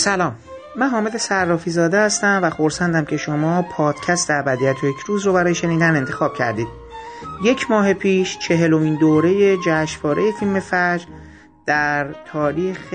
سلام. 0.00 0.49
من 0.80 0.88
حامد 0.88 1.16
صرافی 1.16 1.70
زاده 1.70 2.00
هستم 2.00 2.40
و 2.42 2.50
خورسندم 2.50 3.04
که 3.04 3.16
شما 3.16 3.62
پادکست 3.62 4.30
ابدیت 4.30 4.84
و 4.84 4.86
یک 4.86 4.96
روز 5.06 5.26
رو 5.26 5.32
برای 5.32 5.54
شنیدن 5.54 5.96
انتخاب 5.96 6.34
کردید. 6.34 6.68
یک 7.44 7.70
ماه 7.70 7.94
پیش 7.94 8.38
چهلمین 8.38 8.94
دوره 8.94 9.56
جشنواره 9.56 10.32
فیلم 10.32 10.60
فجر 10.60 11.04
در 11.66 12.14
تاریخ 12.32 12.94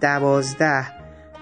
دوازده 0.00 0.86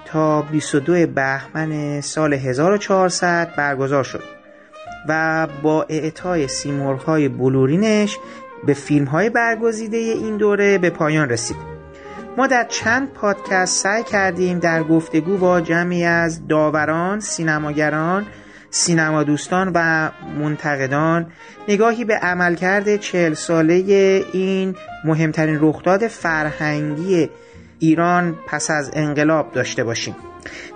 تا 0.04 0.42
22 0.42 1.06
بهمن 1.06 2.00
سال 2.00 2.34
1400 2.34 3.54
برگزار 3.56 4.04
شد 4.04 4.22
و 5.08 5.46
با 5.62 5.86
اعطای 5.88 6.48
سیمرغ‌های 6.48 7.28
بلورینش 7.28 8.18
به 8.66 8.74
فیلم‌های 8.74 9.30
برگزیده 9.30 9.96
این 9.96 10.36
دوره 10.36 10.78
به 10.78 10.90
پایان 10.90 11.28
رسید. 11.28 11.73
ما 12.36 12.46
در 12.46 12.64
چند 12.64 13.12
پادکست 13.12 13.82
سعی 13.82 14.02
کردیم 14.02 14.58
در 14.58 14.82
گفتگو 14.82 15.36
با 15.36 15.60
جمعی 15.60 16.04
از 16.04 16.48
داوران، 16.48 17.20
سینماگران، 17.20 18.26
سینما 18.70 19.22
دوستان 19.22 19.70
و 19.74 20.10
منتقدان 20.38 21.26
نگاهی 21.68 22.04
به 22.04 22.14
عملکرد 22.14 22.96
چهل 22.96 23.34
ساله 23.34 23.74
این 24.32 24.76
مهمترین 25.04 25.58
رخداد 25.60 26.06
فرهنگی 26.06 27.30
ایران 27.78 28.38
پس 28.46 28.70
از 28.70 28.90
انقلاب 28.94 29.52
داشته 29.52 29.84
باشیم. 29.84 30.16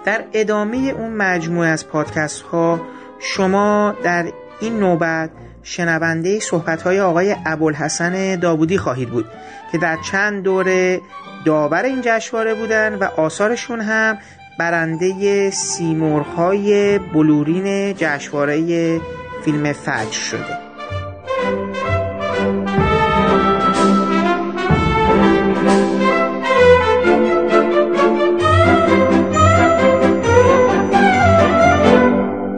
در 0.05 0.25
ادامه 0.33 0.77
اون 0.77 1.13
مجموعه 1.13 1.69
از 1.69 1.89
پادکست 1.89 2.43
ها 2.43 2.81
شما 3.19 3.95
در 4.03 4.27
این 4.61 4.79
نوبت 4.79 5.31
شنونده 5.63 6.41
صحبت 6.41 6.83
های 6.83 7.01
آقای 7.01 7.37
ابوالحسن 7.47 8.37
داوودی 8.37 8.79
خواهید 8.79 9.11
بود 9.11 9.27
که 9.73 9.79
در 9.79 9.99
چند 10.11 10.43
دوره 10.43 11.01
داور 11.49 11.83
این 11.83 12.01
جشنواره 12.03 12.55
بودن 12.55 12.95
و 12.95 13.05
آثارشون 13.05 13.81
هم 13.81 14.19
برنده 14.59 15.51
سیمرغ‌های 15.51 16.99
بلورین 16.99 17.95
جشنواره 17.95 19.01
فیلم 19.45 19.73
فجر 19.73 20.11
شده. 20.11 20.59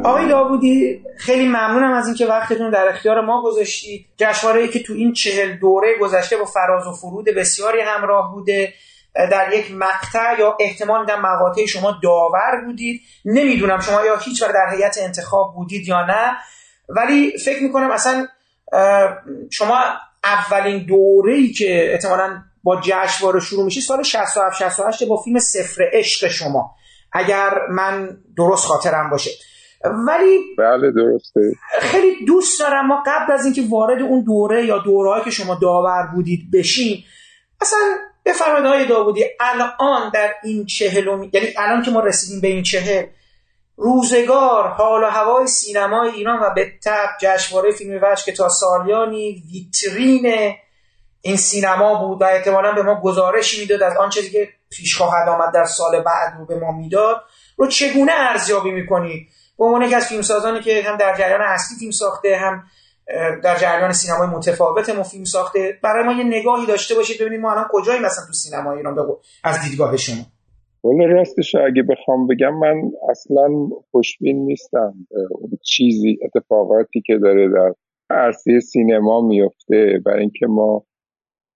آقای 0.05 0.29
داوودی 0.29 1.01
خیلی 1.21 1.47
ممنونم 1.47 1.93
از 1.93 2.07
اینکه 2.07 2.27
وقتتون 2.27 2.71
در 2.71 2.89
اختیار 2.89 3.21
ما 3.21 3.43
گذاشتید. 3.43 4.07
جشنواره‌ای 4.17 4.69
که 4.69 4.83
تو 4.83 4.93
این 4.93 5.13
چهل 5.13 5.57
دوره 5.57 5.99
گذشته 6.01 6.37
با 6.37 6.45
فراز 6.45 6.87
و 6.87 6.93
فرود 6.93 7.25
بسیاری 7.25 7.81
همراه 7.81 8.33
بوده. 8.33 8.75
در 9.15 9.53
یک 9.53 9.73
مقطع 9.73 10.39
یا 10.39 10.57
احتمال 10.61 11.07
در 11.07 11.21
مقاطع 11.21 11.67
شما 11.67 11.97
داور 12.03 12.65
بودید. 12.67 13.01
نمی‌دونم 13.25 13.81
شما 13.81 14.05
یا 14.05 14.17
هیچ 14.17 14.43
بار 14.43 14.53
در 14.53 14.77
هیئت 14.77 14.99
انتخاب 15.03 15.55
بودید 15.55 15.89
یا 15.89 16.07
نه. 16.07 16.37
ولی 16.89 17.39
فکر 17.39 17.63
می‌کنم 17.63 17.91
اصلا 17.91 18.29
شما 19.51 19.81
اولین 20.25 20.87
دوره 20.87 21.35
ای 21.35 21.53
که 21.53 21.93
احتمالا 21.93 22.43
با 22.63 22.81
جشنواره 22.81 23.41
شروع 23.41 23.65
میشه 23.65 23.81
سال 23.81 24.03
67 24.03 24.59
68 24.59 25.05
با 25.05 25.17
فیلم 25.17 25.39
سفر 25.39 25.91
عشق 25.93 26.29
شما. 26.29 26.75
اگر 27.13 27.67
من 27.71 28.17
درست 28.37 28.67
خاطرم 28.67 29.11
باشه. 29.11 29.31
ولی 29.85 30.39
بله 30.59 30.91
درسته. 30.91 31.41
خیلی 31.81 32.25
دوست 32.27 32.61
دارم. 32.61 32.87
ما 32.87 33.03
قبل 33.07 33.33
از 33.33 33.45
اینکه 33.45 33.63
وارد 33.71 34.03
اون 34.03 34.25
دوره 34.25 34.67
یا 34.67 34.79
دورهایی 34.79 35.25
که 35.25 35.31
شما 35.31 35.55
داور 35.55 36.07
بودید 36.15 36.51
بشیم 36.53 37.05
اصلا 37.61 37.79
بفرمایید 38.25 38.67
های 38.67 38.87
داودی 38.87 39.25
الان 39.41 40.11
در 40.15 40.35
این 40.45 40.67
چهل 40.67 41.07
یعنی 41.33 41.47
الان 41.59 41.83
که 41.83 41.91
ما 41.91 42.01
رسیدیم 42.01 42.41
به 42.41 42.49
این 42.49 42.63
چهل 42.63 43.07
روزگار 43.77 44.69
حال 44.69 45.03
و 45.03 45.07
هوای 45.07 45.47
سینمای 45.47 46.09
ایران 46.09 46.41
و 46.41 46.55
به 46.55 46.73
تب 46.85 47.09
جشنواره 47.21 47.73
فیلم 47.73 48.01
وجه 48.03 48.25
که 48.25 48.33
تا 48.33 48.49
سالیانی 48.49 49.43
ویترین 49.53 50.55
این 51.21 51.37
سینما 51.37 51.95
بود 51.95 52.23
و 52.23 52.25
احتمالا 52.25 52.73
به 52.73 52.83
ما 52.83 53.01
گزارشی 53.01 53.61
می‌داد 53.61 53.83
از 53.83 53.97
آن 53.97 54.11
چیزی 54.11 54.31
که 54.31 54.49
پیش 54.71 54.97
خواهد 54.97 55.29
آمد 55.29 55.55
در 55.55 55.65
سال 55.65 56.01
بعد 56.01 56.35
رو 56.39 56.47
به 56.47 56.59
ما 56.59 56.73
می‌داد 56.73 57.23
رو 57.57 57.67
چگونه 57.67 58.13
ارزیابی 58.13 58.71
می‌کنید؟ 58.71 59.29
به 59.61 59.67
عنوان 59.67 59.83
یکی 59.83 59.95
از 59.95 60.07
فیلمسازانی 60.07 60.61
که 60.61 60.83
هم 60.85 60.97
در 60.97 61.17
جریان 61.19 61.41
اصلی 61.41 61.79
فیلم 61.79 61.91
ساخته 61.91 62.37
هم 62.37 62.63
در 63.45 63.57
جریان 63.57 63.93
سینمای 63.93 64.29
متفاوت 64.29 64.91
ما 64.91 65.03
فیلم 65.03 65.25
ساخته. 65.25 65.79
برای 65.83 66.05
ما 66.05 66.13
یه 66.13 66.25
نگاهی 66.25 66.67
داشته 66.67 66.95
باشید 66.95 67.21
ببینید 67.21 67.41
ما 67.41 67.53
الان 67.53 67.65
کجایی 67.71 68.01
مثلا 68.01 68.27
تو 68.27 68.33
سینما 68.33 68.73
ایران 68.73 68.95
بگو 68.95 69.19
از 69.45 69.71
دیدگاه 69.71 69.97
شما. 69.97 70.25
والا 70.85 71.05
راستش 71.05 71.55
اگه 71.55 71.83
بخوام 71.83 72.27
بگم 72.27 72.55
من 72.59 72.91
اصلا 73.11 73.49
خوشبین 73.91 74.45
نیستم. 74.45 74.95
چیزی 75.63 76.19
اتفاقاتی 76.25 77.03
که 77.07 77.19
داره 77.23 77.49
در 77.49 77.75
عرصه 78.11 78.61
سینما 78.61 79.21
میفته 79.21 80.01
برای 80.07 80.21
اینکه 80.21 80.47
ما 80.47 80.85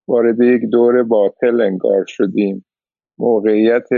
وارد 0.08 0.40
یک 0.40 0.62
دور 0.72 1.02
باطل 1.02 1.60
انگار 1.60 2.04
شدیم. 2.06 2.64
موقعیت 3.18 3.88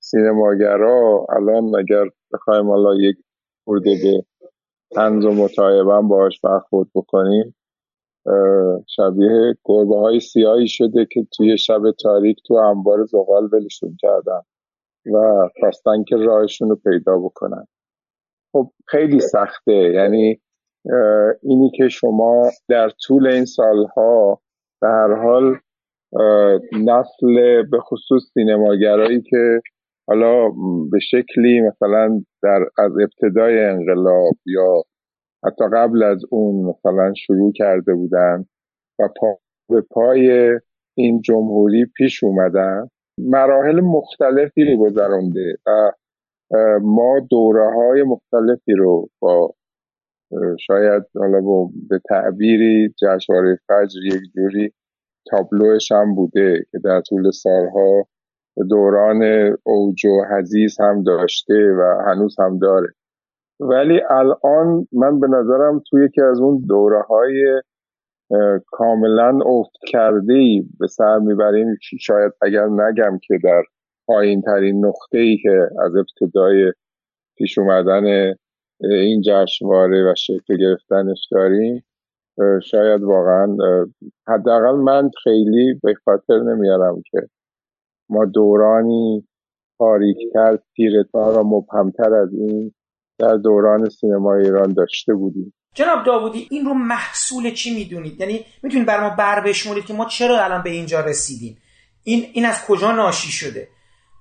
سینماگرا 0.00 1.26
الان 1.36 1.76
اگر 1.78 2.04
بخوایم 2.32 2.70
حالا 2.70 2.94
یک 2.94 3.16
خورده 3.64 3.90
به 4.02 4.24
تنز 4.94 5.24
و 5.24 5.30
متعایبا 5.30 6.02
باش 6.02 6.40
برخورد 6.40 6.88
بکنیم. 6.94 7.54
شبیه 8.88 9.54
گربه 9.64 9.96
های 9.96 10.20
سیاهی 10.20 10.68
شده 10.68 11.06
که 11.12 11.26
توی 11.36 11.58
شب 11.58 11.82
تاریک 12.02 12.36
تو 12.46 12.54
انبار 12.54 13.04
زغال 13.04 13.48
ولشون 13.52 13.96
کردن 14.00 14.40
و 15.14 15.48
خواستن 15.60 16.04
که 16.04 16.16
راهشون 16.16 16.68
رو 16.68 16.76
پیدا 16.76 17.18
بکنن. 17.18 17.66
خب 18.52 18.70
خیلی 18.86 19.20
سخته. 19.20 19.72
یعنی 19.72 20.40
اینی 21.42 21.70
که 21.76 21.88
شما 21.88 22.50
در 22.68 22.90
طول 23.06 23.26
این 23.26 23.44
سالها 23.44 24.40
در 24.82 24.88
هر 24.88 25.22
حال 25.22 25.58
نسل 26.72 27.62
به 27.62 27.80
خصوص 27.80 28.22
سینماگرایی 28.34 29.22
که 29.22 29.60
حالا 30.06 30.48
به 30.90 30.98
شکلی 31.10 31.60
مثلا 31.60 32.24
در 32.42 32.64
از 32.78 32.92
ابتدای 32.98 33.64
انقلاب 33.64 34.34
یا 34.46 34.82
حتی 35.44 35.64
قبل 35.72 36.02
از 36.02 36.24
اون 36.30 36.64
مثلا 36.64 37.14
شروع 37.14 37.52
کرده 37.52 37.94
بودن 37.94 38.44
و 38.98 39.08
پا 39.20 39.38
به 39.68 39.80
پای 39.90 40.50
این 40.94 41.20
جمهوری 41.20 41.86
پیش 41.96 42.24
اومدن 42.24 42.88
مراحل 43.18 43.80
مختلفی 43.80 44.64
رو 44.64 44.76
گذرانده 44.76 45.56
و 45.66 45.92
ما 46.82 47.20
دوره 47.30 47.74
های 47.74 48.02
مختلفی 48.02 48.72
رو 48.72 49.08
با 49.20 49.54
شاید 50.60 51.02
حالا 51.14 51.40
با 51.40 51.70
به 51.88 52.00
تعبیری 52.08 52.94
جشنواره 53.02 53.58
فجر 53.68 54.04
یک 54.04 54.22
جوری 54.34 54.72
تابلوش 55.30 55.92
هم 55.92 56.14
بوده 56.14 56.66
که 56.72 56.78
در 56.78 57.00
طول 57.00 57.30
سالها 57.30 58.06
دوران 58.70 59.22
اوج 59.62 60.06
و 60.06 60.24
حزیز 60.30 60.80
هم 60.80 61.02
داشته 61.02 61.54
و 61.54 62.02
هنوز 62.06 62.36
هم 62.40 62.58
داره. 62.58 62.88
ولی 63.60 64.00
الان 64.10 64.88
من 64.92 65.20
به 65.20 65.26
نظرم 65.26 65.82
توی 65.90 66.04
یکی 66.04 66.20
از 66.20 66.40
اون 66.40 66.64
دوره 66.68 67.02
های 67.02 67.62
کاملا 68.66 69.38
افت 69.46 69.76
کرده 69.88 70.34
ای 70.34 70.64
به 70.78 70.86
سر 70.86 71.18
می‌بریم 71.18 71.66
شاید 72.00 72.32
اگر 72.42 72.66
نگم 72.66 73.18
که 73.22 73.38
در 73.44 73.62
پایین 74.06 74.42
ترین 74.42 74.86
نقطه 74.86 75.18
ای 75.18 75.36
که 75.42 75.68
از 75.80 75.92
ابتدای 75.96 76.72
پیش 77.36 77.58
اومدن 77.58 78.34
این 78.80 79.22
جشنواره 79.26 80.10
و 80.10 80.14
شکل 80.14 80.56
گرفتنش 80.56 81.28
داریم 81.30 81.84
شاید 82.62 83.02
واقعا 83.02 83.56
حداقل 84.28 84.74
من 84.76 85.10
خیلی 85.22 85.80
به 85.82 85.94
خاطر 86.04 86.38
نمیارم 86.38 87.02
که 87.10 87.18
ما 88.08 88.24
دورانی 88.24 89.28
تاریکتر 89.78 90.58
تیرهتر 90.76 91.38
و 91.38 91.44
مبهمتر 91.44 92.14
از 92.14 92.28
این 92.32 92.74
در 93.18 93.36
دوران 93.36 93.88
سینما 93.88 94.34
ایران 94.34 94.72
داشته 94.72 95.14
بودیم. 95.14 95.54
جناب 95.74 96.04
داوودی 96.06 96.48
این 96.50 96.64
رو 96.64 96.74
محصول 96.74 97.50
چی 97.50 97.74
می‌دونید؟ 97.74 98.20
یعنی 98.20 98.44
می‌تونید 98.62 98.86
بر 98.86 99.00
ما 99.00 99.16
بر 99.16 99.40
بشمونید 99.40 99.84
که 99.84 99.94
ما 99.94 100.04
چرا 100.04 100.44
الان 100.44 100.62
به 100.62 100.70
اینجا 100.70 101.00
رسیدیم. 101.00 101.58
این 102.04 102.24
این 102.32 102.44
از 102.44 102.66
کجا 102.66 102.92
ناشی 102.92 103.32
شده؟ 103.32 103.68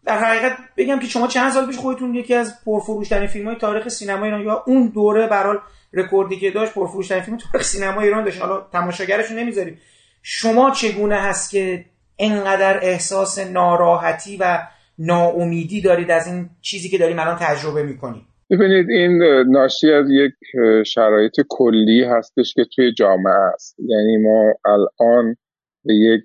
در 0.06 0.18
حقیقت 0.18 0.57
بگم 0.78 1.00
که 1.00 1.07
شما 1.07 1.28
چند 1.28 1.51
سال 1.51 1.68
پیش 1.68 1.78
خودتون 1.78 2.16
یکی 2.16 2.33
از 2.33 2.54
پرفروشترین 2.66 3.28
فیلم 3.28 3.48
های 3.48 3.56
تاریخ 3.56 3.88
سینما 3.88 4.25
ایران 4.25 4.42
یا 4.42 4.63
اون 4.68 4.88
دوره 4.88 5.28
برال 5.28 5.57
رکوردی 5.94 6.39
که 6.39 6.51
داشت 6.51 6.74
پرفروشترین 6.74 7.22
فیلم 7.22 7.38
تاریخ 7.38 7.68
سینما 7.68 8.01
ایران 8.01 8.24
داشت. 8.24 8.42
حالا 8.42 8.62
تماشاگرشون 8.72 9.39
نمی‌ذاریم. 9.39 9.78
شما 10.22 10.72
چگونه 10.72 11.16
هست 11.16 11.51
که 11.51 11.86
انقدر 12.21 12.79
احساس 12.81 13.39
ناراحتی 13.53 14.38
و 14.38 14.59
ناامیدی 15.00 15.81
دارید 15.81 16.12
از 16.12 16.27
این 16.27 16.50
چیزی 16.62 16.89
که 16.89 16.97
داریم 16.97 17.19
الان 17.19 17.38
تجربه 17.39 17.83
می‌کنیم 17.83 18.27
ببینید 18.50 18.89
این 18.89 19.23
ناشی 19.47 19.91
از 19.91 20.06
یک 20.09 20.33
شرایط 20.85 21.41
کلی 21.50 22.03
هستش 22.03 22.53
که 22.53 22.65
توی 22.75 22.94
جامعه 22.94 23.33
است. 23.53 23.79
یعنی 23.79 24.18
ما 24.18 24.53
الان 24.65 25.35
به 25.85 25.94
یک 25.94 26.23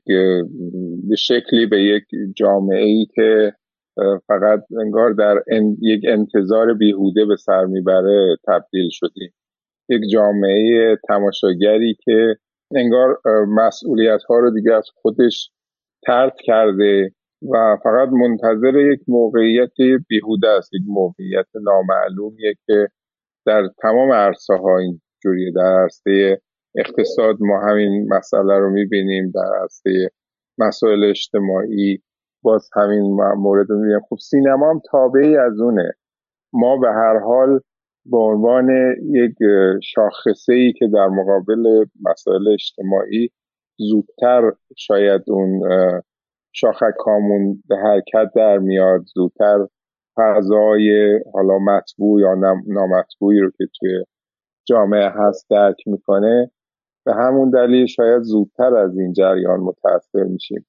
به 1.09 1.17
شکلی 1.17 1.67
به 1.67 1.83
یک 1.83 2.05
جامعه 2.37 2.85
ای 2.85 3.07
که 3.15 3.53
فقط 4.27 4.61
انگار 4.81 5.13
در 5.13 5.43
یک 5.83 6.01
انتظار 6.09 6.75
بیهوده 6.75 7.25
به 7.25 7.37
سر 7.37 7.65
می‌بره 7.65 8.37
تبدیل 8.47 8.89
شدیم. 8.91 9.33
یک 9.89 10.01
جامعه 10.13 10.97
تماشاگری 11.09 11.97
که 12.05 12.37
انگار 12.75 13.19
مسئولیت 13.49 14.23
ها 14.29 14.39
رو 14.39 14.51
دیگه 14.51 14.75
از 14.75 14.85
خودش 14.95 15.51
ترک 16.07 16.33
کرده 16.45 17.11
و 17.53 17.77
فقط 17.85 18.09
منتظر 18.09 18.79
یک 18.93 19.01
موقعیت 19.09 19.73
بیهوده 20.09 20.49
است 20.49 20.75
یک 20.75 20.83
موقعیت 20.87 21.47
نامعلومیه 21.63 22.55
که 22.67 22.89
در 23.47 23.69
تمام 23.83 24.13
عرصه 24.13 24.55
ها 24.55 24.79
اینجوریه. 24.79 25.53
در 25.57 25.83
عرصه 25.83 26.41
اقتصاد 26.77 27.37
ما 27.41 27.61
همین 27.61 28.09
مسئله 28.15 28.59
رو 28.59 28.71
می‌بینیم 28.71 29.31
در 29.35 29.61
عرصه 29.61 30.11
مسائل 30.59 31.05
اجتماعی 31.05 32.03
باز 32.43 32.69
همین 32.77 33.17
مورد 33.37 33.71
رو 33.71 33.77
می‌بینیم. 33.77 34.01
خب 34.09 34.17
سینما 34.21 34.71
هم 34.71 34.81
تابعی 34.91 35.37
از 35.37 35.61
اونه. 35.61 35.93
ما 36.53 36.77
به 36.77 36.89
هر 36.89 37.19
حال 37.19 37.61
به 38.11 38.17
عنوان 38.17 38.69
یک 39.11 39.35
شاخصه 39.83 40.53
ای 40.53 40.73
که 40.73 40.87
در 40.95 41.07
مقابل 41.07 41.85
مسائل 42.11 42.49
اجتماعی 42.53 43.31
زودتر 43.79 44.53
شاید 44.77 45.23
اون 45.27 45.63
شاخک 46.53 46.95
کامون 46.99 47.63
به 47.69 47.77
حرکت 47.77 48.31
در 48.35 48.59
میاد. 48.59 49.01
زودتر 49.15 49.67
فضای 50.17 51.19
حالا 51.35 51.59
مطبوع 51.59 52.21
یا 52.21 52.35
نامطبوعی 52.67 53.41
رو 53.41 53.51
که 53.51 53.65
توی 53.79 54.05
جامعه 54.69 55.09
هست 55.15 55.47
درک 55.51 55.77
می‌کنه. 55.87 56.51
به 57.07 57.15
همون 57.15 57.51
دلیل 57.51 57.87
شاید 57.87 58.23
زودتر 58.23 58.75
از 58.77 58.99
این 58.99 59.13
جریان 59.13 59.61
متاثر 59.61 60.23
میشیم. 60.23 60.67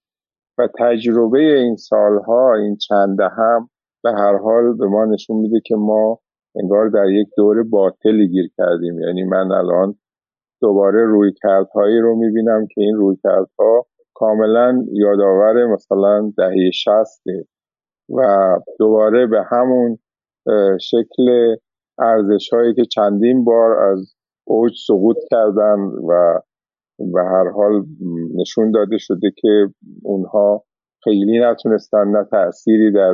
و 0.57 0.67
تجربه 0.79 1.39
این 1.39 1.75
سالها 1.75 2.55
این 2.55 2.77
چند 2.77 3.21
هم 3.21 3.69
به 4.03 4.11
هر 4.11 4.37
حال 4.37 4.77
به 4.77 4.87
ما 4.87 5.05
نشون 5.05 5.37
میده 5.37 5.59
که 5.65 5.75
ما 5.75 6.19
انگار 6.55 6.89
در 6.89 7.09
یک 7.09 7.27
دور 7.37 7.63
باطلی 7.63 8.27
گیر 8.27 8.49
کردیم. 8.57 8.99
یعنی 8.99 9.23
من 9.23 9.51
الان 9.51 9.95
دوباره 10.61 11.05
روی 11.05 11.31
کردهایی 11.43 11.99
رو 11.99 12.15
می‌بینم 12.15 12.67
که 12.67 12.81
این 12.81 12.95
روی 12.95 13.17
کردها 13.23 13.85
کاملا 14.13 14.85
یادآور 14.91 15.65
مثلا 15.65 16.33
دهه 16.37 16.71
شسته 16.71 17.45
و 18.09 18.21
دوباره 18.79 19.27
به 19.27 19.43
همون 19.51 19.97
شکل 20.81 21.55
ارزش 21.99 22.49
هایی 22.53 22.73
که 22.73 22.85
چندین 22.85 23.43
بار 23.43 23.71
از 23.71 24.15
اوج 24.47 24.71
سقوط 24.87 25.17
کردن 25.31 25.79
و 25.79 26.39
به 26.99 27.23
هر 27.23 27.49
حال 27.49 27.85
نشون 28.35 28.71
داده 28.71 28.97
شده 28.97 29.31
که 29.41 29.67
اونها 30.03 30.63
خیلی 31.03 31.39
نتونستن 31.39 32.07
نه 32.07 32.23
تأثیری 32.31 32.91
در 32.91 33.13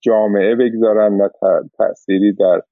جامعه 0.00 0.54
بگذارن 0.54 1.16
نه 1.16 1.30
تأثیری 1.78 2.32
در 2.34 2.62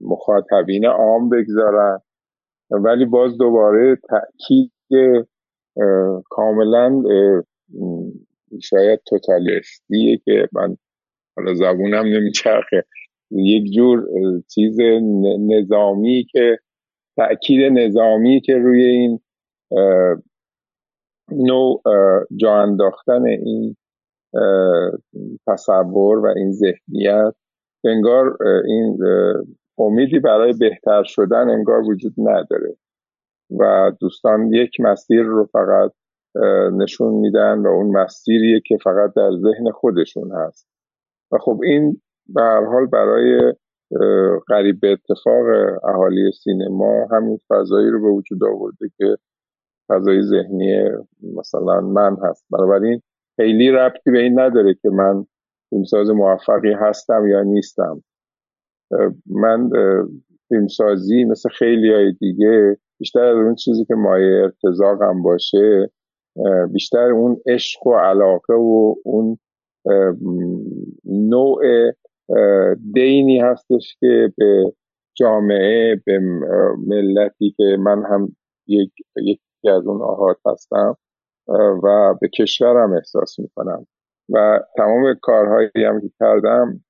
مخاطبین 0.00 0.86
عام 0.86 1.28
بگذارن. 1.28 1.98
ولی 2.70 3.04
باز 3.04 3.38
دوباره 3.38 3.98
تاکید 4.08 4.72
کاملا 6.30 7.02
شاید 8.62 9.00
توتالیستیه 9.06 10.16
که 10.24 10.48
من 10.52 10.76
حالا 11.36 11.54
زبونم 11.54 12.06
نمیچرخه. 12.06 12.84
یک 13.30 13.72
جور 13.72 14.06
چیز 14.54 14.80
نظامی 15.40 16.26
که 16.30 16.58
تأکید 17.16 17.78
نظامی 17.78 18.40
که 18.40 18.58
روی 18.58 18.84
این 18.84 19.20
نوع 21.30 21.82
جا 22.36 22.54
انداختن 22.54 23.26
این 23.26 23.76
تصور 25.46 26.18
و 26.18 26.26
این 26.36 26.52
ذهنیت 26.52 27.34
انگار 27.84 28.38
این 28.66 28.98
امیدی 29.78 30.18
برای 30.18 30.52
بهتر 30.52 31.02
شدن 31.04 31.50
انگار 31.50 31.80
وجود 31.80 32.14
نداره. 32.18 32.76
و 33.60 33.92
دوستان 34.00 34.52
یک 34.52 34.80
مسیر 34.80 35.22
رو 35.22 35.48
فقط 35.52 35.90
نشون 36.72 37.14
میدن 37.14 37.58
و 37.58 37.66
اون 37.66 37.96
مسیریه 37.96 38.60
که 38.66 38.76
فقط 38.84 39.12
در 39.16 39.30
ذهن 39.30 39.70
خودشون 39.70 40.30
هست. 40.32 40.68
و 41.32 41.38
خب 41.38 41.60
این 41.62 42.00
به 42.26 42.42
هر 42.42 42.64
حال 42.64 42.86
برای 42.86 43.54
قریب 44.46 44.80
به 44.80 44.92
اتفاق 44.92 45.46
اهالی 45.84 46.32
سینما 46.32 47.06
همین 47.10 47.38
فضایی 47.48 47.90
رو 47.90 48.02
به 48.02 48.08
وجود 48.08 48.44
آورده 48.44 48.90
که 48.98 49.16
فضای 49.88 50.22
ذهنی 50.22 50.90
مثلا 51.36 51.80
من 51.80 52.16
هست. 52.22 52.46
بنابراین 52.50 53.02
خیلی 53.36 53.70
ربطی 53.70 54.10
به 54.10 54.18
این 54.18 54.40
نداره 54.40 54.74
که 54.74 54.88
من 54.88 55.26
فیلمساز 55.72 56.10
موفقی 56.10 56.72
هستم 56.72 57.26
یا 57.28 57.42
نیستم. 57.42 58.02
من 59.26 59.70
فیلمسازی 60.48 61.24
مثل 61.24 61.48
خیلی 61.48 61.92
های 61.92 62.12
دیگه 62.12 62.76
بیشتر 62.98 63.24
از 63.24 63.36
اون 63.36 63.54
چیزی 63.54 63.84
که 63.84 63.94
مایه 63.94 64.42
ارتزاقم 64.42 65.22
باشه 65.22 65.90
بیشتر 66.72 67.10
اون 67.10 67.36
عشق 67.46 67.86
و 67.86 67.94
علاقه 67.94 68.54
و 68.54 68.94
اون 69.04 69.38
نوع 71.04 71.62
دینی 72.94 73.40
هستش 73.40 73.96
که 74.00 74.32
به 74.36 74.72
جامعه 75.14 76.02
به 76.06 76.18
ملتی 76.86 77.54
که 77.56 77.76
من 77.78 78.02
هم 78.10 78.36
یک 78.66 78.92
یکی 79.16 79.68
از 79.68 79.86
اون 79.86 80.02
آهات 80.02 80.36
هستم 80.46 80.96
و 81.84 82.14
به 82.20 82.28
کشورم 82.28 82.92
احساس 82.92 83.38
می‌کنم. 83.38 83.86
و 84.28 84.60
تمام 84.76 85.14
کارهایی 85.22 85.70
هم 85.76 86.00
که 86.00 86.10
کردم 86.20 86.84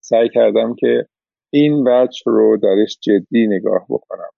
سعی 0.00 0.28
کردم 0.28 0.74
که 0.74 1.06
این 1.50 1.84
بچ 1.84 2.22
رو 2.26 2.56
درش 2.56 2.98
جدی 3.02 3.46
نگاه 3.46 3.86
بکنم. 3.90 4.30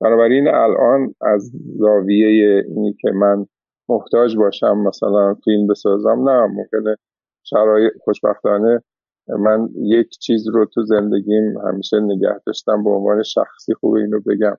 بنابراین 0.00 0.48
الان 0.48 1.14
از 1.20 1.52
زاویه 1.78 2.64
اینی 2.68 2.96
که 3.00 3.10
من 3.10 3.46
محتاج 3.88 4.36
باشم 4.36 4.78
مثلا 4.78 5.34
فیلم 5.44 5.66
بسازم 5.66 6.28
نه 6.30 6.46
ممکنه 6.46 6.96
شرایط 7.44 7.92
خوشبختانه 8.04 8.82
من 9.28 9.68
یک 9.76 10.08
چیز 10.08 10.48
رو 10.48 10.66
تو 10.66 10.82
زندگیم 10.84 11.58
همیشه 11.58 12.00
نگه 12.00 12.40
داشتم 12.46 12.84
به 12.84 12.90
عنوان 12.90 13.22
شخصی 13.22 13.74
خوب 13.74 13.94
اینو 13.94 14.20
بگم. 14.20 14.56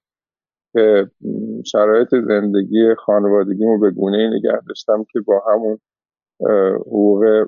که 0.73 1.07
شرایط 1.65 2.09
زندگی 2.27 2.95
خانوادگیمو 2.95 3.79
به 3.79 3.91
گونه 3.91 4.29
نگه 4.29 4.59
داشتم 4.67 5.05
که 5.11 5.19
با 5.19 5.43
همون 5.51 5.79
حقوق 6.75 7.47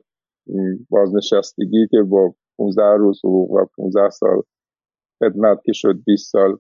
بازنشستگی 0.90 1.88
که 1.92 2.02
با 2.02 2.34
15 2.58 2.84
روز 2.84 3.20
حقوق 3.24 3.52
و 3.52 3.66
15 3.78 4.10
سال 4.10 4.42
خدمت 5.20 5.58
که 5.66 5.72
شد 5.74 5.96
20 6.06 6.32
سال 6.32 6.58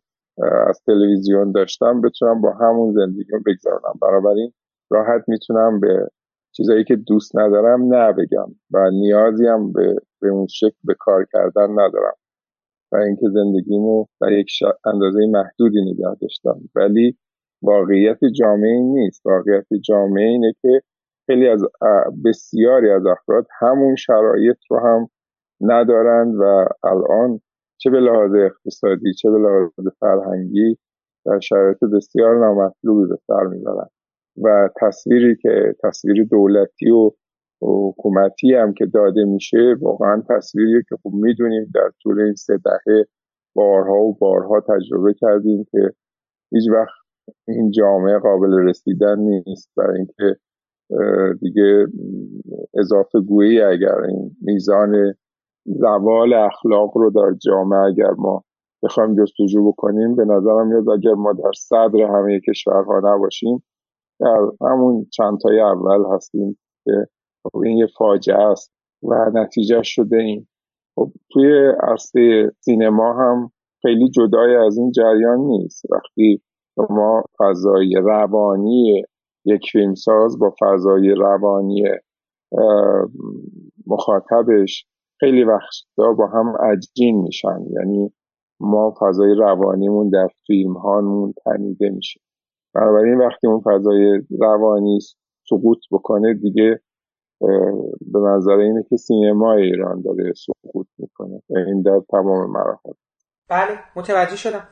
از 0.68 0.82
تلویزیون 0.86 1.51
داشتم 1.51 2.01
بتونم 2.01 2.42
با 2.42 2.54
همون 2.54 2.94
زندگی 2.94 3.32
رو 3.32 3.39
بگذارم. 3.46 4.00
بنابراین 4.01 4.54
راحت 4.92 5.24
می‌تونم 5.27 5.80
به 5.80 6.08
چیزایی 6.51 6.84
که 6.84 6.96
دوست 6.96 7.38
ندارم 7.38 7.94
نه 7.94 8.13
بگم 8.13 8.48
و 8.72 8.89
نیازی 8.92 9.48
هم 9.48 9.72
به, 9.74 9.96
به 10.22 10.30
اون 10.30 10.48
شکل 10.48 10.77
به 10.84 10.96
کار 11.00 11.25
کردن 11.34 11.72
ندارم. 11.72 12.15
و 12.92 12.98
اینکه 12.98 13.25
زندگیمو 13.34 14.06
در 14.22 14.32
یک 14.32 14.50
اندازه 14.86 15.20
محدودی 15.27 15.82
نگه 15.82 16.15
داشتم. 16.22 16.60
ولی 16.75 17.18
واقعیت 17.62 18.20
جامعه 18.39 18.82
نیست. 18.82 19.25
واقعیت 19.25 19.68
جامعه 19.82 20.27
اینه 20.27 20.54
که 20.62 20.82
خیلی 21.25 21.48
از 21.48 21.63
بسیاری 22.25 22.91
از 22.91 23.05
افراد 23.05 23.48
همون 23.60 23.96
شرایط 23.96 24.58
رو 24.70 24.79
هم 24.79 25.10
ندارند 25.62 26.36
و 26.39 26.65
الان 26.84 27.39
چه 27.77 27.89
به 27.89 28.00
لحاظ 28.00 28.32
اقتصادی 28.36 29.13
چه 29.13 29.29
به 29.29 29.38
لحاظ 29.38 29.88
فرهنگی 30.00 30.77
در 31.25 31.39
شرایط 31.39 31.77
بسیار 31.94 32.39
نامطلوبی 32.39 33.10
به 33.10 33.17
سر 33.27 33.44
می‌برند. 33.44 33.89
و 34.44 34.70
تصویری 34.82 35.36
که 35.36 35.75
تصویر 35.84 36.27
دولتی 36.32 36.91
و 36.91 37.12
حکومتی 37.62 38.53
هم 38.53 38.74
که 38.74 38.86
داده 38.86 39.25
میشه 39.25 39.75
واقعا 39.82 40.24
تصویری 40.29 40.84
که 40.89 40.96
خب 41.03 41.12
می‌دونیم 41.13 41.72
در 41.74 41.91
طول 42.03 42.22
این 42.22 42.36
سه 42.36 42.58
دهه 42.58 43.05
بارها 43.55 43.96
و 43.96 44.17
بارها 44.17 44.60
تجربه 44.62 45.13
کردیم 45.13 45.65
که 45.72 45.91
هیچ 46.51 46.70
وقت 46.72 47.05
این 47.48 47.72
جامعه 47.72 48.20
قابل 48.20 48.53
رسیدن 48.53 49.20
نیست. 49.20 49.72
برای 49.77 49.98
اینکه 49.98 50.39
دیگه 51.42 51.88
اضافه 52.80 53.20
گویی 53.20 53.62
اگر 53.62 54.01
این 54.01 54.36
میزان 54.42 55.13
زوال 55.65 56.34
اخلاق 56.34 56.98
رو 56.98 57.10
در 57.10 57.38
جامعه 57.46 57.80
اگر 57.80 58.12
ما 58.18 58.44
بخوایم 58.84 59.15
جستجو 59.15 59.68
بکنیم 59.72 60.15
به 60.15 60.25
نظرم 60.25 60.68
میاد 60.68 60.89
اگر 60.89 61.13
ما 61.13 61.34
در 61.34 61.51
صدر 61.56 62.01
همه 62.01 62.39
کشورها 62.39 63.01
نباشیم 63.04 63.63
در 64.20 64.38
همون 64.62 65.06
چند 65.13 65.39
تای 65.39 65.60
اول 65.60 66.15
هستیم 66.15 66.58
که 66.84 66.92
خب 67.44 67.60
این 67.60 67.77
یه 67.77 67.88
فاجعه 67.98 68.42
است 68.42 68.72
و 69.04 69.32
نتیجه 69.34 69.82
شده 69.84 70.18
این. 70.18 70.48
خب 70.96 71.12
توی 71.32 71.72
عرصه 71.84 72.51
سینما 72.60 73.13
هم 73.13 73.51
خیلی 73.82 74.10
جدای 74.10 74.56
از 74.56 74.77
این 74.77 74.92
جریان 74.92 75.39
نیست. 75.39 75.86
وقتی 75.92 76.42
ما 76.89 77.24
فضای 77.39 77.94
روانی 77.96 79.04
یک 79.45 79.69
فیلمساز 79.71 80.39
با 80.39 80.53
فضای 80.61 81.09
روانی 81.09 81.83
مخاطبش 83.87 84.87
خیلی 85.19 85.43
وقتا 85.43 86.13
با 86.13 86.27
هم 86.27 86.55
عجین 86.71 87.21
میشن. 87.21 87.59
یعنی 87.71 88.13
ما 88.59 88.93
فضای 88.99 89.33
روانیمون 89.33 90.09
در 90.09 90.27
فیلم 90.47 90.73
هامون 90.73 91.33
تنیده 91.45 91.89
میشه. 91.89 92.19
بنابراین 92.73 93.17
وقتی 93.17 93.47
اون 93.47 93.61
فضای 93.65 94.21
روانی 94.39 94.99
سقوط 95.49 95.77
بکنه 95.91 96.33
دیگه 96.33 96.79
به 98.01 98.19
نظر 98.19 98.57
اینه 98.57 98.83
که 98.89 98.97
سینما 98.97 99.53
ایران 99.53 100.01
داره 100.01 100.33
سقوط 100.33 100.87
می‌کنه. 100.97 101.41
این 101.49 101.81
در 101.81 102.01
تمام 102.09 102.51
مراحل. 102.51 102.93
بله 103.49 103.79
متوجه 103.95 104.35
شدم. 104.35 104.67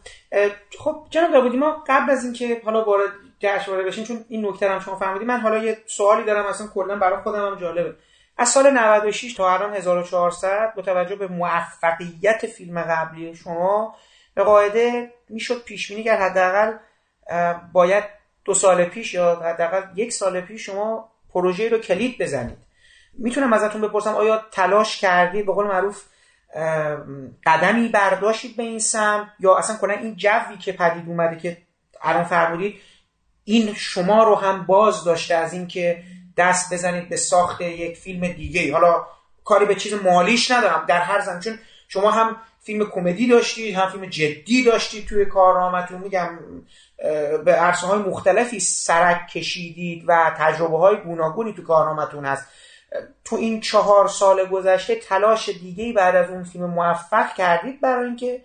خب 0.79 0.95
جناب 1.09 1.31
داودی 1.31 1.57
ما 1.57 1.75
قبل 1.87 2.11
از 2.11 2.23
اینکه 2.23 2.61
حالا 2.65 2.85
وارد 2.85 3.09
جشنواره 3.43 3.83
بشیم 3.83 4.03
چون 4.03 4.25
این 4.29 4.45
نکته 4.45 4.69
هم 4.69 4.79
شما 4.79 4.95
فهمیدید 4.95 5.27
من 5.27 5.39
حالا 5.39 5.57
یه 5.57 5.77
سوالی 5.85 6.23
دارم 6.23 6.45
اصلا 6.45 6.67
کلا 6.67 6.95
برای 6.95 7.21
خودم 7.23 7.45
هم 7.45 7.55
جالبه. 7.59 7.95
از 8.38 8.50
سال 8.50 8.69
96 8.69 9.33
تا 9.33 9.53
الان 9.53 9.73
1400 9.73 10.73
با 10.75 10.81
توجه 10.81 11.15
به 11.15 11.27
موفقیت 11.27 12.45
فیلم 12.47 12.81
قبلی 12.81 13.35
شما 13.35 13.95
به 14.35 14.43
قاعده 14.43 15.13
می‌شد 15.29 15.63
پیش 15.63 15.88
بینی 15.89 16.03
کرد 16.03 16.19
حداقل 16.19 16.77
باید 17.73 18.03
دو 18.45 18.53
سال 18.53 18.85
پیش 18.85 19.13
یا 19.13 19.35
حداقل 19.35 19.81
یک 19.95 20.13
سال 20.13 20.41
پیش 20.41 20.65
شما 20.65 21.09
پروژه 21.33 21.69
رو 21.69 21.77
کلید 21.77 22.17
بزنید. 22.21 22.57
می‌تونم 23.13 23.53
ازتون 23.53 23.81
بپرسم 23.81 24.15
آیا 24.15 24.45
تلاش 24.51 24.97
کردید 24.97 25.45
به 25.45 25.53
قول 25.53 25.67
معروف 25.67 26.03
قدمی 27.45 27.88
برداشتید 27.88 28.57
به 28.57 28.63
این 28.63 28.79
سم 28.79 29.31
یا 29.39 29.55
اصلا 29.55 29.77
کنن 29.77 29.97
این 29.97 30.15
جوی 30.15 30.57
که 30.57 30.71
پدید 30.71 31.09
اومده 31.09 31.38
که 31.38 31.57
الان 32.01 32.23
فرمودید 32.23 32.81
این 33.45 33.73
شما 33.73 34.23
رو 34.23 34.35
هم 34.35 34.65
باز 34.65 35.03
داشته 35.03 35.35
از 35.35 35.53
اینکه 35.53 36.03
دست 36.38 36.73
بزنید 36.73 37.09
به 37.09 37.17
ساخت 37.17 37.62
یک 37.62 37.97
فیلم 37.97 38.27
دیگه 38.27 38.73
حالا 38.73 39.05
کاری 39.43 39.65
به 39.65 39.75
چیز 39.75 39.93
مالیش 39.93 40.51
ندارم. 40.51 40.85
در 40.88 41.01
هر 41.01 41.19
زن 41.19 41.39
چون 41.39 41.59
شما 41.88 42.12
هم 42.12 42.35
فیلم 42.62 42.89
کمدی 42.89 43.27
داشتید 43.27 43.75
هم 43.75 43.89
فیلم 43.89 44.05
جدی 44.05 44.63
داشتید 44.63 45.07
توی 45.07 45.25
کارنامه‌تون. 45.25 46.01
میگم 46.01 46.39
به 47.45 47.51
عرصه 47.51 47.88
های 47.88 48.00
مختلفی 48.00 48.59
سرک 48.59 49.27
کشیدید 49.27 50.03
و 50.07 50.35
تجربه 50.38 50.77
های 50.77 50.97
گوناگونی 50.97 51.53
تو 51.53 51.63
کارنامه‌تون 51.63 52.25
هست. 52.25 52.47
تو 53.25 53.35
این 53.35 53.62
چهار 53.62 54.07
سال 54.07 54.45
گذشته 54.45 54.95
تلاش 54.95 55.50
دیگه 55.50 55.93
بعد 55.93 56.15
از 56.15 56.29
اون 56.29 56.43
فیلم 56.43 56.65
موفق 56.65 57.33
کردید 57.33 57.81
برای 57.81 58.05
اینکه 58.05 58.41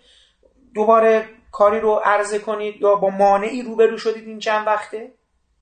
دوباره 0.75 1.29
کاری 1.53 1.81
رو 1.81 2.01
عرضه 2.05 2.39
کنید 2.39 2.75
یا 2.81 2.95
با 2.95 3.11
مانعی 3.11 3.63
روبرو 3.63 3.97
شدید 3.97 4.29
این 4.29 4.39
چند 4.39 4.67
وقته؟ 4.67 5.13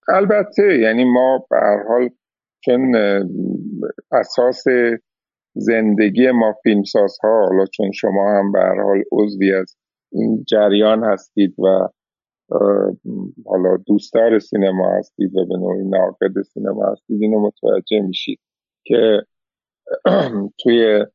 البته 0.08 0.78
یعنی 0.80 1.04
ما 1.04 1.46
به 1.50 1.56
هر 1.56 1.82
حال 1.88 2.10
چون 2.64 2.94
اساس 4.12 4.64
زندگی 5.54 6.30
ما 6.30 6.54
فیلمساز 6.62 7.18
ها 7.24 7.46
حالا 7.46 7.64
چون 7.66 7.90
شما 7.92 8.38
هم 8.38 8.52
به 8.52 8.58
هر 8.58 8.82
حال 8.82 9.02
عضوی 9.12 9.54
از 9.54 9.76
این 10.12 10.44
جریان 10.48 11.04
هستید 11.04 11.54
و 11.60 11.88
حالا 13.46 13.76
دوستدار 13.86 14.38
سینما 14.38 14.98
هستید 14.98 15.36
و 15.36 15.46
به 15.46 15.56
نوعی 15.56 15.84
ناقد 15.84 16.42
سینما 16.42 16.92
هستید 16.92 17.22
اینو 17.22 17.40
متوجه 17.40 18.00
میشید 18.00 18.40
که 18.84 19.22
توی 20.62 21.06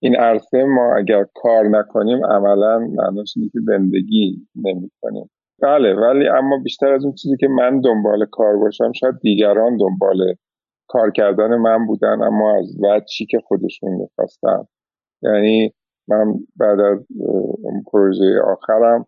این 0.00 0.16
عرصه 0.16 0.64
ما 0.64 0.96
اگر 0.96 1.24
کار 1.34 1.68
نکنیم 1.68 2.26
عملا 2.26 2.78
معناش 2.78 3.32
اینه 3.36 3.50
که 3.52 3.58
زندگی 3.66 4.46
نمی 4.64 4.90
کنیم 5.00 5.30
بله 5.62 5.94
ولی 5.94 6.28
اما 6.28 6.58
بیشتر 6.64 6.92
از 6.92 7.04
اون 7.04 7.14
چیزی 7.14 7.36
که 7.36 7.48
من 7.48 7.80
دنبال 7.80 8.26
کار 8.30 8.56
باشم 8.56 8.92
شاید 8.92 9.18
دیگران 9.20 9.76
دنبال 9.76 10.34
کار 10.88 11.10
کردن 11.10 11.56
من 11.56 11.86
بودن 11.86 12.22
اما 12.22 12.58
از 12.58 12.76
وجهی 12.82 13.26
که 13.30 13.40
خودشون 13.44 13.90
می‌خواستن. 13.90 14.64
یعنی 15.22 15.74
من 16.08 16.34
بعد 16.56 16.80
از 16.80 17.06
اون 17.62 17.82
پروژه 17.92 18.40
آخرم 18.44 19.06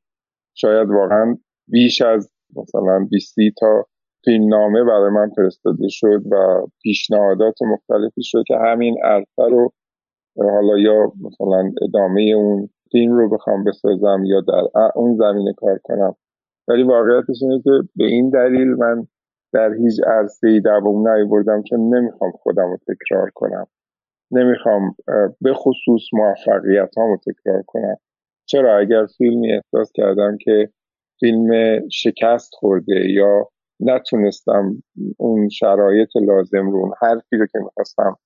شاید 0.54 0.88
واقعا 0.88 1.36
بیش 1.68 2.02
از 2.02 2.30
مثلا 2.56 3.06
20 3.10 3.34
تا 3.60 3.86
فیلم 4.24 4.48
نامه 4.48 4.84
برای 4.84 5.10
من 5.10 5.30
فرستاده 5.36 5.88
شد 5.88 6.22
و 6.30 6.66
پیشنهادات 6.82 7.62
مختلفی 7.62 8.22
شد 8.22 8.42
که 8.46 8.56
همین 8.56 8.96
عرصه 9.04 9.42
رو 9.50 9.72
حالا 10.36 10.78
یا 10.78 11.12
مثلا 11.20 11.72
ادامه 11.82 12.22
اون 12.22 12.68
فیلم 12.92 13.16
رو 13.16 13.28
بخوام 13.28 13.64
بسازم 13.64 14.22
یا 14.24 14.40
در 14.40 14.90
اون 14.94 15.16
زمینه 15.16 15.52
کار 15.52 15.78
کنم. 15.84 16.14
ولی 16.68 16.82
واقعیتش 16.82 17.42
اینه 17.42 17.62
که 17.64 17.70
به 17.96 18.04
این 18.04 18.30
دلیل 18.30 18.68
من 18.68 19.06
در 19.52 19.72
هیچ 19.74 20.00
عرصه 20.06 20.48
ای 20.48 20.60
دوام 20.60 21.08
نیاوردم 21.08 21.62
چون 21.62 21.94
نمی‌خوام 21.94 22.30
خودم 22.30 22.70
رو 22.70 22.76
تکرار 22.76 23.30
کنم. 23.34 23.66
نمی‌خوام 24.30 24.96
به 25.40 25.54
خصوص 25.54 26.02
موفقیت 26.12 26.98
رو 26.98 27.16
تکرار 27.26 27.62
کنم. 27.66 27.96
چرا؟ 28.46 28.78
اگر 28.78 29.06
فیلمی 29.18 29.52
احساس 29.52 29.92
کردم 29.94 30.36
که 30.40 30.68
فیلم 31.20 31.80
شکست 31.88 32.54
خورده 32.54 33.10
یا 33.10 33.48
نتونستم 33.80 34.82
اون 35.16 35.48
شرایط 35.48 36.08
لازم 36.22 36.70
رو 36.70 36.76
اون 36.76 36.92
حرفی 37.00 37.36
رو 37.36 37.46
که 37.46 37.58
می‌خواستم 37.58 38.16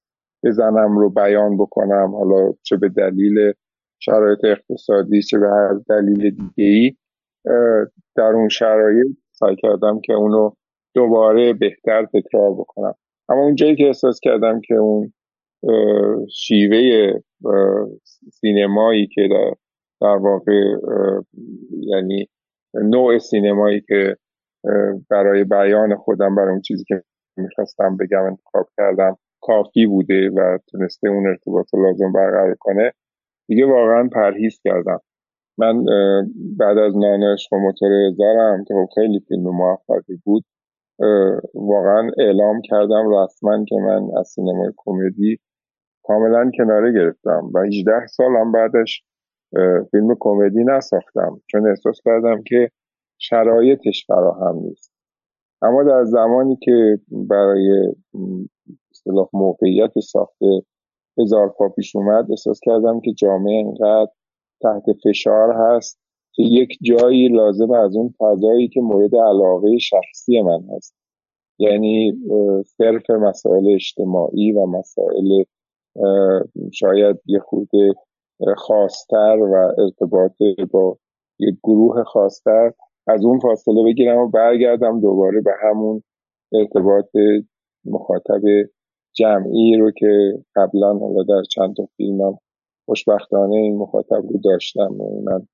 بزنم 0.45 0.99
رو 0.99 1.11
بیان 1.11 1.57
بکنم. 1.57 2.15
حالا 2.15 2.53
چه 2.63 2.77
به 2.77 2.89
دلیل 2.89 3.53
شرایط 3.99 4.39
اقتصادی 4.45 5.23
چه 5.23 5.39
به 5.39 5.49
هر 5.49 5.75
دلیل 5.89 6.31
دیگه 6.31 6.71
ای 6.71 6.93
در 8.17 8.33
اون 8.35 8.49
شرایط 8.49 9.07
سعی 9.33 9.57
کردم 9.57 10.01
که 10.01 10.13
اونو 10.13 10.51
دوباره 10.95 11.53
بهتر 11.53 12.07
تکرار 12.07 12.55
بکنم. 12.55 12.95
اما 13.29 13.43
اون 13.43 13.55
جایی 13.55 13.77
که 13.77 13.87
احساس 13.87 14.21
کردم 14.23 14.61
که 14.61 14.75
اون 14.75 15.13
شیوه 16.31 17.13
سینمایی 18.33 19.07
که 19.07 19.29
در, 19.31 19.55
در 20.01 20.17
واقع 20.17 20.53
یعنی 21.71 22.29
نوع 22.75 23.19
سینمایی 23.19 23.81
که 23.81 24.17
برای 25.11 25.45
بیان 25.45 25.97
خودم 25.97 26.35
برای 26.35 26.51
اون 26.51 26.61
چیزی 26.61 26.85
که 26.89 27.03
می‌خواستم 27.37 27.97
بگم 27.97 28.23
انتخاب 28.23 28.69
کردم 28.77 29.19
کافی 29.47 29.87
بوده 29.87 30.31
و 30.31 30.59
تونسته 30.71 31.09
اون 31.09 31.27
ارتباط 31.27 31.75
لازم 31.75 32.13
برقرار 32.13 32.55
کنه. 32.61 32.93
دیگه 33.49 33.67
واقعا 33.67 34.09
پرهیز 34.13 34.61
کردم. 34.65 35.01
من 35.59 35.85
بعد 36.59 36.79
از 36.79 36.97
نانش 36.97 37.49
و 37.53 37.57
موتور 37.57 37.93
هزارم 37.93 38.65
که 38.65 38.75
خب 38.75 38.89
خیلی 38.95 39.21
فیلم 39.29 39.43
موفقی 39.43 40.17
بود 40.25 40.45
واقعا 41.55 42.11
اعلام 42.19 42.61
کردم 42.61 43.09
رسما 43.15 43.65
که 43.65 43.77
من 43.77 44.09
از 44.19 44.29
سینمای 44.29 44.73
کمدی 44.77 45.39
کاملا 46.05 46.51
کناره 46.59 46.93
گرفتم 46.93 47.51
و 47.55 47.59
18 47.59 48.07
سالم 48.07 48.53
بعدش 48.53 49.05
فیلم 49.91 50.17
کمدی 50.21 50.65
نساختم. 50.65 51.41
چون 51.51 51.69
احساس 51.69 52.01
کردم 52.05 52.43
که 52.47 52.71
شرایطش 53.19 54.07
فراهم 54.07 54.57
نیست. 54.57 54.93
اما 55.63 55.83
در 55.83 56.05
زمانی 56.05 56.57
که 56.63 56.99
برای 57.29 57.95
اصطلاح 59.07 59.29
موقعیت 59.33 59.99
ساخته 59.99 60.63
هزار 61.19 61.49
پا 61.49 61.69
پیش 61.69 61.97
اومد. 61.97 62.31
احساس 62.31 62.61
کردم 62.63 63.01
که 63.01 63.13
جامعه 63.13 63.65
انقدر 63.67 64.13
تحت 64.63 64.85
فشار 65.05 65.53
هست 65.53 66.01
که 66.33 66.43
یک 66.43 66.79
جایی 66.83 67.29
لازم 67.29 67.73
از 67.73 67.97
اون 67.97 68.15
فضایی 68.19 68.69
که 68.69 68.81
مورد 68.81 69.17
علاقه 69.17 69.79
شخصی 69.79 70.43
من 70.43 70.61
هست. 70.77 70.95
یعنی 71.59 72.13
صرف 72.67 73.11
مسائل 73.11 73.75
اجتماعی 73.75 74.53
و 74.53 74.67
مسائل 74.67 75.45
شاید 76.73 77.17
یه 77.27 77.39
خود 77.39 77.69
خاصتر 78.57 79.39
و 79.39 79.83
ارتباط 79.83 80.33
با 80.71 80.99
یک 81.39 81.55
گروه 81.63 82.05
خاصتر 82.05 82.73
از 83.07 83.25
اون 83.25 83.39
فاصله 83.39 83.85
بگیرم 83.85 84.19
و 84.19 84.29
برگردم 84.29 85.01
دوباره 85.01 85.41
به 85.41 85.51
همون 85.63 86.03
ارتباط 86.53 87.11
مخاطب 87.85 88.43
جمعی 89.15 89.77
رو 89.77 89.91
که 89.91 90.39
قبلا 90.57 90.99
حالا 90.99 91.23
در 91.23 91.43
چند 91.43 91.77
تا 91.77 91.89
فیلمم 91.97 92.39
خوشبختانه 92.87 93.57
این 93.57 93.77
مخاطب 93.77 94.23
رو 94.31 94.39
داشتم 94.45 94.97
یعنی 95.01 95.21
من 95.21 95.47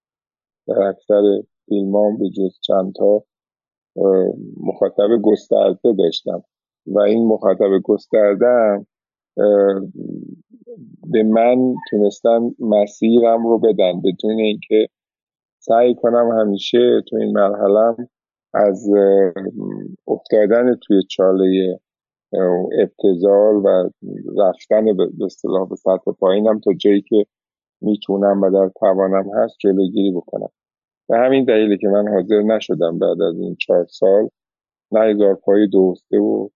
در 0.67 0.83
اکثر 0.83 1.23
فیلمام 1.69 2.19
به 2.19 2.29
جز 2.29 2.61
چند 2.61 2.95
تا 2.95 3.25
مخاطب 4.61 5.09
گسترده 5.23 5.93
داشتم. 5.99 6.43
و 6.87 7.01
این 7.01 7.27
مخاطب 7.27 7.71
گستردم 7.85 8.87
به 11.13 11.23
من 11.23 11.75
تونستن 11.91 12.41
مسیرم 12.59 13.47
رو 13.47 13.59
بدن. 13.59 14.01
بدون 14.01 14.39
اینکه 14.39 14.89
سعی 15.59 15.95
کنم 15.95 16.41
همیشه 16.41 17.03
تو 17.09 17.17
این 17.17 17.33
مرحله 17.33 18.09
از 18.55 18.89
افتادن 20.09 20.75
توی 20.75 21.03
چاله 21.11 21.81
ابتزال 22.79 23.55
و 23.55 23.91
رفتن 24.39 24.97
به 24.97 25.25
اصطلاح 25.25 25.69
به 25.69 25.77
سطح 25.77 26.13
پایینم 26.21 26.61
تا 26.61 26.73
جایی 26.73 27.03
که 27.03 27.27
می‌تونم 27.81 28.43
و 28.43 28.51
در 28.51 28.71
توانم 28.81 29.31
هست 29.35 29.57
جلوگیری 29.61 30.13
بکنم. 30.13 30.49
به 31.09 31.17
همین 31.17 31.45
دلیلی 31.45 31.79
که 31.79 31.89
من 31.89 32.09
حاضر 32.09 32.43
نشدم 32.43 32.99
بعد 32.99 33.23
از 33.23 33.39
این 33.39 33.57
چهار 33.57 33.87
سال 33.87 34.29
نه 34.93 35.01
هزار 35.01 35.35
پای 35.35 35.67
دوسته 35.67 36.19
و 36.19 36.49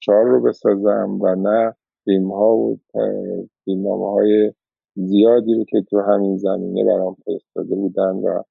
چهار 0.00 0.24
رو 0.24 0.42
بسازم 0.42 1.18
و 1.22 1.34
نه 1.34 1.74
فیلم 2.04 2.32
ها 2.32 2.56
و 2.56 2.78
فیلمنامه 3.64 4.10
های 4.12 4.52
زیادی 4.94 5.54
رو 5.54 5.64
که 5.64 5.82
تو 5.90 6.00
همین 6.00 6.36
زمینه 6.36 6.84
برام 6.84 7.16
فرستاده 7.24 7.74
بودن 7.74 8.16
و 8.16 8.42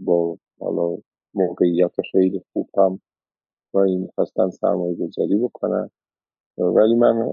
با 0.00 0.38
حالا 0.60 0.98
موقعیت 1.34 1.92
خیلی 2.12 2.42
خوب 2.52 2.68
هم 2.78 3.00
و 3.74 3.80
می‌خواستن 3.80 4.50
سرمایه 4.50 4.94
گذاری 4.94 5.36
بکنن. 5.36 5.90
ولی 6.58 6.94
من 6.94 7.32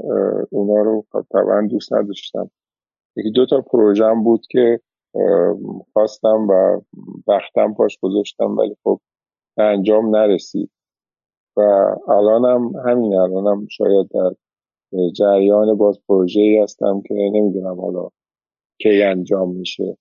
اونا 0.50 0.82
رو 0.82 1.06
طبعا 1.32 1.68
دوست 1.70 1.94
نداشتم. 1.94 2.52
یکی 3.16 3.32
دو 3.32 3.46
تا 3.46 3.62
پروژم 3.62 4.24
بود 4.24 4.46
که 4.50 4.80
خواستم 5.94 6.48
و 6.50 6.82
وقتم 7.28 7.74
پاش 7.74 7.98
گذاشتم 8.02 8.58
ولی 8.58 8.76
خب 8.84 9.00
انجام 9.58 10.16
نرسید. 10.16 10.70
و 11.58 11.62
الانم 12.08 12.76
همین 12.86 13.16
الانم 13.16 13.68
شاید 13.70 14.08
در 14.08 14.32
جریان 15.16 15.78
باز 15.78 16.00
پروژه 16.08 16.42
ای 16.42 16.58
هستم 16.58 17.02
که 17.02 17.14
نمی‌دونم 17.14 17.82
حالا 17.82 18.10
کی 18.82 19.04
انجام 19.04 19.56
میشه. 19.56 19.98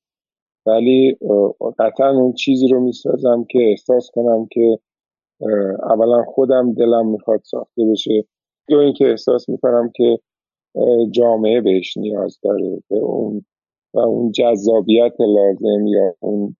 ولی 0.67 1.19
قطعا 1.79 2.11
اون 2.11 2.33
چیزی 2.33 2.69
رو 2.69 2.81
می‌سازم 2.81 3.45
که 3.51 3.59
احساس 3.59 4.11
کنم 4.15 4.47
که 4.51 4.79
اولا 5.91 6.25
خودم 6.25 6.75
دلم 6.75 7.09
می‌خواد 7.09 7.41
ساخته 7.45 7.85
بشه. 7.93 8.25
دو 8.69 8.79
اینکه 8.79 9.11
احساس 9.11 9.49
می‌کنم 9.49 9.91
که 9.95 10.19
جامعه 11.11 11.61
بهش 11.61 11.97
نیاز 11.97 12.39
داره 12.43 12.83
به 12.91 12.97
اون 12.97 13.45
و 13.95 13.99
اون 13.99 14.33
جذابیت 14.33 15.15
لازم 15.21 15.87
یا 15.87 16.15
اون 16.21 16.57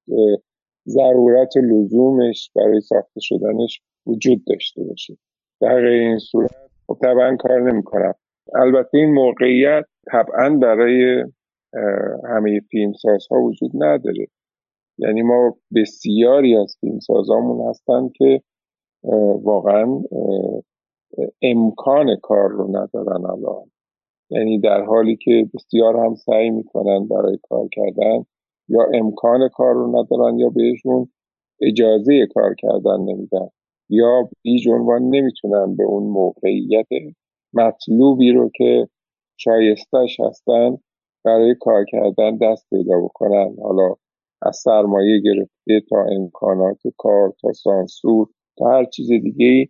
ضرورت 0.89 1.57
لزومش 1.57 2.51
برای 2.55 2.81
ساخته 2.81 3.21
شدنش 3.21 3.81
وجود 4.07 4.45
داشته 4.47 4.85
باشه. 4.85 5.17
در 5.61 5.77
این 5.77 6.19
صورت 6.19 6.51
خب 6.87 6.99
طبعا 7.03 7.37
کار 7.37 7.73
نمی‌کنم. 7.73 8.15
البته 8.55 8.99
این 8.99 9.15
موقعیت 9.15 9.85
طبعا 10.13 10.57
برای 10.57 11.25
همه 12.25 12.61
فیلمسازها 12.71 13.41
وجود 13.41 13.71
نداره. 13.75 14.27
یعنی 14.99 15.23
ما 15.23 15.57
بسیاری 15.75 16.57
از 16.57 16.77
فیلمسازامون 16.81 17.69
هستن 17.71 18.09
که 18.09 18.43
واقعا 19.43 20.03
امکان 21.43 22.17
کار 22.23 22.49
رو 22.49 22.69
ندارن 22.69 23.27
الان. 23.27 23.71
یعنی 24.31 24.59
در 24.61 24.85
حالی 24.85 25.17
که 25.17 25.51
بسیار 25.55 25.97
هم 25.97 26.15
سعی 26.15 26.51
می‌کنن 26.51 27.07
برای 27.07 27.39
کار 27.43 27.69
کردن 27.73 28.25
یا 28.69 28.87
امکان 28.95 29.49
کار 29.49 29.75
رو 29.75 29.89
ندارن 29.89 30.39
یا 30.39 30.49
بهشون 30.51 31.09
اجازه 31.61 32.27
کار 32.35 32.55
کردن 32.55 33.01
نمیدن 33.01 33.49
یا 33.89 34.29
بیج 34.43 34.69
عنوان 34.69 35.03
نمی‌تونن 35.03 35.77
به 35.77 35.85
اون 35.85 36.03
موقعیت 36.03 36.87
مطلوبی 37.53 38.33
رو 38.33 38.51
که 38.55 38.89
شایستش 39.37 40.21
هستن 40.21 40.79
برای 41.25 41.55
کار 41.61 41.85
کردن 41.85 42.37
دست 42.37 42.67
پیدا 42.71 43.01
بکنن. 43.01 43.57
حالا 43.63 43.95
از 44.43 44.57
سرمایه 44.57 45.21
گرفته 45.21 45.81
تا 45.91 46.05
امکانات 46.05 46.81
کار 46.97 47.33
تا 47.41 47.53
سانسور 47.53 48.29
تا 48.59 48.71
هر 48.71 48.85
چیز 48.85 49.09
دیگه 49.09 49.69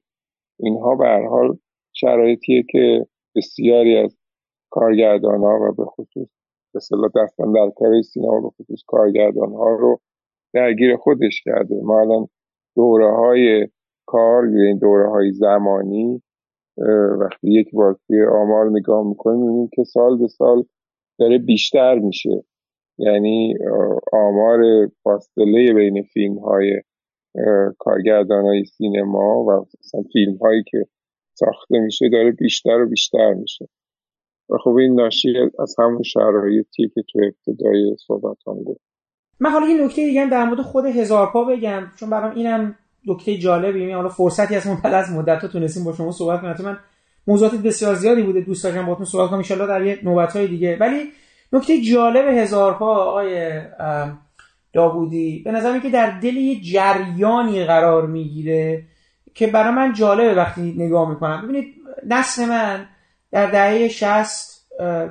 اینها 0.59 0.95
به 0.95 1.05
هر 1.05 1.27
حال 1.27 1.59
شرایطیه 1.93 2.65
که 2.71 3.07
بسیاری 3.37 3.97
از 3.97 4.19
کارگردان 4.71 5.41
ها 5.41 5.59
و 5.61 5.73
به 5.73 5.85
خصوص 5.85 6.29
به 6.75 6.81
صلاح 6.81 7.11
دستن 7.17 7.53
در 7.53 7.73
سینما 8.03 8.41
به 8.41 8.49
خصوص 8.49 8.83
کارگردان 8.87 9.53
ها 9.53 9.77
رو 9.77 10.01
درگیر 10.55 10.97
خودش 10.97 11.43
کرده. 11.45 11.81
ما 11.83 12.01
الان 12.01 12.29
دوره 12.77 13.17
های 13.17 13.69
کار 14.07 14.49
یا 14.49 14.63
این 14.63 14.79
دوره 14.79 15.11
های 15.11 15.33
زمانی 15.33 16.23
وقتی 17.21 17.53
یک 17.53 17.71
بار 17.73 17.97
توی 18.07 18.25
آمار 18.25 18.71
نگاه 18.71 19.09
می‌کنیم 19.09 19.41
می‌بینیم 19.41 19.69
که 19.73 19.85
سال 19.85 20.19
به 20.19 20.29
سال 20.29 20.65
داره 21.19 21.39
بیشتر 21.39 21.99
میشه. 21.99 22.45
یعنی 22.99 23.55
آمار 24.13 24.61
فاصله 25.03 25.73
بین 25.75 26.03
فیلم 26.03 26.39
های 26.39 26.83
کارگردان 27.79 28.45
های 28.45 28.65
سینما 28.65 29.45
و 29.45 29.67
مثلا 29.79 30.03
فیلم 30.13 30.37
هایی 30.37 30.65
که 30.71 30.87
ساخته 31.35 31.79
میشه 31.79 32.09
داره 32.09 32.31
بیشتر 32.31 32.81
و 32.81 32.89
بیشتر 32.89 33.35
میشه. 33.35 33.69
و 34.51 34.57
خب 34.65 34.71
این 34.71 34.95
ناشی 34.95 35.35
از 35.59 35.75
همون 35.79 36.03
شرایطی 36.03 36.89
که 36.95 37.03
تو 37.13 37.19
ابتدای 37.19 37.97
صحبت 38.07 38.37
هم 38.47 38.63
گفت. 38.63 38.81
من 39.41 39.51
حالا 39.51 39.69
یه 39.69 39.85
نکته 39.85 40.05
دیگه 40.05 40.31
در 40.31 40.45
مورد 40.45 40.61
خود 40.61 40.85
هزار 40.85 41.27
پا 41.27 41.45
بگم 41.45 41.83
چون 41.97 42.11
برام 42.11 42.35
اینم 42.35 42.75
نکته 43.07 43.39
جالبی 43.39 43.81
یعنی 43.81 43.93
حالا 43.93 44.09
فرصتی 44.09 44.55
از 44.57 44.67
من 44.67 44.95
از 44.95 45.13
مدت 45.13 45.43
ها 45.43 45.49
تونستیم 45.49 45.85
با 45.85 45.93
شما 45.93 46.13
صحبت 46.13 46.41
کنم 46.41 46.57
من 46.65 46.79
موضوعات 47.27 47.55
بسیار 47.55 47.95
زیادی 47.95 48.23
بوده. 48.23 48.41
دوست 48.41 48.65
داشتم 48.65 48.87
باهاتون 48.87 49.07
صحبت 49.07 49.31
کنم. 49.31 49.61
ان 49.61 49.67
در 49.67 49.87
یه 49.87 49.99
نوبت 50.05 50.37
های 50.37 50.47
دیگه. 50.47 50.77
ولی 50.81 51.03
نکته 51.53 51.81
جالب 51.81 52.29
هزار 52.29 52.75
پا 52.75 52.95
آقای 52.95 53.61
داوودی 54.77 55.43
به 55.45 55.53
نظر 55.53 55.79
که 55.79 55.91
در 55.91 56.11
دل 56.11 56.37
یه 56.37 56.61
جریانی 56.61 57.65
قرار 57.65 58.07
می‌گیره 58.07 58.83
که 59.35 59.47
برای 59.47 59.75
من 59.75 59.93
جالبه 59.93 60.35
وقتی 60.35 60.75
نگاه 60.79 61.11
می‌کنم. 61.11 61.43
ببینید 61.43 61.75
نسل 62.07 62.45
من 62.45 62.87
در 63.31 63.47
دهه 63.47 63.89
60 63.89 64.57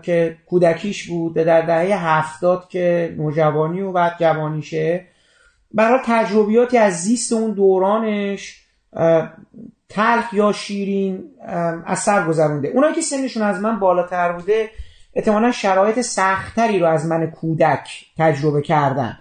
که 0.02 0.38
کودکیش 0.46 1.10
بود 1.10 1.34
در 1.34 1.62
دهه 1.62 2.06
هفتاد 2.08 2.70
که 2.70 3.16
نوجوانی 3.18 3.82
و 3.82 3.92
بعد 3.92 4.16
جوانیشه 4.20 5.06
برای 5.74 6.00
تجربیاتی 6.06 6.78
از 6.78 6.94
زیست 7.04 7.34
اون 7.34 7.52
دورانش 7.52 8.62
تلخ 9.90 10.34
یا 10.34 10.52
شیرین 10.52 11.24
از 11.86 12.00
سر 12.00 12.28
گذرونده. 12.28 12.68
اونایی 12.68 12.96
که 12.96 13.02
سنشون 13.02 13.44
از 13.44 13.62
من 13.62 13.80
بالاتر 13.80 14.32
بوده 14.32 14.70
احتمالا 15.14 15.52
شرایط 15.52 16.02
سختتری 16.02 16.80
رو 16.80 16.88
از 16.88 17.06
من 17.06 17.32
کودک 17.32 18.06
تجربه 18.18 18.62
کردن. 18.62 19.18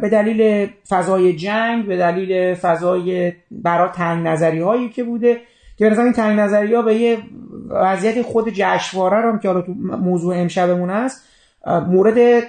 به 0.00 0.08
دلیل 0.12 0.68
فضای 0.88 1.32
جنگ 1.32 1.86
به 1.86 1.96
دلیل 1.96 2.54
فضای 2.54 3.32
برای 3.50 3.88
تنگ 3.88 4.26
نظری 4.26 4.60
هایی 4.60 4.88
که 4.88 5.04
بوده 5.04 5.40
که 5.76 5.84
این 5.84 6.12
تنگ 6.12 6.40
نظری 6.40 6.74
ها 6.74 6.82
به 6.82 6.94
یه 6.94 7.18
وضعیت 7.70 8.22
خود 8.22 8.48
جشنواره 8.48 9.20
رو 9.20 9.38
که 9.38 9.48
حالا 9.48 9.60
تو 9.60 9.72
موضوع 10.00 10.36
امشبمون 10.36 10.90
هست 10.90 11.28
مورد 11.66 12.48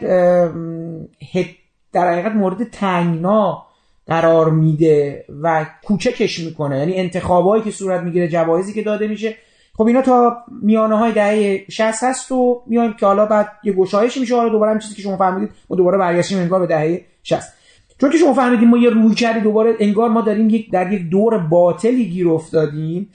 در 1.93 2.11
حقیقت 2.11 2.31
مورد 2.31 2.63
تنگنا 2.63 3.63
قرار 4.07 4.49
میده 4.49 5.25
و 5.41 5.65
کوچکش 5.83 6.39
می‌کنه. 6.39 6.79
یعنی 6.79 6.95
انتخابایی 6.95 7.63
که 7.63 7.71
صورت 7.71 8.01
می‌گیره 8.03 8.27
جوایزی 8.27 8.73
که 8.73 8.81
داده 8.81 9.07
میشه 9.07 9.35
خب 9.77 9.87
اینا 9.87 10.01
تا 10.01 10.37
میانه 10.61 10.97
های 10.97 11.11
دهه 11.11 11.65
60 11.69 12.03
هست 12.03 12.31
و 12.31 12.63
میایم 12.67 12.93
که 12.93 13.05
حالا 13.05 13.25
بعد 13.25 13.51
یه 13.63 13.73
گشایش 13.73 14.17
میشه 14.17 14.35
حالا 14.35 14.49
دوباره 14.49 14.71
هم 14.71 14.79
چیزی 14.79 14.95
که 14.95 15.01
شما 15.01 15.17
فهمیدید 15.17 15.49
ما 15.69 15.75
دوباره 15.75 15.97
برگشتیم 15.97 16.37
انگار 16.37 16.59
به 16.59 16.67
دهه 16.67 17.05
60 17.23 17.53
چون 18.01 18.09
که 18.09 18.17
شما 18.17 18.33
فهمیدید 18.33 18.67
ما 18.67 18.77
یه 18.77 18.89
روی 18.89 19.15
کردی 19.15 19.39
دوباره 19.39 19.75
انگار 19.79 20.09
ما 20.09 20.21
داریم 20.21 20.49
یک 20.49 20.71
در 20.71 20.93
یک 20.93 21.09
دور 21.09 21.37
باطلی 21.37 22.05
گیر 22.05 22.29
افتادیم. 22.29 23.09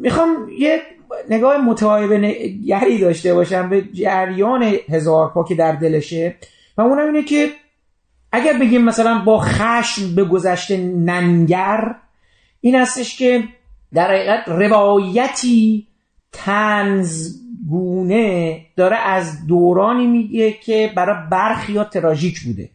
می‌خوام 0.00 0.48
یه 0.58 0.82
نگاه 1.30 1.56
متعایب 1.56 2.12
نگری 2.12 2.98
داشته 2.98 3.34
باشم 3.34 3.68
به 3.68 3.82
جریان 3.82 4.62
هزار 4.88 5.30
پا 5.30 5.44
که 5.44 5.54
در 5.54 5.72
دلشه 5.72 6.34
و 6.76 6.80
اونم 6.80 7.06
اینه 7.06 7.22
که 7.22 7.48
اگر 8.32 8.52
بگیم 8.52 8.84
مثلا 8.84 9.22
با 9.24 9.38
خشم 9.38 10.14
به 10.14 10.24
گذشته 10.24 10.76
ننگر 10.76 11.94
این 12.60 12.74
هستش 12.74 13.18
که 13.18 13.44
در 13.94 14.14
حقیقت 14.14 14.48
روایتی 14.48 15.86
تنزگونه 16.32 17.80
داره 18.76 18.96
از 18.96 19.46
دورانی 19.46 20.06
میگه 20.06 20.52
که 20.52 20.92
برای 20.96 21.16
برخی 21.30 21.76
ها 21.76 21.84
تراژیک 21.84 22.40
بوده. 22.40 22.70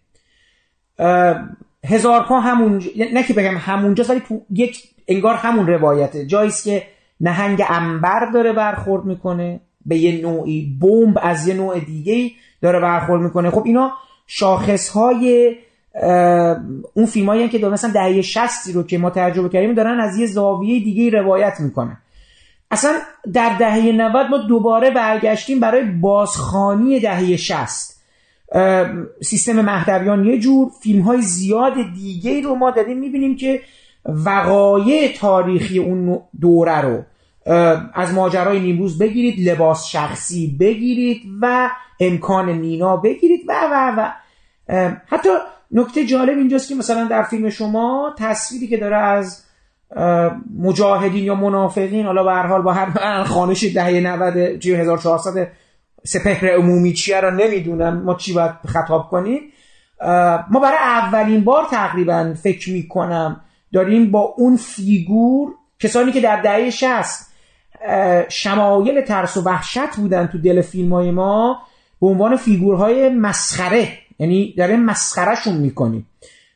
هزار 1.85 2.23
پا 2.23 2.39
همون 2.39 2.83
نه 3.13 3.23
که 3.23 3.33
بگم 3.33 3.57
همونجاست 3.57 4.09
ولی 4.09 4.19
تو 4.19 4.41
یک 4.49 4.83
انگار 5.07 5.35
همون 5.35 5.67
روایته. 5.67 6.25
جاییست 6.25 6.63
که 6.63 6.83
نهنگ 7.21 7.63
انبر 7.69 8.31
داره 8.33 8.53
برخورد 8.53 9.05
می‌کنه 9.05 9.59
به 9.85 9.97
یه 9.97 10.21
نوعی 10.21 10.77
بمب 10.81 11.19
از 11.21 11.47
یه 11.47 11.53
نوع 11.53 11.79
دیگه 11.79 12.31
داره 12.61 12.79
برخورد 12.79 13.21
می‌کنه. 13.21 13.49
خب 13.49 13.63
اینا 13.65 13.91
شاخص 14.27 14.89
های 14.89 15.55
اون 16.93 17.05
فیلم 17.05 17.29
هایی 17.29 17.49
که 17.49 17.67
مثلا 17.67 17.91
دهه 17.91 18.21
60 18.21 18.67
رو 18.73 18.83
که 18.83 18.97
ما 18.97 19.09
تجربه 19.09 19.49
کردیم 19.49 19.73
دارن 19.73 19.99
از 19.99 20.17
یه 20.17 20.27
زاویه 20.27 20.79
دیگه 20.79 21.09
روایت 21.09 21.59
می‌کنن. 21.59 21.97
اصلا 22.71 22.93
در 23.33 23.55
دهه 23.59 23.91
90 23.91 24.27
ما 24.29 24.37
دوباره 24.37 24.91
برگشتیم 24.91 25.59
برای 25.59 25.83
بازخانی 25.83 26.99
دهه 26.99 27.35
60 27.35 27.95
سیستم 29.21 29.61
مهدویان 29.61 30.25
یه 30.25 30.39
جور 30.39 30.71
فیلم 30.81 31.01
های 31.01 31.21
زیاد 31.21 31.73
دیگه 31.93 32.41
رو 32.41 32.55
ما 32.55 32.71
داریم 32.71 32.97
می‌بینیم 32.97 33.35
که 33.35 33.61
وقایع 34.05 35.17
تاریخی 35.17 35.79
اون 35.79 36.19
دوره 36.41 36.81
رو 36.81 37.03
از 37.93 38.13
ماجرای 38.13 38.59
نیمروز 38.59 38.97
بگیرید 38.97 39.49
لباس 39.49 39.87
شخصی 39.87 40.57
بگیرید 40.59 41.21
و 41.41 41.69
امکان 41.99 42.49
نینا 42.49 42.97
بگیرید 42.97 43.41
و 43.47 43.53
و 43.71 43.93
و. 43.97 44.11
حتی 45.07 45.29
نکته 45.71 46.05
جالب 46.05 46.37
اینجاست 46.37 46.69
که 46.69 46.75
مثلا 46.75 47.03
در 47.03 47.23
فیلم 47.23 47.49
شما 47.49 48.15
تصویری 48.17 48.67
که 48.67 48.77
داره 48.77 48.97
از 48.97 49.45
مجاهدین 50.59 51.23
یا 51.23 51.35
منافقین 51.35 52.05
حالا 52.05 52.23
به 52.23 52.31
هر 52.31 52.47
حال 52.47 52.61
با 52.61 52.73
هر 52.73 53.23
خانش 53.33 53.63
دهه 53.63 53.99
90 53.99 54.37
1400 54.65 55.47
سپهر 56.03 56.47
عمومی 56.47 56.93
چیه 56.93 57.21
رو 57.21 57.31
نمی‌دونم. 57.31 58.01
ما 58.01 58.15
چی 58.15 58.33
باید 58.33 58.51
خطاب 58.67 59.09
کنیم؟ 59.09 59.41
ما 60.51 60.59
برای 60.59 60.77
اولین 60.77 61.43
بار 61.43 61.65
تقریبا 61.71 62.33
فکر 62.43 62.71
می‌کنم 62.71 63.41
داریم 63.73 64.11
با 64.11 64.19
اون 64.19 64.57
فیگور 64.57 65.53
کسانی 65.79 66.11
که 66.11 66.21
در 66.21 66.41
دهه 66.41 66.69
60 66.69 67.27
شمایل 68.29 69.01
ترس 69.01 69.37
و 69.37 69.41
وحشت 69.41 69.95
بودن 69.95 70.27
تو 70.27 70.37
دل 70.37 70.61
فیلم 70.61 70.93
های 70.93 71.11
ما 71.11 71.59
به 72.01 72.07
عنوان 72.07 72.35
فیگورهای 72.35 73.09
مسخره 73.09 73.87
یعنی 74.19 74.53
داره 74.57 74.77
مسخرهشون 74.77 75.57
می‌کنیم. 75.57 76.07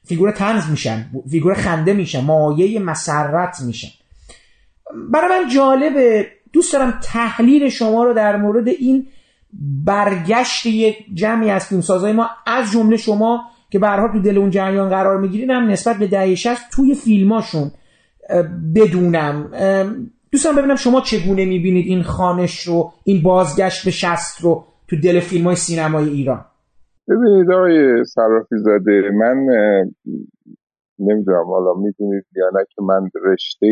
فیگور 0.05 0.31
طنز 0.31 0.69
میشن 0.69 1.09
فیگور 1.31 1.53
خنده 1.53 1.93
میشن 1.93 2.21
مایه 2.21 2.79
مسرت 2.79 3.57
میشن. 3.65 3.87
برای 5.11 5.39
من 5.39 5.49
جالبه 5.49 6.27
دوست 6.53 6.73
دارم 6.73 6.99
تحلیل 7.03 7.69
شما 7.69 8.03
رو 8.03 8.13
در 8.13 8.37
مورد 8.37 8.67
این 8.67 9.07
برگشت 9.85 10.65
یک 10.65 10.97
جمعی 11.13 11.49
از 11.49 11.65
فیلمسازهای 11.65 12.13
ما 12.13 12.29
از 12.47 12.71
جمله 12.71 12.97
شما 12.97 13.41
که 13.71 13.79
برها 13.79 14.07
تو 14.07 14.21
دل 14.21 14.37
اون 14.37 14.49
جریان 14.49 14.89
قرار 14.89 15.17
می‌گیرین 15.17 15.51
هم 15.51 15.67
نسبت 15.67 15.97
به 15.97 16.07
دهه 16.07 16.35
توی 16.71 16.95
فیلماشون 16.95 17.71
بدونم. 18.75 19.51
دوستان 20.31 20.55
ببینم 20.55 20.75
شما 20.75 21.01
چگونه 21.01 21.45
می‌بینید 21.45 21.87
این 21.87 22.03
خانش 22.03 22.59
رو 22.59 22.93
این 23.03 23.21
بازگشت 23.21 23.85
به 23.85 23.91
شست 23.91 24.41
رو 24.41 24.65
تو 24.87 24.95
دل 25.01 25.19
فیلم 25.19 25.45
های 25.45 25.55
سینمای 25.55 26.09
ایران. 26.09 26.45
ببینید 27.09 27.51
آقای 27.51 28.05
صرافی 28.05 28.57
زاده 28.57 29.11
من 29.13 29.45
نمی‌دونم 30.99 31.45
حالا 31.45 31.73
می‌دونید 31.73 32.25
یا 32.35 32.49
نه 32.53 32.65
که 32.69 32.81
من 32.81 33.09
رشته 33.23 33.67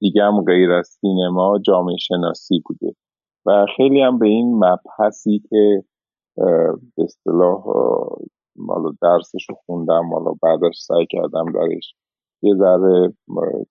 دیگم 0.00 0.44
غیر 0.46 0.70
از 0.72 0.88
سینما 1.00 1.58
جامعه 1.66 1.96
شناسی 1.96 2.62
بوده 2.66 2.94
و 3.46 3.66
خیلی 3.76 4.00
هم 4.02 4.18
به 4.18 4.26
این 4.26 4.54
مبحثی 4.64 5.42
که 5.50 5.84
به 6.96 7.04
اصطلاح 7.04 7.64
مالا 8.56 8.90
درسش 9.02 9.46
رو 9.48 9.56
خوندم 9.66 10.00
مالا 10.06 10.32
بعدش 10.42 10.78
سعی 10.78 11.06
کردم 11.10 11.52
درش 11.52 11.94
یه 12.42 12.54
ذره 12.56 13.14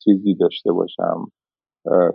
چیزی 0.04 0.36
داشته 0.36 0.72
باشم 0.72 1.28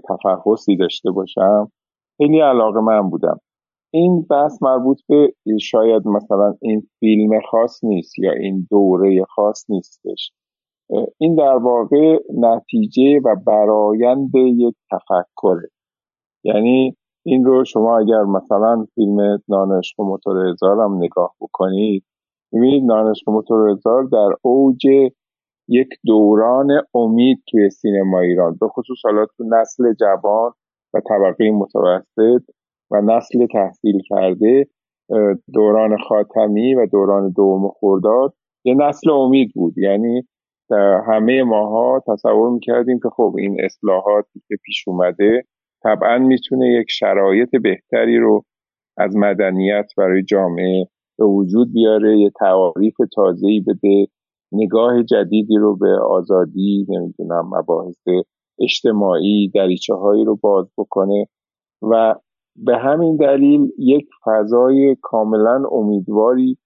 تفحصی 0.09 0.77
داشته 0.77 1.11
باشم 1.11 1.73
خیلی 2.19 2.41
علاقه 2.41 2.81
من 2.81 3.11
بودم. 3.11 3.41
این 3.90 4.22
بحث 4.31 4.62
مربوط 4.62 4.98
به 5.09 5.35
شاید 5.61 6.07
مثلا 6.07 6.55
این 6.62 6.88
فیلم 7.01 7.40
خاص 7.51 7.85
نیست 7.85 8.18
یا 8.18 8.33
این 8.33 8.66
دوره 8.70 9.24
خاص 9.24 9.64
نیستش. 9.68 10.33
این 11.18 11.35
در 11.35 11.57
واقع 11.57 12.18
نتیجه 12.35 13.20
و 13.24 13.37
برایند 13.46 14.31
یک 14.35 14.74
تفکره. 14.90 15.68
یعنی 16.44 16.96
این 17.27 17.44
رو 17.44 17.64
شما 17.64 17.98
اگر 17.98 18.22
مثلا 18.22 18.87
فیلم 18.94 19.42
نانشق 19.48 20.01
موتور 20.01 20.48
هزار 20.48 20.81
هم 20.81 20.96
نگاه 20.96 21.35
بکنید 21.40 22.05
می‌بینید 22.53 22.85
نانشق 22.85 23.31
موتور 23.31 23.68
هزار 23.68 24.05
در 24.05 24.29
اوج 24.42 24.87
یک 25.68 25.88
دوران 26.05 26.70
امید 26.94 27.42
توی 27.48 27.70
سینما 27.70 28.20
ایران 28.20 28.57
به 28.61 28.68
خصوص 28.68 28.98
حالا 29.05 29.27
تو 29.37 29.44
نسل 29.44 29.92
جوان 29.92 30.53
و 30.94 31.01
طبقه 31.09 31.51
متوسط 31.51 32.42
و 32.90 33.01
نسل 33.01 33.46
تحصیل 33.46 34.03
کرده 34.09 34.66
دوران 35.55 35.96
خاتمی 36.09 36.74
و 36.74 36.87
دوران 36.87 37.33
دوم 37.37 37.68
خورداد 37.68 38.35
یه 38.64 38.74
نسل 38.74 39.11
امید 39.11 39.53
بود. 39.55 39.79
یعنی 39.79 40.22
همه 41.07 41.42
ماها 41.42 42.03
تصور 42.07 42.51
می‌کردیم 42.51 42.98
که 43.03 43.09
خب 43.16 43.35
این 43.38 43.57
اصلاحاتی 43.64 44.42
که 44.48 44.57
پیش 44.64 44.88
اومده 44.88 45.42
طبعا 45.83 46.18
می‌تونه 46.18 46.66
یک 46.66 46.87
شرایط 46.90 47.57
بهتری 47.62 48.18
رو 48.18 48.42
از 48.96 49.16
مدنیت 49.16 49.87
برای 49.96 50.22
جامعه 50.22 50.87
به 51.18 51.24
وجود 51.24 51.72
بیاره 51.72 52.18
یه 52.18 52.31
تعاریف 52.40 52.94
تازه‌ای 53.14 53.61
بده 53.61 54.07
نگاه 54.53 55.03
جدیدی 55.03 55.57
رو 55.57 55.77
به 55.77 55.98
آزادی 56.11 56.87
نمی‌دونم 56.88 57.51
مباحث 57.55 58.03
اجتماعی 58.61 59.51
دریچه 59.55 59.94
هایی 59.94 60.24
رو 60.24 60.37
باز 60.37 60.66
بکنه 60.79 61.27
و 61.83 62.14
به 62.64 62.77
همین 62.79 63.16
دلیل 63.16 63.73
یک 63.79 64.09
فضای 64.25 64.97
کاملا 65.03 65.62
امیدواری 65.73 66.59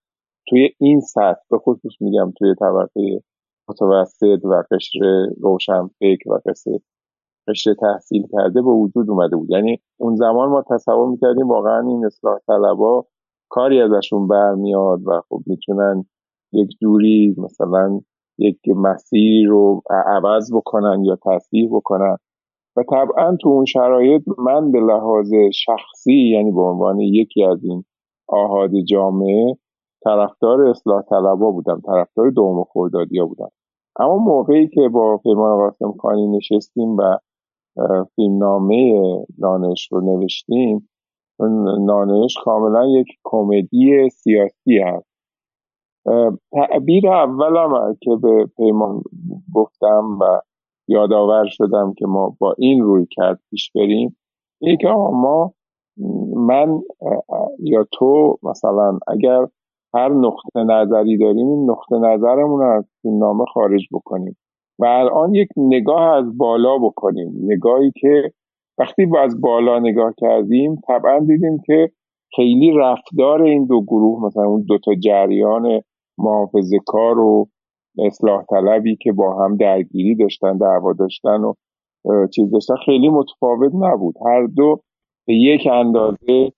توی 0.49 0.69
این 0.79 1.01
سطح 1.01 1.41
به 1.51 1.59
خصوص 1.59 1.93
میگم 2.01 2.33
توی 2.39 2.55
طبقه 2.61 3.23
متوسط 3.69 4.45
و 4.45 4.63
قشر 4.71 5.01
روشنفکر 5.41 6.31
و 6.31 6.41
قشر 6.47 6.71
قشر 7.49 7.75
تحصیل 7.75 8.27
کرده 8.33 8.63
به 8.63 8.71
وجود 8.71 9.11
اومده 9.11 9.37
بود. 9.37 9.51
یعنی 9.51 9.81
اون 9.97 10.17
زمان 10.17 10.49
ما 10.49 10.63
تصور 10.71 11.09
می‌کردیم 11.09 11.49
واقعا 11.49 11.81
این 11.89 12.07
اصلاح 12.07 12.39
طلبا 12.47 13.07
کاری 13.49 13.81
ازشون 13.81 14.29
برمیاد 14.29 15.01
و 15.07 15.21
خب 15.29 15.41
می‌تونن 15.47 16.05
یک 16.53 16.69
جوری 16.81 17.35
مثلا 17.39 18.01
یک 18.39 18.59
مسیر 18.77 19.49
رو 19.49 19.83
عوض 20.07 20.55
بکنن 20.55 21.05
یا 21.05 21.19
تصحیح 21.25 21.69
بکنن. 21.73 22.17
و 22.77 22.83
طبعا 22.83 23.37
تو 23.37 23.49
اون 23.49 23.65
شرایط 23.65 24.23
من 24.39 24.71
به 24.71 24.81
لحاظ 24.81 25.33
شخصی 25.53 26.31
یعنی 26.31 26.51
به 26.51 26.61
عنوان 26.61 27.01
یکی 27.01 27.45
از 27.45 27.65
این 27.65 27.85
آهاد 28.29 28.71
جامعه 28.89 29.57
طرفدار 30.05 30.63
اصلاح 30.63 31.03
طلبا 31.03 31.51
بودم 31.51 31.81
طرفدار 31.87 32.31
دوم 32.31 32.65
خوردادیا 32.65 33.27
بودم. 33.27 33.49
اما 33.99 34.17
موقعی 34.17 34.69
که 34.69 34.89
با 34.89 35.17
پیمان 35.17 35.57
قاسم 35.57 35.93
خانی 35.93 36.37
نشستیم 36.37 36.97
و 36.97 37.19
فیلمنامه 38.17 39.03
نانش 39.39 39.89
رو 39.93 40.01
نوشتیم 40.01 40.89
نانش 41.81 42.35
کاملا 42.45 42.87
یک 42.87 43.07
کمدی 43.25 44.11
سیاسی 44.11 44.79
هست. 44.79 45.13
تعبیر 46.53 47.09
اولم 47.09 47.97
که 48.01 48.11
به 48.23 48.47
پیمان 48.57 49.03
گفتم 49.55 50.19
و 50.21 50.41
یادآور 50.93 51.47
شدم 51.47 51.95
که 51.99 52.07
ما 52.07 52.37
با 52.39 52.55
این 52.59 52.83
روی 52.83 53.07
کرد 53.11 53.41
پیش 53.51 53.71
بریم. 53.75 54.17
اینه 54.61 54.77
که 54.77 54.89
ما 54.89 55.55
من 56.37 56.81
یا 57.59 57.87
تو 57.93 58.39
مثلا 58.43 58.99
اگر 59.09 59.47
هر 59.95 60.09
نقطه 60.09 60.65
نظری 60.65 61.19
داریم 61.19 61.49
این 61.49 61.71
نقطه 61.71 61.97
نظرمون 61.97 62.61
رو 62.61 62.71
از 62.71 62.85
این 63.05 63.19
نامه 63.19 63.45
خارج 63.55 63.87
بکنیم 63.93 64.37
و 64.79 64.85
الان 64.85 65.35
یک 65.35 65.49
نگاه 65.57 66.17
از 66.17 66.39
بالا 66.39 66.79
بکنیم. 66.79 67.33
نگاهی 67.43 67.93
که 67.97 68.33
وقتی 68.79 69.07
با 69.07 69.21
از 69.21 69.41
بالا 69.41 69.79
نگاه 69.79 70.15
کردیم 70.19 70.81
طبعا 70.87 71.19
دیدیم 71.19 71.59
که 71.67 71.91
خیلی 72.37 72.73
رفتار 72.77 73.43
این 73.43 73.67
دو 73.67 73.83
گروه 73.83 74.25
مثلا 74.27 74.45
اون 74.45 74.63
دوتا 74.63 74.95
جریان 74.95 75.81
محافظه 76.19 76.79
کار 76.87 77.19
و 77.19 77.49
اصلاح 77.99 78.45
طلبی 78.51 78.97
که 78.97 79.13
با 79.13 79.45
هم 79.45 79.57
درگیری 79.57 80.15
داشتن 80.15 80.59
دعوا 80.59 80.93
داشتن 80.93 81.41
و 81.45 81.55
چیز 82.35 82.51
داشتن 82.51 82.75
خیلی 82.85 83.09
متفاوت 83.09 83.73
نبود. 83.75 84.15
هر 84.27 84.47
دو 84.47 84.81
به 85.27 85.35
یک 85.35 85.69
اندازه 85.73 86.53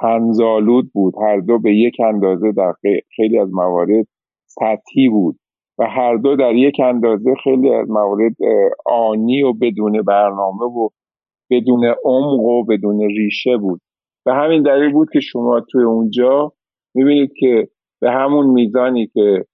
تنزالود 0.00 0.90
بود. 0.92 1.14
هر 1.22 1.40
دو 1.40 1.58
به 1.58 1.74
یک 1.74 1.96
اندازه 2.00 2.52
در 2.52 2.72
خیلی 3.16 3.38
از 3.38 3.48
موارد 3.52 4.06
سطحی 4.46 5.08
بود 5.08 5.36
و 5.78 5.84
هر 5.84 6.16
دو 6.16 6.36
در 6.36 6.54
یک 6.54 6.80
اندازه 6.80 7.34
خیلی 7.44 7.74
از 7.74 7.90
موارد 7.90 8.36
آنی 8.86 9.42
و 9.42 9.52
بدون 9.52 10.02
برنامه 10.02 10.64
و 10.64 10.88
بدون 11.50 11.84
عمق 12.04 12.40
و 12.40 12.64
بدون 12.64 13.00
ریشه 13.00 13.56
بود. 13.56 13.80
به 14.24 14.34
همین 14.34 14.62
دلیل 14.62 14.92
بود 14.92 15.08
که 15.12 15.20
شما 15.20 15.60
توی 15.60 15.84
اونجا 15.84 16.52
می‌بینید 16.94 17.32
که 17.36 17.68
به 18.00 18.10
همون 18.10 18.46
میزانی 18.46 19.06
که 19.06 19.44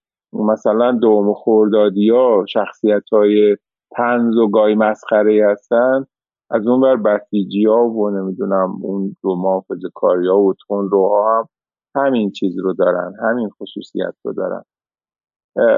مثلا 0.41 0.93
دوم 0.93 1.35
خوردادی 1.35 2.11
ها 2.11 2.45
شخصیت 2.49 3.03
های 3.13 3.57
تنز 3.97 4.37
و 4.37 4.49
گای 4.49 4.75
مسخره 4.75 5.47
هستن. 5.51 6.05
از 6.51 6.67
اون 6.67 6.81
بر 6.81 6.97
بسیجی 6.97 7.65
ها 7.65 7.89
و 7.89 8.11
نمی‌دونم 8.11 8.79
اون 8.83 9.17
محافظ 9.25 9.79
کاری 9.95 10.29
ها 10.29 10.39
و 10.39 10.55
تون 10.69 10.91
روها 10.91 11.39
هم 11.39 11.49
همین 11.95 12.31
چیز 12.31 12.59
رو 12.59 12.73
دارن 12.73 13.13
همین 13.23 13.49
خصوصیت 13.49 14.15
رو 14.25 14.33
دارن. 14.33 14.63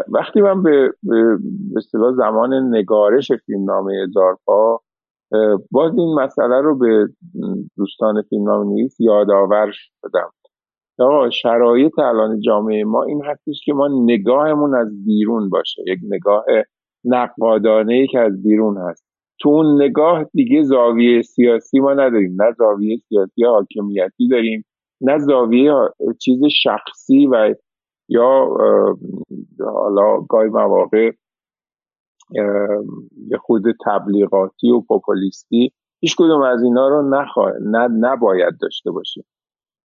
وقتی 0.09 0.41
من 0.41 0.63
به 0.63 0.93
به 1.03 2.13
زمان 2.17 2.55
نگارش 2.55 3.33
فیلم 3.33 3.65
نامه 3.65 4.07
ازارپا 4.09 4.81
باز 5.71 5.93
این 5.99 6.15
مسئله 6.15 6.61
رو 6.61 6.79
به 6.79 7.09
دوستان 7.77 8.23
فیلم 8.23 8.51
نویس 8.51 9.01
یادآور 9.01 9.71
شدم. 9.73 10.31
آقا 11.01 11.31
شرایط 11.31 11.99
الان 11.99 12.41
جامعه 12.41 12.85
ما 12.85 13.03
این 13.03 13.23
هستش 13.25 13.61
که 13.65 13.73
ما 13.73 13.89
نگاهمون 13.89 14.75
از 14.75 15.05
بیرون 15.05 15.49
باشه. 15.49 15.83
یک 15.87 15.99
نگاه 16.09 16.45
نقادانه 17.05 17.95
ای 17.95 18.07
که 18.07 18.19
از 18.19 18.43
بیرون 18.43 18.77
هست. 18.79 19.05
تو 19.41 19.49
اون 19.49 19.83
نگاه 19.83 20.25
دیگه 20.35 20.63
زاویه 20.63 21.23
سیاسی 21.23 21.81
ما 21.81 21.93
نداریم. 21.93 22.43
نه 22.43 22.53
زاویه 22.59 22.97
سیاسی 23.09 23.45
حاکمیتی 23.45 24.29
داریم 24.29 24.65
نه 25.01 25.19
زاویه 25.19 25.73
چیز 26.21 26.41
شخصی 26.63 27.27
و 27.27 27.55
یا 28.09 28.49
حالا 29.61 30.21
گاهی 30.29 30.49
مواقع 30.49 31.11
یه 33.31 33.39
خود 33.41 33.63
تبلیغاتی 33.87 34.71
و 34.71 34.81
پوپولیستی 34.81 35.73
هیچ 36.01 36.17
کدوم 36.19 36.43
از 36.43 36.63
اینا 36.63 36.89
رو 36.89 37.09
نخوا... 37.11 37.53
نه 37.63 37.89
نباید 37.89 38.55
داشته 38.61 38.91
باشیم. 38.91 39.25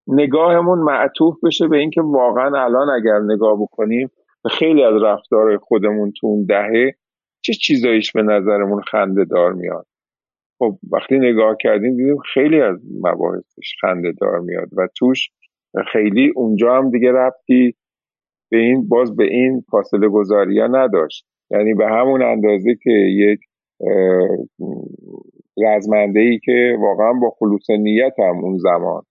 نگاهمون 0.08 0.78
معطوف 0.78 1.44
بشه 1.44 1.68
به 1.68 1.76
اینکه 1.76 2.00
واقعا 2.00 2.64
الان 2.64 2.90
اگر 2.90 3.18
نگاه 3.18 3.62
بکنیم 3.62 4.10
خیلی 4.50 4.82
از 4.84 5.02
رفتار 5.02 5.56
خودمون 5.56 6.12
تو 6.20 6.26
اون 6.26 6.44
دهه 6.44 6.94
چه 7.40 7.52
چیزاییش 7.52 8.12
به 8.12 8.22
نظرمون 8.22 8.82
خنده 8.82 9.24
دار 9.24 9.52
میاد. 9.52 9.86
خب 10.58 10.78
وقتی 10.92 11.18
نگاه 11.18 11.56
کردیم 11.60 11.96
دیدیم 11.96 12.18
خیلی 12.34 12.60
از 12.60 12.76
مباحثش 13.02 13.74
خنده 13.80 14.12
دار 14.20 14.40
میاد 14.40 14.68
و 14.76 14.88
توش 14.96 15.30
خیلی 15.92 16.32
اونجا 16.36 16.74
هم 16.76 16.90
دیگه 16.90 17.12
رفتی 17.12 17.74
به 18.50 18.58
این 18.58 18.88
باز 18.88 19.16
به 19.16 19.24
این 19.24 19.64
فاصله 19.70 20.08
گذاری 20.08 20.60
ها 20.60 20.66
نداشت. 20.66 21.26
یعنی 21.50 21.74
به 21.74 21.86
همون 21.86 22.22
اندازه 22.22 22.74
که 22.82 22.90
یک 22.90 23.40
رزمنده 25.64 26.20
ای 26.20 26.38
که 26.38 26.76
واقعا 26.80 27.12
با 27.12 27.30
خلوص 27.30 27.70
نیت 27.70 28.14
هم 28.18 28.44
اون 28.44 28.58
زمان 28.58 29.02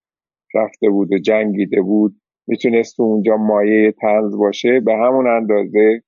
رفته 0.56 0.90
بود 0.90 1.14
و 1.14 1.18
جنگیده 1.18 1.82
بود 1.82 2.16
می‌تونست 2.48 3.00
اونجا 3.00 3.38
مایه 3.38 3.92
تنز 3.92 4.38
باشه. 4.38 4.80
به 4.80 4.94
همون 4.94 5.28
اندازه 5.28 6.02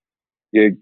یک 0.54 0.78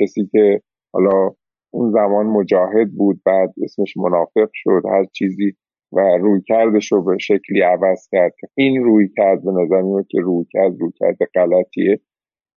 کسی 0.00 0.28
که 0.32 0.60
حالا 0.92 1.30
اون 1.70 1.90
زمان 1.90 2.26
مجاهد 2.26 2.92
بود 2.92 3.20
بعد 3.24 3.54
اسمش 3.62 3.96
منافق 3.96 4.50
شد 4.52 4.82
هر 4.90 5.04
چیزی 5.04 5.54
و 5.92 6.00
روی 6.00 6.40
کردش 6.46 6.92
رو 6.92 7.02
به 7.02 7.18
شکلی 7.18 7.60
عوض 7.60 8.08
کرد. 8.12 8.34
این 8.54 8.84
روی 8.84 9.08
کرد 9.16 9.44
به 9.44 9.52
نظر 9.52 9.82
میاد 9.82 10.06
که 10.06 10.20
روی 10.20 10.44
کرد 10.50 10.80
روی 10.80 10.92
کرد 11.00 11.16
غلطیه. 11.34 12.00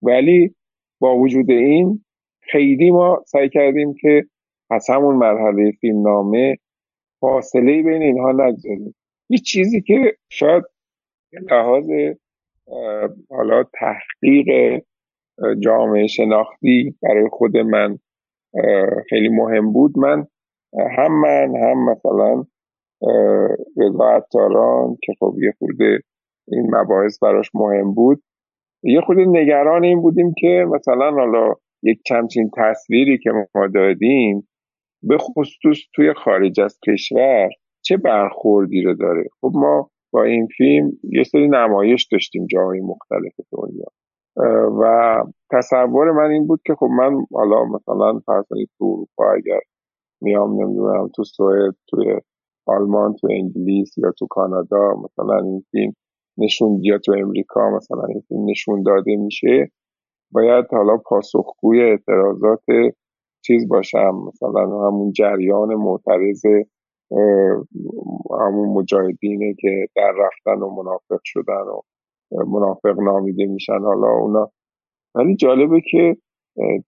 ولی 0.01 0.55
با 0.99 1.17
وجود 1.17 1.51
این 1.51 2.05
خیلی 2.41 2.91
ما 2.91 3.23
سعی 3.25 3.49
کردیم 3.49 3.93
که 4.01 4.25
از 4.71 4.89
همون 4.89 5.15
مرحله 5.15 5.71
فیلم 5.71 6.01
نامه 6.01 6.57
فاصله 7.19 7.83
بین 7.83 8.01
اینها 8.01 8.31
نگذاریم. 8.31 8.95
یه 9.33 9.39
چیزی 9.39 9.81
که 9.81 10.17
شاید 10.29 10.63
لحاظ 11.51 11.89
حالا 13.29 13.63
تحقیق 13.63 14.81
جامعه 15.59 16.07
شناختی 16.07 16.95
برای 17.01 17.29
خود 17.31 17.57
من 17.57 17.99
خیلی 19.09 19.29
مهم 19.29 19.73
بود. 19.73 19.99
من 19.99 20.27
هم 20.97 21.21
من 21.21 21.55
هم 21.55 21.89
مثلا 21.89 22.43
رضا 23.77 24.09
عطاران 24.09 24.97
که 25.03 25.13
خب 25.19 25.35
یه 25.41 25.53
خورده 25.59 25.99
این 26.47 26.75
مباحث 26.75 27.19
براش 27.19 27.49
مهم 27.53 27.93
بود. 27.93 28.23
یه 28.83 29.01
خورده 29.01 29.25
نگران 29.25 29.83
این 29.83 30.01
بودیم 30.01 30.33
که 30.37 30.65
مثلا 30.69 31.11
حالا 31.11 31.53
یک 31.83 32.01
چمچین 32.05 32.51
تصویری 32.57 33.17
که 33.17 33.31
ما 33.31 33.67
دادیم 33.67 34.47
به 35.03 35.17
خصوص 35.17 35.77
توی 35.95 36.13
خارج 36.13 36.59
از 36.61 36.79
کشور 36.87 37.49
چه 37.83 37.97
برخوردی 37.97 38.81
رو 38.81 38.93
داره؟ 38.93 39.23
خب 39.41 39.51
ما 39.55 39.89
با 40.13 40.23
این 40.23 40.47
فیلم 40.57 40.91
یه 41.03 41.23
سری 41.23 41.47
نمایش 41.47 42.07
داشتیم 42.11 42.45
جاهای 42.45 42.81
مختلف 42.81 43.33
دنیا. 43.51 43.85
و 44.81 45.23
تصور 45.51 46.11
من 46.11 46.31
این 46.31 46.47
بود 46.47 46.61
که 46.65 46.75
خب 46.75 46.85
من 46.85 47.25
حالا 47.33 47.65
مثلا 47.65 48.19
فرسانی 48.25 48.67
تو 48.77 48.85
اروپا 48.85 49.31
اگر 49.31 49.59
میام 50.21 50.61
نمی‌دونم 50.61 51.09
تو 51.15 51.23
سوئد 51.23 51.75
توی 51.89 52.19
آلمان 52.65 53.15
تو 53.15 53.27
انگلیس 53.31 53.97
یا 53.97 54.11
تو 54.19 54.27
کانادا 54.29 54.93
مثلا 55.03 55.37
این 55.39 55.65
فیلم 55.71 55.93
نشون 56.37 56.79
یا 56.83 56.97
تو 56.97 57.11
امریکا 57.11 57.69
مثلا 57.69 58.03
این 58.05 58.21
فیلم 58.27 58.49
نشون 58.49 58.83
داده 58.83 59.15
میشه 59.15 59.71
باید 60.31 60.65
حالا 60.71 60.97
پاسخگوی 60.97 61.81
اعتراضات 61.81 62.63
چیز 63.45 63.67
باشم 63.67 64.15
مثلا 64.27 64.87
همون 64.87 65.11
جریان 65.11 65.75
معترض 65.75 66.41
همون 68.41 68.69
مجاهدینه 68.69 69.53
که 69.59 69.87
در 69.95 70.11
رفتن 70.17 70.61
و 70.61 70.69
منافق 70.69 71.19
شدن 71.23 71.53
و 71.53 71.81
منافق 72.31 72.99
نامیده 72.99 73.45
میشن. 73.45 73.79
حالا 73.79 74.07
اونا 74.07 74.51
ولی 75.15 75.35
جالبه 75.35 75.81
که 75.91 76.17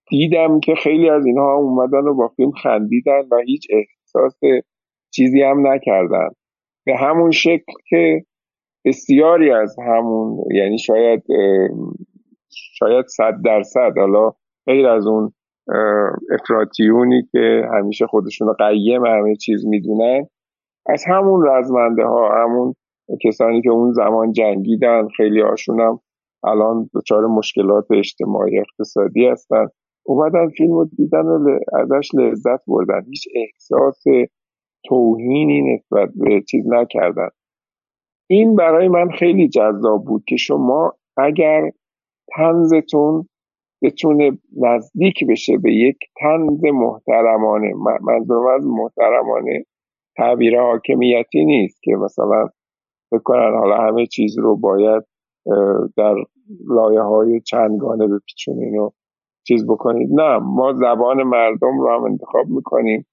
دیدم 0.09 0.59
که 0.59 0.75
خیلی 0.75 1.09
از 1.09 1.25
اینها 1.25 1.55
اومدن 1.55 2.07
و 2.07 2.13
با 2.13 2.27
فیلم 2.27 2.51
خندیدن 2.51 3.21
و 3.31 3.37
هیچ 3.45 3.67
احساس 3.69 4.39
چیزی 5.11 5.41
هم 5.41 5.67
نکردن. 5.67 6.29
به 6.85 6.95
همون 6.97 7.31
شکل 7.31 7.73
که 7.89 8.25
بسیاری 8.85 9.51
از 9.51 9.75
همون 9.87 10.43
یعنی 10.51 10.77
شاید 10.77 11.23
شاید 12.49 13.05
صد 13.07 13.33
درصد 13.45 13.97
حالا 13.97 14.33
غیر 14.65 14.87
از 14.87 15.07
اون 15.07 15.33
افراتیونی 16.31 17.23
که 17.31 17.61
همیشه 17.73 18.07
خودشون 18.07 18.53
قیم 18.53 19.05
همه 19.05 19.35
چیز 19.35 19.65
می‌دونن. 19.65 20.27
از 20.85 21.03
همون 21.07 21.47
رزمنده 21.47 22.05
ها 22.05 22.43
همون 22.43 22.73
کسانی 23.23 23.61
که 23.61 23.69
اون 23.69 23.91
زمان 23.91 24.31
جنگیدن 24.31 25.07
خیلی 25.07 25.41
هاشون 25.41 25.99
الان 26.43 26.89
دچار 26.95 27.25
مشکلات 27.25 27.85
اجتماعی 27.91 28.59
اقتصادی 28.59 29.27
هستن. 29.27 29.67
اومدن 30.05 30.49
فیلم 30.49 30.71
رو 30.71 30.89
دیدن 30.97 31.25
و 31.25 31.59
ازش 31.73 32.09
لذت 32.13 32.59
بردن. 32.67 33.01
هیچ 33.09 33.27
احساس 33.35 34.03
توهینی 34.85 35.75
نسبت 35.75 36.09
به 36.15 36.41
چیز 36.41 36.67
نکردن. 36.67 37.29
این 38.29 38.55
برای 38.55 38.87
من 38.87 39.09
خیلی 39.09 39.49
جذاب 39.49 40.05
بود 40.05 40.23
که 40.27 40.35
شما 40.37 40.93
اگر 41.17 41.71
تنزتون 42.35 43.27
بتونه 43.83 44.31
نزدیک 44.57 45.27
بشه 45.29 45.57
به 45.57 45.73
یک 45.73 45.97
تنز 46.19 46.63
محترمانه. 46.63 47.73
منظورم 48.01 48.55
از 48.55 48.67
محترمانه. 48.67 49.65
تعبیر 50.17 50.61
حاکمیتی 50.61 51.45
نیست 51.45 51.83
که 51.83 51.95
مثلا 51.95 52.49
بکنن 53.11 53.57
حالا 53.57 53.77
همه 53.77 54.05
چیز 54.05 54.39
رو 54.39 54.55
باید 54.55 55.03
در 55.97 56.15
لایه 56.67 57.01
های 57.01 57.41
چندگانه 57.41 58.07
بپیچونین 58.07 58.77
و 58.77 58.89
چیز 59.47 59.67
بکنید. 59.67 60.09
نه 60.13 60.37
ما 60.37 60.73
زبان 60.73 61.23
مردم 61.23 61.79
رو 61.79 61.89
هم 61.89 62.03
انتخاب 62.03 62.47
می‌کنیم. 62.47 63.05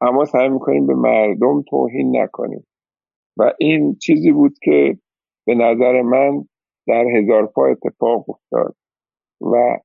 اما 0.00 0.24
سعی 0.24 0.48
می‌کنیم 0.48 0.86
به 0.86 0.94
مردم 0.94 1.62
توهین 1.62 2.16
نکنیم. 2.16 2.66
و 3.36 3.52
این 3.58 3.94
چیزی 3.94 4.32
بود 4.32 4.58
که 4.62 4.98
به 5.46 5.54
نظر 5.54 6.02
من 6.02 6.44
در 6.86 7.04
هزار 7.06 7.46
پا 7.46 7.66
اتفاق 7.66 8.30
افتاد. 8.30 8.74
و 9.40 9.76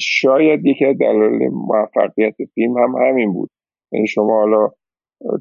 شاید 0.00 0.66
یکی 0.66 0.84
از 0.84 0.98
دلایل 0.98 1.48
موفقیت 1.48 2.34
فیلم 2.54 2.78
هم 2.78 2.94
همین 2.96 3.32
بود. 3.32 3.50
یعنی 3.92 4.06
شما 4.06 4.40
حالا 4.40 4.70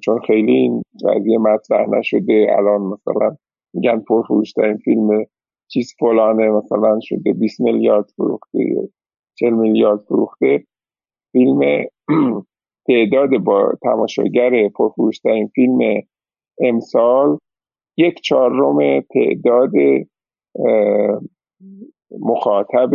چون 0.02 0.20
خیلی 0.20 0.52
این 0.52 0.82
قضیه 1.10 1.38
مطرح 1.38 1.90
نشده 1.90 2.48
الان 2.58 2.82
مثلا 2.82 3.36
میگن 3.74 4.00
پرفروشترین 4.00 4.78
فیلم 4.78 5.26
چیز 5.68 5.96
فلانه 6.00 6.50
مثلا 6.50 7.00
شده 7.02 7.34
20 7.34 7.62
میلیارد 7.62 8.10
فروخته 8.16 8.90
40 9.36 9.54
میلیارد 9.54 10.00
فروخته. 10.00 10.64
فیلم 11.32 11.60
تعداد 12.88 13.38
با 13.38 13.74
تماشاگر 13.82 14.70
پرفروشترین 14.70 15.48
فیلم 15.48 16.02
امسال 16.62 17.38
یک 17.98 18.22
چهارم 18.22 19.02
تعداد 19.02 19.72
مخاطب 22.20 22.90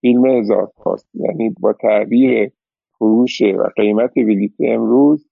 فیلم 0.00 0.26
هزار 0.26 0.72
پاست 0.76 1.08
یعنی 1.14 1.54
با 1.60 1.72
تعبیر 1.72 2.50
فروش 2.98 3.42
و 3.42 3.62
قیمت 3.76 4.14
بلیت 4.14 4.52
امروز 4.60 5.28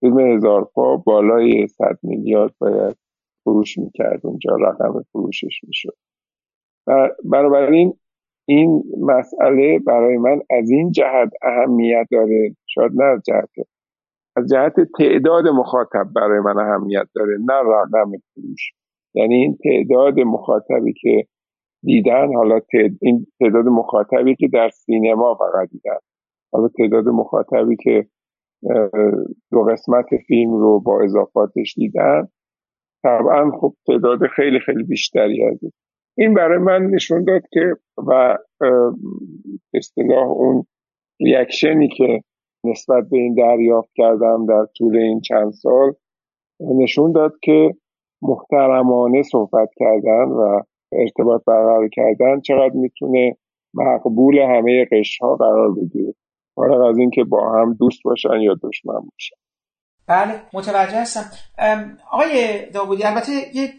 فیلم 0.00 0.18
هزار 0.20 0.64
پا 0.64 0.96
بالای 0.96 1.68
100 1.68 1.98
میلیارد 2.02 2.54
باید 2.58 2.96
فروش 3.44 3.78
می‌کرد. 3.78 4.26
اونجا 4.26 4.56
رقم 4.56 5.02
فروشش 5.12 5.60
می‌شد. 5.66 5.96
بنابراین 7.24 7.94
این 8.48 8.82
مسئله 9.00 9.78
برای 9.78 10.16
من 10.16 10.40
از 10.50 10.70
این 10.70 10.92
جهت 10.92 11.30
اهمیت 11.42 12.06
داره. 12.10 12.56
شاید 12.66 12.92
نه 12.94 13.04
از 13.04 13.22
جهت 13.26 13.66
از 14.36 14.48
جهت 14.48 14.74
تعداد 14.98 15.48
مخاطب 15.48 16.06
برای 16.16 16.40
من 16.40 16.58
اهمیت 16.58 17.06
داره 17.14 17.38
نه 17.40 17.54
رقم 17.54 18.10
فروش. 18.34 18.72
یعنی 19.14 19.34
این 19.34 19.58
تعداد 19.64 20.20
مخاطبی 20.20 20.92
که 20.92 21.26
دیدن 21.86 22.34
حالا 22.34 22.60
این 23.02 23.26
تعداد 23.40 23.66
مخاطبی 23.66 24.34
که 24.34 24.48
در 24.48 24.70
سینما 24.70 25.34
فقط 25.34 25.68
دیدن. 25.70 25.98
حالا 26.52 26.68
تعداد 26.68 27.08
مخاطبی 27.08 27.76
که 27.76 28.06
دو 29.50 29.62
قسمت 29.62 30.06
فیلم 30.26 30.50
رو 30.50 30.80
با 30.80 31.02
اضافاتش 31.02 31.74
دیدم 31.74 32.28
طبعا 33.02 33.50
خب 33.50 33.74
تعداد 33.86 34.26
خیلی 34.36 34.60
خیلی 34.60 34.82
بیشتری 34.82 35.44
از 35.44 35.58
این. 36.16 36.34
برای 36.34 36.58
من 36.58 36.82
نشون 36.82 37.24
داد 37.24 37.42
که 37.52 37.74
و 37.96 38.38
اصطلاح 39.74 40.28
اون 40.28 40.64
ریاکشنی 41.20 41.88
که 41.88 42.20
نسبت 42.64 43.04
به 43.10 43.16
این 43.16 43.34
دریافت 43.34 43.90
کردم 43.94 44.46
در 44.46 44.66
طول 44.76 44.96
این 44.96 45.20
چند 45.20 45.52
سال 45.52 45.92
نشون 46.60 47.12
داد 47.12 47.32
که 47.42 47.74
محترمانه 48.22 49.22
صحبت 49.22 49.68
کردن 49.76 50.24
و 50.24 50.60
ارتباط 50.92 51.42
برقرار 51.46 51.88
کردن 51.88 52.40
چقدر 52.40 52.74
می‌تونه 52.74 53.36
مقبول 53.74 54.38
همه 54.38 54.86
قشرها 54.92 55.36
قرار 55.36 55.74
بگیره. 55.74 56.14
فارغ 56.54 56.80
از 56.80 56.98
اینکه 56.98 57.24
با 57.24 57.52
هم 57.52 57.74
دوست 57.74 58.02
باشن 58.04 58.40
یا 58.40 58.54
دشمن 58.62 59.00
باشن. 59.00 59.36
بله 60.06 60.42
متوجه 60.52 61.00
هستم. 61.00 61.30
آقای 62.10 62.66
داوودی 62.70 63.04
البته 63.04 63.32
یه 63.54 63.72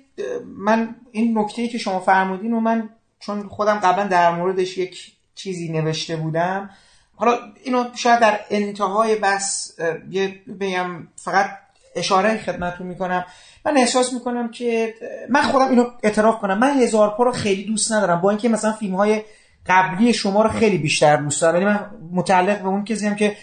من 0.45 0.95
این 1.11 1.37
نکته 1.37 1.67
که 1.67 1.77
شما 1.77 1.99
فرمودین 1.99 2.53
و 2.53 2.59
من 2.59 2.89
چون 3.19 3.41
خودم 3.41 3.79
قبلا 3.83 4.07
در 4.07 4.35
موردش 4.35 4.77
یک 4.77 5.11
چیزی 5.35 5.71
نوشته 5.71 6.15
بودم 6.15 6.69
حالا 7.15 7.31
اینو 7.63 7.83
شاید 7.95 8.19
در 8.19 8.39
انتهای 8.49 9.15
بس 9.15 9.77
یه 10.09 10.35
بگم 10.59 11.07
فقط 11.15 11.49
اشاره 11.95 12.37
خدمتتون 12.37 12.87
می‌کنم. 12.87 13.25
من 13.67 13.77
احساس 13.77 14.13
می‌کنم 14.13 14.51
که 14.51 14.93
من 15.29 15.41
خودم 15.41 15.69
اینو 15.69 15.85
اعتراف 16.03 16.39
کنم. 16.39 16.57
من 16.57 16.81
هزار 16.81 17.09
پا 17.09 17.23
رو 17.23 17.31
خیلی 17.31 17.63
دوست 17.63 17.91
ندارم. 17.91 18.21
با 18.21 18.29
اینکه 18.29 18.49
مثلا 18.49 18.71
فیلم 18.71 18.95
های 18.95 19.21
قبلی 19.67 20.13
شما 20.13 20.41
رو 20.41 20.49
خیلی 20.49 20.77
بیشتر 20.77 21.15
دوست 21.15 21.41
دارم. 21.41 21.61
یعنی 21.61 21.65
من 21.65 21.79
متعلق 22.13 22.61
به 22.61 22.67
اون 22.67 22.83
کسی 22.83 23.07
هم 23.07 23.15
که 23.15 23.35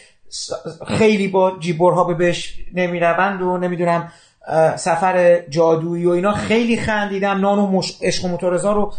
خیلی 0.87 1.29
با 1.29 1.59
جیبورها 1.59 2.05
به 2.05 2.15
بهش 2.15 2.55
نمی‌روند 2.75 3.43
و 3.43 3.59
نمی‌دونم 3.59 4.13
سفر 4.77 5.41
جادویی 5.49 6.07
و 6.07 6.11
اینا 6.11 6.33
خیلی 6.33 6.77
خندیدم. 6.77 7.41
نان 7.41 7.59
و. 7.59 7.83
عشق 8.03 8.25
و 8.25 8.29
موتورزا 8.29 8.73
رو 8.73 8.93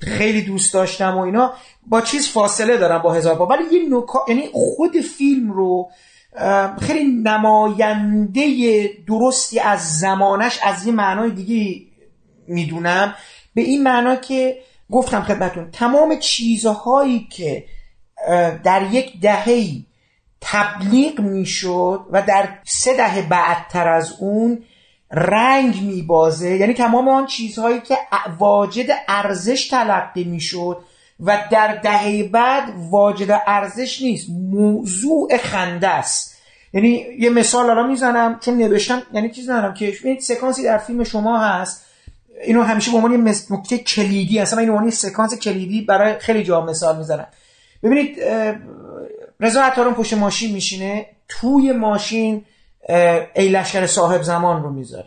خیلی 0.00 0.42
دوست 0.42 0.74
داشتم 0.74 1.16
و 1.16 1.20
اینا. 1.20 1.52
با 1.86 2.00
چیز 2.00 2.28
فاصله 2.28 2.76
دارم 2.76 3.02
با 3.02 3.12
هزار 3.12 3.34
با 3.34 3.46
ولی 3.46 3.62
یه 3.72 3.98
نکا... 3.98 4.24
یعنی 4.28 4.48
خود 4.52 5.00
فیلم 5.00 5.52
رو 5.52 5.90
خیلی 6.80 7.04
نماینده 7.04 8.44
درستی 9.06 9.60
از 9.60 9.98
زمانش 9.98 10.58
از 10.62 10.86
یه 10.86 10.92
معنای 10.92 11.30
دیگه 11.30 11.86
می‌دونم. 12.48 13.14
به 13.54 13.62
این 13.62 13.82
معنا 13.82 14.16
که 14.16 14.56
گفتم 14.90 15.22
خدمتون 15.22 15.70
تمام 15.70 16.18
چیزهایی 16.18 17.28
که 17.30 17.64
در 18.64 18.82
یک 18.90 19.20
دههی 19.20 19.86
تبلیغ 20.40 21.20
می‌شد 21.20 22.00
و 22.10 22.22
در 22.22 22.48
سه 22.64 22.96
دهه 22.96 23.28
بعدتر 23.28 23.88
از 23.88 24.14
اون 24.20 24.64
رنگ 25.10 25.82
میبازه 25.82 26.56
یعنی 26.56 26.74
تمام 26.74 27.08
آن 27.08 27.26
چیزهایی 27.26 27.80
که 27.80 27.98
واجد 28.38 28.86
ارزش 29.08 29.68
تلقی 29.68 30.24
می‌شد 30.24 30.84
و 31.22 31.48
در 31.50 31.74
دهه 31.74 32.22
بعد 32.22 32.72
واجد 32.90 33.40
ارزش 33.46 34.02
نیست. 34.02 34.26
موضوع 34.30 35.36
خنده 35.36 35.88
است. 35.88 36.36
یعنی 36.72 37.06
یه 37.18 37.30
مثال 37.30 37.70
الان 37.70 37.90
می‌زنم 37.90 38.38
چون 38.44 38.56
نوشتم 38.56 39.02
یعنی 39.12 39.30
چیز 39.30 39.50
ندارم 39.50 39.74
که 39.74 39.92
این 40.04 40.20
سکانسی 40.20 40.62
در 40.62 40.78
فیلم 40.78 41.04
شما 41.04 41.38
هست. 41.38 41.84
اینو 42.44 42.62
همیشه 42.62 42.90
به 42.90 42.96
عنوان 42.96 43.34
نکته 43.50 43.78
کلیدی 43.78 44.38
اصلا 44.38 44.58
این 44.58 44.70
عنوان 44.70 44.90
سکانس 44.90 45.34
کلیدی 45.34 45.80
برای 45.80 46.18
خیلی 46.18 46.42
جا 46.42 46.60
مثال 46.60 46.98
می‌زنم. 46.98 47.26
ببینید 47.82 48.18
رضا 49.40 49.62
عطاران 49.62 49.94
پشت 49.94 50.14
ماشین 50.14 50.52
میشینه 50.52 51.06
توی 51.28 51.72
ماشین 51.72 52.44
ای 53.36 53.48
لشکر 53.48 53.86
صاحب 53.86 54.22
زمان 54.22 54.62
رو 54.62 54.70
می‌ذاره. 54.70 55.06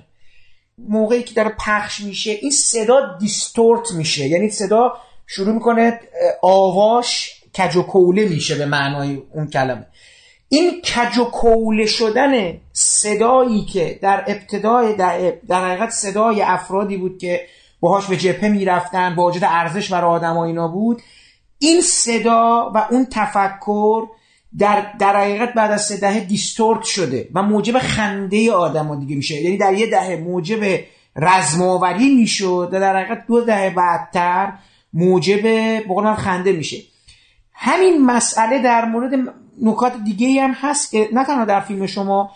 موقعی 0.78 1.23
که 1.23 1.34
داره 1.34 1.56
پخش 1.65 1.99
میشه 1.99 2.32
این 2.32 2.51
صدا 2.51 3.17
دیستورت 3.19 3.91
میشه. 3.91 4.28
یعنی 4.28 4.49
صدا 4.49 4.97
شروع 5.27 5.53
می‌کنه 5.53 5.99
آواش 6.41 7.31
کج 7.57 7.75
و 7.75 7.81
کوله 7.81 8.25
میشه 8.25 8.55
به 8.55 8.65
معنای 8.65 9.21
اون 9.33 9.47
کلمه. 9.47 9.88
این 10.49 10.81
کج 10.81 11.17
و 11.17 11.23
کوله 11.23 11.85
شدن 11.85 12.57
صدایی 12.73 13.65
که 13.65 13.99
در 14.01 14.23
ابتدای 14.27 14.93
در, 14.93 15.33
در 15.47 15.65
حقیقت 15.65 15.89
صدای 15.89 16.41
افرادی 16.41 16.97
بود 16.97 17.17
که 17.17 17.45
باهاش 17.79 18.05
به 18.05 18.17
جبهه 18.17 18.49
می‌رفتن 18.49 19.15
واجد 19.15 19.43
ارزش 19.43 19.91
برای 19.91 20.09
آدم 20.09 20.38
اینا 20.38 20.67
بود 20.67 21.01
این 21.59 21.81
صدا 21.81 22.71
و 22.75 22.88
اون 22.91 23.07
تفکر 23.11 24.07
در, 24.57 24.93
در 24.99 25.15
حقیقت 25.15 25.53
بعد 25.53 25.71
از 25.71 25.85
سه 25.85 25.97
دهه 25.97 26.19
دیستورت 26.19 26.83
شده 26.83 27.29
و 27.33 27.43
موجب 27.43 27.79
خنده 27.79 28.51
آدم 28.51 28.99
دیگه 28.99 29.15
میشه. 29.15 29.41
یعنی 29.41 29.57
در 29.57 29.73
یه 29.73 29.88
دهه 29.88 30.15
موجب 30.15 30.79
رزماوری 31.15 32.15
می‌شد 32.15 32.69
و 32.71 32.79
در 32.79 33.03
حقیقت 33.03 33.27
دو 33.27 33.41
دهه 33.41 33.69
بعدتر 33.69 34.53
موجب 34.95 35.41
بقول 35.79 36.13
خنده 36.13 36.51
میشه. 36.51 36.77
همین 37.53 38.05
مسئله 38.05 38.60
در 38.60 38.86
مورد 38.86 39.13
نکات 39.62 39.93
دیگه 40.03 40.41
هم 40.41 40.51
هست 40.51 40.91
که 40.91 41.10
نه 41.13 41.25
تنها 41.25 41.45
در 41.45 41.60
فیلم 41.60 41.86
شما 41.86 42.31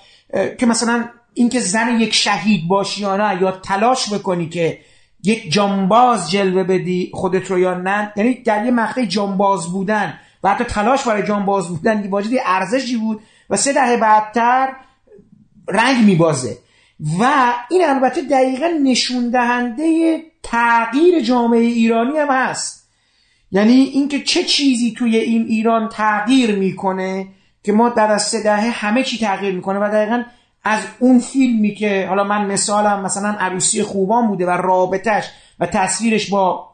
که 0.59 0.65
مثلا 0.65 1.09
اینکه 1.33 1.59
زن 1.59 1.99
یک 1.99 2.13
شهید 2.13 2.67
باشی 2.67 3.01
یا 3.01 3.17
نه 3.17 3.41
یا 3.41 3.51
تلاش 3.51 4.13
بکنی 4.13 4.49
که 4.49 4.79
یک 5.23 5.51
جانباز 5.51 6.31
جلوه 6.31 6.63
بدی 6.63 7.11
خودت 7.13 7.51
رو 7.51 7.59
یا 7.59 7.73
نه 7.73 8.13
یعنی 8.15 8.33
در 8.33 8.65
یه 8.65 8.71
مقطع 8.71 9.05
جانباز 9.05 9.71
بودن 9.71 10.19
و 10.43 10.49
حتی 10.49 10.63
تلاش 10.63 11.03
برای 11.03 11.23
جانباز 11.23 11.67
بودن 11.67 12.09
واجد 12.09 12.37
ارزشی 12.45 12.97
بود 12.97 13.21
و 13.49 13.57
سه 13.57 13.73
دهه 13.73 13.97
بعدتر 13.97 14.73
رنگ 15.67 16.05
میبازه. 16.05 16.57
و 17.19 17.53
این 17.69 17.85
البته 17.85 18.21
دقیقا 18.21 18.67
نشون 18.83 19.29
دهنده 19.29 20.17
تغییر 20.51 21.21
جامعه 21.21 21.59
ایرانی 21.59 22.17
هم 22.17 22.27
هست. 22.31 22.89
یعنی 23.51 23.73
اینکه 23.73 24.19
چه 24.19 24.43
چیزی 24.43 24.93
توی 24.97 25.17
این 25.17 25.45
ایران 25.47 25.89
تغییر 25.89 26.55
می‌کنه 26.55 27.27
که 27.63 27.71
ما 27.71 27.89
در 27.89 28.11
از 28.11 28.23
سه 28.23 28.43
دهه 28.43 28.69
همه 28.69 29.03
چی 29.03 29.17
تغییر 29.17 29.55
می‌کنه 29.55 29.79
و 29.79 29.89
دقیقا 29.89 30.23
از 30.63 30.81
اون 30.99 31.19
فیلمی 31.19 31.75
که 31.75 32.05
حالا 32.09 32.23
من 32.23 32.45
مثالم 32.45 33.01
مثلا 33.01 33.35
عروسی 33.39 33.83
خوبان 33.83 34.27
بوده 34.27 34.45
و 34.45 34.49
رابطش 34.49 35.29
و 35.59 35.65
تصویرش 35.65 36.29
با 36.29 36.69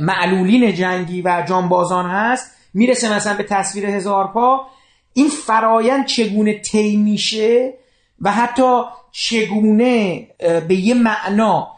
معلولین 0.00 0.74
جنگی 0.74 1.22
و 1.22 1.44
جانبازان 1.48 2.10
هست 2.10 2.50
می‌رسه 2.74 3.14
مثلا 3.14 3.36
به 3.36 3.42
تصویر 3.42 3.86
هزار 3.86 4.26
پا. 4.26 4.66
این 5.12 5.28
فرایند 5.28 6.06
چگونه 6.06 6.58
طی 6.58 6.96
میشه 6.96 7.74
و 8.20 8.32
حتی 8.32 8.80
چگونه 9.12 10.26
به 10.68 10.74
یه 10.74 10.94
معنا 10.94 11.77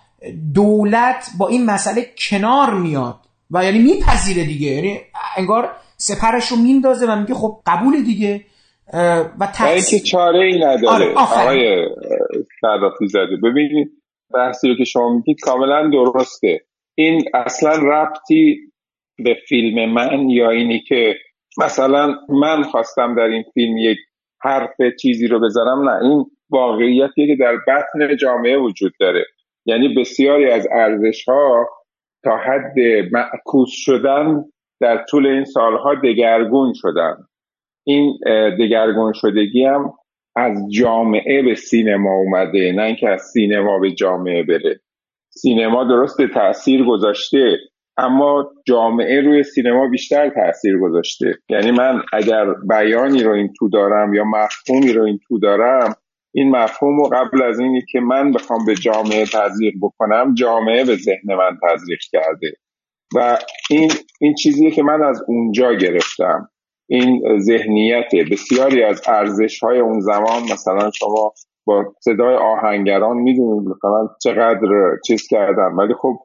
دولت 0.54 1.26
با 1.38 1.48
این 1.48 1.64
مسئله 1.66 2.06
کنار 2.30 2.74
میاد 2.74 3.16
و 3.50 3.64
یعنی 3.64 3.78
میپذیره 3.78 4.44
دیگه. 4.44 4.66
یعنی 4.66 5.00
انگار 5.36 5.70
سپرش 5.96 6.46
رو 6.48 6.56
میندازه 6.56 7.06
و 7.06 7.16
میگه 7.16 7.34
خب 7.34 7.60
قبول 7.66 8.02
دیگه. 8.02 8.44
و 9.40 9.46
تحصیل... 9.54 9.98
که 9.98 10.06
چاره 10.06 10.44
ای 10.44 10.58
نداره. 10.58 10.86
آره 10.86 11.14
آقای 11.14 11.88
صدافی 12.60 13.06
زده 13.08 13.36
ببینید 13.42 13.90
بحثی 14.34 14.68
رو 14.68 14.76
که 14.76 14.84
شما 14.84 15.14
میگید 15.14 15.40
کاملا 15.40 15.90
درسته. 15.90 16.60
این 16.94 17.24
اصلا 17.34 17.70
ربطی 17.70 18.56
به 19.24 19.36
فیلم 19.48 19.92
من 19.92 20.28
یا 20.28 20.50
اینی 20.50 20.82
که 20.88 21.14
مثلا 21.58 22.14
من 22.28 22.62
خواستم 22.62 23.14
در 23.14 23.22
این 23.22 23.44
فیلم 23.54 23.76
یک 23.76 23.98
حرف 24.40 24.74
چیزی 25.02 25.26
رو 25.26 25.40
بذارم 25.40 25.88
نه. 25.88 26.02
این 26.02 26.24
واقعیتیه 26.50 27.26
که 27.26 27.36
در 27.40 27.56
بطن 27.66 28.16
جامعه 28.16 28.56
وجود 28.56 28.92
داره. 29.00 29.24
یعنی 29.66 29.94
بسیاری 29.94 30.50
از 30.50 30.68
ارزش 30.72 31.28
ها 31.28 31.68
تا 32.24 32.36
حد 32.36 32.74
معکوس 33.12 33.70
شدن 33.72 34.44
در 34.80 35.04
طول 35.10 35.26
این 35.26 35.44
سالها 35.44 35.94
دگرگون 35.94 36.72
شدن. 36.76 37.16
این 37.86 38.18
دگرگون 38.58 39.12
شدگی 39.12 39.64
هم 39.64 39.92
از 40.36 40.58
جامعه 40.72 41.42
به 41.42 41.54
سینما 41.54 42.14
اومده 42.14 42.72
نه 42.72 42.82
اینکه 42.82 43.08
از 43.08 43.22
سینما 43.32 43.78
به 43.78 43.92
جامعه 43.92 44.42
بره. 44.42 44.80
سینما 45.30 45.84
درست 45.84 46.16
تاثیر 46.34 46.84
گذاشته 46.84 47.56
اما 47.96 48.50
جامعه 48.66 49.20
روی 49.20 49.42
سینما 49.42 49.88
بیشتر 49.88 50.28
تاثیر 50.28 50.78
گذاشته. 50.78 51.34
یعنی 51.48 51.70
من 51.70 52.02
اگر 52.12 52.44
بیانی 52.68 53.22
رو 53.22 53.32
این 53.32 53.52
تو 53.58 53.68
دارم 53.68 54.14
یا 54.14 54.24
مفهومی 54.24 54.92
رو 54.92 55.04
این 55.04 55.18
تو 55.28 55.38
دارم 55.38 55.94
این 56.34 56.50
مفهوم 56.50 56.96
رو 56.96 57.08
قبل 57.08 57.42
از 57.42 57.58
اینی 57.58 57.82
که 57.92 58.00
من 58.00 58.32
بخوام 58.32 58.64
به 58.64 58.74
جامعه 58.74 59.24
تزریق 59.24 59.74
بکنم 59.82 60.34
جامعه 60.34 60.84
به 60.84 60.96
ذهن 60.96 61.34
من 61.34 61.58
تزریق 61.68 61.98
کرده. 62.12 62.52
و 63.16 63.38
این 63.70 63.90
این 64.20 64.34
چیزیه 64.34 64.70
که 64.70 64.82
من 64.82 65.02
از 65.02 65.22
اونجا 65.28 65.72
گرفتم. 65.72 66.48
این 66.88 67.38
ذهنیت 67.38 68.14
بسیاری 68.30 68.82
از 68.82 69.02
ارزش 69.06 69.58
های 69.58 69.78
اون 69.78 70.00
زمان 70.00 70.42
مثلا 70.52 70.90
شما 70.90 71.32
با 71.66 71.94
صدای 72.00 72.36
آهنگران 72.36 73.16
می‌دونید 73.16 73.68
مثلا 73.68 74.08
چقدر 74.22 74.96
چیز 75.06 75.26
کردن. 75.26 75.72
ولی 75.78 75.94
خب 75.94 76.18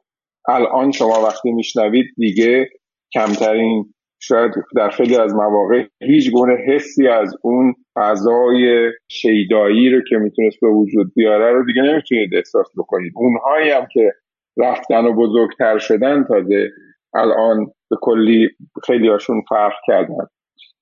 الان 0.48 0.92
شما 0.92 1.22
وقتی 1.22 1.52
میشنوید 1.52 2.06
دیگه 2.16 2.68
کمترین 3.14 3.94
شاید 4.28 4.50
در 4.76 4.88
خیلی 4.90 5.16
از 5.16 5.34
مواقع 5.34 5.84
هیچ 6.02 6.32
گونه 6.32 6.56
حسی 6.68 7.08
از 7.08 7.34
اون 7.42 7.74
فضای 7.98 8.90
شیدایی 9.08 9.90
رو 9.90 10.00
که 10.10 10.16
می‌تونست 10.16 10.60
به 10.60 10.68
وجود 10.68 11.12
بیاره 11.14 11.52
رو 11.52 11.66
دیگه 11.66 11.82
نمی‌تونید 11.82 12.34
احساس 12.34 12.66
بکنید. 12.78 13.12
اونهایی 13.16 13.70
هم 13.70 13.86
که 13.92 14.12
رفتن 14.56 15.04
و 15.04 15.12
بزرگتر 15.12 15.78
شدن 15.78 16.24
تازه 16.24 16.70
الان 17.14 17.66
به 17.90 17.96
کلی 18.00 18.48
خیلی 18.86 19.08
هاشون 19.08 19.42
فرق 19.48 19.72
کردن. 19.86 20.26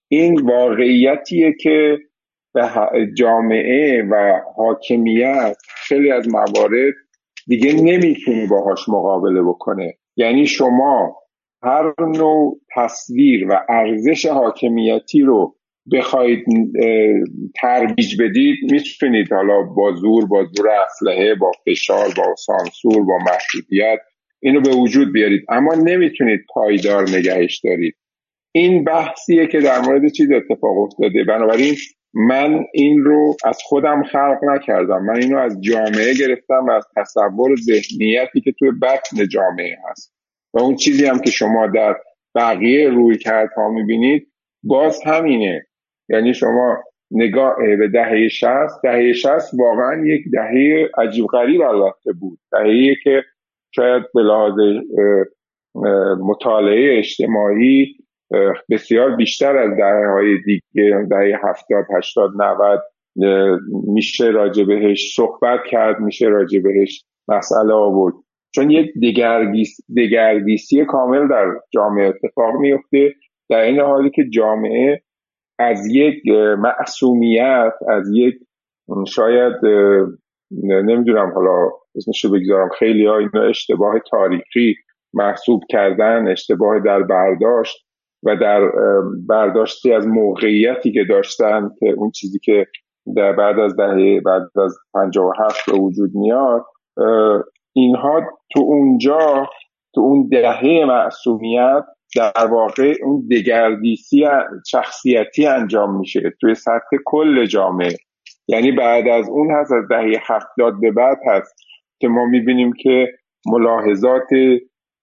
این 0.09 0.41
واقعیتیه 0.41 1.55
که 1.61 1.99
به 2.55 2.63
جامعه 3.17 4.03
و 4.11 4.41
حاکمیت 4.57 5.57
خیلی 5.89 6.11
از 6.11 6.29
موارد 6.29 6.95
دیگه 7.47 7.73
نمی‌تونه 7.73 8.47
باهاش 8.51 8.89
مقابله 8.89 9.43
بکنه. 9.43 9.95
یعنی 10.17 10.47
شما 10.47 11.17
هر 11.65 11.95
نوع 11.99 12.61
تصویر 12.77 13.47
و 13.49 13.61
ارزش 13.69 14.27
حاکمیتی 14.27 15.21
رو 15.21 15.57
بخواید 15.93 16.45
ترویج 17.61 18.23
بدید 18.23 18.57
می‌تونید 18.73 19.33
حالا 19.33 19.63
با 19.63 19.93
زور 19.93 20.27
با 20.27 20.45
زور 20.53 20.69
اسلحه 20.69 21.35
با 21.35 21.53
فشار 21.65 22.09
با 22.17 22.35
سانسور 22.37 23.05
با 23.05 23.19
محدودیت 23.19 23.99
اینو 24.43 24.61
به 24.61 24.71
وجود 24.71 25.13
بیارید. 25.13 25.45
اما 25.49 25.75
نمی‌تونید 25.75 26.41
پایدار 26.55 27.03
نگهش 27.03 27.61
دارید. 27.65 27.95
این 28.53 28.85
بحثیه 28.85 29.47
که 29.47 29.61
در 29.61 29.81
مورد 29.81 30.13
چیز 30.13 30.29
اتفاق 30.33 30.79
افتاده. 30.79 31.25
بنابراین 31.25 31.75
من 32.15 32.65
این 32.75 33.05
رو 33.05 33.37
از 33.45 33.59
خودم 33.63 34.03
خلق 34.03 34.39
نکردم. 34.45 35.05
من 35.05 35.23
اینو 35.23 35.39
از 35.39 35.61
جامعه 35.61 36.15
گرفتم 36.21 36.67
و 36.69 36.71
از 36.71 36.87
تصور 36.97 37.57
ذهنیتی 37.57 38.41
که 38.41 38.53
توی 38.59 38.71
بطن 38.83 39.29
جامعه 39.29 39.77
هست. 39.91 40.14
و 40.55 40.59
اون 40.59 40.77
چیزی 40.77 41.07
هم 41.07 41.19
که 41.19 41.31
شما 41.31 41.67
در 41.67 41.97
بقیه 42.35 42.91
روی 42.91 43.19
ها 43.57 43.69
می‌بینید 43.69 44.33
باز 44.63 45.01
همینه. 45.07 45.67
یعنی 46.09 46.35
شما 46.35 46.77
نگاه 47.11 47.57
به 47.79 47.89
دهه 47.89 48.29
شست 48.29 48.83
دهه 48.83 49.13
شست 49.13 49.55
واقعا 49.59 50.07
یک 50.07 50.25
دهه 50.33 50.89
عجیب 50.99 51.27
غریب 51.27 51.61
البته 51.61 52.13
بود. 52.21 52.39
دهه 52.53 52.95
که 53.05 53.23
شاید 53.75 54.03
به 54.15 54.23
لحاظ 54.23 54.55
مطالعه 56.21 56.99
اجتماعی 56.99 57.97
بسیار 58.71 59.17
بیشتر 59.17 59.57
از 59.57 59.71
دهه 59.77 60.13
های 60.13 60.39
دیگه 60.39 61.07
دهه 61.11 61.41
هفتاد 61.45 61.85
هشتاد 61.99 62.31
نود 62.43 62.81
میشه 63.87 64.27
راجع 64.27 64.65
بهش 64.65 65.15
صحبت 65.17 65.61
کرد 65.71 66.01
میشه 66.01 66.27
راجع 66.27 66.61
بهش 66.61 67.05
مسئله 67.29 67.73
آورد. 67.73 68.15
چون 68.55 68.71
یک 68.71 68.93
دگردیسی 69.97 70.85
کامل 70.85 71.29
در 71.29 71.47
جامعه 71.71 72.09
اتفاق 72.09 72.55
میفته 72.61 73.15
در 73.51 73.61
این 73.61 73.81
حالی 73.81 74.11
که 74.11 74.25
جامعه 74.29 75.03
از 75.59 75.87
یک 75.91 76.23
معصومیت 76.59 77.73
از 77.89 78.11
یک 78.13 78.35
شاید 79.09 79.53
نمی‌دونم 80.63 81.33
حالا 81.35 81.71
اسمشو 81.97 82.31
بگذارم 82.33 82.69
خیلی 82.79 83.07
ها 83.07 83.19
اینو 83.19 83.49
اشتباه 83.49 83.95
تاریخی 84.11 84.75
محسوب 85.15 85.63
کردن 85.69 86.29
اشتباه 86.29 86.81
در 86.81 87.03
برداشت 87.03 87.87
و 88.23 88.37
در 88.37 88.61
برداشتی 89.29 89.93
از 89.93 90.07
موقعیتی 90.07 90.93
که 90.93 91.05
داشتن 91.09 91.71
که 91.79 91.95
اون 91.97 92.11
چیزی 92.11 92.39
که 92.39 92.67
در 93.17 93.33
بعد 93.33 93.59
از 93.59 93.77
دهه 93.77 94.21
بعد 94.21 94.43
از 94.65 94.77
57 94.95 95.71
به 95.71 95.79
وجود 95.79 96.11
میاد 96.15 96.65
اینها 97.75 98.21
تو 98.53 98.61
اونجا 98.61 99.49
تو 99.95 100.01
اون 100.01 100.29
دهه 100.29 100.85
معصومیت 100.89 101.85
در 102.17 102.47
واقع 102.51 102.95
اون 103.05 103.29
دگردیسی 103.31 104.25
شخصیتی 104.67 105.47
انجام 105.47 105.99
میشه 105.99 106.33
توی 106.41 106.55
سطح 106.55 106.97
کل 107.05 107.47
جامعه. 107.47 107.97
یعنی 108.49 108.73
بعد 108.73 109.09
از 109.09 109.29
اون 109.29 109.51
هست 109.51 109.73
از 109.73 109.89
دهه 109.91 110.23
هفتاد 110.27 110.81
به 110.81 110.91
بعد 110.91 111.19
هست 111.27 111.55
که 112.01 112.09
ما 112.09 112.25
می‌بینیم 112.25 112.73
که 112.73 113.09
ملاحظات 113.47 114.29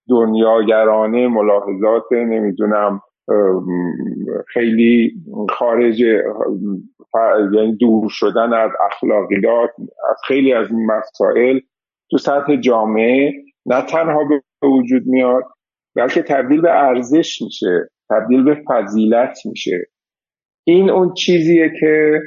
دنیاگرانه 0.09 1.27
ملاحظات 1.27 2.03
نمی‌دونم 2.11 3.01
خیلی 4.47 5.13
خارج 5.49 5.99
یعنی 7.53 7.75
دور 7.79 8.09
شدن 8.09 8.53
از 8.53 8.71
اخلاقیات 8.91 9.69
از 10.09 10.15
خیلی 10.27 10.53
از 10.53 10.71
این 10.71 10.85
مسائل 10.85 11.59
تو 12.11 12.17
سطح 12.17 12.55
جامعه 12.55 13.31
نه 13.65 13.81
تنها 13.81 14.23
به 14.29 14.67
وجود 14.67 15.03
میاد 15.05 15.43
بلکه 15.95 16.21
تبدیل 16.21 16.61
به 16.61 16.71
ارزش 16.71 17.41
میشه 17.41 17.89
تبدیل 18.09 18.43
به 18.43 18.63
فضیلت 18.67 19.37
میشه. 19.45 19.85
این 20.67 20.89
اون 20.89 21.13
چیزیه 21.13 21.71
که 21.79 22.19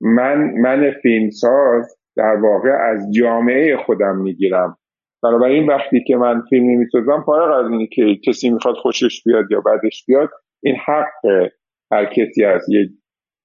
من 0.00 0.50
من 0.60 0.92
فیلمساز 1.02 1.96
در 2.16 2.36
واقع 2.42 2.68
از 2.68 3.12
جامعه 3.14 3.76
خودم 3.76 4.16
می‌گیرم. 4.16 4.76
بنابراین 5.22 5.66
وقتی 5.66 6.04
که 6.06 6.16
من 6.16 6.42
فیلمی 6.50 6.76
می‌سازم 6.76 7.22
فارغ 7.26 7.64
از 7.64 7.70
اینی 7.70 7.86
که 7.86 8.02
کسی 8.26 8.50
می‌خواد 8.50 8.74
خوشش 8.74 9.22
بیاد 9.24 9.44
یا 9.50 9.60
بعدش 9.60 10.04
بیاد 10.06 10.28
این 10.62 10.76
حق 10.76 11.50
هر 11.92 12.04
کسی 12.04 12.44
از 12.44 12.66
یک 12.68 12.90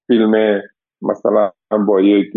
فیلم 0.06 0.60
مثلا 1.02 1.50
با 1.88 2.00
یک 2.00 2.32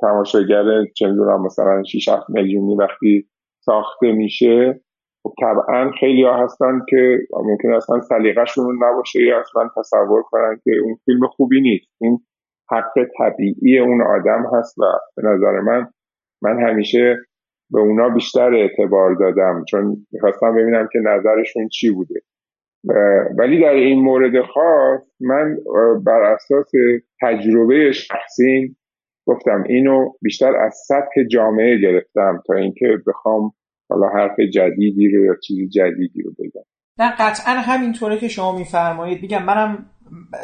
تماشاگر 0.00 0.64
چه 0.96 1.06
می‌دونم 1.06 1.42
مثلا 1.42 1.82
6 1.82 2.08
7 2.08 2.30
میلیونی 2.30 2.76
وقتی 2.76 3.28
ساخته 3.60 4.12
میشه 4.12 4.80
خب 5.22 5.34
طبعا 5.40 5.90
خیلی 6.00 6.22
ها 6.24 6.44
هستن 6.44 6.80
که 6.88 7.18
ممکن 7.44 7.74
اصلا 7.74 8.00
سلیقهشون 8.00 8.78
نباشه 8.84 9.22
یا 9.22 9.40
اصلا 9.40 9.70
تصور 9.76 10.22
کنن 10.22 10.60
که 10.64 10.70
اون 10.84 10.96
فیلم 11.04 11.26
خوبی 11.26 11.60
نیست. 11.60 11.90
این 12.00 12.18
حق 12.70 12.92
طبیعی 13.18 13.78
اون 13.78 14.02
آدم 14.02 14.50
هست 14.52 14.78
و 14.78 14.82
به 15.16 15.22
نظر 15.22 15.60
من 15.60 15.88
من 16.42 16.68
همیشه 16.68 17.16
به 17.70 17.80
اونا 17.80 18.08
بیشتر 18.08 18.54
اعتبار 18.54 19.14
دادم. 19.14 19.64
چون 19.68 20.06
می‌خواستم 20.12 20.54
ببینم 20.54 20.88
که 20.92 20.98
نظرشون 20.98 21.68
چی 21.68 21.90
بوده. 21.90 22.20
ولی 23.38 23.60
در 23.60 23.74
این 23.74 24.00
مورد 24.00 24.46
خاص 24.46 25.00
من 25.20 25.56
بر 26.06 26.22
اساس 26.22 26.70
تجربه 27.22 27.92
شخصی 27.92 28.76
گفتم 29.26 29.64
اینو 29.68 30.12
بیشتر 30.22 30.56
از 30.56 30.74
سطح 30.88 31.24
جامعه 31.30 31.78
گرفتم 31.78 32.42
تا 32.46 32.54
اینکه 32.54 32.86
بخوام 33.06 33.52
حالا 33.90 34.08
حرف 34.08 34.40
جدیدی 34.40 35.08
رو 35.08 35.24
یا 35.24 35.34
چیزی 35.46 35.68
جدیدی 35.68 36.22
رو 36.22 36.30
بگم. 36.30 36.62
نه 36.98 37.14
قطعا 37.18 37.52
همینطوره 37.54 38.18
که 38.18 38.28
شما 38.28 38.58
میفرمایید. 38.58 39.22
میگم 39.22 39.42
منم 39.42 39.86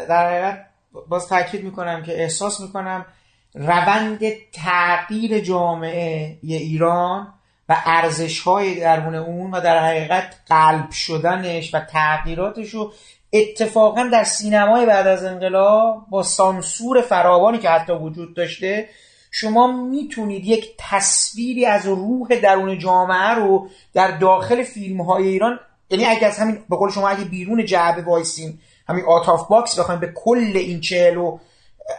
در 0.08 0.28
حقیقت 0.28 0.66
باز 1.08 1.28
تاکید 1.28 1.64
می‌کنم 1.64 2.02
که 2.02 2.12
احساس 2.12 2.60
می‌کنم 2.60 3.06
روند 3.54 4.18
تغییر 4.52 5.38
جامعه 5.38 6.38
ایران 6.42 7.26
و 7.68 7.76
ارزش 7.84 8.40
های 8.40 8.80
درون 8.80 9.14
اون 9.14 9.50
و 9.50 9.60
در 9.60 9.78
حقیقت 9.78 10.36
قلب 10.46 10.90
شدنش 10.90 11.74
و 11.74 11.80
تغییراتش 11.80 12.70
رو 12.70 12.92
اتفاقا 13.32 14.08
در 14.12 14.24
سینمای 14.24 14.86
بعد 14.86 15.06
از 15.06 15.24
انقلاب 15.24 16.06
با 16.10 16.22
سانسور 16.22 17.00
فراوانی 17.00 17.58
که 17.58 17.70
حتی 17.70 17.92
وجود 17.92 18.36
داشته 18.36 18.88
شما 19.30 19.66
می‌تونید 19.66 20.44
یک 20.44 20.74
تصویری 20.78 21.66
از 21.66 21.86
روح 21.86 22.28
درون 22.42 22.78
جامعه 22.78 23.30
رو 23.34 23.68
در 23.94 24.18
داخل 24.18 24.62
فیلم 24.62 25.00
های 25.00 25.28
ایران 25.28 25.60
یعنی 25.90 26.04
اگه 26.04 26.26
از 26.26 26.38
همین 26.38 26.58
به 26.70 26.76
قول 26.76 26.90
شما 26.90 27.08
اگه 27.08 27.24
بیرون 27.24 27.64
جعبه 27.64 28.02
وایسیم 28.02 28.60
همین 28.88 29.04
out 29.04 29.28
of 29.28 29.48
box 29.48 29.78
بخوایم 29.78 30.00
به 30.00 30.12
کل 30.14 30.52
این 30.54 30.80
چهل 30.80 31.16
و 31.16 31.38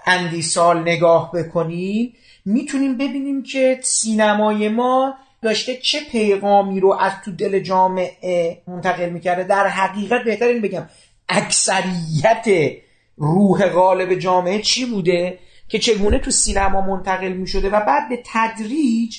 اندی 0.06 0.42
سال 0.42 0.82
نگاه 0.82 1.32
بکنیم 1.32 2.14
می‌تونیم 2.46 2.98
ببینیم 2.98 3.44
که 3.44 3.80
سینمای 3.84 4.70
ما 4.70 5.16
داشته 5.42 5.76
چه 5.76 6.00
پیغامی 6.12 6.80
رو 6.80 6.98
از 7.00 7.12
تو 7.26 7.32
دل 7.32 7.60
جامعه 7.60 8.62
منتقل 8.68 9.10
می‌کرده؟ 9.10 9.44
در 9.44 9.68
حقیقت 9.68 10.24
بهتر 10.24 10.46
این 10.46 10.62
بگم. 10.62 10.90
اکثریت 11.30 12.72
روح 13.18 13.68
غالب 13.68 14.16
جامعه 14.16 14.62
چی 14.62 14.86
بوده؟ 14.86 15.40
که 15.68 15.80
چگونه 15.80 16.20
تو 16.20 16.32
سینما 16.32 16.82
منتقل 16.82 17.34
می‌شده 17.34 17.70
و 17.70 17.80
بعد 17.80 18.10
به 18.10 18.24
تدریج 18.26 19.18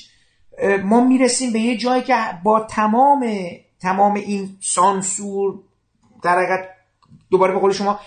ما 0.85 1.05
می‌رسیم 1.05 1.53
به 1.53 1.59
یه 1.59 1.77
جایی 1.77 2.03
که 2.03 2.15
با 2.45 2.61
تمام 2.61 3.33
تمام 3.81 4.15
این 4.15 4.57
سانسور 4.61 5.55
در 6.23 6.39
حقیقت 6.39 6.69
دوباره 7.31 7.53
به 7.53 7.59
قول 7.59 7.73
شما 7.73 8.01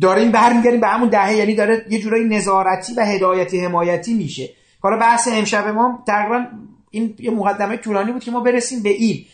داریم 0.00 0.32
برمیگردیم 0.32 0.80
به 0.80 0.86
همون 0.86 1.08
دهه 1.08 1.34
یعنی 1.34 1.54
داره 1.54 1.86
یه 1.90 1.98
جورایی 1.98 2.24
نظارتی 2.24 2.94
و 2.94 3.04
هدایتی 3.04 3.64
حمایتی 3.64 4.14
میشه. 4.14 4.48
حالا 4.80 4.96
بحث 4.96 5.28
امشب 5.32 5.66
ما 5.66 6.04
تقریبا 6.06 6.46
این 6.90 7.14
یه 7.18 7.30
مقدمه 7.30 7.76
طولانی 7.76 8.12
بود 8.12 8.24
که 8.24 8.30
ما 8.30 8.40
برسیم 8.40 8.82
به 8.82 8.88
این. 8.88 9.24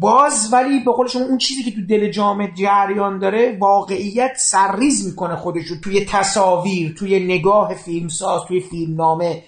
باز 0.00 0.52
ولی 0.52 0.80
به 0.80 0.92
قول 0.92 1.08
شما 1.08 1.22
اون 1.22 1.38
چیزی 1.38 1.62
که 1.62 1.70
تو 1.70 1.86
دل 1.86 2.10
جامعه 2.10 2.50
جریان 2.54 3.18
داره 3.18 3.56
واقعیت 3.60 4.32
سرریز 4.36 5.06
می‌کنه 5.06 5.36
خودش 5.36 5.66
رو. 5.66 5.76
توی 5.84 6.04
تصاویر 6.04 6.94
توی 6.98 7.20
نگاه 7.20 7.74
فیلمساز 7.74 8.42
توی 8.48 8.60
فیلمنامه 8.60 9.42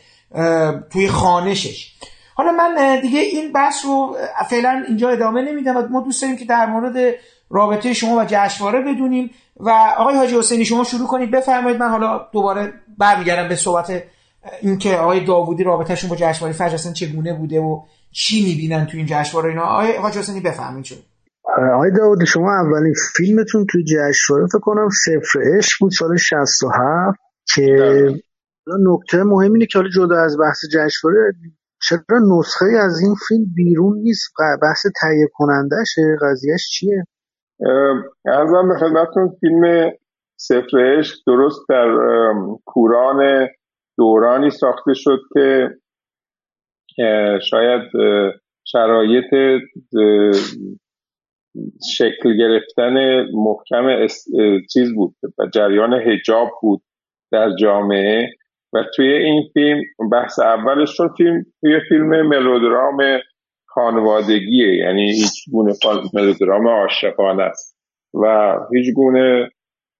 توی 0.92 1.08
خانشش. 1.08 1.94
حالا 2.34 2.52
من 2.52 3.00
دیگه 3.00 3.20
این 3.20 3.52
بحث 3.52 3.84
رو 3.84 4.16
فعلا 4.50 4.84
اینجا 4.88 5.08
ادامه 5.08 5.42
نمیدم. 5.42 5.88
ما 5.88 6.00
دوست 6.00 6.22
داریم 6.22 6.36
که 6.36 6.44
در 6.44 6.66
مورد 6.66 7.14
رابطه 7.50 7.92
شما 7.92 8.16
و 8.16 8.24
جشنواره 8.28 8.80
بدونیم. 8.80 9.30
و 9.56 9.70
آقای 9.98 10.16
حاجی 10.16 10.38
حسینی 10.38 10.64
شما 10.64 10.84
شروع 10.84 11.06
کنید. 11.06 11.30
بفرمایید. 11.30 11.80
من 11.80 11.88
حالا 11.88 12.26
دوباره 12.32 12.72
برمیگردم 12.98 13.48
به 13.48 13.56
صحبت 13.56 14.02
اینکه 14.62 14.96
آقای 14.96 15.24
داوودی 15.24 15.64
رابطهشون 15.64 16.10
با 16.10 16.16
جشنواره 16.16 16.56
فجر 16.56 16.74
اصلا 16.74 16.92
چگونه 16.92 17.38
بوده 17.38 17.60
و 17.60 17.82
چی 18.12 18.44
می‌بینن 18.44 18.86
تو 18.86 18.96
این 18.96 19.06
جشنواره 19.06 19.50
اینا؟ 19.50 19.62
آقای 19.62 19.96
حاجی 19.96 20.18
حسینی 20.18 20.40
بفرمایید 20.40 20.84
شد 20.84 21.04
آقای 21.74 21.90
داوودی 21.90 22.26
شما 22.26 22.52
اولین 22.52 22.94
فیلمتون 23.16 23.66
توی 23.70 23.84
جشنواره 23.84 24.46
فکر 24.46 24.58
کنم 24.58 24.88
صفر 25.04 25.40
عشق 25.56 25.76
بود 25.80 25.90
سال 25.90 26.16
67 26.16 27.18
که 27.54 27.66
بله. 27.78 28.22
نکته 28.66 29.22
مهم 29.22 29.52
اینه 29.52 29.66
که 29.66 29.78
حالا 29.78 29.90
جدا 29.90 30.16
از 30.16 30.36
بحث 30.40 30.64
جشنواره 30.72 31.32
چرا 31.88 32.18
نسخه 32.38 32.66
از 32.84 33.00
این 33.00 33.14
فیلم 33.28 33.44
بیرون 33.54 33.98
نیست؟ 33.98 34.32
بحث 34.62 34.86
تهیه 35.00 35.28
کنندشه 35.34 36.02
قضیهش 36.22 36.68
چیه؟ 36.70 37.04
ارزم 38.26 38.68
به 38.68 38.74
خدمتتون 38.80 39.36
فیلم 39.40 39.90
سفر 40.36 40.98
عشق 40.98 41.16
درست 41.26 41.60
در 41.68 41.86
کوران 42.64 43.48
دورانی 43.98 44.50
ساخته 44.50 44.94
شد 44.94 45.20
که 45.34 45.70
شاید 47.50 47.82
شرایط 48.64 49.34
شکل 51.96 52.36
گرفتن 52.38 53.26
محکم 53.32 54.06
چیز 54.72 54.94
بود 54.94 55.14
و 55.38 55.46
جریان 55.46 55.92
هجاب 55.92 56.48
بود 56.60 56.82
در 57.32 57.50
جامعه 57.60 58.28
و 58.72 58.84
توی 58.96 59.12
این 59.12 59.42
فیلم 59.52 59.82
بحث 60.12 60.38
اولش 60.38 60.96
چون 60.96 61.08
فیلم 61.16 61.44
توی 61.60 61.80
فیلم 61.88 62.28
ملودرام 62.28 62.96
خانوادگیه 63.66 64.74
یعنی 64.74 65.10
هیچ 65.10 65.50
گونه 65.52 65.72
ملودرام 66.14 66.68
عاشقانه 66.68 67.42
است 67.42 67.78
و 68.14 68.54
هیچ 68.74 68.94
گونه 68.94 69.50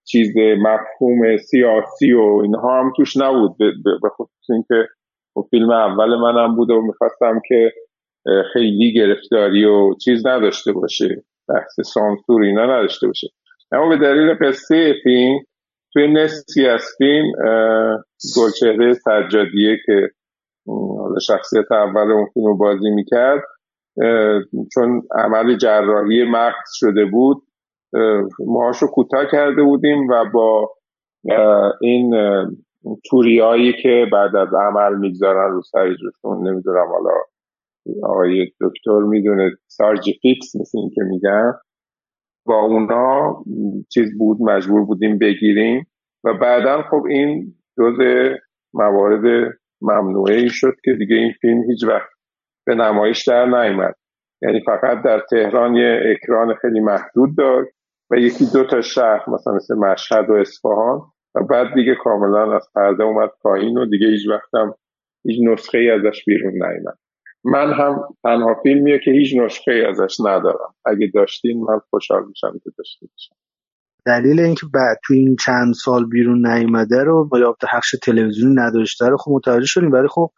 چیز 0.05 0.37
مفهوم 0.37 1.37
سیاسی 1.37 2.13
و 2.13 2.39
اینها 2.43 2.79
هم 2.79 2.93
توش 2.97 3.17
نبود. 3.17 3.57
به 4.01 4.09
خصوص 4.09 4.49
اینکه 4.49 4.87
فیلم 5.49 5.71
اول 5.71 6.15
منم 6.15 6.55
بود 6.55 6.69
و 6.69 6.81
می‌خواستم 6.81 7.41
که 7.47 7.71
خیلی 8.53 8.93
گرفتاری 8.93 9.65
و 9.65 9.93
چیز 9.93 10.27
نداشته 10.27 10.71
باشه 10.71 11.23
بحث 11.49 11.79
سانسور 11.93 12.43
اینا 12.43 12.65
نداشته 12.65 13.07
باشه 13.07 13.27
اما 13.71 13.89
به 13.89 13.97
دلیل 13.97 14.33
قصه 14.41 14.93
فیلم 15.03 15.39
توی 15.93 16.07
نصفی 16.13 16.67
از 16.67 16.83
فیلم 16.97 17.31
گلچهره 18.37 18.93
سجادیه 18.93 19.77
که 19.85 20.09
شخصیت 21.27 21.71
اول 21.71 22.11
اون 22.11 22.27
فیلم 22.33 22.57
بازی 22.57 22.89
می‌کرد 22.89 23.43
چون 24.73 25.01
عمل 25.11 25.57
جراحی 25.57 26.23
مغز 26.23 26.69
شده 26.73 27.05
بود 27.05 27.43
ماهاش 28.39 28.77
رو 28.81 28.87
کوتاه 28.87 29.25
کرده 29.31 29.63
بودیم 29.63 30.07
و 30.07 30.25
با 30.33 30.69
این 31.81 32.15
توریایی 33.09 33.73
که 33.83 34.05
بعد 34.11 34.35
از 34.35 34.47
عمل 34.53 34.97
می‌گذارن 34.97 35.51
رو 35.51 35.61
سریجشون 35.61 36.47
نمی‌دونم 36.47 36.87
حالا 36.87 37.11
آقای 38.03 38.51
دکتر 38.61 38.99
می‌دونه 38.99 39.51
سارجی 39.67 40.19
فیکس 40.21 40.55
مثل 40.55 40.77
این 40.77 40.89
که 40.95 41.01
میگن. 41.01 41.53
با 42.47 42.61
اونا 42.61 43.43
چیز 43.93 44.17
بود 44.17 44.37
مجبور 44.41 44.85
بودیم 44.85 45.17
بگیریم 45.17 45.87
و 46.23 46.33
بعدا 46.33 46.81
خب 46.81 47.03
این 47.09 47.53
جز 47.77 47.97
موارد 48.73 49.53
ممنوعه 49.81 50.35
ای 50.35 50.49
شد 50.49 50.73
که 50.83 50.93
دیگه 50.93 51.15
این 51.15 51.33
فیلم 51.41 51.63
هیچ 51.69 51.83
وقت 51.83 52.09
به 52.65 52.75
نمایش 52.75 53.27
در 53.27 53.45
نیامد 53.45 53.95
یعنی 54.41 54.61
فقط 54.65 55.03
در 55.05 55.21
تهران 55.29 55.75
یه 55.75 55.99
اکران 56.05 56.55
خیلی 56.61 56.79
محدود 56.79 57.37
داشت. 57.37 57.74
و 58.11 58.15
یکی 58.15 58.45
دو 58.53 58.63
تا 58.63 58.81
شهر 58.81 59.23
مثلا 59.27 59.53
مثل 59.53 59.75
مشهد 59.75 60.29
و 60.29 60.33
اصفهان. 60.33 61.01
و 61.35 61.43
بعد 61.43 61.73
دیگه 61.75 61.95
کاملا 62.03 62.55
از 62.55 62.67
پرده 62.75 63.03
اومد 63.03 63.29
پایین 63.41 63.77
و 63.77 63.85
دیگه 63.85 64.07
هیچ 64.07 64.29
وقتم 64.29 64.75
هیچ 65.25 65.39
نسخه 65.49 65.77
ای 65.77 65.91
ازش 65.91 66.23
بیرون 66.25 66.53
نیامد 66.53 66.97
من 67.43 67.73
هم 67.73 68.01
تنها 68.23 68.55
فیلمیه 68.63 68.99
که 69.05 69.11
هیچ 69.11 69.37
نسخه 69.37 69.71
ای 69.71 69.85
ازش 69.85 70.17
ندارم. 70.19 70.73
اگه 70.85 71.11
داشتین 71.13 71.65
من 71.69 71.79
خوشحال 71.89 72.25
میشم 72.27 72.59
که 72.63 72.71
داشته 72.77 73.05
باشم. 73.05 73.35
دلیل 74.05 74.39
اینکه 74.39 74.65
بعد 74.73 74.97
تو 75.07 75.13
این 75.13 75.35
چند 75.45 75.73
سال 75.73 76.05
بیرون 76.05 76.47
نیومده 76.47 77.03
رو 77.03 77.27
با 77.27 77.39
یافت 77.39 77.65
حقش 77.69 77.95
تلویزیون 78.03 78.59
نداشته 78.59 79.05
رو 79.05 79.17
خب 79.17 79.31
متوجه 79.31 79.65
شدیم. 79.65 79.91
ولی 79.91 80.07
خب 80.07 80.31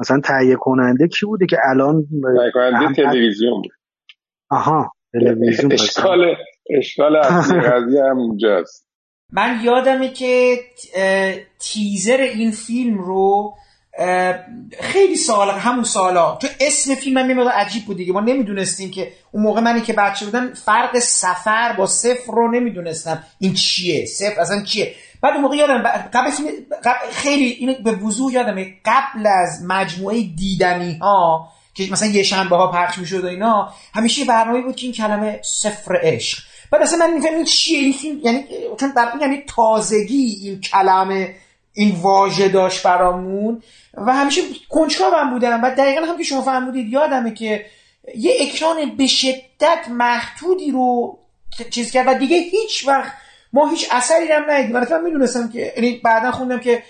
مثلا 0.00 0.20
تهیه 0.24 0.56
کننده 0.60 1.08
کی 1.08 1.26
بوده 1.26 1.46
که 1.46 1.56
الان 1.70 2.02
تهیه 2.38 2.50
کننده 2.54 2.94
تلویزیون 2.94 3.62
بود. 3.62 3.72
آها 4.50 4.92
تلویزیون 5.12 5.72
اشکال 5.80 6.34
اشکال 6.70 7.16
اصلی 7.16 7.60
قضیه 7.70 8.04
هم 8.10 8.18
اینجاست 8.18 8.86
من 9.32 9.60
یادمه 9.64 10.08
که 10.08 10.58
تیزر 11.58 12.20
این 12.20 12.50
فیلم 12.50 12.98
رو 12.98 13.54
خیلی 14.80 15.16
سال 15.16 15.50
همون 15.50 15.84
سالا 15.84 16.36
تو 16.36 16.48
اسم 16.60 16.94
فیلم 16.94 17.18
هم 17.18 17.26
میمد 17.26 17.48
عجیب 17.48 17.84
بود 17.84 17.96
دیگه. 17.96 18.12
ما 18.12 18.20
نمی‌دونستیم 18.20 18.90
که 18.90 19.12
اون 19.32 19.42
موقع 19.42 19.60
منی 19.60 19.80
که 19.80 19.92
بچه 19.92 20.24
بودم 20.24 20.54
فرق 20.54 20.98
سفر 20.98 21.72
با 21.78 21.86
صفر 21.86 22.32
رو 22.32 22.50
نمی‌دونستم. 22.50 23.22
این 23.38 23.54
چیه؟ 23.54 24.06
صفر 24.06 24.40
اصلا 24.40 24.62
چیه؟ 24.62 24.94
بعد 25.22 25.32
اون 25.32 25.42
موقع 25.42 25.56
یادم 25.56 25.82
قبل 26.12 26.30
خیلی 27.10 27.44
این 27.44 27.82
به 27.84 27.92
وضوح 27.92 28.32
یادمه. 28.32 28.74
قبل 28.84 29.26
از 29.26 29.64
مجموعه 29.66 30.22
دیدنی 30.22 30.98
ها 31.02 31.48
که 31.74 31.88
مثلا 31.92 32.08
یه 32.08 32.22
شنبه 32.22 32.56
ها 32.56 32.72
پخش 32.72 32.98
می‌شد 32.98 33.24
و 33.24 33.26
اینا 33.26 33.72
همیشه 33.94 34.24
برنامه 34.24 34.62
بود 34.62 34.76
که 34.76 34.86
این 34.86 34.94
کلمه 34.94 35.40
صفر 35.44 36.00
عشق. 36.02 36.51
بعد 36.72 36.82
اصلا 36.82 37.06
من 37.06 37.26
این 37.26 37.44
چیه؟ 37.44 37.78
این 37.78 38.20
یعنی 38.24 38.44
چون 38.80 38.92
در 38.96 39.12
یعنی 39.20 39.44
تازگی 39.46 40.40
این 40.42 40.60
کلمه 40.60 41.34
این 41.72 41.96
واژه 42.00 42.48
داشت 42.48 42.82
برامون 42.82 43.62
و 43.94 44.12
همیشه 44.12 44.40
کنجکاو 44.68 45.14
هم 45.14 45.30
بودم 45.30 45.64
و 45.64 45.70
دقیقا 45.70 46.06
هم 46.06 46.18
که 46.18 46.24
شما 46.24 46.42
فرمودید 46.42 46.88
یادمه 46.88 47.34
که 47.34 47.66
یه 48.14 48.32
اکران 48.40 48.96
به 48.96 49.06
شدت 49.06 49.88
محدودی 49.90 50.70
رو 50.70 51.18
چیز 51.70 51.90
کرد 51.90 52.08
و 52.08 52.14
دیگه 52.14 52.36
هیچ 52.36 52.88
وقت 52.88 53.12
ما 53.52 53.68
هیچ 53.68 53.88
اثری 53.90 54.32
هم 54.32 54.50
ندیدیم. 54.50 54.76
من 54.80 55.04
می‌دونستم 55.04 55.48
که 55.48 55.72
یعنی 55.76 56.00
بعدا 56.04 56.30
خوندم 56.30 56.60
که 56.60 56.82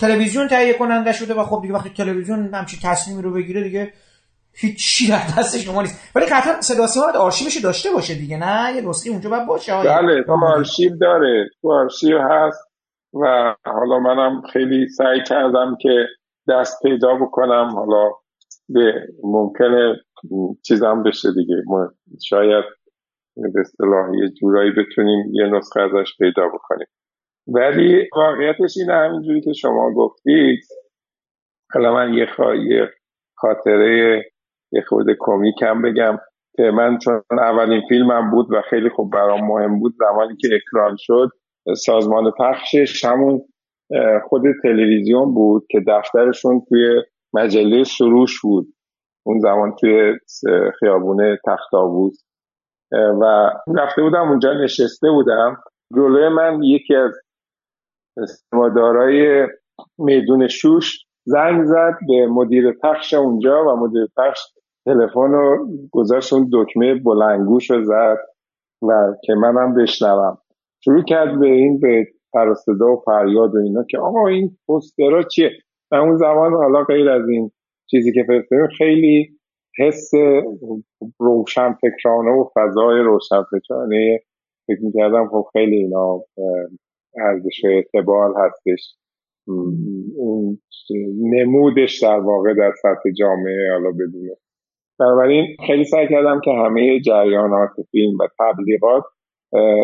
تلویزیون 0.00 0.48
تهیه 0.48 0.72
کننده 0.72 1.12
شده 1.12 1.34
و 1.34 1.44
خب 1.44 1.62
دیگه 1.62 1.74
وقتی 1.74 1.90
تلویزیون 1.90 2.54
همچین 2.54 2.80
تصمیمی 2.82 3.22
رو 3.22 3.32
بگیره 3.32 3.62
دیگه 3.62 3.92
هیچ 4.54 5.10
در 5.10 5.38
دست 5.38 5.58
شما 5.58 5.82
نیست. 5.82 6.16
ولی 6.16 6.26
قطعا 6.26 6.60
صدا 6.60 6.86
سیما 6.86 7.06
آرشیوش 7.18 7.56
داشته 7.64 7.90
باشه 7.90 8.14
دیگه 8.14 8.36
نه؟ 8.36 8.76
یه 8.76 8.88
نسخه 8.88 9.10
اونجا 9.10 9.30
باید 9.30 9.46
باشه. 9.46 9.72
بله 9.72 10.22
تو 10.22 10.32
آرشیو 10.32 10.96
داره. 10.96 11.48
تو 11.62 11.72
آرشیو 11.72 12.18
هست 12.18 12.72
و 13.14 13.54
حالا 13.64 13.98
منم 13.98 14.42
خیلی 14.52 14.88
سعی 14.88 15.22
کردم 15.26 15.76
که 15.80 16.06
دست 16.48 16.82
پیدا 16.82 17.14
بکنم. 17.14 17.70
حالا 17.74 18.10
به 18.68 19.06
ممکنه 19.24 19.96
چیزم 20.66 21.02
بشه 21.02 21.28
دیگه. 21.32 21.54
شاید 22.28 22.64
به 23.36 23.60
اصطلاح 23.60 24.10
یه 24.14 24.28
جورایی 24.40 24.70
بتونیم 24.70 25.24
یه 25.32 25.46
نسخه 25.46 25.80
ازش 25.80 26.12
پیدا 26.18 26.48
بکنیم. 26.48 26.86
ولی 27.46 28.08
واقعیتش 28.16 28.74
اینه 28.76 28.94
همینجوری 28.94 29.40
که 29.40 29.52
شما 29.52 29.90
گفتید 29.94 30.60
حالا 31.74 31.94
من 31.94 32.14
یه, 32.14 32.26
خاطره 33.34 34.22
یه 34.72 34.82
خود 34.88 35.06
کمیکم 35.18 35.82
بگم 35.82 36.18
که 36.56 36.62
من 36.62 36.98
چون 36.98 37.22
اولین 37.30 37.82
فیلمم 37.88 38.30
بود 38.30 38.52
و 38.52 38.62
خیلی 38.70 38.88
خوب 38.88 39.12
برام 39.12 39.46
مهم 39.46 39.78
بود 39.78 39.94
زمانی 39.98 40.36
که 40.36 40.48
اکران 40.54 40.96
شد 40.98 41.28
سازمان 41.76 42.32
پخشش 42.38 43.04
همون 43.04 43.40
خود 44.28 44.42
تلویزیون 44.62 45.34
بود 45.34 45.66
که 45.70 45.80
دفترشون 45.88 46.62
توی 46.68 47.02
مجله 47.34 47.84
سروش 47.84 48.40
بود. 48.40 48.66
اون 49.26 49.38
زمان 49.40 49.74
توی 49.80 50.18
خیابونه 50.80 51.38
تختاووز 51.46 52.24
و 52.92 53.50
رفته 53.76 54.02
بودم 54.02 54.28
اونجا 54.28 54.52
نشسته 54.52 55.10
بودم. 55.10 55.56
جلوی 55.96 56.28
من 56.28 56.62
یکی 56.62 56.94
از 56.94 57.12
استمادارای 58.16 59.46
میدون 59.98 60.48
شوش 60.48 61.04
زنگ 61.24 61.64
زد 61.64 61.98
به 62.08 62.26
مدیر 62.26 62.72
پخش 62.82 63.14
اونجا 63.14 63.64
و 63.64 63.76
مدیر 63.76 64.06
پخش 64.16 64.40
تلفن 64.84 65.32
رو 65.32 65.68
گذاشت 65.90 66.32
اون 66.32 66.50
دکمه 66.52 66.94
بلنگوش 66.94 67.70
رو 67.70 67.84
زد 67.84 68.18
و 68.82 69.14
که 69.24 69.34
منم 69.34 69.74
بشنوم. 69.74 70.38
شروع 70.84 71.04
کرد 71.04 71.40
به 71.40 71.46
این 71.46 71.80
به 71.80 72.06
پرستدا 72.32 72.92
و 72.92 73.02
فریاد 73.04 73.54
و 73.54 73.58
اینا 73.58 73.84
که 73.90 73.98
آقا 73.98 74.26
این 74.26 74.56
پوسترها 74.66 75.22
چیه؟ 75.22 75.50
و 75.90 75.94
اون 75.94 76.16
زمان 76.16 76.52
حالا 76.52 76.84
غیر 76.84 77.10
از 77.10 77.28
این 77.28 77.50
چیزی 77.90 78.12
که 78.12 78.24
فرستادیم 78.26 78.66
خیلی 78.78 79.38
حس 79.78 80.10
روشن 81.18 81.72
فکرانه 81.72 82.30
و 82.30 82.48
فضای 82.54 83.00
روشن 83.00 83.42
فکرانه 83.42 84.20
فکر 84.66 84.78
می‌کردم 84.82 85.28
خب 85.28 85.46
خیلی 85.52 85.76
اینا 85.76 86.20
ارزش 87.16 87.64
اعتبار 87.64 88.34
هستش. 88.38 88.96
نمودش 91.20 92.02
در 92.02 92.20
واقع 92.20 92.54
در 92.54 92.72
سطح 92.82 93.10
جامعه 93.18 93.72
حالا 93.72 93.90
بدونه 93.90 94.36
بنابراین 95.02 95.56
خیلی 95.66 95.84
سعی 95.84 96.08
کردم 96.08 96.40
که 96.40 96.50
همه 96.50 97.00
جریانات 97.00 97.70
فیلم 97.90 98.18
و 98.20 98.28
تبلیغات 98.38 99.04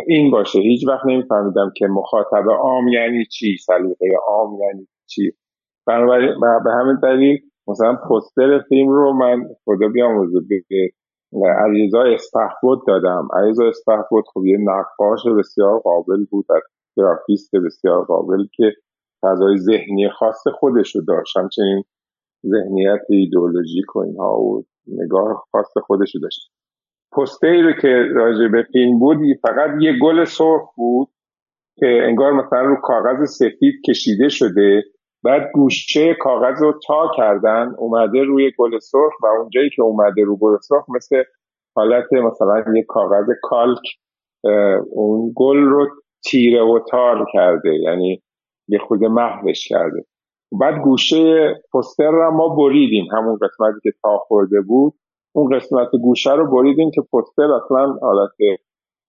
این 0.07 0.31
باشه. 0.31 0.59
هیچ 0.59 0.89
وقت 0.89 1.07
نمیفهمیدم 1.07 1.73
که 1.77 1.87
مخاطب 1.87 2.51
عام 2.51 2.89
یعنی 2.89 3.25
چی 3.25 3.57
سلیقه 3.67 4.17
عام 4.29 4.59
یعنی 4.61 4.89
چی. 5.07 5.33
بنابراین 5.87 6.41
به 6.65 6.71
همین 6.71 6.97
دلیل 7.03 7.39
مثلا 7.69 7.95
پستر 7.95 8.59
فیلم 8.69 8.89
رو 8.89 9.13
من 9.13 9.45
خدا 9.65 9.89
بیاموزه 9.89 10.41
به 11.33 11.49
علیرضا 11.65 12.03
اسپهبد 12.03 12.79
دادم. 12.87 13.29
علیرضا 13.33 13.69
اسپهبد 13.69 14.25
خب 14.35 14.47
یه 14.47 14.59
نقاش 14.59 15.27
بسیار 15.39 15.79
قابل 15.79 16.25
بود 16.31 16.47
از 16.51 16.63
گرافیست 16.97 17.57
بسیار 17.67 18.05
قابل 18.05 18.47
که 18.57 18.73
فضای 19.23 19.57
ذهنی 19.57 20.09
خاص 20.09 20.43
خودش 20.55 20.97
رو 20.97 21.03
داشت. 21.09 21.37
همچنین 21.37 21.85
ذهنیت 22.47 23.01
ایدئولوژیک 23.09 23.97
و 23.97 23.99
اینها 23.99 24.41
و 24.41 24.65
نگاه 24.87 25.45
خاص 25.53 25.73
خودش 25.87 26.15
رو 26.15 26.21
داشت. 26.21 26.51
پستری 27.13 27.63
رو 27.63 27.73
که 27.73 27.89
راجع 28.15 28.49
به 28.53 28.67
فیلم 28.73 28.99
بود 28.99 29.17
فقط 29.43 29.71
یه 29.81 29.93
گل 30.03 30.25
سرخ 30.25 30.75
بود 30.77 31.09
که 31.79 31.87
انگار 31.87 32.33
مثلا 32.33 32.61
رو 32.61 32.77
کاغذ 32.83 33.31
سفید 33.31 33.75
کشیده 33.89 34.29
شده. 34.29 34.83
بعد 35.25 35.51
گوشه 35.55 36.15
کاغذ 36.21 36.63
رو 36.63 36.81
تا 36.87 37.11
کردن 37.17 37.75
اومده 37.79 38.23
روی 38.23 38.53
گل 38.59 38.79
سرخ 38.79 39.13
و 39.23 39.27
اونجایی 39.27 39.71
که 39.77 39.83
اومده 39.83 40.23
رو 40.23 40.37
گل 40.37 40.57
سرخ 40.61 40.85
مثل 40.97 41.23
حالت 41.77 42.13
مثلا 42.13 42.65
یه 42.77 42.85
کاغذ 42.89 43.27
کالک 43.43 43.83
اون 44.91 45.33
گل 45.37 45.59
رو 45.59 45.87
تیره 46.25 46.63
و 46.63 46.79
تار 46.91 47.27
کرده. 47.33 47.75
یعنی 47.75 48.23
یه 48.69 48.79
خود 48.79 49.05
محوش 49.05 49.69
کرده. 49.69 50.05
بعد 50.61 50.83
گوشه 50.83 51.55
پستر 51.75 52.11
رو 52.11 52.31
ما 52.31 52.49
بریدیم. 52.49 53.05
همون 53.13 53.37
قسمتی 53.37 53.81
که 53.83 53.91
تا 54.03 54.19
خورده 54.19 54.61
بود. 54.61 54.95
اون 55.33 55.57
قسمت 55.57 55.89
گوشه 56.03 56.35
رو 56.35 56.51
بریدیم 56.51 56.91
که 56.95 57.01
پستر 57.01 57.53
اصلا 57.53 57.99
حالت 58.03 58.31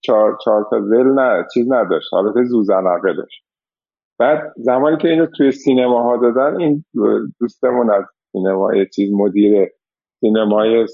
چهار, 0.02 0.38
چهار 0.46 0.68
تا 0.70 0.82
زل 0.82 1.04
نه 1.04 1.46
چیز 1.54 1.72
نداشت. 1.72 2.14
حالت 2.14 2.44
زوزنقه 2.44 3.14
داشت. 3.18 3.44
بعد 4.20 4.54
زمانی 4.58 4.98
که 4.98 5.08
اینو 5.08 5.26
توی 5.38 5.52
سینماها 5.52 6.18
دادن 6.18 6.62
این 6.62 6.86
دوستمون 7.40 7.92
از 7.92 8.04
سینمای 8.32 8.86
چیز 8.96 9.14
مدیر 9.14 9.68
سینمای 10.20 10.86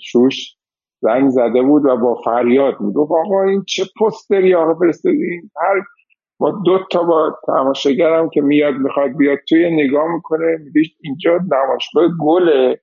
شوش 0.00 0.56
زنگ 1.02 1.30
زده 1.30 1.62
بود 1.62 1.84
و 1.84 1.96
با 1.96 2.14
فریاد 2.24 2.78
بود 2.78 2.96
و 2.96 3.00
آقا 3.00 3.42
این 3.42 3.64
چه 3.68 3.84
پستری 4.00 4.54
آقا؟ 4.54 4.74
فرستادین. 4.74 5.50
هر 5.56 5.82
ما 6.42 6.62
دو 6.64 6.78
تا 6.90 7.02
با 7.02 7.38
تماشاگرم 7.46 8.30
که 8.30 8.40
میاد 8.40 8.74
می‌خواد 8.74 9.16
بیاد 9.16 9.38
توی 9.48 9.84
نگاه 9.84 10.14
می‌کنه 10.14 10.56
میگه 10.56 10.88
اینجا 11.00 11.30
نمایشگاه 11.30 12.08
گله 12.20 12.80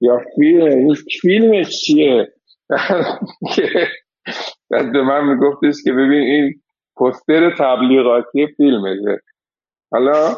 یا 0.00 0.20
فیلم؟ 0.36 0.66
این 0.66 0.94
فیلمش 1.20 1.80
چیه؟ 1.80 2.28
به 4.92 5.02
من 5.02 5.28
میگفتش 5.28 5.74
که 5.84 5.92
ببین 5.92 6.22
این 6.22 6.54
پستر 6.96 7.54
تبلیغاتی 7.58 8.46
فیلمه 8.56 8.96
حالا 9.92 10.34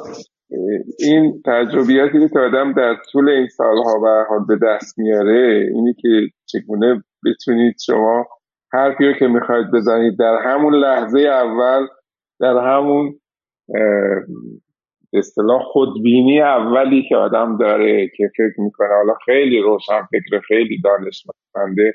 این 0.99 1.43
تجربیاتی 1.47 2.29
که 2.29 2.39
آدم 2.39 2.73
در 2.73 2.97
طول 3.13 3.29
این 3.29 3.47
سالها 3.47 3.99
به 3.99 4.27
به 4.49 4.67
دست 4.67 4.99
میاره 4.99 5.71
اینی 5.75 5.95
که 5.95 6.09
چگونه 6.47 7.05
بتونید 7.25 7.75
شما 7.87 8.27
حرفی 8.73 9.07
رو 9.07 9.13
که 9.13 9.27
می‌خواید 9.27 9.71
بزنید 9.71 10.19
در 10.19 10.39
همون 10.45 10.75
لحظه 10.75 11.21
اول 11.21 11.87
در 12.41 12.59
همون 12.59 13.21
اصطلاح 15.13 15.63
خودبینی 15.63 16.41
اولی 16.41 17.09
که 17.09 17.17
آدم 17.17 17.57
داره 17.57 18.11
که 18.17 18.31
فکر 18.37 18.61
می‌کنه. 18.61 18.89
حالا 18.89 19.15
خیلی 19.25 19.63
روشن 19.63 20.03
فکر 20.11 20.41
خیلی 20.41 20.81
دانشمنده. 20.85 21.93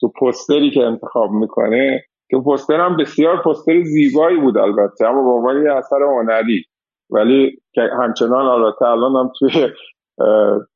تو 0.00 0.12
پستری 0.20 0.70
که 0.70 0.80
انتخاب 0.80 1.30
می‌کنه 1.30 2.04
که 2.30 2.36
پستر 2.38 2.80
هم 2.80 2.96
بسیار 2.96 3.42
پستر 3.42 3.82
زیبایی 3.82 4.40
بود 4.40 4.58
البته 4.58 5.08
اما 5.08 5.22
به 5.22 5.28
عنوان 5.28 5.62
یه 5.62 5.72
اثر 5.72 6.02
هنری. 6.02 6.64
ولی 7.10 7.58
همچنان 7.98 8.46
البته 8.46 8.82
الان 8.82 9.16
هم 9.16 9.32
توی 9.38 9.68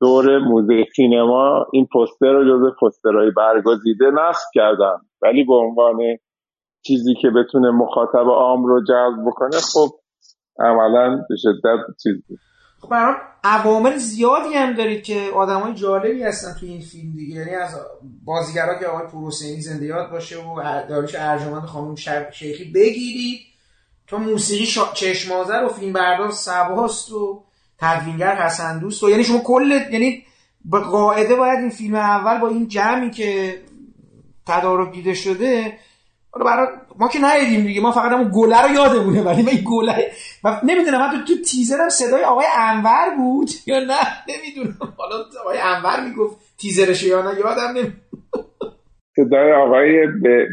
دور 0.00 0.38
موزه 0.38 0.84
سینما 0.96 1.66
این 1.72 1.86
پستر 1.86 2.32
رو 2.32 2.44
جز 2.44 2.74
پسترهای 2.82 3.30
برگزیده 3.36 4.10
نصب 4.10 4.48
کردن. 4.54 4.96
ولی 5.22 5.44
به 5.44 5.54
عنوان 5.54 5.96
چیزی 6.86 7.14
که 7.22 7.28
بتونه 7.30 7.70
مخاطب 7.70 8.28
عام 8.28 8.64
رو 8.64 8.84
جذب 8.84 9.26
بکنه 9.26 9.60
خب 9.72 9.88
عملا 10.58 11.16
به 11.28 11.36
شدت 11.36 11.96
چیز 12.02 12.14
بود. 12.28 12.38
خب 12.80 12.94
عوامل 13.44 13.96
زیادی 13.96 14.54
هم 14.54 14.74
دارید 14.74 15.02
که 15.02 15.30
آدم 15.34 15.60
های 15.60 15.74
جالبی 15.74 16.22
هستن 16.22 16.60
توی 16.60 16.68
این 16.68 16.80
فیلم 16.80 17.12
دیگه. 17.12 17.34
یعنی 17.34 17.54
از 17.54 17.80
بازیگرا 18.24 18.78
که 18.78 18.86
آقای 18.86 19.06
پروسینی 19.06 19.60
زنده 19.60 19.86
یاد 19.86 20.10
باشه 20.10 20.36
و 20.36 20.82
داریش 20.88 21.14
ارجمند 21.18 21.62
خانم 21.62 21.94
شیخی 22.32 22.64
بگیرید. 22.74 23.40
تو 24.06 24.18
موسیقی 24.18 24.66
شا... 24.66 24.92
چشمازر 24.94 25.64
و 25.64 25.68
فیلم 25.68 25.92
بردار 25.92 26.30
سباست 26.30 27.12
و 27.12 27.44
تدوینگر 27.78 28.34
حسن 28.34 28.78
دوست 28.78 29.02
و 29.02 29.10
یعنی 29.10 29.24
شما 29.24 29.38
کل 29.38 29.70
یعنی 29.90 30.22
به 30.64 30.80
قاعده 30.80 31.34
باید 31.34 31.58
این 31.58 31.70
فیلم 31.70 31.94
اول 31.94 32.40
با 32.40 32.48
این 32.48 32.68
جمعی 32.68 33.10
که 33.10 33.60
تدارک 34.46 34.92
دیده 34.92 35.14
شده 35.14 35.72
برای 36.44 36.68
ما 36.98 37.08
که 37.08 37.18
ندیدیم 37.22 37.66
دیگه 37.66 37.80
ما 37.80 37.90
فقط 37.90 38.12
اون 38.12 38.30
گله 38.34 38.62
رو 38.62 38.74
یادمونه 38.74 39.22
ولی 39.22 39.42
من 39.42 39.48
این 39.48 39.64
گله 39.64 40.10
نمی‌دونم 40.62 40.98
من 41.00 41.10
تو, 41.10 41.34
تو 41.34 41.42
تیزرم 41.42 41.88
صدای 41.88 42.24
آقای 42.24 42.46
انور 42.58 43.16
بود. 43.16 43.48
یا 43.66 43.78
نه 43.78 44.06
نمی‌دونم. 44.28 44.92
حالا 44.98 45.24
آقای 45.40 45.58
انور 45.58 46.08
می‌گفت 46.08 46.36
تیزرش 46.58 47.02
یا 47.02 47.22
نه 47.22 47.38
یادم 47.38 47.70
نمی‌دونم 47.70 48.00
صدای 49.16 49.52
آقای 49.52 50.06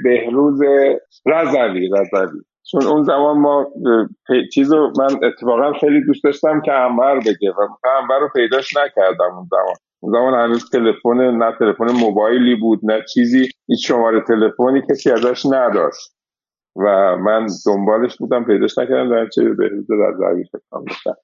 بهروز 0.04 0.62
رزوی 1.26 1.90
رزوی 1.90 2.42
چون 2.72 2.84
اون 2.84 3.04
زمان 3.04 3.38
ما 3.38 3.68
چیزو 4.54 4.92
من 5.00 5.28
اتفاقا 5.28 5.74
خیلی 5.80 6.06
دوست 6.06 6.24
داشتم 6.24 6.62
که 6.62 6.72
انور 6.72 7.20
بگه 7.20 7.52
و 7.52 7.88
انور 8.02 8.20
رو 8.20 8.30
پیداش 8.36 8.78
نکردم 8.78 9.36
اون 9.36 9.48
زمان. 9.52 9.76
اون 10.04 10.14
زمان 10.14 10.34
هنوز 10.34 10.70
تلفن 10.70 11.18
نه 11.18 11.52
تلفن 11.60 11.92
موبایلی 11.92 12.56
بود 12.56 12.80
نه 12.84 13.02
چیزی. 13.14 13.50
هیچ 13.68 13.88
شماره 13.88 14.22
تلفنی 14.22 14.82
کسی 14.90 15.12
ازش 15.12 15.46
نداشت. 15.46 16.14
و 16.76 17.18
من 17.18 17.48
دنبالش 17.66 18.18
بودم 18.18 18.44
پیداش 18.44 18.78
نکردم 18.78 19.10
در 19.10 19.30
چه 19.30 19.44
به 19.44 19.70
فکرم 20.52 20.86
داشتم 20.88 21.16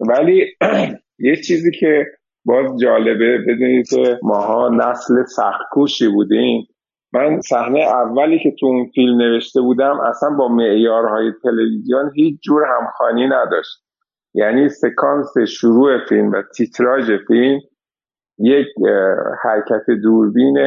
ولی 0.00 0.46
یه 1.28 1.36
چیزی 1.36 1.70
که 1.80 2.06
باز 2.44 2.78
جالبه 2.80 3.38
بدونید 3.38 3.88
که 3.88 4.18
ماها 4.22 4.68
نسل 4.68 5.24
سختکوشی 5.24 6.08
بودیم. 6.08 6.66
من 7.12 7.40
صحنه 7.40 7.80
اولی 7.80 8.38
که 8.38 8.54
تو 8.60 8.66
اون 8.66 8.90
فیلم 8.94 9.16
نوشته 9.16 9.60
بودم 9.60 10.00
اصلا 10.00 10.30
با 10.30 10.48
معیارهای 10.48 11.32
تلویزیون 11.42 12.12
هیچ 12.14 12.40
جور 12.42 12.62
همخانی 12.64 13.26
نداشت. 13.26 13.84
یعنی 14.34 14.68
سکانس 14.68 15.38
شروع 15.48 16.06
فیلم 16.08 16.32
و 16.32 16.42
تیتراژ 16.56 17.10
فیلم 17.26 17.60
یک 18.38 18.66
حرکت 19.42 19.90
دوربین 20.02 20.58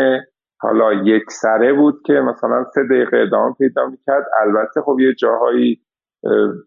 حالا 0.61 0.93
یک 0.93 1.23
سره 1.29 1.73
بود 1.73 2.01
که 2.05 2.13
مثلا 2.13 2.63
سه 2.63 2.81
دقیقه 2.83 3.17
ادامه 3.17 3.53
پیدا 3.53 3.85
می‌کرد. 3.85 4.25
البته 4.41 4.81
خب 4.81 4.99
یه 4.99 5.13
جاهایی 5.13 5.81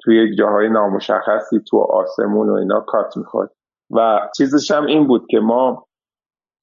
توی 0.04 0.16
یک 0.16 0.38
جاهای 0.38 0.68
نامشخصی 0.68 1.60
تو 1.70 1.78
آسمون 1.78 2.50
و 2.50 2.52
اینا 2.52 2.80
کات 2.80 3.16
می‌خورد. 3.16 3.50
و 3.90 4.20
چیزش 4.36 4.70
هم 4.70 4.86
این 4.86 5.06
بود 5.06 5.26
که 5.30 5.38
ما 5.38 5.86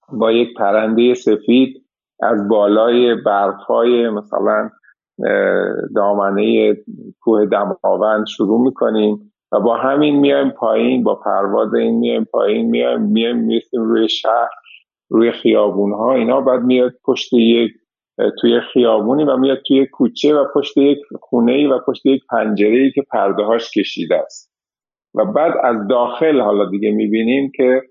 با 0.09 0.31
یک 0.31 0.57
پرنده 0.57 1.13
سفید 1.13 1.85
از 2.21 2.47
بالای 2.47 3.15
برفهای 3.15 4.09
مثلا 4.09 4.69
دامنه 5.95 6.75
کوه 7.21 7.45
دماوند 7.45 8.25
شروع 8.27 8.61
می‌کنیم. 8.61 9.30
و 9.51 9.59
با 9.59 9.77
همین 9.77 10.19
میایم 10.19 10.49
پایین 10.49 11.03
با 11.03 11.15
پرواز 11.15 11.73
این 11.73 11.99
میایم 11.99 12.25
پایین 12.25 12.69
میایم 12.69 13.01
میایم 13.01 13.37
می‌رسیم 13.37 13.81
روی 13.81 14.09
شهر 14.09 14.49
روی 15.09 15.31
خیابون 15.31 15.91
ها 15.91 16.13
اینا 16.13 16.41
بعد 16.41 16.61
میاد 16.61 16.93
پشت 17.05 17.33
یک 17.33 17.71
توی 18.41 18.59
خیابونی 18.73 19.23
و 19.23 19.37
میاد 19.37 19.61
توی 19.67 19.85
کوچه 19.85 20.35
و 20.35 20.45
پشت 20.55 20.77
یک 20.77 20.99
خونه 21.21 21.51
ای 21.51 21.67
و 21.67 21.79
پشت 21.87 22.05
یک 22.05 22.21
پنجره 22.29 22.77
ای 22.77 22.91
که 22.91 23.01
پرده 23.11 23.43
هاش 23.43 23.71
کشیده 23.71 24.15
است. 24.15 24.51
و 25.15 25.25
بعد 25.25 25.53
از 25.63 25.87
داخل 25.87 26.39
حالا 26.39 26.69
دیگه 26.69 26.91
می‌بینیم 26.91 27.51
که 27.55 27.81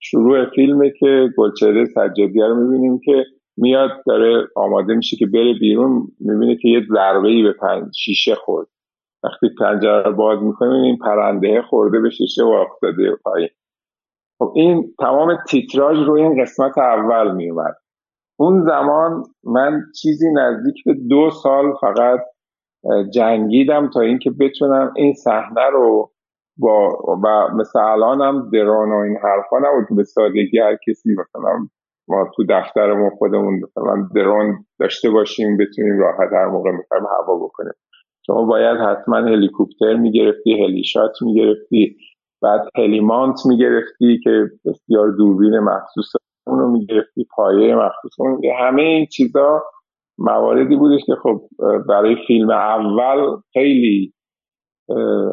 شروع 0.00 0.50
فیلمه 0.50 0.92
که 1.00 1.28
گلچهره 1.36 1.84
سجادیه 1.84 2.46
رو 2.46 2.54
می‌بینیم 2.54 3.00
که 3.04 3.24
میاد 3.56 3.90
داره 4.06 4.48
آماده 4.56 4.94
میشه 4.94 5.16
که 5.16 5.26
بره 5.26 5.54
بیرون. 5.60 6.02
می‌بینه 6.20 6.56
که 6.56 6.68
یه 6.68 6.80
ضربه 6.94 7.28
ای 7.28 7.42
به 7.42 7.54
شیشه 7.96 8.34
خورد. 8.34 8.66
وقتی 9.24 9.46
پنجره 9.60 10.10
باز 10.10 10.42
می‌کنیم 10.42 10.82
این 10.82 10.98
پرنده 10.98 11.62
خورده 11.62 12.00
به 12.00 12.10
شیشه 12.10 12.44
و 12.44 12.48
افتاده 12.48 13.16
پایین. 13.24 13.48
خب 14.38 14.52
این 14.56 14.94
تمام 15.00 15.36
تیتراژ 15.48 15.98
روی 15.98 16.22
این 16.22 16.42
قسمت 16.42 16.78
اول 16.78 17.34
میومد 17.34 17.74
اون 18.38 18.64
زمان 18.64 19.22
من 19.44 19.82
چیزی 20.02 20.26
نزدیک 20.32 20.74
به 20.86 20.94
دو 21.08 21.30
سال 21.30 21.72
فقط 21.80 22.20
جنگیدم 23.14 23.90
تا 23.94 24.00
اینکه 24.00 24.30
بتونم 24.40 24.92
این 24.96 25.14
صحنه 25.14 25.70
رو 25.72 26.10
با 26.58 26.88
و 27.24 27.48
مثل 27.56 27.78
الان 27.78 28.20
هم 28.20 28.50
درون 28.52 28.92
و 28.92 28.96
این 28.96 29.16
حرفا 29.16 29.58
نبود 29.58 29.96
به 29.96 30.04
سادگی 30.04 30.58
هر 30.58 30.76
کسی 30.88 31.10
مثلا 31.12 31.68
ما 32.08 32.30
تو 32.36 32.44
دفترمون 32.48 33.10
خودمون 33.10 33.54
مثلا 33.54 34.08
درون 34.14 34.64
داشته 34.80 35.10
باشیم 35.10 35.56
بتونیم 35.56 35.98
راحت 35.98 36.32
هر 36.32 36.46
موقع 36.46 36.70
می‌خوایم 36.70 37.04
هوا 37.04 37.36
بکنیم. 37.46 37.72
شما 38.26 38.44
باید 38.44 38.76
حتما 38.76 39.16
هلیکوپتر 39.16 39.94
می‌گرفتی 39.94 40.64
هلیشات 40.64 41.12
می‌گرفتی 41.22 41.96
بعد 42.42 42.68
هلیمانت 42.76 43.46
می‌گرفتی 43.46 44.20
که 44.24 44.50
بسیار 44.64 45.10
دوربین 45.10 45.58
مخصوص 45.58 46.12
اون 46.46 46.58
رو 46.58 46.70
می‌گرفتی 46.70 47.26
پایه 47.36 47.76
مخصوص 47.76 48.12
اون 48.18 48.40
همه 48.60 48.82
این 48.82 49.06
چیزا 49.06 49.62
مواردی 50.18 50.76
بودش 50.76 51.00
که 51.06 51.14
خب 51.22 51.40
برای 51.88 52.16
فیلم 52.26 52.50
اول 52.50 53.36
خیلی 53.52 54.12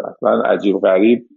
اصلا 0.10 0.42
عجیب 0.42 0.80
غریب 0.80 1.28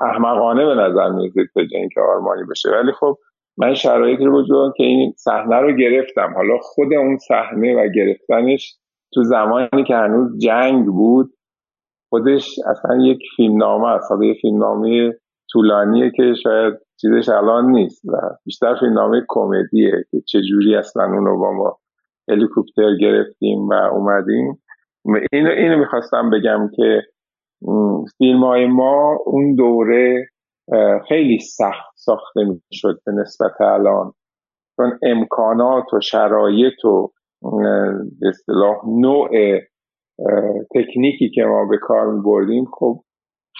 احمقانه 0.00 0.66
به 0.66 0.74
نظر 0.74 1.10
می‌رسید 1.10 1.46
تا 1.54 1.60
اینکه 1.60 2.00
آرمانی 2.00 2.42
بشه. 2.50 2.70
ولی 2.70 2.92
خب 2.92 3.18
من 3.56 3.74
شرایطی 3.74 4.24
رو 4.24 4.40
وجود 4.40 4.74
که 4.76 4.84
این 4.84 5.12
صحنه 5.16 5.56
رو 5.56 5.72
گرفتم. 5.72 6.32
حالا 6.36 6.58
خود 6.62 6.94
اون 6.94 7.18
صحنه 7.18 7.84
و 7.84 7.88
گرفتنش 7.88 8.76
تو 9.14 9.22
زمانی 9.22 9.84
که 9.86 9.94
هنوز 9.94 10.38
جنگ 10.38 10.86
بود 10.86 11.30
خودش 12.08 12.58
اصلا 12.70 12.96
یک 12.96 13.18
فیلمنامه 13.36 13.88
است. 13.88 14.10
حالا 14.10 14.24
یک 14.24 14.38
فیلمنامه 14.40 15.12
طولانیه 15.52 16.10
که 16.16 16.34
شاید 16.42 16.74
چیزش 17.00 17.28
الان 17.28 17.70
نیست 17.70 18.04
و 18.04 18.16
بیشتر 18.44 18.74
فیلمنامه 18.80 19.24
کمدیه 19.28 20.04
که 20.10 20.20
چجوری 20.28 20.76
اصلا 20.76 21.04
اونو 21.04 21.38
با 21.38 21.52
ما 21.52 21.78
هلیکوپتر 22.30 22.96
گرفتیم 23.00 23.68
و 23.68 23.72
اومدیم. 23.72 24.62
اینو, 25.32 25.50
اینو 25.50 25.78
می‌خواستم 25.78 26.30
بگم 26.30 26.70
که 26.76 27.02
فیلم 28.18 28.44
های 28.44 28.66
ما 28.66 29.18
اون 29.26 29.54
دوره 29.54 30.26
خیلی 31.08 31.38
سخت 31.38 31.92
ساخته 31.96 32.44
می‌شد 32.44 32.98
به 33.06 33.12
نسبت 33.12 33.60
الان. 33.60 34.12
چون 34.76 34.98
امکانات 35.02 35.94
و 35.94 36.00
شرایط 36.00 36.84
و 36.84 37.12
اصطلاح 38.28 38.76
نوع 38.86 39.28
تکنیکی 40.74 41.30
که 41.34 41.44
ما 41.44 41.64
به 41.64 41.78
کار 41.78 42.12
می 42.12 42.22
بردیم 42.22 42.64
خب 42.64 43.00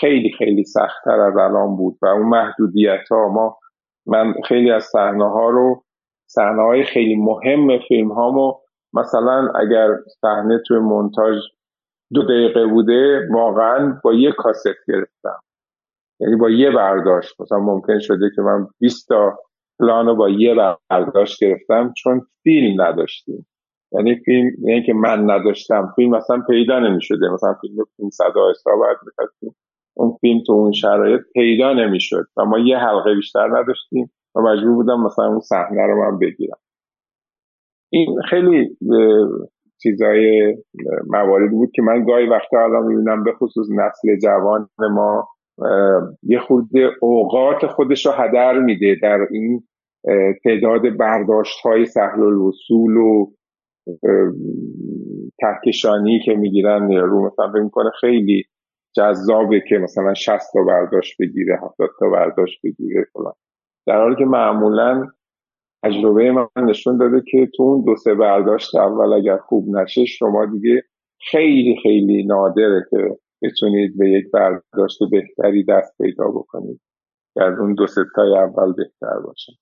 خیلی 0.00 0.30
خیلی 0.38 0.64
سختتر 0.64 1.20
از 1.20 1.36
الان 1.36 1.76
بود 1.76 1.98
و 2.02 2.06
اون 2.06 2.28
محدودیت 2.28 3.08
ها 3.10 3.28
ما 3.28 3.58
من 4.06 4.34
خیلی 4.48 4.70
از 4.70 4.84
صحنه 4.84 5.30
ها 5.30 5.50
رو 5.50 5.84
صحنه 6.26 6.62
های 6.62 6.84
خیلی 6.84 7.16
مهم 7.16 7.78
فیلم 7.88 8.12
هامو 8.12 8.52
مثلا 8.92 9.52
اگر 9.54 9.88
صحنه 10.20 10.62
توی 10.66 10.78
مونتاژ 10.78 11.36
دو 12.12 12.22
دقیقه 12.22 12.66
بوده 12.66 13.28
واقعا 13.30 14.00
با 14.04 14.12
یه 14.14 14.32
کاست 14.32 14.66
گرفتم. 14.88 15.40
یعنی 16.20 16.36
با 16.36 16.50
یه 16.50 16.70
برداشت. 16.70 17.40
مثلا 17.40 17.58
ممکن 17.58 17.98
شده 17.98 18.30
که 18.36 18.42
من 18.42 18.66
20 18.80 19.08
تا 19.08 19.38
پلان 19.78 20.06
رو 20.06 20.14
با 20.16 20.28
یه 20.28 20.54
برداشت 20.90 21.44
گرفتم 21.44 21.92
چون 21.96 22.26
فیلم 22.42 22.82
نداشتیم. 22.82 23.46
یعنی 23.92 24.16
فیلم 24.24 24.50
یعنی 24.62 24.82
که 24.82 24.92
من 24.92 25.30
نداشتم 25.30 25.92
فیلم 25.96 26.16
مثلا 26.16 26.42
پیدا 26.48 26.78
نمی‌شده. 26.78 27.28
مثلا 27.32 27.54
فیلم 27.60 27.76
فیلم 27.96 28.10
صدا 28.10 28.76
باید 28.80 28.96
می‌خواستیم 29.06 29.54
اون 29.96 30.16
فیلم 30.20 30.40
تو 30.46 30.52
اون 30.52 30.72
شرایط 30.72 31.20
پیدا 31.34 31.72
نمی‌شد. 31.72 32.26
و 32.36 32.44
ما 32.44 32.58
یه 32.58 32.78
حلقه 32.78 33.14
بیشتر 33.14 33.58
نداشتیم 33.58 34.10
و 34.34 34.40
مجبور 34.40 34.74
بودم 34.74 35.00
مثلا 35.00 35.26
اون 35.26 35.40
صحنه 35.40 35.86
رو 35.86 36.10
من 36.10 36.18
بگیرم. 36.18 36.58
این 37.92 38.22
خیلی 38.30 38.76
چیزای 39.82 40.56
مواردی 41.06 41.54
بود 41.54 41.70
که 41.74 41.82
من 41.82 42.04
گاهی 42.04 42.26
وقتا 42.26 42.64
الان 42.64 42.86
می‌بینم 42.86 43.24
به 43.24 43.32
خصوص 43.32 43.66
نسل 43.70 44.18
جوان 44.22 44.68
ما 44.78 45.28
یه 46.22 46.38
خود 46.38 46.68
اوقات 47.00 47.66
خودش 47.66 48.06
رو 48.06 48.12
هدر 48.12 48.58
میده 48.58 48.96
در 49.02 49.18
این 49.30 49.62
تعداد 50.44 50.96
برداشت 50.96 51.60
های 51.64 51.86
سهل 51.86 52.22
الوصول 52.22 52.96
و 52.96 53.26
تحکشانی 55.40 56.20
که 56.24 56.34
می‌گیرن 56.34 56.92
رو 56.92 57.26
مثلا 57.26 57.52
فکر 57.52 57.62
می‌کنه 57.62 57.90
خیلی 58.00 58.44
جذابه 58.96 59.62
که 59.68 59.78
مثلا 59.78 60.14
60 60.14 60.52
تا 60.52 60.64
برداشت 60.64 61.16
بگیره 61.20 61.56
70 61.56 61.90
تا 62.00 62.10
برداشت 62.10 62.60
بگیره 62.64 63.04
فلان. 63.12 63.32
در 63.86 64.00
حالی 64.02 64.16
که 64.16 64.24
معمولا 64.24 65.06
تجربه 65.84 66.32
من 66.32 66.64
نشون 66.64 66.98
داده 66.98 67.22
که 67.30 67.48
تو 67.56 67.62
اون 67.62 67.84
دو 67.84 67.96
سه 67.96 68.14
برداشت 68.14 68.76
اول 68.76 69.12
اگر 69.12 69.36
خوب 69.36 69.76
نشه 69.76 70.04
شما 70.04 70.46
دیگه 70.46 70.82
خیلی 71.30 71.76
خیلی 71.82 72.26
نادره 72.26 72.86
که 72.90 73.16
بتونید 73.42 73.98
به 73.98 74.10
یک 74.10 74.24
برداشت 74.32 74.98
بهتری 75.10 75.64
دست 75.64 75.98
پیدا 76.02 76.28
بکنید. 76.28 76.80
که 77.34 77.44
از 77.44 77.58
اون 77.58 77.74
دو 77.74 77.86
ستای 77.86 78.34
اول 78.36 78.72
بهتر 78.72 79.18
باشه. 79.26 79.52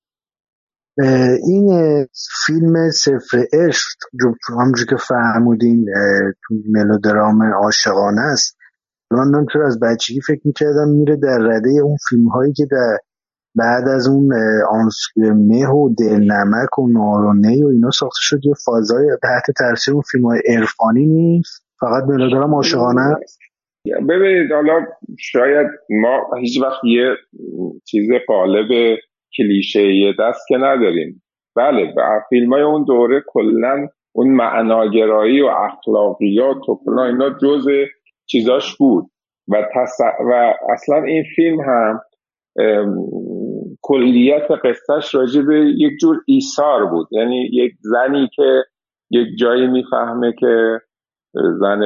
این 1.44 2.06
فیلم 2.46 2.90
سفر 2.90 3.44
عشق 3.52 3.86
همونجور 4.48 4.86
که 4.86 4.96
تو 6.42 6.54
ملودرام 6.68 7.42
عاشقانه 7.42 8.20
است. 8.20 8.58
من 9.10 9.46
تو 9.52 9.58
از 9.66 9.80
بچگی 9.80 10.20
فکر 10.20 10.40
می‌کردم 10.44 10.88
میره 10.88 11.16
در 11.16 11.38
رده 11.38 11.70
اون 11.82 11.96
فیلم 12.08 12.28
هایی 12.28 12.52
که 12.52 12.66
در 12.70 12.98
بعد 13.54 13.88
از 13.88 14.08
اون 14.08 14.32
آنسکر 14.70 15.32
مه 15.32 15.68
و 15.68 15.94
دلنمک 15.98 16.78
و 16.78 16.88
نارونه 16.88 17.64
و 17.64 17.68
اینا 17.68 17.90
ساخته 17.90 18.20
شد 18.20 18.40
یه 18.44 18.52
فازای 18.64 19.06
تحت 19.22 19.56
تاثیر 19.58 19.94
اون 19.94 20.02
فیلم 20.12 20.24
های 20.24 20.40
ارفانی 20.48 21.06
نیست. 21.06 21.64
فقط 21.80 22.04
ملودرام 22.04 22.54
عاشقانه 22.54 23.14
ببینید 24.08 24.52
حالا 24.52 24.86
شاید 25.18 25.66
ما 25.90 26.36
هیچ 26.40 26.62
وقت 26.62 26.84
یه 26.84 27.14
چیز 27.84 28.08
قالب 28.28 28.98
کلیشه 29.36 30.12
دست 30.18 30.48
که 30.48 30.56
نداریم. 30.56 31.22
بله 31.56 31.94
فیلم 32.28 32.52
های 32.52 32.62
اون 32.62 32.84
دوره 32.84 33.22
کلا 33.26 33.88
اون 34.12 34.28
معناگرایی 34.28 35.40
و 35.40 35.46
اخلاقیات 35.46 36.68
و 36.68 36.74
فلان 36.84 37.06
اینا 37.06 37.30
جز 37.30 37.66
چیزاش 38.26 38.76
بود. 38.76 39.04
و, 39.48 39.64
و 40.30 40.54
اصلا 40.72 41.02
این 41.02 41.24
فیلم 41.36 41.60
هم 41.60 42.00
کلیت 43.82 44.50
قصهش 44.64 45.14
راجع 45.14 45.42
به 45.42 45.54
یک 45.76 45.92
جور 46.00 46.16
ایثار 46.26 46.86
بود. 46.86 47.08
یعنی 47.10 47.48
یک 47.52 47.72
زنی 47.80 48.28
که 48.34 48.64
یک 49.10 49.28
جایی 49.38 49.66
می‌فهمه 49.66 50.32
که 50.38 50.80
زن 51.34 51.80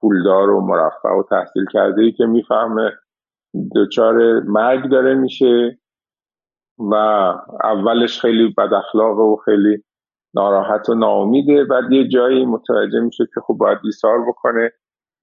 پولدار 0.00 0.50
و 0.50 0.60
مرفع 0.60 1.08
و 1.08 1.22
تحصیل 1.30 1.64
کرده 1.72 2.02
ای 2.02 2.12
که 2.12 2.24
می‌فهمه 2.24 2.92
دچار 3.76 4.40
مرگ 4.40 4.90
داره 4.90 5.14
میشه. 5.14 5.78
و 6.78 6.94
اولش 7.64 8.20
خیلی 8.20 8.54
بد 8.58 8.72
اخلاق 8.74 9.18
و 9.18 9.36
خیلی 9.36 9.84
ناراحت 10.34 10.88
و 10.88 10.94
ناامیده. 10.94 11.64
بعد 11.64 11.92
یه 11.92 12.08
جایی 12.08 12.44
متوجه 12.44 13.00
میشه 13.00 13.24
که 13.34 13.40
خب 13.46 13.54
باید 13.54 13.78
ایثار 13.84 14.18
بکنه 14.28 14.72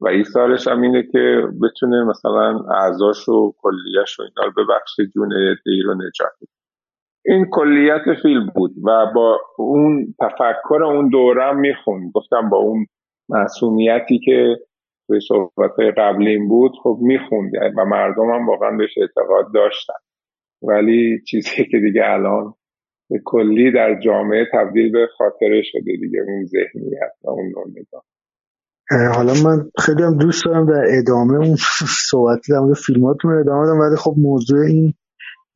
و 0.02 0.08
ایثارش 0.08 0.68
هم 0.68 0.82
اینه 0.82 1.04
که 1.12 1.44
بتونه 1.64 2.04
مثلا 2.04 2.60
اعضاش 2.60 3.30
و 3.30 3.54
کلیش 3.58 4.20
و 4.20 4.24
اینا 4.24 4.52
رو 4.56 4.64
ببخشه 4.64 5.06
جون 5.14 5.30
دی 5.66 5.82
رو 5.82 5.94
نجات. 5.94 6.50
این 7.26 7.46
کلیت 7.52 8.14
فیلم 8.22 8.52
بود 8.56 8.72
و 8.86 9.06
با 9.16 9.40
اون 9.58 10.16
تفکر 10.20 10.84
اون 10.84 11.10
دورم 11.10 11.60
می‌خوند. 11.60 12.12
گفتم 12.14 12.50
با 12.50 12.58
اون 12.58 12.86
معصومیتی 13.30 14.20
که 14.20 14.56
توی 15.08 15.20
صحبت 15.20 15.80
قبلیم 15.98 16.48
بود 16.48 16.72
خب 16.84 16.98
می‌خوند 17.02 17.52
و 17.78 17.86
مردم 17.86 18.30
هم 18.34 18.48
واقعا 18.48 18.78
بهش 18.78 18.98
اعتقاد 18.98 19.54
داشتن. 19.54 19.94
ولی 20.62 21.22
چیزی 21.28 21.66
که 21.72 21.80
دیگه 21.80 22.02
الان 22.06 22.54
به 23.10 23.22
کلی 23.26 23.72
در 23.72 24.00
جامعه 24.06 24.46
تبدیل 24.54 24.92
به 24.92 25.08
خاطره 25.18 25.62
شده 25.64 25.92
دیگه 26.02 26.20
اون 26.28 26.46
ذهنیت 26.46 27.12
و 27.24 27.30
اون 27.30 27.54
نگاه. 27.70 28.04
حالا 29.16 29.34
من 29.34 29.72
خیلی 29.80 30.04
هم 30.04 30.18
دوست 30.18 30.46
دارم 30.46 30.66
در 30.66 30.84
ادامه 30.98 31.38
اون 31.38 31.56
صحبت 32.12 32.40
در 32.50 32.60
مورد 32.60 32.78
فیلماتون 32.78 33.40
ادامه 33.40 33.66
دارم 33.66 33.80
ولی 33.80 33.96
خب 33.96 34.16
موضوع 34.18 34.66
این 34.66 34.94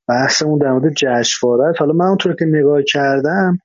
بحثمون 0.10 0.60
در 0.60 0.72
مورد 0.72 0.94
جشنواره 0.94 1.74
حالا 1.80 1.94
من 1.94 2.06
اونطور 2.06 2.36
که 2.36 2.46
نگاه 2.46 2.82
کردم 2.88 3.58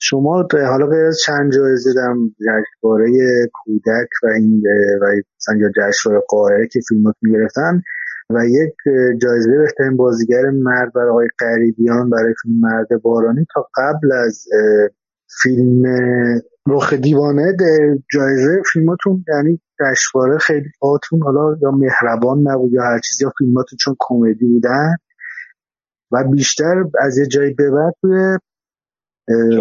شما 0.00 0.46
حالا 0.52 0.86
غیر 0.86 1.04
از 1.04 1.18
چند 1.26 1.52
جایزه 1.52 1.94
دارم 1.94 2.28
جشنواره 2.28 3.10
کودک 3.52 4.08
و 4.22 4.26
این 4.26 4.62
و 5.02 5.06
مثلا 5.36 5.70
جشنواره 5.76 6.24
قاهره 6.28 6.68
که 6.72 6.80
فیلماتون 6.88 7.32
گرفتن 7.32 7.82
و 8.30 8.46
یک 8.46 8.74
جایزه 9.22 9.58
بهترین 9.58 9.96
بازیگر 9.96 10.42
مرد 10.52 10.92
برای 10.92 11.10
آقای 11.10 11.28
قریبیان 11.38 12.10
برای 12.10 12.34
فیلم 12.42 12.60
مرد 12.60 13.02
بارانی 13.02 13.46
تا 13.54 13.68
قبل 13.76 14.12
از 14.12 14.46
فیلم 15.42 15.82
رخ 16.68 16.92
دیوانه 16.92 17.56
جایزه 18.12 18.62
فیلماتون 18.72 19.24
یعنی 19.28 19.60
جشنواره 19.80 20.38
خیلی 20.38 20.70
آتون 20.80 21.22
حالا 21.22 21.56
یا 21.62 21.70
مهربان 21.70 22.38
نبود 22.38 22.72
یا 22.72 22.82
هر 22.82 22.98
چیزی 22.98 23.24
یا 23.24 23.32
فیلماتون 23.38 23.76
چون 23.80 23.96
کمدی 23.98 24.46
بودن 24.46 24.96
و 26.12 26.24
بیشتر 26.32 26.84
از 27.00 27.18
یه 27.18 27.26
جایی 27.26 27.54
به 27.54 27.70
بعد 27.70 27.94
توی 28.00 28.38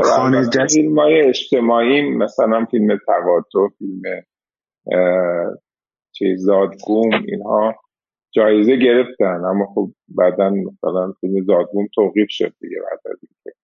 خانه 0.04 0.50
فیلم 0.74 1.00
های 1.00 1.22
اجتماعی 1.22 2.18
مثلا 2.18 2.66
فیلم 2.72 2.98
تقاطع 3.08 3.76
فیلم 3.78 4.02
چیز 6.12 6.46
زادگوم 6.46 7.10
اینها 7.28 7.76
جایزه 8.36 8.76
گرفتن 8.76 9.46
اما 9.46 9.66
خب 9.76 9.92
بعدا 10.18 10.50
مثلا 10.50 11.14
فیلم 11.22 11.46
زادبوم 11.46 11.88
توقیف 11.96 12.28
شد 12.30 12.54
دیگه 12.60 12.78
بعد 12.82 13.14
از 13.14 13.20
اینکه 13.22 13.60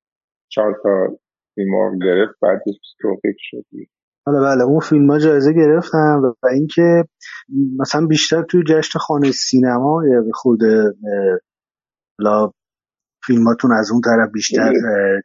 چهار 0.52 0.80
تا 0.84 1.18
فیلم 1.56 2.00
گرفت 2.00 2.34
بعدش 2.42 2.76
توقیف 3.02 3.36
شد 3.40 3.66
دیگه. 3.72 3.88
بله 4.28 4.40
بله. 4.40 4.64
اون 4.64 4.80
فیلم 4.80 5.12
ها 5.12 5.20
جایزه 5.20 5.54
گرفتن 5.54 6.22
و 6.24 6.34
اینکه 6.52 7.04
مثلا 7.80 8.08
بیشتر 8.08 8.44
توی 8.44 8.64
جشن 8.68 9.00
خانه 9.00 9.32
سینما 9.32 10.02
یا 10.08 10.24
خود 10.34 10.60
لا 12.20 12.52
فیلماتون 13.26 13.72
از 13.72 13.92
اون 13.92 14.02
طرف 14.02 14.30
بیشتر 14.34 14.74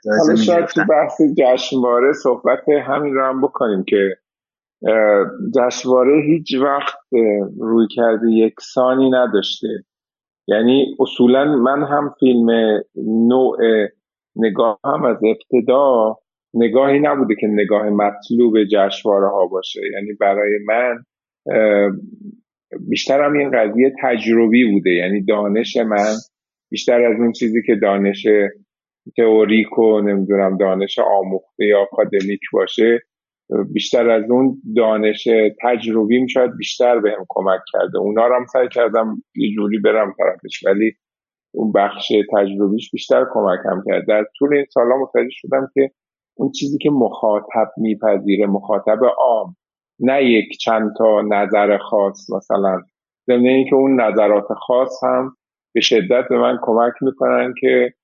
جایزه 0.04 0.52
می‌گرفتن. 0.52 0.86
بحث 0.86 1.20
جشنواره 1.38 2.12
صحبت 2.12 2.58
همین 2.88 3.14
رو 3.14 3.24
هم 3.24 3.40
بکنیم 3.42 3.84
که 3.88 4.16
جشنواره 5.54 6.22
هیچ 6.26 6.54
وقت 6.62 6.98
روی 7.60 7.86
کرده 7.96 8.30
یکسانی 8.30 9.10
نداشته. 9.10 9.68
یعنی 10.48 10.96
اصولا 11.00 11.44
من 11.44 11.82
هم 11.82 12.14
فیلم 12.20 12.50
نوع 13.28 13.56
نگاه 14.36 14.78
هم 14.84 15.04
از 15.04 15.16
ابتدا 15.24 16.16
نگاهی 16.54 16.98
نبوده 16.98 17.34
که 17.40 17.46
نگاه 17.46 17.90
مطلوب 17.90 18.64
جشنواره 18.64 19.28
ها 19.28 19.46
باشه. 19.46 19.80
یعنی 19.92 20.12
برای 20.20 20.58
من 20.66 21.04
بیشتر 22.88 23.24
هم 23.24 23.32
این 23.32 23.50
قضیه 23.50 23.92
تجربی 24.02 24.72
بوده. 24.72 24.90
یعنی 24.90 25.24
دانش 25.24 25.76
من 25.76 26.14
بیشتر 26.70 27.04
از 27.04 27.20
اون 27.20 27.32
چیزی 27.32 27.62
که 27.66 27.74
دانش 27.82 28.26
تئوریک 29.16 29.78
و 29.78 30.00
نمی‌دونم 30.00 30.56
دانش 30.56 30.98
آموخته 30.98 31.64
یا 31.64 31.80
آکادمیک 31.82 32.40
باشه 32.52 33.00
بیشتر 33.72 34.10
از 34.10 34.30
اون 34.30 34.62
دانش 34.76 35.28
تجربی 35.62 36.28
شاید 36.28 36.56
بیشتر 36.56 37.00
بهم 37.00 37.26
کمک 37.28 37.60
کرده. 37.72 37.98
اونا 37.98 38.26
رو 38.26 38.34
هم 38.34 38.46
سعی 38.46 38.68
کردم 38.68 39.22
یه 39.36 39.50
جوری 39.54 39.78
برم 39.78 40.14
طرفش 40.18 40.64
ولی 40.66 40.92
اون 41.54 41.72
بخش 41.72 42.12
تجربیش 42.36 42.90
بیشتر 42.90 43.26
کمکم 43.32 43.82
کرد. 43.86 44.06
در 44.08 44.26
طول 44.38 44.54
این 44.54 44.66
سالا 44.70 44.96
متوجه 44.96 45.30
شدم 45.30 45.68
که 45.74 45.90
اون 46.36 46.50
چیزی 46.50 46.78
که 46.78 46.90
مخاطب 46.90 47.68
میپذیره 47.76 48.46
مخاطب 48.46 48.98
عام 49.18 49.56
نه 50.00 50.24
یک 50.24 50.58
چند 50.58 50.90
تا 50.98 51.22
نظر 51.22 51.78
خاص 51.78 52.30
مثلا 52.30 52.82
ضمن 53.26 53.46
اینکه 53.46 53.74
اون 53.74 54.00
نظرات 54.00 54.46
خاص 54.52 55.04
هم 55.04 55.36
به 55.74 55.80
شدت 55.80 56.28
به 56.28 56.38
من 56.38 56.58
کمک 56.62 56.92
می‌کنن 57.00 57.54
که 57.60 57.94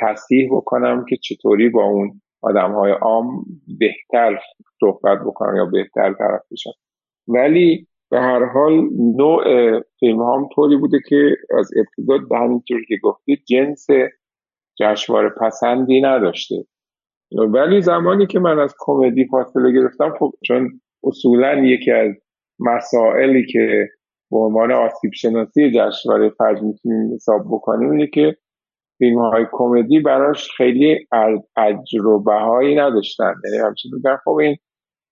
تصحیح 0.00 0.48
بکنم 0.52 1.04
که 1.08 1.16
چطوری 1.16 1.68
با 1.68 1.84
اون 1.84 2.20
آدم 2.44 2.72
های 2.72 2.92
عام 2.92 3.44
بهتر 3.78 4.38
صحبت 4.80 5.18
بکنم 5.26 5.56
یا 5.56 5.64
بهتر 5.64 6.12
طرف 6.12 6.42
بشم 6.50 6.72
ولی 7.28 7.86
به 8.10 8.20
هر 8.20 8.44
حال 8.44 8.72
نوع 9.16 9.44
فیلم 10.00 10.22
هم 10.22 10.48
طوری 10.54 10.76
بوده 10.76 10.98
که 11.08 11.36
از 11.58 11.70
ابتدا 11.76 12.26
به 12.28 12.38
همینطور 12.38 12.84
که 12.88 12.96
گفتید 13.02 13.44
جنس 13.48 13.86
جشنواره 14.80 15.28
پسندی 15.28 16.00
نداشته. 16.00 16.54
ولی 17.32 17.82
زمانی 17.82 18.26
که 18.26 18.38
من 18.38 18.58
از 18.58 18.74
کمدی 18.78 19.26
فاصله 19.26 19.72
گرفتم 19.72 20.14
خب 20.18 20.32
چون 20.46 20.80
اصولا 21.04 21.54
یکی 21.64 21.90
از 21.90 22.12
مسائلی 22.58 23.46
که 23.46 23.88
به 24.30 24.38
عنوان 24.38 24.72
آسیب 24.72 25.12
شناسی 25.12 25.70
جشنواره 25.70 26.30
فجر 26.30 26.60
می‌تونیم 26.62 27.14
حساب 27.14 27.42
بکنیم 27.50 27.90
اینه 27.90 28.06
که 28.06 28.36
فیلم 28.98 29.18
های 29.18 29.46
کمدی 29.52 30.00
براش 30.00 30.50
خیلی 30.56 31.06
اجر 31.56 32.06
و 32.06 32.22
بهایی 32.22 32.76
نداشتن. 32.76 33.34
یعنی 33.44 33.66
همچنین 33.66 33.94
میگن 33.94 34.16
خب 34.24 34.30
این 34.30 34.56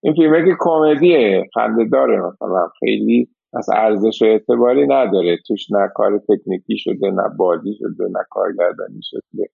این 0.02 0.14
فیلمه 0.14 0.44
که 0.44 0.56
کمدیه 0.60 1.44
خنده 1.54 1.84
داره 1.92 2.20
مثلا. 2.20 2.68
خیلی 2.80 3.28
از 3.54 3.66
ارزش 3.76 4.22
و 4.22 4.24
اعتباری 4.24 4.86
نداره. 4.86 5.38
توش 5.46 5.70
نه 5.70 5.88
کار 5.94 6.18
تکنیکی 6.18 6.78
شده 6.78 7.10
نه 7.10 7.28
بازی 7.36 7.74
شده 7.78 8.04
نه 8.04 8.24
کارگردانی 8.30 9.00
شده 9.02 9.48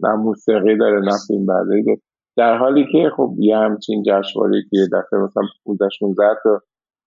نه 0.00 0.14
موسیقی 0.14 0.76
داره 0.76 1.00
نه 1.00 1.12
فیلم 1.26 1.46
برداری 1.46 1.84
داره. 1.84 1.98
در 2.36 2.56
حالی 2.56 2.86
که 2.92 3.10
خب 3.16 3.34
یه 3.38 3.56
همچین 3.56 4.02
جشنواره 4.06 4.62
که 4.70 4.76
یه 4.76 4.86
دفعه 4.92 5.20
مثلا 5.20 5.42
15 5.64 5.88
16 5.98 6.24
تا 6.42 6.60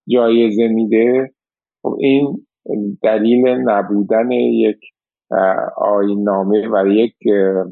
جایزه 0.08 0.68
میده 0.68 1.34
خب 1.82 1.98
این 2.00 2.48
دلیل 3.04 3.48
نبودن 3.48 4.32
یک 4.32 4.80
آین 5.78 6.24
نامه 6.24 6.68
و 6.68 6.88
یک 6.88 7.16
به 7.24 7.66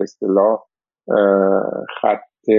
اصطلاح 0.00 0.58
خط 2.00 2.50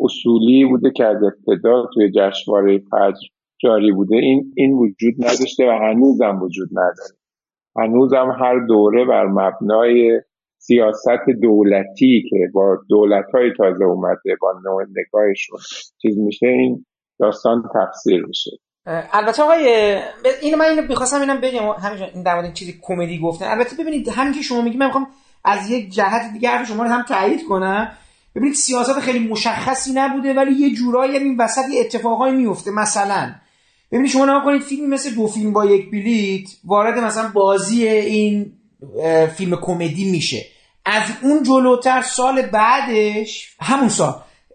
اصولی 0.00 0.64
بوده 0.64 0.90
که 0.90 1.04
از 1.04 1.16
ابتدا 1.22 1.86
توی 1.94 2.10
جشنواره 2.10 2.78
فجر 2.78 3.26
جاری 3.58 3.92
بوده. 3.92 4.16
این 4.16 4.52
این 4.56 4.72
وجود 4.72 5.14
نداشته 5.18 5.66
و 5.68 5.70
هنوزم 5.70 6.42
وجود 6.42 6.68
نداره. 6.72 7.16
هنوزم 7.76 8.36
هر 8.40 8.58
دوره 8.66 9.04
بر 9.04 9.26
مبنای 9.26 10.20
سیاست 10.58 11.30
دولتی 11.42 12.24
که 12.30 12.36
با 12.54 12.78
دولت 12.88 13.24
های 13.34 13.52
تازه 13.58 13.84
اومده 13.84 14.36
با 14.40 14.52
نوع 14.64 14.82
نگاهشون 14.82 15.58
چیز 16.02 16.18
میشه 16.18 16.46
این 16.46 16.86
داستان 17.20 17.62
تفسیر 17.74 18.26
میشه. 18.26 18.50
البته 18.86 19.42
آقای 19.42 19.66
اینو 20.42 20.56
من 20.56 20.64
اینو 20.64 20.82
می‌خواستم 20.82 21.20
اینم 21.20 21.40
بگم 21.40 21.68
همینجا 21.68 22.04
این 22.14 22.22
در 22.22 22.34
مورد 22.34 22.54
چیزی 22.54 22.78
کمدی 22.82 23.18
گفتن. 23.18 23.46
البته 23.46 23.76
ببینید 23.76 24.08
همین 24.08 24.34
که 24.34 24.42
شما 24.42 24.60
میگید 24.60 24.80
من 24.80 24.86
می‌خوام 24.86 25.06
از 25.44 25.70
یک 25.70 25.92
جهت 25.92 26.32
دیگه 26.32 26.48
حرف 26.48 26.68
شما 26.68 26.82
رو 26.82 26.88
هم 26.88 27.02
تایید 27.02 27.46
کنم. 27.48 27.92
ببینید 28.34 28.54
سیاست 28.54 29.00
خیلی 29.00 29.18
مشخصی 29.28 29.92
نبوده 29.92 30.34
ولی 30.34 30.52
یه 30.52 30.74
جورایی 30.74 31.16
این 31.16 31.36
وسط 31.36 31.68
یه 31.70 31.80
اتفاقایی 31.80 32.34
میفته 32.34 32.70
مثلا 32.70 33.34
ببینید 33.92 34.10
شما 34.10 34.24
نگاه 34.24 34.44
کنید 34.44 34.62
فیلمی 34.62 34.86
مثل 34.86 35.10
دو 35.10 35.26
فیلم 35.26 35.52
با 35.52 35.64
یک 35.64 35.90
بلیت 35.90 36.48
وارد 36.64 36.98
مثلا 36.98 37.28
بازی 37.28 37.88
این 37.88 38.52
فیلم 39.36 39.56
کمدی 39.56 40.10
میشه. 40.10 40.46
از 40.84 41.02
اون 41.22 41.42
جلوتر 41.42 42.02
سال 42.02 42.42
بعدش 42.42 43.56
همون 43.60 43.88
سال 43.88 44.14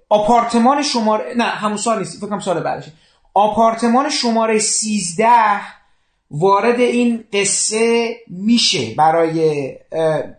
آپارتمان 0.09 0.83
شماره 0.83 1.33
نه 1.37 1.43
همون 1.43 1.77
سال 1.77 1.99
نیست 1.99 2.25
فکرم 2.25 2.39
سال 2.39 2.59
بعدش 2.59 2.85
آپارتمان 3.37 4.09
شماره 4.09 4.59
13 4.59 5.27
وارد 6.31 6.79
این 6.79 7.23
قصه 7.33 8.15
میشه 8.27 8.95
برای 8.97 9.71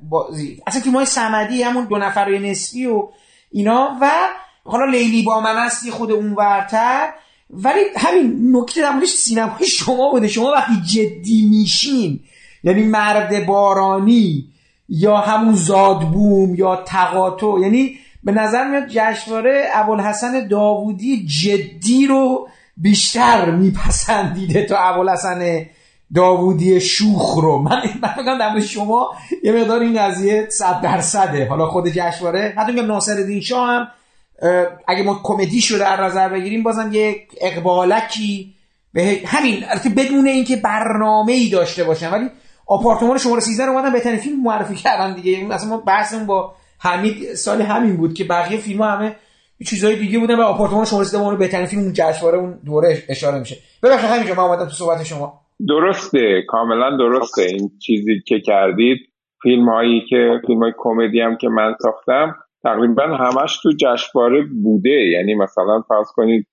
بازی. 0.03 0.63
اصلا 0.67 0.83
فیلم 0.83 0.97
های 0.97 1.07
سمدی 1.07 1.63
همون 1.63 1.85
دو 1.85 1.99
نفر 1.99 2.29
نسبی 2.31 2.87
و 2.87 3.09
اینا 3.51 3.97
و 4.01 4.11
حالا 4.65 4.85
لیلی 4.85 5.23
با 5.23 5.41
من 5.41 5.57
هستی 5.57 5.91
خود 5.91 6.13
اون 6.13 6.33
ورتر. 6.33 7.09
ولی 7.51 7.81
همین 7.97 8.57
نکته 8.57 8.81
در 8.81 9.05
سینمای 9.07 9.67
شما 9.67 10.11
بوده. 10.11 10.29
شما 10.29 10.51
وقتی 10.51 10.75
جدی 10.87 11.47
میشین 11.51 12.21
یعنی 12.65 12.83
مرد 12.83 13.47
بارانی 13.47 14.49
یا 14.89 15.17
همون 15.17 15.55
زادبوم 15.55 16.55
یا 16.55 16.77
تقاطو 16.77 17.59
یعنی 17.63 17.99
به 18.25 18.33
نظر 18.33 18.69
میاد 18.69 18.87
جشنواره 18.89 19.69
ابوالحسن 19.75 20.49
داوودی 20.49 21.27
جدی 21.27 22.07
رو 22.07 22.49
بیشتر 22.81 23.51
میپسندیده 23.51 24.67
تا 24.67 24.79
ابوالحسن 24.79 25.67
داوودی 26.15 26.81
شوخ 26.81 27.35
رو. 27.35 27.59
من 27.59 27.83
من 28.03 28.39
در 28.39 28.61
شما 28.61 29.09
یه 29.45 29.53
مقدار 29.53 29.81
این 29.81 29.99
قضیه 29.99 30.47
صد 30.51 30.81
درصده. 30.81 31.49
حالا 31.49 31.67
خود 31.67 31.89
جشنواره 31.89 32.55
حتی 32.57 32.73
میگم 32.73 32.87
ناصر 32.87 33.41
شاه 33.41 33.69
هم 33.69 33.89
اگه 34.89 35.03
ما 35.03 35.21
کمدی 35.23 35.61
شده 35.61 35.79
در 35.79 36.05
نظر 36.05 36.29
بگیریم 36.29 36.63
بازم 36.63 36.91
یک 36.93 37.29
اقبالکی 37.41 38.55
به 38.93 39.21
همین 39.27 39.65
بدون 39.97 40.27
اینکه 40.27 40.57
برنامه 40.57 41.33
ای 41.33 41.49
داشته 41.49 41.85
باشن. 41.85 42.11
ولی 42.11 42.29
آپارتمان 42.67 43.19
شماره 43.19 43.41
13 43.41 43.67
رو 43.67 43.73
اومدن 43.73 43.93
بهترین 43.93 44.19
فیلم 44.19 44.43
معرفی 44.43 44.75
کردن 44.75 45.15
دیگه. 45.15 45.45
مثلا 45.45 45.69
ما 45.69 45.77
بحثمون 45.77 46.27
با 46.27 46.55
حمید 46.79 47.35
سال 47.35 47.63
همین 47.63 47.97
بود 47.97 48.15
که 48.15 48.25
بقیه 48.25 48.59
فیلم 48.59 48.83
همه 48.83 49.17
چیزای 49.67 49.97
دیگه 49.97 50.19
بودن 50.19 50.37
و 50.41 50.43
آپارتمان 50.43 50.85
شماره 50.85 51.05
13 51.05 51.31
رو 51.31 51.37
بهترین 51.37 51.67
فیلم 51.67 51.83
اون 51.83 51.93
جشنواره 51.93 52.39
اون 52.39 52.59
دوره 52.67 52.99
اشاره 53.09 53.39
میشه. 53.39 53.57
ببخشید 53.83 54.11
همینجا 54.11 54.35
من 54.35 54.43
اومدم 54.43 54.65
تو 54.65 54.71
صحبت 54.71 55.05
شما. 55.05 55.41
درسته 55.69 56.43
کاملا 56.49 56.97
درسته. 56.97 57.43
این 57.43 57.71
چیزی 57.79 58.21
که 58.27 58.41
کردید 58.41 58.99
فیلم 59.43 59.69
هایی 59.69 60.05
که 60.09 60.41
فیلم 60.47 60.63
های 60.63 60.73
کمدی 60.79 61.21
هم 61.21 61.37
که 61.37 61.49
من 61.49 61.75
ساختم 61.83 62.35
تقریبا 62.63 63.03
همش 63.03 63.61
تو 63.63 63.71
جشنواره 63.81 64.45
بوده. 64.63 65.11
یعنی 65.13 65.35
مثلا 65.35 65.83
فرض 65.89 66.09
کنید 66.15 66.47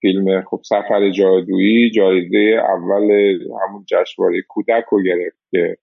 فیلم 0.00 0.42
خب 0.50 0.60
سفر 0.64 1.10
جادویی 1.10 1.90
جایزه 1.90 2.62
اول 2.74 3.10
همون 3.68 3.84
جشنواره 3.86 4.42
کودک 4.48 4.84
رو 4.90 5.02
گرفت 5.02 5.38
که 5.50 5.76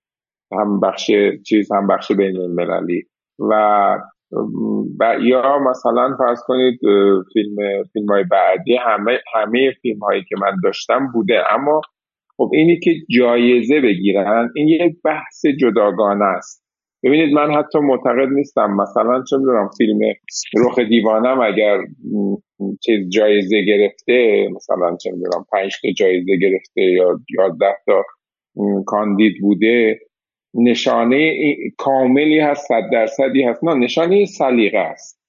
هم 0.51 0.79
بخش 0.79 1.11
چیز 1.45 1.71
هم 1.71 1.87
بخش 1.87 2.11
بین 2.11 2.37
المللی 2.37 3.03
و 3.39 3.53
و 4.99 5.15
یا 5.21 5.59
مثلا 5.59 6.15
فرض 6.17 6.39
کنید 6.47 6.79
فیلم 7.33 7.83
فیلم 7.93 8.07
های 8.09 8.23
بعدی 8.31 8.75
همه 8.75 9.19
همه 9.33 9.71
فیلم 9.81 9.99
هایی 9.99 10.23
که 10.29 10.35
من 10.41 10.51
داشتم 10.63 11.11
بوده. 11.13 11.53
اما 11.53 11.81
خب 12.37 12.49
اینی 12.53 12.79
که 12.79 12.91
جایزه 13.19 13.81
بگیرن 13.81 14.49
این 14.55 14.67
یک 14.67 14.95
بحث 15.03 15.45
جداگانه 15.45 16.25
است. 16.25 16.65
ببینید 17.03 17.33
من 17.33 17.51
حتی 17.51 17.79
معتقد 17.79 18.29
نیستم. 18.35 18.71
مثلا 18.71 19.23
چه 19.29 19.37
می‌دونم 19.37 19.69
فیلم 19.77 19.99
رخ 20.57 20.79
دیوانم 20.79 21.41
اگر 21.41 21.77
چیز 22.85 23.09
جایزه 23.09 23.61
گرفته 23.67 24.47
مثلا 24.55 24.97
چه 25.03 25.11
می‌دونم 25.11 25.45
پنج 25.51 25.73
تا 25.81 25.91
جایزه 25.97 26.35
گرفته 26.41 26.81
یا 26.81 27.19
یازده 27.39 27.75
تا 27.85 28.03
کاندید 28.85 29.35
بوده 29.41 29.99
نشانه 30.55 31.33
کاملی 31.77 32.39
هست 32.39 32.67
صد 32.67 32.89
درصدی 32.91 33.43
هست. 33.43 33.63
نه 33.63 33.73
نشانه 33.73 34.25
سلیقه 34.25 34.77
است. 34.77 35.21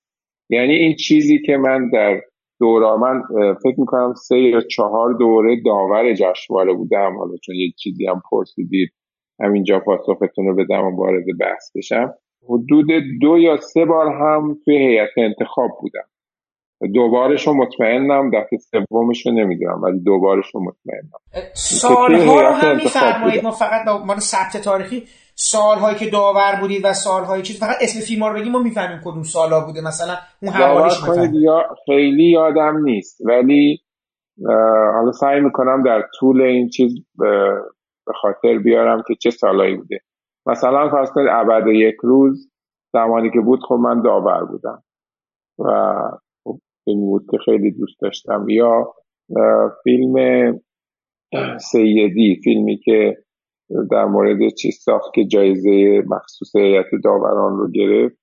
یعنی 0.50 0.74
این 0.74 0.94
چیزی 0.94 1.38
که 1.38 1.56
من 1.56 1.90
در 1.90 2.20
دورا 2.60 2.96
من 2.96 3.22
فکر 3.62 3.80
می‌کنم 3.80 4.14
سه 4.14 4.38
یا 4.38 4.60
چهار 4.60 5.12
دوره 5.12 5.56
داور 5.64 6.14
جشنواره 6.14 6.72
بودم. 6.72 7.16
حالا 7.16 7.36
چون 7.36 7.54
یک 7.54 7.74
چیزی 7.74 8.06
هم 8.06 8.22
پرسیدید 8.30 8.92
همینجا 9.40 9.78
پاسختون 9.78 10.46
رو 10.46 10.54
بدم 10.54 10.84
و 10.84 10.96
وارد 10.96 11.24
بحث 11.40 11.76
بشم. 11.76 12.14
حدود 12.48 12.86
دو 13.20 13.38
یا 13.38 13.56
سه 13.56 13.84
بار 13.84 14.12
هم 14.12 14.58
توی 14.64 14.76
هیئت 14.76 15.10
انتخاب 15.16 15.70
بودم. 15.80 16.04
دوبارش 16.94 17.46
رو 17.46 17.54
مطمئنم 17.54 18.30
دفعه 18.30 18.58
سومش 18.88 19.26
رو 19.26 19.32
نمی‌دونم 19.32 19.82
ولی 19.82 20.00
دوبارش 20.00 20.54
رو 20.54 20.60
مطمئنم. 20.60 21.20
سالها 21.54 22.40
رو 22.40 22.54
هم 22.54 22.76
میفرمایید؟ 22.76 23.44
ما 23.44 23.50
فقط 23.50 23.84
با 23.84 24.18
ثبت 24.18 24.56
تاریخی 24.64 25.06
سالهایی 25.34 25.96
که 25.96 26.10
داور 26.10 26.58
بودید 26.60 26.84
و 26.84 26.92
سالهایی 26.92 27.42
چیز 27.42 27.60
فقط 27.60 27.76
اسم 27.80 28.00
فیلم 28.00 28.24
رو 28.24 28.34
بگیم 28.34 28.52
ما 28.52 28.58
می‌فهمیم 28.58 29.00
کدوم 29.04 29.22
سالا 29.22 29.60
بوده 29.66 29.80
مثلا 29.80 30.14
اون 30.42 30.52
حوالیش 30.52 31.00
یا 31.32 31.62
خیلی 31.86 32.30
یادم 32.30 32.84
نیست 32.84 33.20
ولی 33.26 33.78
حالا 34.94 35.12
سعی 35.12 35.40
می‌کنم 35.40 35.82
در 35.82 36.02
طول 36.18 36.42
این 36.42 36.68
چیز 36.68 36.94
به 38.06 38.12
خاطر 38.14 38.58
بیارم 38.58 39.02
که 39.08 39.14
چه 39.14 39.30
سالایی 39.30 39.76
بوده. 39.76 40.00
مثلا 40.46 40.90
فرض 40.90 41.10
کنید 41.10 41.28
ابد 41.30 41.66
یک 41.66 41.96
روز 42.02 42.50
زمانی 42.92 43.30
که 43.30 43.40
بود 43.40 43.60
خب 43.68 43.74
من 43.74 44.02
داور 44.02 44.44
بودم. 44.44 44.82
و 45.58 45.72
این 46.86 47.00
بود 47.00 47.26
که 47.30 47.38
خیلی 47.44 47.70
دوست 47.70 48.00
داشتم. 48.00 48.46
یا 48.48 48.94
فیلم 49.84 50.14
سیدی 51.58 52.40
فیلمی 52.44 52.76
که 52.76 53.16
در 53.90 54.04
مورد 54.04 54.48
چیز 54.48 54.78
ساخت 54.82 55.14
که 55.14 55.24
جایزه 55.24 56.02
مخصوص 56.06 56.56
هیئت 56.56 56.86
داوران 57.04 57.58
رو 57.58 57.70
گرفت. 57.70 58.16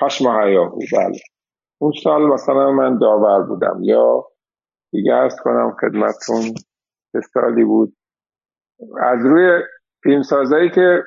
پشم 0.00 0.28
حیاهو 0.28 0.78
بله. 0.92 1.20
اون 1.80 1.92
سال 2.02 2.22
مثلا 2.22 2.72
من 2.72 2.98
داور 2.98 3.42
بودم. 3.42 3.80
یا 3.82 4.24
دیگه 4.92 5.14
ارز 5.14 5.36
کنم 5.40 5.76
خدمتون 5.80 6.54
چه 7.12 7.20
سالی 7.34 7.64
بود. 7.64 7.96
از 9.00 9.26
روی 9.26 9.62
فیلمسازایی 10.02 10.70
که 10.70 11.02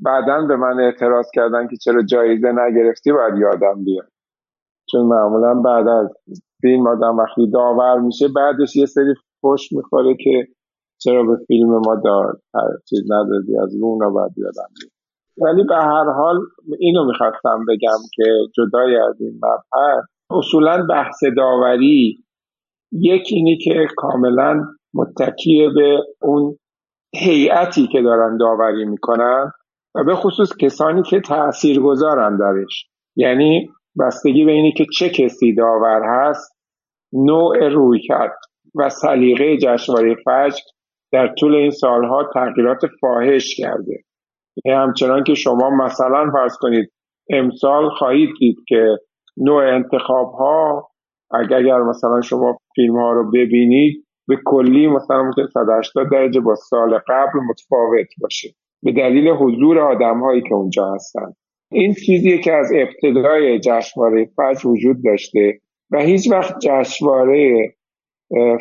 بعدا 0.00 0.46
به 0.46 0.56
من 0.56 0.80
اعتراض 0.80 1.26
کردن 1.34 1.68
که 1.68 1.76
چرا 1.76 2.02
جایزه 2.02 2.52
نگرفتی 2.52 3.12
باید 3.12 3.34
یادم 3.36 3.84
بیاد. 3.84 4.12
چون 4.92 5.06
معمولا 5.06 5.54
بعد 5.54 5.88
از 5.88 6.08
فیلم 6.60 6.86
آدم 6.86 7.16
وقتی 7.16 7.50
داور 7.50 8.00
میشه 8.00 8.28
بعدش 8.28 8.76
یه 8.76 8.86
سری 8.86 9.14
پشت 9.42 9.72
می‌خوره 9.72 10.16
که 10.24 10.46
چرا 10.98 11.22
به 11.22 11.36
فیلم 11.46 11.68
ما 11.68 11.96
داد 12.04 12.42
چیز 12.88 13.00
ندادی 13.10 13.58
از 13.58 13.74
اون 13.82 14.12
باید 14.12 14.32
یادم 14.36 14.68
ولی 15.38 15.64
به 15.64 15.74
هر 15.74 16.04
حال 16.04 16.40
اینو 16.78 17.04
می‌خواستم 17.04 17.64
بگم 17.68 17.98
که 18.14 18.24
جدای 18.56 18.96
از 18.96 19.20
این 19.20 19.34
مبحث 19.36 20.04
اصولا 20.30 20.86
بحث 20.90 21.24
داوری 21.36 22.24
یک 22.92 23.28
اینی 23.30 23.58
که 23.58 23.86
کاملا 23.96 24.64
متکیه 24.94 25.68
به 25.74 25.98
اون 26.22 26.56
هیئتی 27.14 27.86
که 27.86 28.02
دارن 28.02 28.36
داوری 28.36 28.84
می‌کنن 28.84 29.52
و 29.94 30.04
به 30.04 30.14
خصوص 30.14 30.56
کسانی 30.56 31.02
که 31.02 31.20
تأثیر 31.20 31.80
گذارن 31.80 32.36
درش. 32.36 32.86
یعنی 33.16 33.70
بستگی 33.98 34.44
به 34.44 34.52
اینی 34.52 34.72
که 34.72 34.86
چه 34.98 35.08
کسی 35.08 35.54
داور 35.54 36.02
هست 36.04 36.56
نوع 37.12 37.68
روی 37.68 38.00
کرد 38.00 38.38
و 38.74 38.88
سلیقه 38.88 39.56
جشنواره 39.56 40.14
فجر 40.14 40.62
در 41.12 41.34
طول 41.38 41.54
این 41.54 41.70
سالها 41.70 42.30
تغییرات 42.34 42.80
فاحش 43.00 43.56
کرده. 43.56 44.02
یعنی 44.64 44.78
همچنان 44.78 45.24
که 45.24 45.34
شما 45.34 45.70
مثلا 45.70 46.30
فرض 46.32 46.56
کنید 46.60 46.92
امسال 47.30 47.88
خواهید 47.88 48.30
دید 48.38 48.56
که 48.68 48.98
نوع 49.36 49.74
انتخاب 49.74 50.32
ها 50.32 50.90
اگر 51.30 51.78
مثلا 51.78 52.20
شما 52.20 52.58
فیلم 52.74 52.96
ها 52.96 53.12
رو 53.12 53.30
ببینید 53.30 54.06
به 54.28 54.38
کلی 54.44 54.86
مثلا 54.86 55.22
ممکن 55.22 55.46
180 55.46 56.10
درجه 56.10 56.40
با 56.40 56.54
سال 56.54 56.98
قبل 57.08 57.40
متفاوت 57.50 58.06
باشه. 58.20 58.48
به 58.82 58.92
دلیل 58.92 59.28
حضور 59.28 59.78
آدم 59.78 60.20
هایی 60.20 60.42
که 60.42 60.54
اونجا 60.54 60.94
هستن. 60.94 61.32
این 61.72 61.94
چیزیه 61.94 62.38
که 62.38 62.52
از 62.52 62.72
ابتدای 62.74 63.60
جشنواره 63.60 64.24
فجر 64.24 64.68
وجود 64.68 65.04
داشته 65.04 65.60
و 65.90 66.00
هیچ 66.00 66.30
وقت 66.30 66.54
جشنواره 66.58 67.68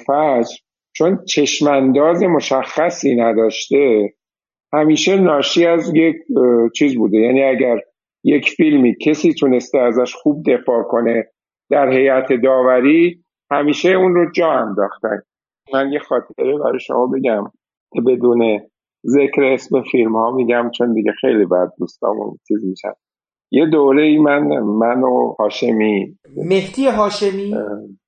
فجر 0.07 0.55
چون 0.95 1.25
چشمانداز 1.25 2.23
مشخصی 2.23 3.15
نداشته 3.15 4.13
همیشه 4.73 5.21
ناشی 5.21 5.65
از 5.65 5.91
یک 5.95 6.15
چیز 6.75 6.95
بوده. 6.97 7.17
یعنی 7.17 7.43
اگر 7.43 7.79
یک 8.23 8.49
فیلمی 8.49 8.95
کسی 9.01 9.33
تونسته 9.33 9.79
ازش 9.79 10.13
خوب 10.15 10.43
دفاع 10.51 10.83
کنه 10.83 11.27
در 11.69 11.89
هیئت 11.89 12.33
داوری 12.43 13.23
همیشه 13.51 13.89
اون 13.89 14.15
رو 14.15 14.31
جا 14.31 14.51
انداختن. 14.51 15.21
من 15.73 15.91
یه 15.91 15.99
خاطره 15.99 16.57
برای 16.57 16.79
شما 16.79 17.07
بگم 17.07 17.43
که 17.93 18.01
بدون 18.01 18.59
ذکر 19.05 19.43
اسم 19.43 19.81
فیلم 19.91 20.15
ها 20.15 20.31
میگم 20.31 20.71
چون 20.77 20.93
دیگه 20.93 21.11
خیلی 21.21 21.45
بعد 21.45 21.73
دوستامون 21.79 22.37
چیز 22.47 22.65
میشن. 22.65 22.93
یه 23.51 23.65
دوره 23.65 24.03
ای 24.03 24.17
من 24.17 24.59
من 24.59 25.03
و 25.03 25.35
هاشمی. 25.39 26.17
مهدی 26.35 26.87
هاشمی؟ 26.87 27.55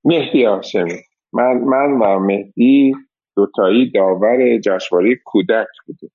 مهدی 0.04 0.44
هاشمی. 0.44 1.00
من 1.34 1.58
من 1.58 1.92
و 2.02 2.20
مهدی 2.20 2.94
دوتایی 3.36 3.92
داور 3.92 4.58
جشنواره 4.58 5.16
کودک 5.26 5.68
بودیم. 5.88 6.12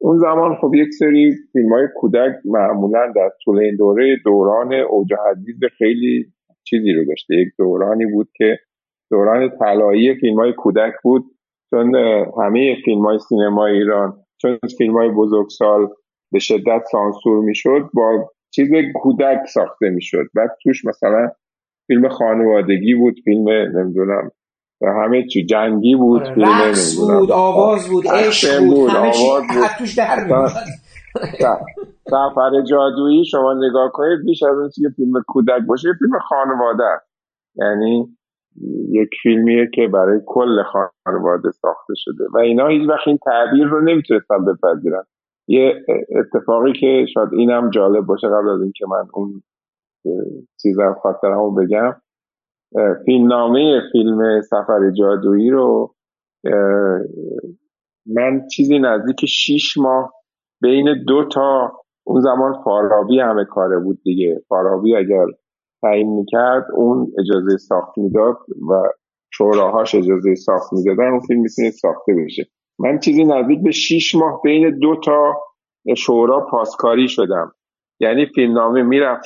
اون 0.00 0.18
زمان 0.18 0.56
خب 0.60 0.74
یک 0.74 0.88
سری 0.98 1.34
فیلم 1.52 1.72
های 1.72 1.88
کودک 1.96 2.32
معمولا 2.44 3.12
در 3.16 3.30
طول 3.44 3.58
این 3.58 3.76
دوره 3.76 4.16
دوران 4.24 4.72
اوج 4.72 5.08
حدید 5.12 5.70
خیلی 5.78 6.24
چیزی 6.64 6.92
رو 6.92 7.04
داشته. 7.04 7.34
یک 7.34 7.48
دورانی 7.58 8.06
بود 8.06 8.28
که 8.36 8.58
دوران 9.10 9.50
طلایی 9.58 10.14
فیلم 10.14 10.36
های 10.36 10.52
کودک 10.52 10.92
بود. 11.02 11.24
چون 11.74 11.94
همه 12.42 12.76
فیلم 12.84 13.06
های 13.06 13.18
سینما 13.18 13.66
ایران 13.66 14.16
چون 14.40 14.58
فیلم 14.78 14.96
های 14.96 15.08
بزرگسال 15.08 15.88
به 16.32 16.38
شدت 16.38 16.82
سانسور 16.92 17.44
می‌شد 17.44 17.88
با 17.94 18.30
چیز 18.50 18.68
کودک 18.94 19.38
ساخته 19.54 19.90
می‌شد. 19.90 20.24
بعد 20.34 20.50
توش 20.62 20.84
مثلا 20.84 21.30
فیلم 21.86 22.08
خانوادگی 22.08 22.94
بود 22.94 23.14
فیلم 23.24 23.48
نمی‌دونم 23.48 24.30
همه 24.82 25.26
چی 25.26 25.46
جنگی 25.46 25.96
بود 25.96 26.22
آره، 26.22 26.34
فیلم 26.34 26.48
رقص 26.48 26.96
بود 26.96 27.30
آواز 27.30 27.88
بود 27.88 28.08
عشق 28.08 28.66
بود, 28.66 28.90
همه 28.90 29.12
چی 29.12 29.24
توش 29.78 29.98
در 29.98 30.26
سفر 32.06 32.62
جادویی 32.70 33.24
شما 33.24 33.54
نگاه 33.54 33.90
کنید 33.92 34.24
بیش 34.24 34.42
از 34.42 34.58
اون 34.58 34.68
که 34.68 34.88
فیلم 34.96 35.12
کودک 35.26 35.62
باشه 35.68 35.88
فیلم 35.98 36.18
خانواده 36.18 37.00
یعنی 37.56 38.16
یک 38.90 39.08
فیلمیه 39.22 39.70
که 39.74 39.88
برای 39.88 40.20
کل 40.26 40.62
خانواده 40.62 41.50
ساخته 41.50 41.94
شده 41.96 42.24
و 42.34 42.38
اینا 42.38 42.66
هیچ 42.66 42.88
وقت 42.88 43.08
این 43.08 43.18
تعبیر 43.18 43.66
رو 43.66 43.80
نمی‌تونستن 43.80 44.44
بپذیرن. 44.44 45.02
یه 45.48 45.84
اتفاقی 46.16 46.72
که 46.72 47.06
شاید 47.14 47.28
اینم 47.32 47.70
جالب 47.70 48.06
باشه 48.06 48.26
قبل 48.26 48.48
از 48.48 48.62
اینکه 48.62 48.86
من 48.86 49.08
اون 49.14 49.42
چیزم 50.62 50.96
خاطرمو 51.02 51.50
بگم 51.50 51.92
فیلمنامه 53.04 53.80
فیلم 53.92 54.40
سفر 54.40 54.90
جادویی 54.90 55.50
رو 55.50 55.94
من 58.06 58.46
چیزی 58.56 58.78
نزدیک 58.78 59.26
شیش 59.26 59.78
ماه 59.78 60.12
بین 60.62 61.04
دو 61.06 61.24
تا 61.24 61.72
اون 62.06 62.20
زمان 62.20 62.62
فارابی 62.64 63.20
همه 63.20 63.44
کاره 63.44 63.78
بود 63.78 63.98
دیگه. 64.02 64.40
فارابی 64.48 64.96
اگر 64.96 65.26
تعیین 65.84 66.16
می‌کرد 66.16 66.66
اون 66.74 67.12
اجازه 67.18 67.56
ساخت 67.56 67.98
می‌داد 67.98 68.36
و 68.70 68.82
شوراهاش 69.30 69.94
اجازه 69.94 70.34
ساخت 70.34 70.72
می‌دادن 70.72 71.10
اون 71.10 71.20
فیلم 71.20 71.40
می‌تونه 71.40 71.70
ساخته 71.70 72.14
بشه. 72.24 72.46
من 72.78 72.98
چیزی 72.98 73.24
نزدیک 73.24 73.62
به 73.62 73.70
شیش 73.70 74.14
ماه 74.14 74.40
بین 74.44 74.78
دو 74.78 74.96
تا 75.04 75.34
شورا 75.96 76.46
پاسکاری 76.50 77.08
شدم. 77.08 77.52
یعنی 78.00 78.26
فیلمنامه 78.26 78.82
می‌رفت 78.82 79.24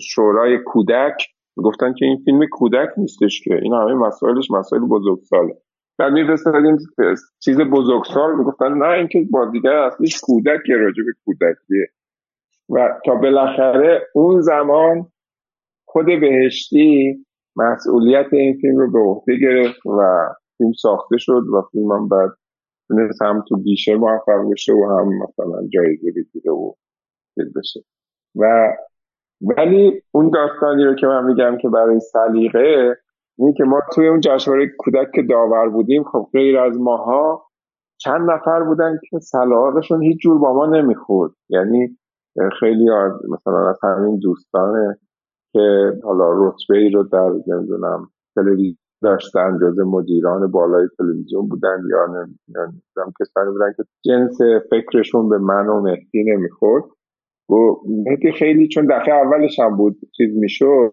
شورای 0.00 0.58
کودک 0.66 1.26
گفتن 1.56 1.94
که 1.94 2.04
این 2.04 2.22
فیلم 2.24 2.46
کودک 2.52 2.88
نیستش 2.96 3.40
که 3.44 3.54
این 3.62 3.72
همه 3.72 3.94
مسائلش 3.94 4.50
مسائل 4.50 4.82
بزرگساله. 4.82 5.54
بعد 5.98 6.12
می‌رسیدیم 6.12 6.76
چیز 7.44 7.60
بزرگسال 7.60 8.38
می‌گفتن 8.38 8.72
نه 8.72 8.88
اینکه 8.88 9.26
بازیگر 9.30 9.72
اصلیش 9.76 10.20
کودک 10.22 10.70
راجع 10.70 11.02
به 11.04 11.12
کودکیه. 11.24 11.86
و 12.70 12.88
تا 13.06 13.14
بالاخره 13.14 14.00
اون 14.14 14.40
زمان 14.40 15.11
خود 15.92 16.06
بهشتی 16.06 17.16
مسئولیت 17.56 18.26
این 18.32 18.58
فیلم 18.60 18.78
رو 18.78 18.90
به 18.90 18.98
عهده 18.98 19.36
گرفت 19.36 19.86
و 19.86 20.28
فیلم 20.58 20.72
ساخته 20.72 21.16
شد 21.18 21.42
و 21.54 21.62
فیلم 21.72 21.92
هم 21.92 22.08
بعد 22.08 22.30
هم 23.22 23.44
تو 23.48 23.62
گیشه 23.62 23.94
موفق 23.94 24.50
بشه 24.52 24.72
و 24.72 24.84
هم 24.84 25.08
مثلا 25.08 25.68
جایزه 25.72 26.10
بگیره 26.16 26.52
و 26.52 26.74
بشه. 27.36 27.80
و 28.36 28.72
ولی 29.40 30.02
اون 30.10 30.30
داستانی 30.30 30.84
رو 30.84 30.94
که 30.94 31.06
من 31.06 31.24
میگم 31.24 31.58
که 31.62 31.68
برای 31.68 32.00
سلیقه 32.00 32.96
اینه 33.38 33.52
که 33.52 33.64
ما 33.64 33.80
توی 33.94 34.08
اون 34.08 34.20
جشنواره 34.20 34.66
کودک 34.78 35.10
که 35.14 35.22
داور 35.22 35.68
بودیم 35.68 36.04
خب 36.04 36.28
غیر 36.32 36.58
از 36.58 36.80
ماها 36.80 37.46
چند 37.98 38.30
نفر 38.30 38.62
بودن 38.62 38.98
که 39.10 39.18
سلاقشون 39.18 40.02
هیچ 40.02 40.18
جور 40.20 40.38
با 40.38 40.52
ما 40.52 40.66
نمی‌خورد. 40.66 41.32
یعنی 41.48 41.98
خیلی 42.60 42.90
مثلا 43.28 43.70
از 43.70 43.78
همین 43.82 44.18
دوستانه 44.18 44.98
که 45.52 45.92
حالا 46.04 46.48
رتبه 46.48 46.78
ای 46.78 46.90
رو 46.90 47.02
در 47.02 47.30
نمی‌دونم 47.46 48.08
تلویزیون 48.36 48.76
داشتن 49.02 49.58
جز 49.62 49.78
مدیران 49.78 50.50
بالای 50.50 50.88
تلویزیون 50.98 51.48
بودن 51.48 51.78
یا 51.90 52.06
نمی‌دونم 52.06 53.12
کسانی 53.20 53.50
بودن 53.50 53.72
که 53.76 53.82
جنس 54.04 54.38
فکرشون 54.70 55.28
به 55.28 55.38
من 55.38 55.66
و 55.68 55.80
مهدی 55.80 56.24
نمی‌خورد. 56.24 56.84
و 57.50 57.54
مهدی 58.06 58.32
خیلی 58.32 58.68
چون 58.68 58.86
دفعه 58.86 59.14
اولش 59.14 59.60
هم 59.60 59.76
بود 59.76 59.96
چیز 60.16 60.36
می‌شد 60.36 60.92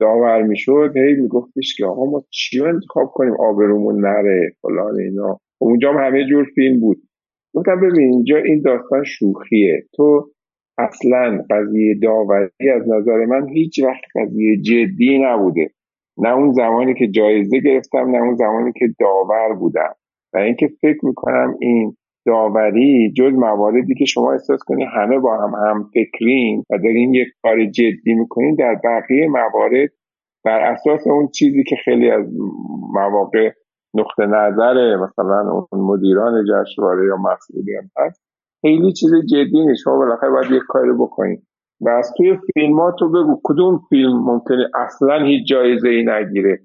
داور 0.00 0.42
می‌شد 0.42 0.92
هی 0.96 1.14
میگفتش 1.14 1.76
که 1.76 1.86
آقا 1.86 2.04
ما 2.04 2.22
چی 2.30 2.64
انتخاب 2.64 3.10
کنیم؟ 3.14 3.34
آبرومون 3.40 4.00
نره 4.00 4.52
فلان 4.62 5.00
اینا. 5.00 5.38
اونجا 5.60 5.92
هم 5.92 5.98
همه 6.06 6.24
جور 6.30 6.44
فیلم 6.54 6.80
بود. 6.80 6.96
گفتم 7.54 7.80
ببین 7.80 8.12
اینجا 8.12 8.36
این 8.36 8.62
داستان 8.62 9.04
شوخیه. 9.04 9.86
تو 9.94 10.30
اصلا 10.78 11.44
قضیه 11.50 11.94
داوری 12.02 12.70
از 12.74 12.88
نظر 12.88 13.24
من 13.26 13.48
هیچ 13.48 13.82
وقت 13.84 14.04
قضیه 14.16 14.56
جدی 14.56 15.18
نبوده. 15.18 15.70
نه 16.18 16.34
اون 16.34 16.52
زمانی 16.52 16.94
که 16.94 17.08
جایزه 17.08 17.58
گرفتم 17.58 18.10
نه 18.10 18.18
اون 18.18 18.36
زمانی 18.36 18.72
که 18.72 18.88
داور 19.00 19.54
بودم. 19.54 19.94
و 20.34 20.38
اینکه 20.38 20.68
فکر 20.80 21.06
می‌کنم 21.06 21.56
این 21.60 21.96
داوری 22.26 23.12
جز 23.16 23.32
مواردی 23.32 23.94
که 23.94 24.04
شما 24.04 24.32
احساس 24.32 24.60
کنید 24.66 24.88
همه 24.94 25.18
با 25.18 25.36
هم 25.36 25.52
هم 25.66 25.90
فکرین 25.94 26.64
و 26.70 26.78
دارین 26.78 27.14
یک 27.14 27.28
کار 27.42 27.64
جدی 27.64 28.14
می‌کنین 28.14 28.54
در 28.54 28.80
بقیه 28.84 29.28
موارد 29.28 29.90
بر 30.44 30.60
اساس 30.60 31.06
اون 31.06 31.28
چیزی 31.28 31.64
که 31.64 31.76
خیلی 31.84 32.10
از 32.10 32.26
مواقع 32.92 33.50
نقطه 33.94 34.26
نظر 34.26 34.96
مثلا 34.96 35.50
اون 35.50 35.80
مدیران 35.80 36.44
جشنواره 36.44 37.06
یا 37.06 37.16
مسئولین 37.16 37.90
هست 37.96 38.27
خیلی 38.60 38.92
چیز 38.92 39.10
جدی 39.30 39.66
نیست. 39.66 39.82
شما 39.84 39.96
بالاخره 39.96 40.30
باید 40.30 40.50
یک 40.50 40.62
کاری 40.68 40.92
بکنید. 40.92 41.42
و 41.80 41.88
از 41.88 42.12
توی 42.16 42.38
فیلم 42.54 42.90
تو 42.98 43.08
بگو 43.08 43.40
کدوم 43.44 43.80
فیلم 43.88 44.24
ممکنه 44.24 44.70
اصلا 44.74 45.24
هیچ 45.24 45.48
جایزه 45.48 45.88
ای 45.88 46.04
نگیره. 46.04 46.58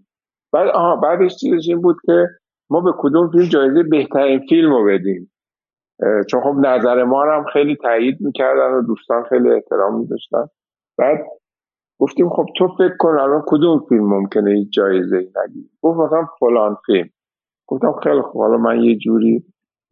بعد 0.54 0.68
آها 0.68 0.96
بعدش 0.96 1.36
چیزش 1.36 1.70
این 1.70 1.82
بود 1.82 1.98
که 2.06 2.28
ما 2.70 2.82
به 2.82 2.92
کدوم 2.98 3.32
فیلم 3.32 3.46
جایزه 3.46 3.84
بهترین 3.84 4.40
فیلم 4.50 4.74
رو 4.74 4.86
بدیم. 4.86 5.32
چون 6.30 6.42
خب 6.42 6.56
نظر 6.66 7.04
ما 7.04 7.24
هم 7.24 7.46
خیلی 7.54 7.76
تایید 7.76 8.18
می‌کردن 8.22 8.74
و 8.74 8.82
دوستان 8.82 9.24
خیلی 9.24 9.50
احترام 9.50 10.00
میداشتن 10.00 10.46
بعد 10.98 11.20
گفتیم 12.00 12.30
خب 12.30 12.46
تو 12.58 12.68
فکر 12.68 12.98
کن 13.00 13.10
الان 13.20 13.44
کدوم 13.48 13.86
فیلم 13.90 14.10
ممکنه 14.10 14.52
هیچ 14.52 14.74
جایزه 14.74 15.18
ای 15.18 15.26
نگیره. 15.26 15.70
گفت 15.82 16.00
مثلا 16.00 16.26
فلان 16.40 16.78
فیلم. 16.86 17.10
گفتم 17.68 17.94
خیلی 18.04 18.22
خوب 18.22 18.42
حالا 18.42 18.58
من 18.58 18.82
یه 18.82 18.98
جوری 18.98 19.44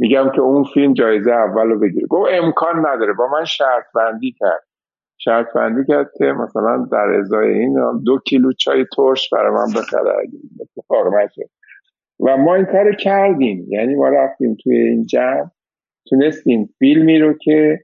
میگم 0.01 0.29
که 0.35 0.41
اون 0.41 0.63
فیلم 0.63 0.93
جایزه 0.93 1.31
اول 1.31 1.67
رو 1.67 1.79
بگیره. 1.79 2.07
گفت 2.07 2.29
امکان 2.31 2.85
نداره. 2.85 3.13
با 3.13 3.27
من 3.27 3.45
شرط 3.45 3.83
بندی 3.95 4.35
کرد. 4.39 4.63
شرط 5.17 5.53
بندی 5.55 5.85
کرد 5.87 6.11
که 6.17 6.25
مثلا 6.25 6.87
در 6.91 7.13
ازای 7.19 7.53
این 7.53 8.01
دو 8.05 8.19
کیلو 8.19 8.53
چای 8.53 8.85
ترش 8.95 9.29
برای 9.29 9.51
من 9.51 9.65
بخره. 9.75 10.27
اتفاق 10.61 11.13
نشد. 11.13 11.49
و 12.19 12.37
ما 12.37 12.55
این 12.55 12.65
کار 12.65 12.95
کردیم. 12.95 13.65
یعنی 13.69 13.95
ما 13.95 14.09
رفتیم 14.09 14.57
توی 14.63 14.77
این 14.77 15.05
جمع. 15.05 15.49
تونستیم 16.09 16.69
فیلمی 16.79 17.19
رو 17.19 17.33
که 17.33 17.79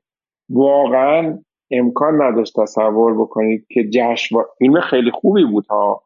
واقعا 0.49 1.39
امکان 1.71 2.21
نداشت 2.21 2.59
تصور 2.59 3.13
بکنید 3.13 3.65
که 3.69 3.89
جشن 3.89 4.35
فیلم 4.57 4.81
خیلی 4.81 5.11
خوبی 5.11 5.45
بود 5.45 5.65
ها. 5.69 6.03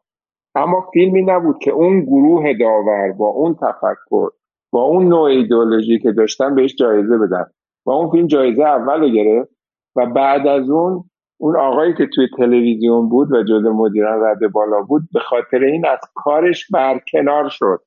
اما 0.54 0.90
فیلمی 0.92 1.22
نبود 1.22 1.58
که 1.58 1.70
اون 1.70 2.00
گروه 2.00 2.52
داور 2.60 3.12
با 3.12 3.28
اون 3.28 3.54
تفکر 3.54 4.28
با 4.72 4.82
اون 4.82 5.08
نوع 5.08 5.22
ایدئولوژی 5.22 5.98
که 5.98 6.12
داشتن 6.12 6.54
بهش 6.54 6.74
جایزه 6.74 7.18
بدن 7.18 7.44
و 7.86 7.90
اون 7.90 8.10
فیلم 8.10 8.26
جایزه 8.26 8.62
اول 8.62 9.12
گرفت 9.12 9.50
و 9.96 10.06
بعد 10.06 10.46
از 10.46 10.70
اون 10.70 11.04
اون 11.40 11.56
آقایی 11.56 11.94
که 11.94 12.06
توی 12.14 12.28
تلویزیون 12.36 13.08
بود 13.08 13.32
و 13.32 13.42
جز 13.42 13.64
مدیران 13.64 14.22
رد 14.24 14.52
بالا 14.52 14.82
بود 14.82 15.02
به 15.12 15.20
خاطر 15.20 15.64
این 15.64 15.86
از 15.86 15.98
کارش 16.14 16.70
برکنار 16.70 17.48
شد. 17.48 17.78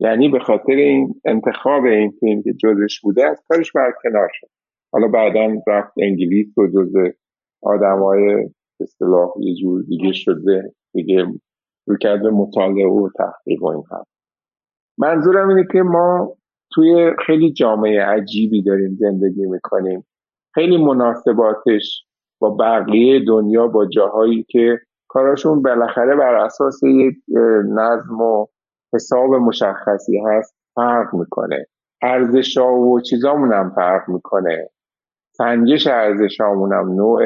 یعنی 0.00 0.28
به 0.28 0.38
خاطر 0.38 0.72
این 0.72 1.14
انتخاب 1.24 1.84
این 1.84 2.10
فیلم 2.20 2.42
که 2.42 2.52
جزش 2.52 3.00
بوده 3.00 3.30
از 3.30 3.42
کارش 3.48 3.72
برکنار 3.72 4.28
شد. 4.32 4.46
حالا 4.92 5.08
بعدا 5.08 5.62
رفت 5.66 5.92
انگلیس 5.98 6.58
و 6.58 6.66
جز 6.66 6.92
آدم 7.62 8.02
های 8.02 8.48
اصطلاح 8.80 9.30
یه 9.40 9.54
جور 9.54 9.82
دیگه 9.82 10.12
شده 10.12 10.72
دیگه 10.92 11.26
رو 11.86 11.96
کرده 11.96 12.30
مطالعه 12.30 12.88
و 12.88 13.08
تحقیق 13.18 13.62
و 13.62 13.66
این 13.66 13.84
هم 13.90 14.04
منظورم 14.98 15.48
اینه 15.48 15.66
که 15.72 15.82
ما 15.82 16.32
توی 16.74 17.12
خیلی 17.26 17.52
جامعه 17.52 18.02
عجیبی 18.02 18.62
داریم 18.62 18.96
زندگی 19.00 19.46
می‌کنیم. 19.46 20.06
خیلی 20.54 20.84
مناسباتش 20.84 22.04
با 22.40 22.50
بقیه 22.50 23.24
دنیا 23.26 23.66
با 23.66 23.86
جاهایی 23.86 24.42
که 24.42 24.78
کاراشون 25.08 25.62
بالاخره 25.62 26.16
بر 26.16 26.34
اساس 26.34 26.82
یک 26.82 27.14
نظم 27.74 28.20
و 28.20 28.46
حساب 28.94 29.34
مشخصی 29.34 30.18
هست 30.26 30.54
فرق 30.74 31.14
می‌کنه. 31.14 31.66
ارزش 32.02 32.58
و 32.58 33.00
چیزامون 33.00 33.52
هم 33.52 33.72
فرق 33.74 34.08
می‌کنه. 34.08 34.70
سنجش 35.32 35.86
ارزشامون 35.86 36.72
هم 36.72 36.92
نوع 36.92 37.22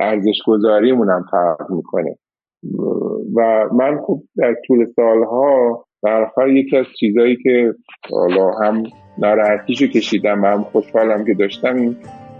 ارزش 0.00 0.42
گذاریمون 0.46 1.10
هم 1.10 1.24
فرق 1.30 1.70
می‌کنه. 1.70 2.18
و 3.36 3.68
من 3.72 4.00
خب 4.06 4.22
در 4.36 4.54
طول 4.66 4.84
سالها 4.84 5.84
در 6.02 6.48
یکی 6.48 6.76
از 6.76 6.86
چیزایی 7.00 7.36
که 7.36 7.74
حالا 8.10 8.50
هم 8.50 8.82
ناراحتیشو 9.18 9.86
کشیدم 9.86 10.44
هم 10.44 10.64
خوشحالم 10.64 11.24
که 11.24 11.34
داشتم 11.34 11.76
این 11.76 11.96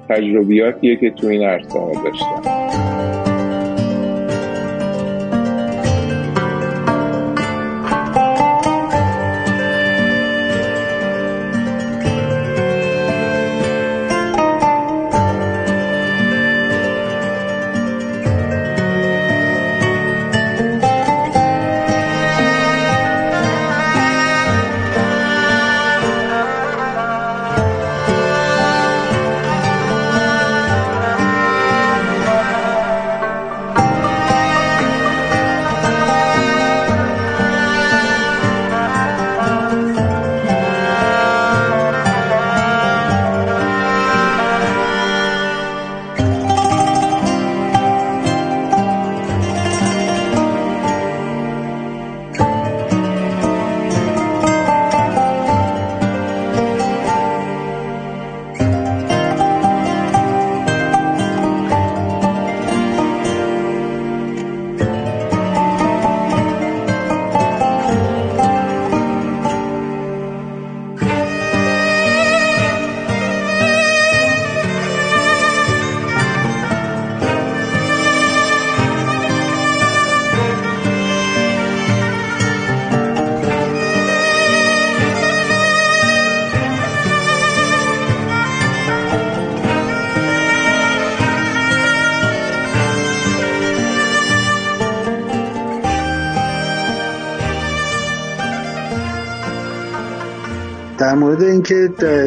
تجربیاتیه 0.09 0.97
که 0.97 1.11
تو 1.11 1.27
این 1.27 1.43
عرصه 1.43 1.79
داشتم. 2.05 3.28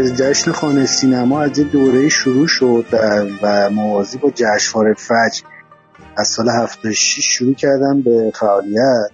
جشن 0.09 0.51
خانه 0.51 0.85
سینما 0.85 1.41
از 1.41 1.59
یه 1.59 1.65
دوره 1.65 2.09
شروع 2.09 2.47
شد 2.47 2.85
و 3.43 3.69
موازی 3.69 4.17
با 4.17 4.31
جشنواره 4.35 4.93
فجر. 4.93 5.43
از 6.17 6.27
سال 6.27 6.49
76 6.49 7.19
شروع 7.19 7.53
کردم 7.53 8.01
به 8.01 8.31
فعالیت. 8.35 9.09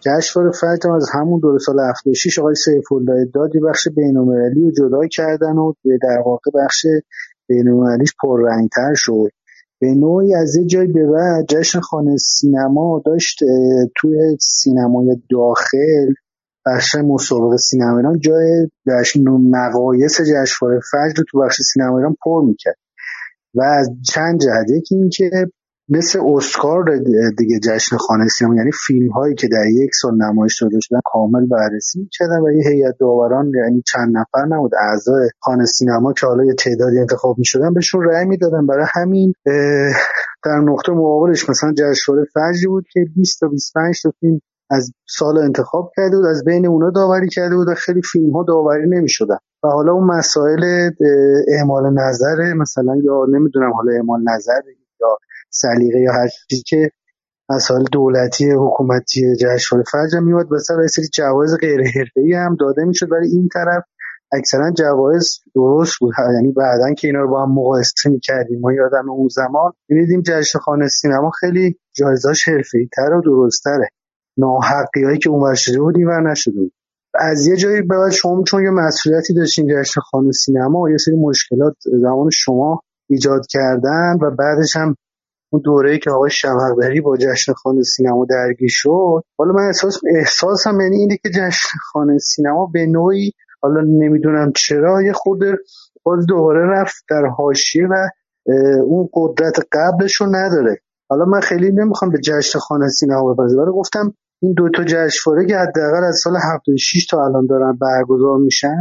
جشنواره 0.00 0.52
فجر 0.52 0.92
از 0.92 1.06
همون 1.14 1.40
دور 1.40 1.58
سال 1.58 1.80
76 1.80 2.38
آقای 2.38 2.54
سیف 2.54 2.92
الله 2.92 3.24
داد 3.34 3.54
یه 3.54 3.60
بخش 3.60 3.88
بین‌المللی 3.96 4.62
رو 4.62 4.70
جدا 4.70 5.06
کردن 5.06 5.58
و 5.58 5.72
در 6.02 6.22
واقع 6.26 6.50
بخش 6.54 6.86
بین‌المللیش 7.48 8.14
پررنگتر 8.22 8.94
شد. 8.94 9.30
به 9.80 9.94
نوعی 9.94 10.34
از 10.34 10.56
یه 10.56 10.64
جای 10.64 10.86
به 10.86 11.06
بعد 11.06 11.46
جشن 11.48 11.80
خانه 11.80 12.16
سینما 12.16 13.02
داشت 13.06 13.38
توی 13.96 14.36
سینمای 14.40 15.16
داخل 15.30 16.12
بخش 16.66 16.94
مسابقه 16.94 17.56
سینما 17.56 17.96
ایران 17.96 18.18
جای 18.18 18.68
جشن 18.86 19.20
نقایص 19.50 20.20
جشنواره 20.20 20.80
فجر 20.90 21.14
رو 21.16 21.24
تو 21.30 21.40
بخش 21.40 21.56
سینما 21.62 21.98
ایران 21.98 22.16
پر 22.24 22.44
می‌کرد. 22.44 22.76
و 23.54 23.62
از 23.62 23.90
چند 24.08 24.40
جهت 24.40 24.70
یکی 24.70 24.94
اینکه 24.94 25.30
مثل 25.88 26.20
اسکار 26.34 26.84
دیگه 27.38 27.60
جشن 27.68 27.96
خانه 27.96 28.28
سینما 28.28 28.54
یعنی 28.54 28.70
فیلم 28.86 29.12
هایی 29.12 29.34
که 29.34 29.48
در 29.48 29.66
یک 29.70 29.90
سال 29.94 30.14
نمایش 30.14 30.62
داده 30.62 30.78
شدن 30.80 31.00
کامل 31.04 31.46
بررسی 31.46 32.00
می‌کردن 32.00 32.40
و 32.40 32.52
یه 32.52 32.70
هیئت 32.70 32.94
داوران 33.00 33.52
یعنی 33.64 33.82
چند 33.92 34.16
نفر 34.16 34.46
نبود 34.56 34.72
اعضای 34.74 35.28
خانه 35.40 35.64
سینما 35.64 36.12
که 36.12 36.26
حالا 36.26 36.44
یه 36.44 36.54
تعدادی 36.54 36.98
انتخاب 36.98 37.38
می‌شدن 37.38 37.74
بهشون 37.74 38.04
رأی 38.04 38.26
می‌دادن. 38.26 38.66
برای 38.66 38.86
همین 38.92 39.32
در 40.44 40.60
نقطه 40.64 40.92
مقابلش 40.92 41.50
مثلا 41.50 41.72
جشنواره 41.78 42.26
فجری 42.34 42.66
بود 42.66 42.84
که 42.92 43.00
20 43.16 43.40
تا 43.40 43.48
25 43.48 44.02
تا 44.02 44.12
فیلم 44.20 44.40
از 44.72 44.92
سال 45.08 45.38
انتخاب 45.38 45.92
کرده 45.96 46.16
بود 46.16 46.26
از 46.26 46.44
بین 46.44 46.66
اونا 46.66 46.90
داوری 46.90 47.28
کرده 47.28 47.56
بود 47.56 47.68
و 47.68 47.74
خیلی 47.74 48.02
فیلم 48.12 48.30
ها 48.30 48.44
داوری 48.48 48.88
نمی‌شدن. 48.88 49.38
و 49.64 49.68
حالا 49.68 49.92
اون 49.92 50.04
مسائل 50.04 50.90
اعمال 51.48 51.94
نظر 51.94 52.54
مثلا 52.54 52.96
یا 53.04 53.26
نمی‌دونم 53.28 53.72
حالا 53.72 53.92
اعمال 53.92 54.20
نظر 54.34 54.60
یا 55.00 55.18
سلیقه 55.50 56.00
یا 56.00 56.12
هر 56.12 56.28
چیزی 56.28 56.62
که 56.66 56.90
مسائل 57.48 57.84
دولتی 57.92 58.50
حکومتی 58.50 59.36
جشنواره 59.36 59.84
فجر 59.92 60.20
میومد 60.20 60.52
مثلا 60.52 60.86
سری 60.86 61.08
جوایز 61.14 61.56
غیر 61.60 61.80
حرفه‌ای 61.80 62.34
هم 62.34 62.56
داده 62.60 62.84
می‌شد. 62.84 63.08
برای 63.08 63.28
این 63.28 63.48
طرف 63.54 63.82
اکثرا 64.32 64.70
جوایز 64.70 65.38
درست 65.54 65.98
بود. 66.00 66.14
یعنی 66.34 66.52
بعدا 66.52 66.94
که 66.94 67.08
اینا 67.08 67.20
رو 67.20 67.28
با 67.28 67.42
هم 67.42 67.52
مقایسه 67.52 68.10
می‌کردیم 68.10 68.60
ما 68.60 68.72
یادم 68.72 69.10
اون 69.10 69.28
زمان 69.28 69.72
می‌دیدیم 69.88 70.22
جشن 70.26 70.58
خانه 70.58 70.88
سینما 70.88 71.30
خیلی 71.30 71.78
جایزاش 71.96 72.48
حرفه‌ای 72.48 72.88
تر 72.96 73.12
و 73.14 73.22
درستره 73.22 73.88
ناحقی 74.36 75.04
هایی 75.04 75.18
که 75.18 75.30
اون 75.30 75.54
شده 75.54 75.80
بود 75.80 75.96
اینور 75.96 76.30
نشده 76.30 76.54
بود. 76.54 76.72
از 77.14 77.46
یه 77.46 77.56
جایی 77.56 77.82
به 77.82 77.96
بعد 77.96 78.10
شما 78.10 78.42
چون 78.42 78.62
یه 78.62 78.70
مسئولیتی 78.70 79.34
داشتین 79.34 79.66
جشن 79.66 80.00
خانه 80.00 80.32
سینما 80.32 80.90
یه 80.90 80.96
سری 80.96 81.16
مشکلات 81.16 81.76
زمان 81.84 82.30
شما 82.30 82.80
ایجاد 83.10 83.46
کردن 83.46 84.18
و 84.22 84.30
بعدش 84.30 84.76
هم 84.76 84.96
اون 85.52 85.62
دوره 85.64 85.98
که 85.98 86.10
آقای 86.10 86.30
شمقبری 86.30 87.00
با 87.00 87.16
جشن 87.16 87.52
خانه 87.52 87.82
سینما 87.82 88.26
درگیر 88.30 88.68
شد. 88.72 89.22
حالا 89.38 89.52
من 89.52 89.66
احساس 89.66 90.00
احساسم 90.16 90.80
یعنی 90.80 90.96
اینه 90.96 91.16
که 91.16 91.30
جشن 91.30 91.78
خانه 91.92 92.18
سینما 92.18 92.70
به 92.72 92.86
نوعی 92.86 93.32
حالا 93.62 93.80
نمی‌دونم 93.80 94.52
چرا 94.56 95.02
یه 95.02 95.12
خورده 95.12 95.56
باز 96.02 96.26
دوباره 96.26 96.66
رفت 96.66 97.04
در 97.10 97.26
حاشیه 97.26 97.86
و 97.90 98.08
اون 98.86 99.08
قدرت 99.14 99.54
قبلش 99.72 100.14
رو 100.14 100.26
نداره. 100.26 100.76
حالا 101.12 101.24
من 101.24 101.40
خیلی 101.40 101.72
نمی‌خوام 101.72 102.10
به 102.10 102.18
جشن 102.18 102.58
خانه 102.58 102.88
سینما 102.88 103.32
بپردازم 103.32 103.58
ولی 103.58 103.72
گفتم 103.72 104.14
این 104.42 104.52
دو 104.52 104.68
تا 104.68 104.84
جشنواره 104.84 105.46
که 105.46 105.56
حداقل 105.56 106.04
از 106.08 106.20
سال 106.24 106.32
76 106.36 107.06
تا 107.06 107.24
الان 107.24 107.46
دارن 107.46 107.78
برگزار 107.80 108.38
میشن. 108.38 108.76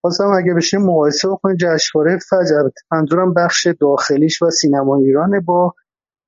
خواستم 0.00 0.32
اگه 0.38 0.54
بشه 0.54 0.78
مقایسه 0.78 1.28
بکنیم 1.28 1.56
جشنواره 1.56 2.18
فجر. 2.30 2.68
منظورم 2.92 3.34
بخش 3.34 3.66
داخلیش 3.80 4.42
و 4.42 4.50
سینما 4.50 4.96
ایرانه 4.96 5.40
با 5.40 5.74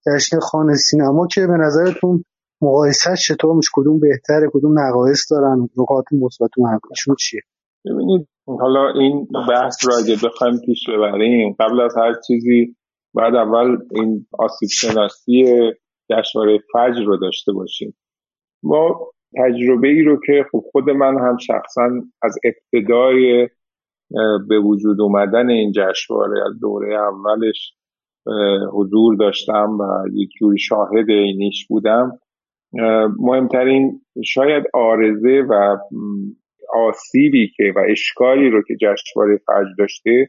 جشن 0.06 0.38
خانه 0.40 0.74
سینما 0.74 1.26
که 1.26 1.46
به 1.46 1.56
نظرتون 1.56 2.24
مقایسه 2.62 3.16
چطور 3.16 3.54
میشه؟ 3.56 3.70
کدوم 3.74 4.00
بهتره 4.00 4.50
کدوم 4.52 4.78
نقایص 4.78 5.32
دارن؟ 5.32 5.68
نقاط 5.76 6.04
مثبت 6.12 6.58
و 6.58 6.62
منفیشون 6.62 7.16
چیه؟ 7.18 7.40
ببینید 7.84 8.28
حالا 8.46 8.92
این 9.00 9.28
بحث 9.48 9.76
را 9.88 9.96
اگه 9.96 10.16
بخوایم 10.24 10.60
پیش 10.66 10.88
ببریم 10.88 11.56
قبل 11.60 11.80
از 11.80 11.96
هر 11.96 12.12
چیزی 12.26 12.76
بعد 13.14 13.34
اول 13.34 13.78
این 13.90 14.26
آسیب 14.38 14.68
شناسی 14.68 15.44
جشنواره 16.10 16.58
فجر 16.72 17.04
رو 17.04 17.16
داشته 17.16 17.52
باشیم. 17.52 17.94
ما 18.62 19.10
تجربه 19.38 19.88
ای 19.88 20.02
رو 20.02 20.20
که 20.26 20.46
خب 20.52 20.64
خود 20.72 20.90
من 20.90 21.18
هم 21.18 21.36
شخصا 21.36 21.88
از 22.22 22.38
ابتدای 22.44 23.48
به 24.48 24.58
وجود 24.58 25.00
اومدن 25.00 25.50
این 25.50 25.72
جشنواره 25.72 26.46
از 26.46 26.60
دوره 26.60 26.96
اولش 26.98 27.74
حضور 28.72 29.16
داشتم 29.16 29.78
و 29.80 30.08
یک 30.12 30.30
جوری 30.40 30.58
شاهد 30.58 31.10
اینیش 31.10 31.66
بودم. 31.68 32.18
مهمترین 33.18 34.00
شاید 34.24 34.64
آرزه 34.74 35.46
و 35.50 35.76
آسیبی 36.74 37.52
که 37.56 37.72
و 37.76 37.78
اشکالی 37.90 38.50
رو 38.50 38.62
که 38.62 38.74
جشنواره 38.80 39.36
فجر 39.36 39.74
داشته 39.78 40.28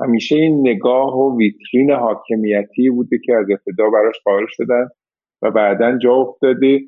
همیشه 0.00 0.36
این 0.36 0.68
نگاه 0.68 1.18
و 1.18 1.38
ویترین 1.38 1.90
حاکمیتی 1.90 2.90
بوده 2.90 3.18
که 3.24 3.34
از 3.34 3.46
ابتدا 3.50 3.90
براش 3.90 4.14
قائل 4.24 4.44
شدن 4.48 4.88
و 5.42 5.50
بعدا 5.50 5.98
جا 5.98 6.14
افتاده 6.14 6.80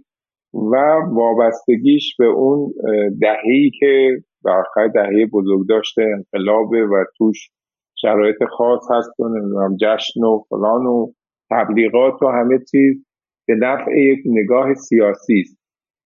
و 0.55 0.77
وابستگیش 1.13 2.17
به 2.19 2.27
اون 2.27 2.73
دههی 3.21 3.71
که 3.81 4.23
آخر 4.45 4.89
دهه 4.89 5.27
بزرگ 5.33 5.69
داشته 5.69 6.03
انقلابه 6.03 6.87
و 6.87 7.05
توش 7.19 7.51
شرایط 7.97 8.45
خاص 8.45 8.91
هست 8.91 9.21
و 9.21 9.29
نمی‌دونم 9.29 9.77
جشن 9.81 10.25
و 10.25 10.43
فلان 10.49 10.87
و 10.87 11.13
تبلیغات 11.51 12.23
و 12.23 12.27
همه 12.27 12.59
چیز 12.71 13.07
به 13.47 13.55
نفع 13.55 13.99
یک 13.99 14.19
نگاه 14.27 14.75
سیاسی 14.75 15.41
است. 15.41 15.61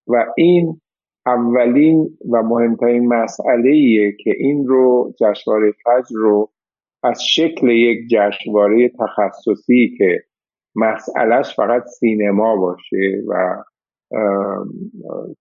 و 0.09 0.26
این 0.36 0.81
اولین 1.26 2.18
و 2.32 2.43
مهمترین 2.43 3.06
مسئله 3.06 3.70
ایه 3.70 4.12
که 4.24 4.32
این 4.39 4.66
رو 4.66 5.12
جشنواره 5.20 5.72
فجر 5.72 6.16
رو 6.16 6.51
از 7.05 7.22
شکل 7.22 7.68
یک 7.68 7.98
جشنواره 8.10 8.89
تخصصی 8.89 9.94
که 9.98 10.22
مسئلهش 10.76 11.56
فقط 11.56 11.82
سینما 11.86 12.56
باشه 12.56 13.22
و 13.28 13.62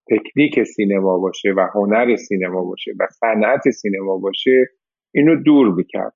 تکنیک 0.10 0.64
سینما 0.64 1.18
باشه 1.18 1.54
و 1.58 1.68
هنر 1.74 2.16
سینما 2.16 2.64
باشه 2.64 2.92
و 3.00 3.08
صنعت 3.20 3.70
سینما 3.70 4.18
باشه 4.18 4.70
اینو 5.14 5.36
دور 5.44 5.76
بکرد 5.76 6.14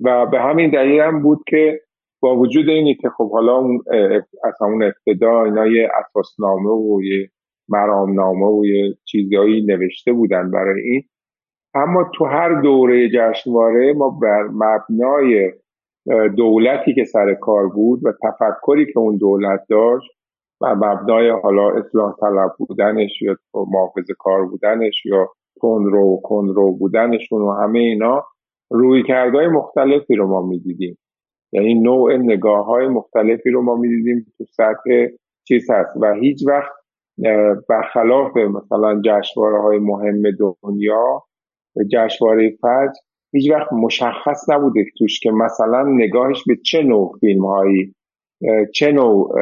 و 0.00 0.26
به 0.26 0.40
همین 0.40 0.70
دلیل 0.70 1.00
هم 1.00 1.22
بود 1.22 1.38
که 1.46 1.80
با 2.22 2.36
وجود 2.36 2.68
اینی 2.68 2.94
که 2.94 3.08
خب 3.08 3.32
حالا 3.32 3.60
از 4.44 4.54
همون 4.60 4.82
ابتدا 4.82 5.44
اینا 5.44 5.66
یه 5.66 5.88
اساسنامه 5.98 6.70
و 6.70 7.02
یه 7.02 7.30
مرامنامه 7.68 8.46
و 8.46 8.66
یه 8.66 8.94
چیزهایی 9.04 9.66
نوشته 9.66 10.12
بودن 10.12 10.50
برای 10.50 10.82
این 10.82 11.02
اما 11.74 12.10
تو 12.14 12.24
هر 12.24 12.60
دوره 12.60 13.08
جشنواره 13.08 13.92
ما 13.92 14.10
بر 14.22 14.42
مبنای 14.42 15.52
دولتی 16.36 16.94
که 16.94 17.04
سر 17.04 17.34
کار 17.34 17.68
بود 17.68 18.00
و 18.06 18.12
تفکری 18.22 18.92
که 18.92 18.98
اون 18.98 19.16
دولت 19.16 19.60
داشت 19.68 20.10
و 20.60 20.74
مبنای 20.74 21.30
حالا 21.30 21.70
اصلاح 21.70 22.14
طلب 22.20 22.50
بودنش 22.58 23.22
یا 23.22 23.36
محافظ 23.54 24.10
کار 24.18 24.46
بودنش 24.46 25.06
یا 25.06 25.28
کنرو 25.60 26.20
کنرو 26.24 26.72
بودنشون 26.72 27.42
و 27.42 27.52
همه 27.52 27.78
اینا 27.78 28.24
روی 28.70 29.02
کردهای 29.02 29.48
مختلفی 29.48 30.14
رو 30.14 30.26
ما 30.26 30.42
می‌دیدیم. 30.42 30.98
یعنی 31.52 31.74
نوع 31.74 32.16
نگاه 32.16 32.66
های 32.66 32.88
مختلفی 32.88 33.50
رو 33.50 33.62
ما 33.62 33.76
می‌دیدیم 33.76 34.26
تو 34.38 34.44
سطح 34.44 35.06
چیز 35.48 35.70
هست. 35.70 35.96
و 36.00 36.12
هیچ 36.12 36.44
وقت 36.46 36.72
برخلاف 37.68 38.36
مثلا 38.36 39.00
جشنواره 39.04 39.62
های 39.62 39.78
مهم 39.78 40.22
دنیا 40.30 41.22
جشنواره 41.84 42.50
فجر 42.50 43.00
هیچ 43.32 43.50
وقت 43.50 43.72
مشخص 43.72 44.50
نبوده 44.50 44.84
توش 44.98 45.20
که 45.20 45.30
مثلا 45.30 45.82
نگاهش 45.82 46.44
به 46.46 46.56
چه 46.64 46.82
نوع 46.82 47.16
فیلم 47.20 47.46
هایی 47.46 47.94
چه 48.74 48.92
نوع 48.92 49.34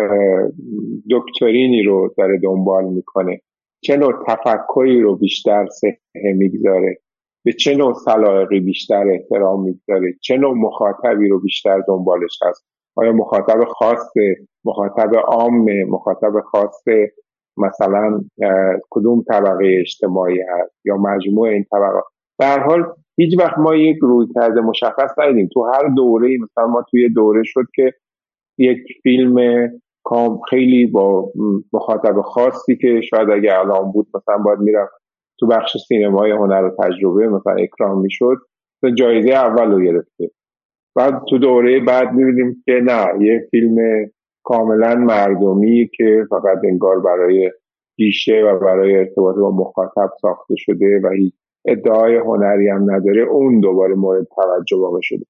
دکترینی 1.10 1.82
رو 1.82 2.14
داره 2.18 2.38
دنبال 2.42 2.84
می‌کنه 2.84 3.40
چه 3.80 3.96
نوع 3.96 4.12
تفکری 4.26 5.00
رو 5.00 5.16
بیشتر 5.16 5.66
سهه 5.66 5.98
می‌گذاره 6.36 6.98
به 7.44 7.52
چه 7.52 7.74
نوع 7.74 7.94
سلایقی 7.94 8.60
بیشتر 8.60 9.08
احترام 9.08 9.62
می‌گذاره 9.64 10.14
چه 10.20 10.36
نوع 10.36 10.54
مخاطبی 10.54 11.28
رو 11.28 11.40
بیشتر 11.40 11.80
دنبالش 11.88 12.38
هست. 12.42 12.66
آیا 12.96 13.12
مخاطب 13.12 13.64
خاص 13.64 14.12
مخاطب 14.64 15.16
عام 15.16 15.84
مخاطب 15.88 16.40
خاص 16.40 16.84
مثلا 17.56 18.20
کدوم 18.90 19.22
طبقه 19.28 19.76
اجتماعی 19.80 20.40
هست 20.40 20.80
یا 20.84 20.96
مجموع 20.96 21.48
این 21.48 21.64
طبقه؟ 21.70 22.02
به 22.38 22.46
حال 22.46 22.84
هیچ 23.16 23.38
وقت 23.38 23.58
ما 23.58 23.74
یک 23.74 23.98
روی 24.00 24.26
کرده 24.34 24.60
مشخص 24.60 25.18
ندیدیم. 25.18 25.48
تو 25.52 25.64
هر 25.64 25.88
دوره 25.96 26.38
مثلا 26.42 26.66
ما 26.66 26.84
توی 26.90 27.08
دوره 27.08 27.42
شد 27.44 27.64
که 27.74 27.92
یک 28.58 28.78
فیلم 29.02 29.68
خیلی 30.50 30.86
با 30.86 31.32
مخاطب 31.72 32.20
خاصی 32.20 32.76
که 32.76 33.00
شاید 33.00 33.30
اگه 33.30 33.58
الان 33.58 33.92
بود 33.92 34.06
مثلا 34.14 34.38
باید 34.38 34.58
می‌رفت 34.58 34.92
تو 35.40 35.46
بخش 35.46 35.76
سینمای 35.88 36.30
هنر 36.30 36.64
و 36.64 36.76
تجربه 36.82 37.28
مثلا 37.28 37.52
اکرام 37.52 38.00
می‌شد 38.00 38.36
جایزه 38.98 39.30
اول 39.30 39.72
رو 39.72 39.80
گرفته 39.80 40.30
بعد 40.96 41.22
تو 41.28 41.38
دوره 41.38 41.80
بعد 41.80 42.12
می‌بینیم 42.12 42.62
که 42.64 42.72
نه 42.72 43.24
یه 43.24 43.48
فیلم 43.50 43.76
کاملا 44.44 44.94
مردمی 44.94 45.88
که 45.96 46.26
فقط 46.30 46.58
انگار 46.64 47.00
برای 47.00 47.50
گیشه 47.96 48.42
و 48.42 48.58
برای 48.58 48.96
ارتباط 48.96 49.36
با 49.36 49.50
مخاطب 49.50 50.10
ساخته 50.20 50.54
شده 50.56 51.00
و 51.04 51.10
هیچ 51.10 51.34
ادعای 51.66 52.16
هنری 52.16 52.68
هم 52.68 52.90
نداره 52.90 53.22
اون 53.22 53.60
دوباره 53.60 53.94
مورد 53.94 54.26
توجه 54.36 54.76
واقع 54.76 54.98
شده. 55.02 55.24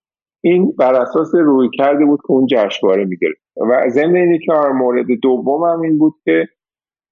این 0.45 0.75
بر 0.79 0.95
اساس 0.95 1.35
روی 1.35 1.69
کرده 1.79 2.05
بود 2.05 2.21
که 2.21 2.31
اون 2.31 2.47
جشنواره 2.51 3.05
می‌گیره 3.05 3.35
و 3.57 3.89
ضمن 3.89 4.17
اینی 4.17 4.39
که 4.39 4.53
مورد 4.75 5.07
دوم 5.23 5.65
هم 5.65 5.81
این 5.81 5.99
بود 5.99 6.15
که 6.25 6.49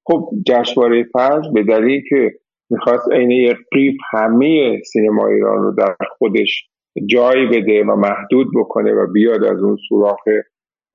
خب 0.06 0.30
جشنواره 0.46 1.04
فجر 1.04 1.52
به 1.54 1.62
دلیل 1.62 2.02
که 2.08 2.32
می‌خواست 2.70 3.12
عین 3.12 3.30
یک 3.30 3.56
قیف 3.72 3.94
همه 4.12 4.80
سینما 4.92 5.26
ایران 5.26 5.62
رو 5.62 5.72
در 5.72 5.96
خودش 6.18 6.68
جای 7.06 7.46
بده 7.46 7.84
و 7.84 7.96
محدود 7.96 8.46
بکنه 8.56 8.92
و 8.92 9.06
بیاد 9.12 9.44
از 9.44 9.62
اون 9.62 9.76
سوراخ 9.88 10.20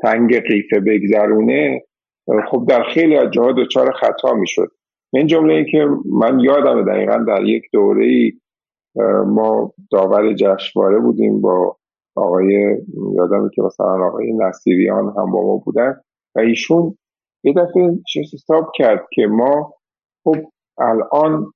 تنگ 0.02 0.40
قیفه 0.40 0.80
بگذرونه 0.80 1.82
خب 2.52 2.66
در 2.70 2.84
خیلی 2.84 3.18
از 3.18 3.32
جاها 3.32 3.52
دچار 3.52 3.92
خطا 3.92 4.34
می‌شد. 4.34 4.68
این 5.14 5.28
جمله 5.28 5.54
ای 5.54 5.72
که 5.72 5.88
من 6.06 6.40
یادم 6.40 6.86
دقیقا 6.86 7.18
در 7.28 7.44
یک 7.44 7.64
دوره 7.74 8.06
ای 8.06 8.32
ما 9.26 9.74
داور 9.92 10.34
جشنواره 10.34 11.00
بودیم 11.00 11.42
با 11.42 11.78
آقای 12.16 12.78
یادم 13.18 13.50
که 13.56 13.62
مثلا 13.62 14.08
آقای 14.08 14.34
نصیریان 14.34 15.06
هم 15.06 15.32
با 15.32 15.42
ما 15.46 15.62
بودن 15.66 15.96
و 16.36 16.40
ایشون 16.40 16.98
یه 17.44 17.54
دفعه 17.54 18.00
حساب 18.34 18.72
کرد 18.76 19.08
که 19.14 19.28
ما 19.28 19.74
خب 20.24 20.36
الان 20.78 21.52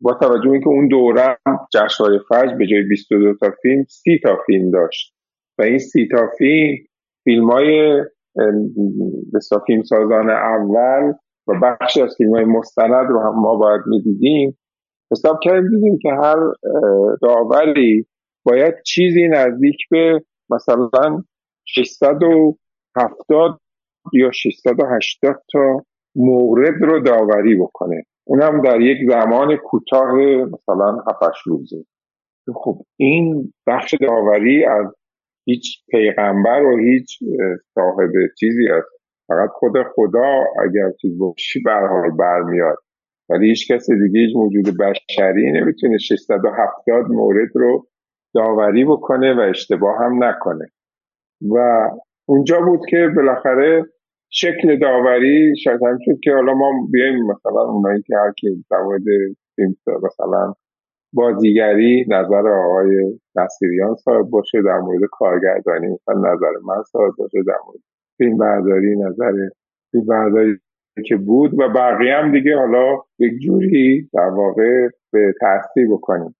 با 0.00 0.14
توجه 0.14 0.50
اینکه 0.50 0.68
اون 0.68 0.88
دوره 0.88 1.36
جشنواره 1.74 2.18
فجر 2.28 2.54
به 2.58 2.66
جای 2.66 2.82
22 2.82 3.34
تا 3.34 3.50
فیلم 3.62 3.84
30 3.88 4.20
تا 4.22 4.36
فیلم 4.46 4.70
داشت 4.70 5.14
و 5.58 5.62
این 5.62 5.78
30 5.78 6.08
تا 6.08 6.26
فیلم 6.38 6.76
فیلم 7.24 7.50
های 7.50 8.02
فیلم 9.66 9.82
سازان 9.82 10.30
اول 10.30 11.12
و 11.48 11.52
بخشی 11.62 12.02
از 12.02 12.14
فیلم 12.18 12.34
های 12.34 12.44
مستند 12.44 13.08
رو 13.08 13.20
هم 13.20 13.40
ما 13.40 13.54
باید 13.56 13.80
می‌دیدیم. 13.86 14.58
حساب 15.12 15.38
کردیم 15.42 15.70
دیدیم 15.70 15.98
که 16.02 16.08
هر 16.08 16.36
داوری 17.22 18.06
باید 18.44 18.74
چیزی 18.86 19.28
نزدیک 19.28 19.76
به 19.90 20.22
مثلا 20.50 21.22
670 21.64 23.60
یا 24.12 24.30
680 24.30 25.36
تا 25.52 25.84
مورد 26.16 26.82
رو 26.82 27.00
داوری 27.00 27.56
بکنه. 27.56 28.02
اونم 28.24 28.62
در 28.62 28.80
یک 28.80 28.98
زمان 29.10 29.56
کوتاه 29.56 30.12
مثلا 30.52 30.98
7 31.22 31.22
روزه. 31.46 31.84
خب 32.54 32.78
این 32.96 33.52
بخش 33.66 33.94
داوری 34.00 34.64
از 34.64 34.86
هیچ 35.44 35.84
پیغمبر 35.90 36.62
و 36.62 36.78
هیچ 36.78 37.18
صاحب 37.74 38.10
چیزی 38.38 38.68
است 38.68 38.95
فقط 39.28 39.48
خود 39.52 39.72
خدا 39.94 40.44
اگر 40.64 40.90
چیز 41.00 41.18
باشی 41.18 41.60
به 41.64 41.72
حال 41.72 42.10
برمیاد. 42.10 42.76
ولی 43.28 43.48
هیچ 43.48 43.72
کسی 43.72 43.92
دیگه 43.98 44.20
هیچ 44.20 44.36
موجود 44.36 44.64
بشری 44.80 45.52
نمی‌تونه 45.52 45.98
670 45.98 47.10
مورد 47.10 47.48
رو 47.54 47.86
داوری 48.34 48.84
بکنه 48.84 49.34
و 49.34 49.40
اشتباه 49.40 49.96
هم 49.98 50.24
نکنه. 50.24 50.66
و 51.50 51.88
اونجا 52.28 52.60
بود 52.60 52.80
که 52.88 53.08
بالاخره 53.16 53.84
شکل 54.30 54.78
داوری 54.78 55.56
شاید 55.64 55.82
هم 55.82 55.98
شد 56.04 56.20
که 56.22 56.32
حالا 56.32 56.54
ما 56.54 56.70
بیایم 56.92 57.26
مثلا 57.26 57.62
اونایی 57.62 58.02
که 58.02 58.16
هر 58.16 58.32
کی 58.32 58.64
مورد 58.70 59.02
مثلا 60.02 60.54
بازیگری 61.12 62.04
نظر 62.08 62.48
آقای 62.48 63.18
نصیریان 63.36 63.94
صاحب 63.94 64.26
باشه 64.30 64.62
در 64.62 64.78
مورد 64.78 65.00
کارگردانی 65.10 65.86
مثلا 65.88 66.14
نظر 66.14 66.52
من 66.64 66.82
صاحب 66.82 67.12
باشه 67.18 67.38
در 67.46 67.58
مورد 67.66 67.80
فیلم 68.18 68.36
برداری 68.36 68.96
نظر 68.96 69.32
فیلم 69.90 70.06
برداری 70.06 70.58
که 71.06 71.16
بود 71.16 71.60
و 71.60 71.68
بقیه 71.68 72.14
هم 72.14 72.32
دیگه 72.32 72.56
حالا 72.56 72.98
یک 73.18 73.32
جوری 73.38 74.08
در 74.12 74.28
واقع 74.28 74.88
به 75.12 75.34
تاثیر 75.40 75.88
بکنیم. 75.90 76.34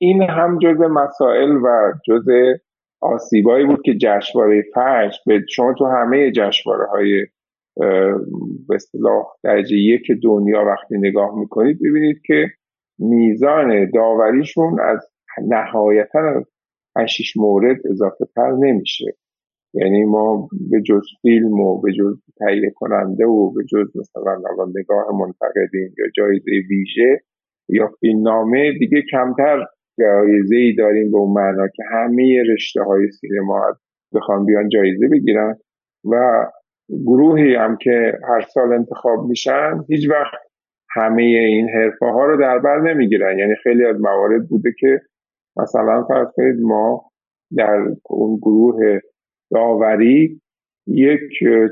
این 0.00 0.22
هم 0.22 0.58
جز 0.58 0.80
مسائل 0.80 1.56
و 1.56 1.92
جز 2.06 2.26
آسیبایی 3.00 3.66
بود 3.66 3.82
که 3.82 3.94
جشنواره 3.94 4.62
فجر 4.74 5.16
به 5.26 5.44
شما 5.48 5.74
تو 5.74 5.86
همه 5.86 6.32
جشنواره 6.32 6.86
های 6.86 7.26
به 8.68 8.74
اصطلاح 8.74 9.26
درجه 9.42 9.76
یک 9.76 10.12
دنیا 10.22 10.64
وقتی 10.64 10.98
نگاه 10.98 11.38
می‌کنید 11.38 11.78
ببینید 11.82 12.20
که 12.26 12.46
میزان 12.98 13.90
داوریشون 13.90 14.80
از 14.80 15.10
نهایتا 15.48 16.44
از 16.96 17.10
6 17.10 17.36
مورد 17.36 17.86
اضافه 17.90 18.24
تر 18.34 18.52
نمیشه. 18.52 19.16
یعنی 19.74 20.04
ما 20.04 20.48
به 20.70 20.80
جز 20.80 21.02
فیلم 21.22 21.60
و 21.60 21.80
به 21.80 21.92
جز 21.92 22.16
تهیه 22.38 22.70
کننده 22.74 23.26
و 23.26 23.50
به 23.50 23.64
جز 23.64 23.96
مثلا 23.96 24.36
نگاه 24.76 25.06
منتقدین 25.20 25.94
یا 25.98 26.06
جایزه 26.16 26.50
ویژه 26.70 27.20
یا 27.68 27.90
فیلمنامه 28.00 28.72
دیگه 28.78 29.02
کمتر 29.10 29.66
جایزه 29.98 30.56
ای 30.56 30.74
داریم 30.74 31.10
به 31.10 31.18
اون 31.18 31.32
معنا 31.32 31.68
که 31.68 31.82
همه 31.90 32.42
رشته 32.54 32.82
های 32.82 33.10
سینما 33.10 33.76
بخوام 34.14 34.46
بیان 34.46 34.68
جایزه 34.68 35.08
بگیرن 35.08 35.56
و 36.04 36.44
گروهی 37.06 37.54
هم 37.54 37.76
که 37.76 38.12
هر 38.28 38.40
سال 38.40 38.72
انتخاب 38.72 39.26
میشن 39.26 39.84
هیچ 39.88 40.10
وقت 40.10 40.34
همه 40.90 41.22
این 41.22 41.68
حرفه 41.68 42.06
ها 42.06 42.26
رو 42.26 42.40
در 42.40 42.58
بر 42.58 42.80
نمی‌گیرن. 42.80 43.38
یعنی 43.38 43.54
خیلی 43.62 43.84
از 43.84 44.00
موارد 44.00 44.48
بوده 44.48 44.74
که 44.78 45.00
مثلا 45.56 46.04
فرض 46.04 46.28
کنید 46.34 46.60
ما 46.60 47.10
در 47.56 47.86
اون 48.04 48.36
گروه 48.36 48.98
داوری 49.50 50.40
یک 50.86 51.20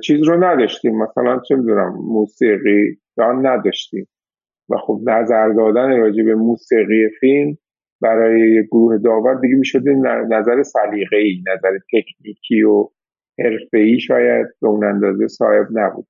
چیز 0.05 0.23
رو 0.23 0.45
نداشتیم. 0.45 0.99
مثلا 0.99 1.41
چه 1.49 1.57
می‌دونم 1.57 1.95
موسیقی 1.97 2.99
دان 3.17 3.47
نداشتیم. 3.47 4.09
و 4.69 4.77
خب 4.77 5.01
نظر 5.05 5.49
دادن 5.49 5.99
راجع 5.99 6.23
به 6.23 6.35
موسیقی 6.35 7.09
فیلم 7.21 7.59
برای 8.01 8.67
گروه 8.67 8.99
داور 8.99 9.35
دیگه 9.35 9.57
می‌شده 9.57 9.95
نظر 10.31 10.63
سلیقه 10.63 11.17
ای 11.17 11.43
نظر 11.49 11.79
تکنیکی 11.93 12.63
و 12.63 12.89
حرفه 13.39 13.79
ای 13.79 14.01
شاید 14.01 14.47
به 14.61 14.69
اون 14.69 14.85
اندازه 14.85 15.29
صاحب 15.29 15.67
نبود. 15.73 16.07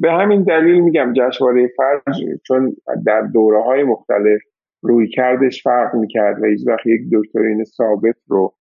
به 0.00 0.12
همین 0.12 0.42
دلیل 0.42 0.80
میگم 0.80 1.12
جشنواره 1.16 1.70
فرج 1.76 2.24
چون 2.46 2.76
در 3.06 3.20
دوره 3.20 3.62
های 3.62 3.82
مختلف 3.82 4.40
روی 4.82 5.08
کردش 5.08 5.62
فرق 5.62 5.94
می‌کرد 5.94 6.42
و 6.42 6.46
هیچ 6.46 6.66
وقت 6.66 6.86
یک 6.86 7.00
دکترین 7.12 7.64
ثابت 7.64 8.16
رو 8.28 8.54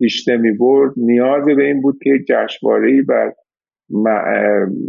پیش 0.00 0.28
نمی 0.28 0.52
برد 0.52 0.92
نیاز 0.96 1.44
به 1.44 1.64
این 1.64 1.80
بود 1.80 1.98
که 2.02 2.10
جشنواره 2.28 3.02
بر 3.02 3.32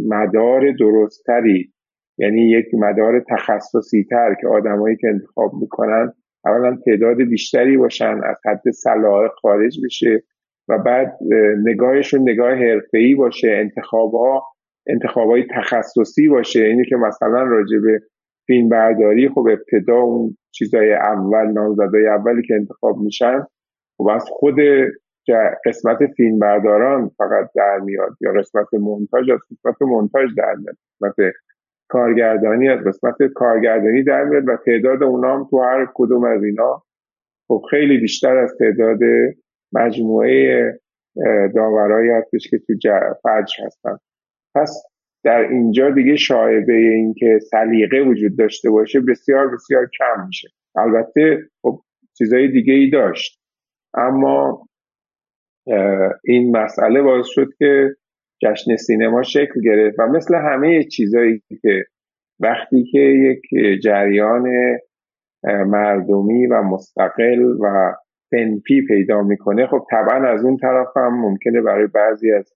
مدار 0.08 0.72
درستتری 0.80 1.72
یعنی 2.18 2.50
یک 2.50 2.66
مدار 2.74 3.24
تخصصی 3.28 4.04
تر 4.10 4.34
که 4.40 4.48
آدمایی 4.48 4.96
که 4.96 5.08
انتخاب 5.08 5.52
می‌کنن 5.60 6.12
اولا 6.44 6.76
تعداد 6.86 7.16
بیشتری 7.16 7.76
باشن 7.76 8.20
از 8.24 8.36
حد 8.44 8.70
صلاح 8.70 9.28
خارج 9.42 9.78
بشه 9.84 10.22
و 10.68 10.78
بعد 10.78 11.18
نگاهشون 11.64 12.20
نگاه 12.30 12.54
حرفه‌ای 12.54 13.14
باشه 13.14 13.50
انتخابها 13.50 14.44
انتخابای 14.86 15.46
تخصصی 15.50 16.28
باشه. 16.28 16.64
اینی 16.64 16.84
که 16.84 16.96
مثلا 16.96 17.42
راجع 17.42 17.78
به 17.78 18.00
فیلم 18.46 18.68
برداری 18.68 19.28
خب 19.28 19.48
ابتدا 19.50 19.96
اون 19.96 20.36
چیزای 20.50 20.92
اول 20.92 21.46
نامزدای 21.46 22.06
اولی 22.06 22.42
که 22.42 22.54
انتخاب 22.54 22.98
میشن 22.98 23.46
خب 23.98 24.08
از 24.08 24.24
خود 24.28 24.56
قسمت 25.64 25.98
فیلم 26.16 26.38
برداران 26.38 27.08
فقط 27.08 27.50
در 27.54 27.78
میاد 27.78 28.16
یا 28.20 28.32
قسمت 28.32 28.74
مونتاژ 28.74 29.30
از 29.30 29.38
قسمت 29.50 29.82
مونتاژ 29.82 30.30
در 30.36 30.54
میاد. 30.54 30.76
قسمت 31.02 31.32
کارگردانی 31.88 32.68
از 32.68 32.84
قسمت 32.84 33.22
کارگردانی 33.34 34.04
در 34.04 34.24
میاد 34.24 34.48
و 34.48 34.56
تعداد 34.56 35.02
اونام 35.02 35.48
تو 35.50 35.60
هر 35.60 35.88
کدوم 35.94 36.24
از 36.24 36.44
اینا 36.44 36.82
خب 37.48 37.62
خیلی 37.70 37.98
بیشتر 37.98 38.36
از 38.36 38.56
تعداد 38.58 38.98
مجموعه 39.72 40.72
داورایی 41.54 42.10
هستش 42.10 42.50
که 42.50 42.58
تو 42.58 42.74
فجر 43.22 43.64
هستن. 43.66 43.96
پس 44.54 44.82
در 45.24 45.40
اینجا 45.40 45.90
دیگه 45.90 46.16
شایبه 46.16 46.72
این 46.72 47.14
که 47.14 47.38
سلیقه 47.50 48.00
وجود 48.00 48.38
داشته 48.38 48.70
باشه 48.70 49.00
بسیار 49.00 49.48
بسیار 49.48 49.88
کم 49.98 50.26
میشه. 50.26 50.48
البته 50.76 51.38
خب 51.62 51.80
چیزای 52.18 52.48
دیگه 52.48 52.74
ای 52.74 52.90
داشت. 52.90 53.42
اما 53.94 54.66
این 56.24 56.56
مسئله 56.56 57.02
باعث 57.02 57.26
شد 57.26 57.48
که 57.58 57.90
جشن 58.42 58.76
سینما 58.76 59.22
شکل 59.22 59.60
گرفت 59.64 59.98
و 59.98 60.06
مثل 60.06 60.34
همه 60.34 60.84
چیزایی 60.84 61.42
که 61.62 61.84
وقتی 62.40 62.84
که 62.84 62.98
یک 62.98 63.42
جریان 63.82 64.48
مردمی 65.44 66.46
و 66.46 66.62
مستقل 66.62 67.42
و 67.42 67.92
پنپی 68.32 68.86
پیدا 68.88 69.22
می‌کنه 69.22 69.66
خب 69.66 69.86
طبعا 69.90 70.28
از 70.28 70.44
اون 70.44 70.56
طرف 70.56 70.96
هم 70.96 71.20
ممکنه 71.20 71.60
برای 71.60 71.86
بعضی 71.86 72.32
از 72.32 72.52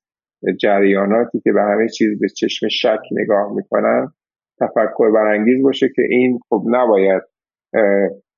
جریاناتی 0.60 1.40
که 1.40 1.52
به 1.52 1.62
همه 1.62 1.88
چیز 1.88 2.20
به 2.20 2.28
چشم 2.28 2.68
شک 2.68 3.00
نگاه 3.12 3.54
می‌کنن 3.54 4.12
تفکر 4.60 5.10
برانگیز 5.10 5.62
باشه 5.62 5.88
که 5.88 6.02
این 6.10 6.38
خب 6.48 6.62
نباید 6.66 7.22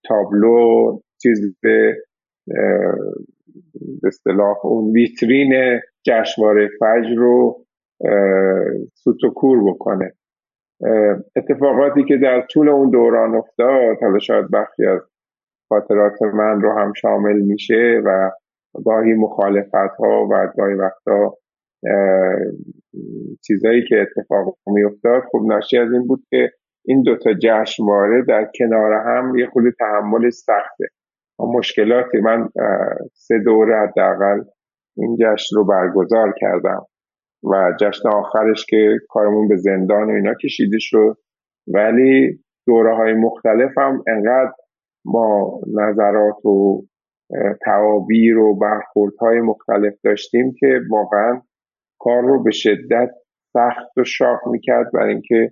تابلو 0.05 0.99
چیز 1.23 1.57
به 1.63 1.97
اصطلاح 4.05 4.67
اون 4.67 4.93
ویترین 4.93 5.81
جشنواره 6.07 6.69
فجر 6.81 7.15
رو 7.17 7.65
سوت 8.95 9.25
و 9.25 9.31
کور 9.31 9.73
بکنه. 9.73 10.13
اتفاقاتی 11.37 12.05
که 12.05 12.17
در 12.17 12.47
طول 12.51 12.69
اون 12.69 12.91
دوران 12.91 13.35
افتاد 13.35 13.97
حالا 14.03 14.19
شاید 14.19 14.51
بخشی 14.51 14.87
از 14.87 15.01
خاطرات 15.69 16.23
من 16.23 16.61
رو 16.61 16.73
هم 16.73 16.93
شامل 16.93 17.41
میشه 17.41 18.03
و 18.05 18.31
گاهی 18.85 19.15
مخالفت 19.15 19.97
ها 19.99 20.29
و 20.31 20.53
گاهی 20.57 20.75
وقتا 20.75 21.35
چیزایی 23.47 23.85
که 23.89 23.97
اتفاق 24.01 24.57
میافتاد 24.67 25.23
خب 25.33 25.43
ناشی 25.47 25.79
از 25.79 25.93
این 25.93 26.07
بود 26.07 26.25
که 26.31 26.51
این 26.85 27.03
دوتا 27.03 27.31
جشنواره 27.43 28.25
در 28.29 28.51
کنار 28.59 28.93
هم 28.93 29.39
یه 29.39 29.47
خود 29.47 29.65
تحمل 29.79 30.31
سخته. 30.31 30.89
مشکلاتی 31.47 32.21
من 32.21 32.49
سه 33.13 33.39
دوره 33.39 33.77
حداقل 33.77 34.43
این 34.97 35.17
جشن 35.21 35.57
رو 35.57 35.65
برگزار 35.65 36.35
کردم 36.41 36.87
و 37.45 37.73
جشن 37.81 38.09
آخرش 38.09 38.67
که 38.67 38.99
کارمون 39.09 39.49
به 39.49 39.57
زندان 39.57 40.11
و 40.11 40.15
اینا 40.15 40.35
کشیده 40.35 40.79
شد. 40.81 41.17
ولی 41.67 42.39
دوره 42.67 42.97
های 42.97 43.15
مختلف 43.15 43.79
هم 43.79 44.05
انقدر 44.09 44.53
ما 45.05 45.61
نظرات 45.75 46.47
و 46.47 46.83
تعابیر 47.65 48.39
و 48.39 48.59
برخوردهای 48.59 49.41
مختلف 49.41 49.95
داشتیم 50.05 50.55
که 50.61 50.81
واقعا 50.91 51.43
کار 51.99 52.23
رو 52.23 52.43
به 52.43 52.51
شدت 52.51 53.11
سخت 53.53 53.99
و 53.99 54.05
شاق 54.05 54.39
می‌کرد 54.47 54.93
برای 54.93 55.13
اینکه 55.13 55.51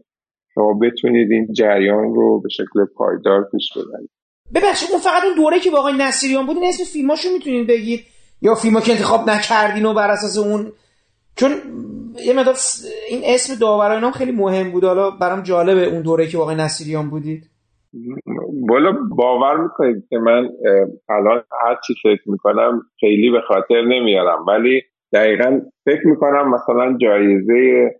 شما 0.54 0.74
بتونید 0.82 1.30
این 1.30 1.52
جریان 1.52 2.14
رو 2.14 2.40
به 2.40 2.48
شکل 2.48 2.84
پایدار 2.96 3.48
پیش 3.52 3.72
ببرید. 3.76 4.15
ببخشید 4.54 4.88
اون 4.92 5.00
فقط 5.00 5.24
اون 5.24 5.34
دوره 5.36 5.60
که 5.60 5.70
با 5.70 5.78
آقای 5.78 5.94
نصیریان 5.98 6.46
بود 6.46 6.56
این 6.56 6.66
اسم 6.68 6.84
فیلماشو 6.92 7.28
می‌تونید 7.32 7.66
بگید؟ 7.66 8.00
یا 8.42 8.54
فیلما 8.54 8.80
که 8.80 8.92
انتخاب 8.92 9.30
نکردین 9.30 9.86
و 9.86 9.94
بر 9.94 10.10
اساس 10.10 10.38
اون؟ 10.38 10.72
چون 11.36 11.50
یه 12.26 12.32
مدار 12.32 12.54
این 13.10 13.20
اسم 13.24 13.54
داورای 13.60 13.96
اینا 13.96 14.10
خیلی 14.10 14.32
مهم 14.32 14.70
بود. 14.70 14.84
حالا 14.84 15.10
برام 15.10 15.42
جالبه 15.42 15.86
اون 15.86 16.02
دوره 16.02 16.26
که 16.26 16.36
با 16.36 16.42
آقای 16.42 16.56
نصیریان 16.56 17.10
بودید. 17.10 17.50
بالا 18.68 18.92
باور 19.16 19.56
می‌کنید 19.56 20.04
که 20.10 20.18
من 20.18 20.48
الان 21.08 21.42
هر 21.66 21.76
چی 21.86 21.94
فکر 22.02 22.30
می‌کنم 22.30 22.82
خیلی 23.00 23.30
به 23.30 23.40
خاطر 23.48 23.82
نمیارم. 23.82 24.46
ولی 24.46 24.82
دقیقا 25.12 25.60
فکر 25.84 26.06
می‌کنم 26.06 26.54
مثلا 26.54 26.98
جایزه 27.02 27.90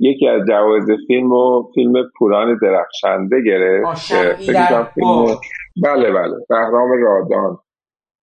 یکی 0.00 0.28
از 0.28 0.42
جوایز 0.48 0.84
فیلم 1.06 1.32
و 1.32 1.62
فیلم 1.74 1.92
پوران 2.18 2.58
درخشنده 2.62 3.36
گرفت. 3.46 3.98
فیلم 4.94 5.26
بله 5.82 6.12
بله. 6.12 6.36
بهرام 6.48 6.90
رادان 7.02 7.58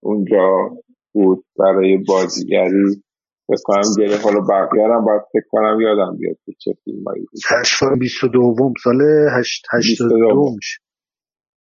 اونجا 0.04 0.70
بود 1.14 1.46
برای 1.60 1.98
بازیگری. 2.08 3.04
فکر 3.48 3.62
کنم 3.64 3.82
گرفت 3.98 4.26
حالا 4.26 4.40
بقیه 4.40 4.84
هم 4.84 5.06
باید 5.06 5.22
فکر 5.34 5.48
کنم 5.50 5.82
یادم 5.82 6.18
بیاد 6.18 6.36
که 6.46 6.54
چه 6.60 6.72
فیلم 6.84 7.04
هایی 7.08 7.26
بود 7.26 8.00
22 8.00 8.74
سال 8.84 9.02
82 9.72 10.52
میشه. 10.56 10.80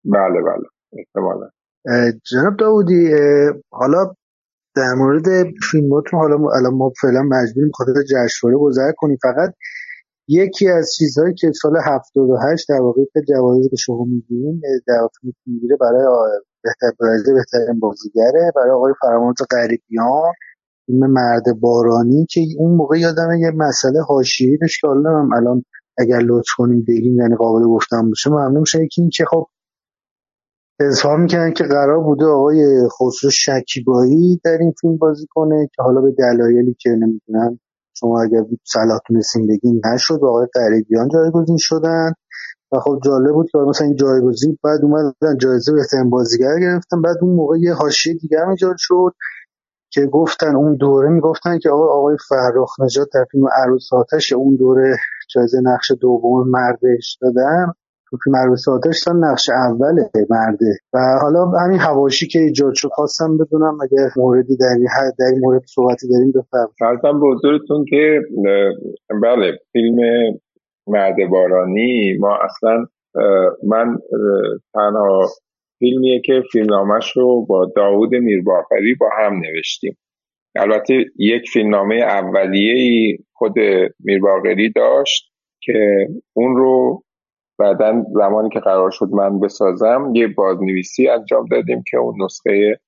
بله 0.05 0.41
بله. 0.41 0.68
احتمالا. 0.97 1.49
جناب 2.31 2.57
داودی 2.59 3.09
حالا 3.72 4.13
در 4.76 4.93
مورد 4.97 5.26
فیلماتون 5.72 6.19
حالا 6.19 6.35
الان 6.35 6.73
ما 6.73 6.91
فعلا 7.01 7.22
مجبوریم 7.22 7.72
خاطر 7.73 7.93
جشنواره 8.03 8.57
گذر 8.57 8.91
کنیم. 8.97 9.18
فقط 9.22 9.53
یکی 10.31 10.69
از 10.69 10.93
چیزهایی 10.97 11.33
که 11.33 11.51
سال 11.61 11.77
78 11.85 12.69
در 12.69 12.81
واقع 12.81 13.01
که 13.13 13.21
جوایزی 13.29 13.69
که 13.69 13.75
شما 13.75 14.03
میگین 14.03 14.61
در 14.87 15.07
فیلم 15.21 15.33
می‌گیره 15.45 15.77
برای 15.81 16.05
بهتر 16.63 16.91
برای 16.99 17.23
بهترین 17.33 17.79
بازیگره 17.79 18.51
برای 18.55 18.71
آقای 18.71 18.93
فرمانت 19.01 19.37
غریبیان 19.51 20.33
فیلم 20.85 21.11
مرد 21.11 21.59
بارانی 21.59 22.25
که 22.29 22.41
اون 22.57 22.75
موقع 22.75 22.99
یادم 22.99 23.31
یه 23.39 23.51
مسئله 23.55 24.01
حاشیه‌ای 24.01 24.57
داشت 24.57 24.81
که 24.81 24.87
حالا 24.87 25.27
الان 25.35 25.63
اگر 25.97 26.19
لطف 26.19 26.49
کنیم 26.57 26.85
بگیم 26.87 27.19
یعنی 27.19 27.35
قابل 27.35 27.63
گفتن 27.63 28.09
باشه 28.09 28.29
ممنون 28.29 28.59
میشه 28.59 28.83
یکی 28.83 29.01
این 29.01 29.09
که 29.13 29.25
خب 29.25 29.47
اظهار 30.79 31.17
می‌کنن 31.17 31.53
که 31.53 31.63
قرار 31.63 32.03
بوده 32.03 32.25
آقای 32.25 32.87
خسرو 32.87 33.29
شکیبایی 33.29 34.41
در 34.43 34.57
این 34.59 34.73
فیلم 34.81 34.97
بازی 34.97 35.27
کنه 35.29 35.69
که 35.75 35.83
حالا 35.83 36.01
به 36.01 36.11
دلایلی 36.11 36.75
که 36.79 36.89
نمی‌دونم 36.89 37.59
شما 38.02 38.22
اگر 38.22 38.44
تونستین 39.07 39.48
بگین 39.48 39.82
نشد 39.94 40.19
آقای 40.23 40.48
قریبیان 40.53 41.10
جایگزین 41.14 41.57
شدن. 41.60 42.14
و 42.72 42.80
خب 42.80 42.99
جالب 43.03 43.34
بود 43.34 43.49
که 43.52 43.57
مثلا 43.57 43.88
این 43.88 43.95
جایگزین 43.95 44.57
بعد 44.64 44.80
اومدن 44.84 45.38
جایزه 45.41 45.73
بهترین 45.73 46.10
بازیگر 46.10 46.60
گرفتن. 46.61 47.02
بعد 47.02 47.18
اون 47.22 47.36
موقع 47.36 47.57
یه 47.60 47.73
حاشیه 47.73 48.14
دیگه 48.14 48.40
هم 48.40 48.49
ایجاد 48.49 48.76
شد 48.78 49.14
که 49.94 50.06
گفتن 50.06 50.56
اون 50.56 50.76
دوره 50.76 51.10
می‌گفتن 51.10 51.60
که 51.60 51.69
آقای 51.69 51.90
آقای 51.90 52.18
فرخ 52.30 52.80
نجات 52.80 53.07
در 53.14 53.26
فیلم 53.32 53.48
عروس 53.64 53.94
آتش 53.94 54.34
اون 54.34 54.56
دوره 54.56 54.98
جایزه 55.36 55.61
نقش 55.64 55.91
دوم 56.02 56.49
مردش 56.49 57.18
دادن. 57.22 57.73
فیلم 58.23 58.35
عروس 58.35 58.67
آتش 58.67 59.07
نقش 59.07 59.49
اول 59.49 59.95
مرده. 60.29 60.77
و 60.93 60.99
حالا 61.21 61.45
همین 61.45 61.79
حواشی 61.79 62.27
که 62.27 62.39
ایجاد 62.39 62.73
شد 62.75 62.89
خواستم 62.91 63.38
بدونم 63.38 63.77
اگر 63.81 64.09
موردی 64.17 64.57
در 64.57 64.75
در 65.19 65.25
این 65.25 65.39
مورد 65.41 65.61
صحبتی 65.65 66.07
داریم 66.09 66.31
بفرمایید. 66.31 66.75
فرضاً 66.79 67.13
به 67.13 67.27
حضورتون 67.27 67.85
که 67.89 68.21
بله 69.23 69.57
فیلم 69.71 69.97
مرد 70.88 71.15
بارانی 71.31 72.17
ما 72.19 72.38
اصلا 72.43 72.85
من 73.63 73.97
تنها 74.73 75.27
فیلمیه 75.79 76.21
که 76.25 76.41
فیلمنامش 76.51 77.17
رو 77.17 77.45
با 77.45 77.71
داوود 77.75 78.15
میرباقری 78.15 78.95
با 78.99 79.09
هم 79.17 79.33
نوشتیم. 79.33 79.97
البته 80.55 80.93
یک 81.19 81.49
فیلمنامه 81.53 81.95
اولیه 81.95 83.17
خود 83.33 83.53
میرباقری 83.99 84.71
داشت 84.75 85.31
که 85.63 86.07
اون 86.33 86.55
رو 86.55 87.03
بعدا 87.61 88.03
زمانی 88.13 88.49
که 88.49 88.59
قرار 88.59 88.91
شد 88.91 89.09
من 89.11 89.39
بسازم 89.39 90.11
یه 90.15 90.27
بازنویسی 90.27 91.07
انجام 91.07 91.45
دادیم 91.51 91.83
که 91.91 91.97
اون 91.97 92.23
نسخه 92.23 92.79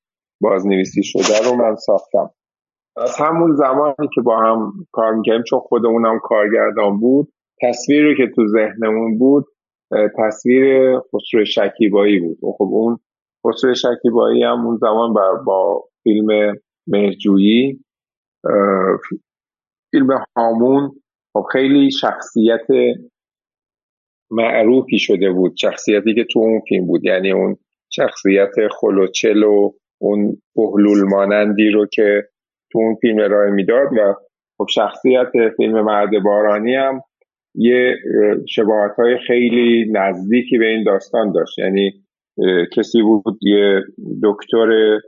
بازنویسی 0.42 1.04
شده 1.04 1.50
رو 1.50 1.56
من 1.56 1.76
ساختم. 1.76 2.30
از 2.98 3.18
همون 3.20 3.56
زمانی 3.56 4.10
که 4.16 4.22
با 4.22 4.38
هم 4.38 4.74
کار 4.92 5.14
می‌کردیم 5.14 5.44
چون 5.44 5.60
خودمونم 5.60 6.20
کارگردان 6.24 7.00
بود 7.00 7.34
تصویری 7.62 8.18
که 8.18 8.28
تو 8.36 8.48
ذهنمون 8.48 9.18
بود 9.18 9.46
تصویر 10.18 11.00
خسرو 11.00 11.46
شکیبایی 11.46 12.20
بود. 12.20 12.38
خب 12.58 12.70
اون 12.72 13.00
خسرو 13.48 13.76
شکیبایی 13.76 14.44
هم 14.44 14.66
اون 14.66 14.78
زمان 14.78 15.14
با 15.46 15.84
فیلم 16.04 16.56
مهجویی 16.88 17.80
فیلم 19.92 20.08
هامون 20.38 20.92
خب 21.34 21.46
خیلی 21.52 21.92
شخصیت 21.92 22.68
معروفی 24.34 25.00
شده 25.00 25.32
بود 25.32 25.54
شخصیتی 25.62 26.16
که 26.16 26.24
تو 26.24 26.40
اون 26.40 26.62
فیلم 26.70 26.88
بود. 26.88 27.06
یعنی 27.06 27.32
اون 27.32 27.58
شخصیت 27.90 28.52
خلوچل 28.80 29.44
و 29.44 29.72
اون 30.02 30.38
بهلول 30.56 31.04
مانندی 31.04 31.70
رو 31.70 31.86
که 31.86 32.24
تو 32.72 32.80
اون 32.80 32.96
فیلم 32.96 33.20
ارائه 33.20 33.52
می‌داد 33.52 33.88
و 33.98 34.14
خب 34.58 34.66
شخصیت 34.70 35.32
فیلم 35.58 35.82
مرد 35.82 36.10
بارانی 36.24 36.76
هم 36.76 37.02
یه 37.56 37.96
شباهت 38.50 38.96
های 38.98 39.18
خیلی 39.28 39.92
نزدیکی 39.92 40.58
به 40.58 40.66
این 40.66 40.84
داستان 40.84 41.32
داشت. 41.32 41.60
یعنی 41.60 41.92
کسی 42.78 43.02
بود 43.02 43.38
یه 43.42 43.82
دکتر 44.24 45.00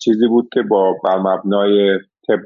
چیزی 0.00 0.28
بود 0.28 0.48
که 0.52 0.62
با 0.62 0.96
بر 1.04 1.18
مبنای 1.18 1.98
طب 2.28 2.40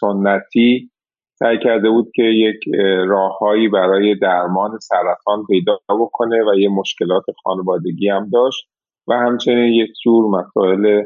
سنتی 0.00 0.90
سعی 1.38 1.58
کرده 1.58 1.90
بود 1.90 2.10
که 2.14 2.22
یک 2.22 2.56
راههایی 3.06 3.68
برای 3.68 4.14
درمان 4.14 4.78
سرطان 4.78 5.46
پیدا 5.48 5.78
بکنه 5.88 6.44
و 6.44 6.58
یه 6.58 6.68
مشکلات 6.68 7.24
خانوادگی 7.44 8.08
هم 8.08 8.30
داشت 8.32 8.68
و 9.08 9.12
همچنین 9.12 9.72
یک 9.72 9.90
جور 10.04 10.24
مسائل 10.38 11.02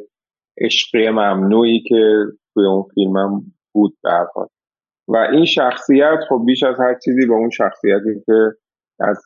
عشقی 0.60 1.10
ممنوعی 1.10 1.82
که 1.88 2.24
توی 2.54 2.66
اون 2.66 2.84
فیلم 2.94 3.16
هم 3.16 3.42
بود 3.74 3.96
برحال 4.04 4.46
و 5.08 5.16
این 5.16 5.44
شخصیت 5.44 6.18
خب 6.28 6.42
بیش 6.46 6.62
از 6.62 6.80
هر 6.80 6.94
چیزی 7.04 7.26
به 7.26 7.34
اون 7.34 7.50
شخصیتی 7.50 8.22
که 8.26 8.52
از 9.00 9.22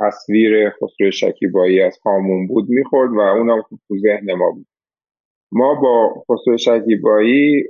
تصویر 0.00 0.70
خسرو 0.70 1.10
شکیبایی 1.10 1.82
از 1.82 1.98
هامون 2.04 2.46
بود 2.46 2.68
می‌خورد 2.68 3.10
و 3.12 3.20
اونم 3.20 3.62
تو 3.88 3.98
ذهن 3.98 4.34
ما 4.34 4.50
بود. 4.50 4.66
ما 5.52 5.74
با 5.74 6.24
خسرو 6.30 6.56
شکیبایی 6.58 7.64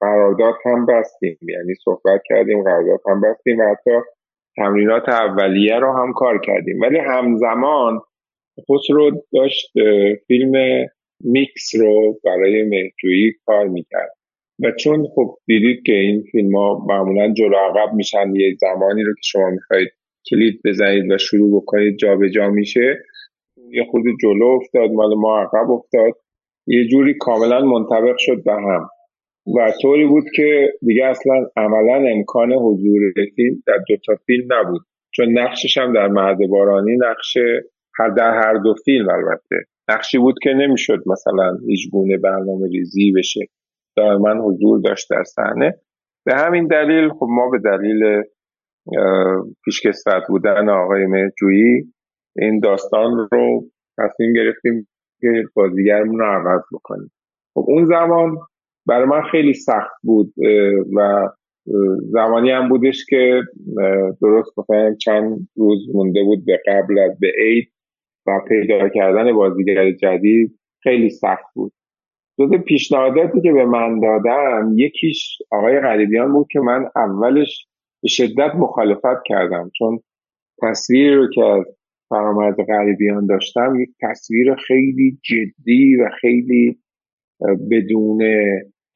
قرارداد 0.00 0.54
هم 0.64 0.86
بستیم. 0.86 1.38
یعنی 1.42 1.74
صحبت 1.84 2.20
کردیم 2.24 2.62
قرارداد 2.62 3.00
هم 3.06 3.20
بستیم 3.20 3.58
و 3.58 3.62
حتی 3.62 3.90
تمرینات 4.56 5.08
اولیه 5.08 5.76
رو 5.76 5.92
هم 5.92 6.12
کار 6.12 6.40
کردیم. 6.40 6.80
ولی 6.80 6.98
همزمان 6.98 8.00
خسرو 8.70 9.10
داشت 9.32 9.72
فیلم 10.26 10.52
میکس 11.24 11.74
رو 11.80 12.20
برای 12.24 12.62
مهجویی 12.62 13.32
کار 13.46 13.68
می‌کرد. 13.68 14.10
و 14.64 14.70
چون 14.70 15.06
خب 15.14 15.34
دیدید 15.46 15.82
که 15.86 15.92
این 15.92 16.22
فیلم 16.32 16.56
ها 16.56 16.84
معمولا 16.88 17.32
جلو 17.32 17.56
عقب 17.56 17.94
میشن 17.94 18.34
یه 18.34 18.56
زمانی 18.60 19.02
رو 19.02 19.12
که 19.14 19.20
شما 19.22 19.50
می‌خواید 19.50 19.88
کلید 20.30 20.60
بزنید 20.64 21.10
و 21.10 21.18
شروع 21.18 21.62
بکنید 21.62 21.96
جابجا 21.96 22.28
جا 22.28 22.50
میشه. 22.50 22.98
یه 23.70 23.84
خود 23.90 24.02
جلو 24.22 24.46
افتاد 24.46 24.90
مال 24.90 25.14
ما 25.16 25.40
عقب 25.40 25.70
افتاد. 25.70 26.12
یه 26.66 26.88
جوری 26.88 27.14
کاملا 27.20 27.60
منطبق 27.60 28.16
شد 28.18 28.44
به 28.44 28.52
هم. 28.52 28.88
و 29.56 29.72
طوری 29.82 30.06
بود 30.06 30.24
که 30.34 30.72
دیگه 30.86 31.06
اصلا 31.06 31.34
عملا 31.56 32.10
امکان 32.10 32.52
حضور 32.52 33.00
فیلم 33.36 33.62
در 33.66 33.78
دوتا 33.88 34.14
فیلم 34.26 34.48
نبود. 34.52 34.80
چون 35.14 35.38
نقشش 35.38 35.78
هم 35.78 35.92
در 35.92 36.08
مهد 36.08 36.38
بارانی 36.50 36.96
نقش 36.96 37.36
هر 37.98 38.08
در 38.08 38.30
هر 38.30 38.54
دو 38.54 38.74
فیلم 38.84 39.08
البته. 39.10 39.56
نقشی 39.90 40.18
بود 40.18 40.34
که 40.42 40.50
نمی‌شد 40.50 40.98
مثلا 41.06 41.58
هیچ 41.66 41.90
گونه 41.92 42.16
برنامه 42.16 42.68
ریزی 42.68 43.12
بشه. 43.16 43.40
دائما 43.96 44.48
حضور 44.48 44.80
داشت 44.80 45.06
در 45.10 45.24
صحنه. 45.24 45.74
به 46.26 46.34
همین 46.34 46.66
دلیل 46.66 47.08
خب 47.08 47.26
ما 47.30 47.50
به 47.50 47.58
دلیل 47.58 48.22
پیشکسوت 49.64 50.22
بودن 50.28 50.68
آقای 50.68 51.06
مهجویی 51.06 51.92
این 52.36 52.60
داستان 52.60 53.28
رو 53.32 53.64
تصمیم 53.98 54.32
گرفتیم 54.32 54.88
که 55.20 55.44
بازیگرمون 55.54 56.18
رو 56.18 56.24
عوض 56.24 56.62
بکنیم. 56.72 57.10
خب 57.54 57.64
اون 57.68 57.84
زمان 57.84 58.36
برای 58.88 59.06
من 59.06 59.22
خیلی 59.22 59.54
سخت 59.54 60.02
بود 60.02 60.34
و 60.96 61.28
زمانی 62.00 62.50
هم 62.50 62.68
بودش 62.68 63.06
که 63.08 63.42
درست 64.22 64.58
مثلا 64.58 64.94
چند 64.94 65.48
روز 65.56 65.78
مونده 65.94 66.24
بود 66.24 66.44
به 66.44 66.60
قبل 66.66 66.98
از 66.98 67.18
به 67.20 67.32
عید 67.38 67.72
و 68.26 68.40
پیدا 68.48 68.88
کردن 68.88 69.32
بازیگر 69.32 69.90
جدید 69.90 70.58
خیلی 70.82 71.10
سخت 71.10 71.54
بود. 71.54 71.72
جز 72.38 72.52
پیشنهاداتی 72.52 73.40
که 73.40 73.52
به 73.52 73.64
من 73.64 74.00
دادن 74.00 74.72
یکیش 74.76 75.38
آقای 75.50 75.80
غریبیان 75.80 76.32
بود 76.32 76.46
که 76.50 76.60
من 76.60 76.90
اولش 76.96 77.66
به 78.02 78.08
شدت 78.08 78.54
مخالفت 78.54 79.22
کردم 79.24 79.70
چون 79.78 80.00
تصویری 80.62 81.14
رو 81.14 81.30
که 81.30 81.44
از 81.44 81.64
فرامرز 82.08 82.56
غریبیان 82.68 83.26
داشتم 83.26 83.80
یک 83.80 83.88
تصویر 84.00 84.54
خیلی 84.54 85.18
جدی 85.22 85.96
و 85.96 86.10
خیلی 86.20 86.78
بدون 87.70 88.22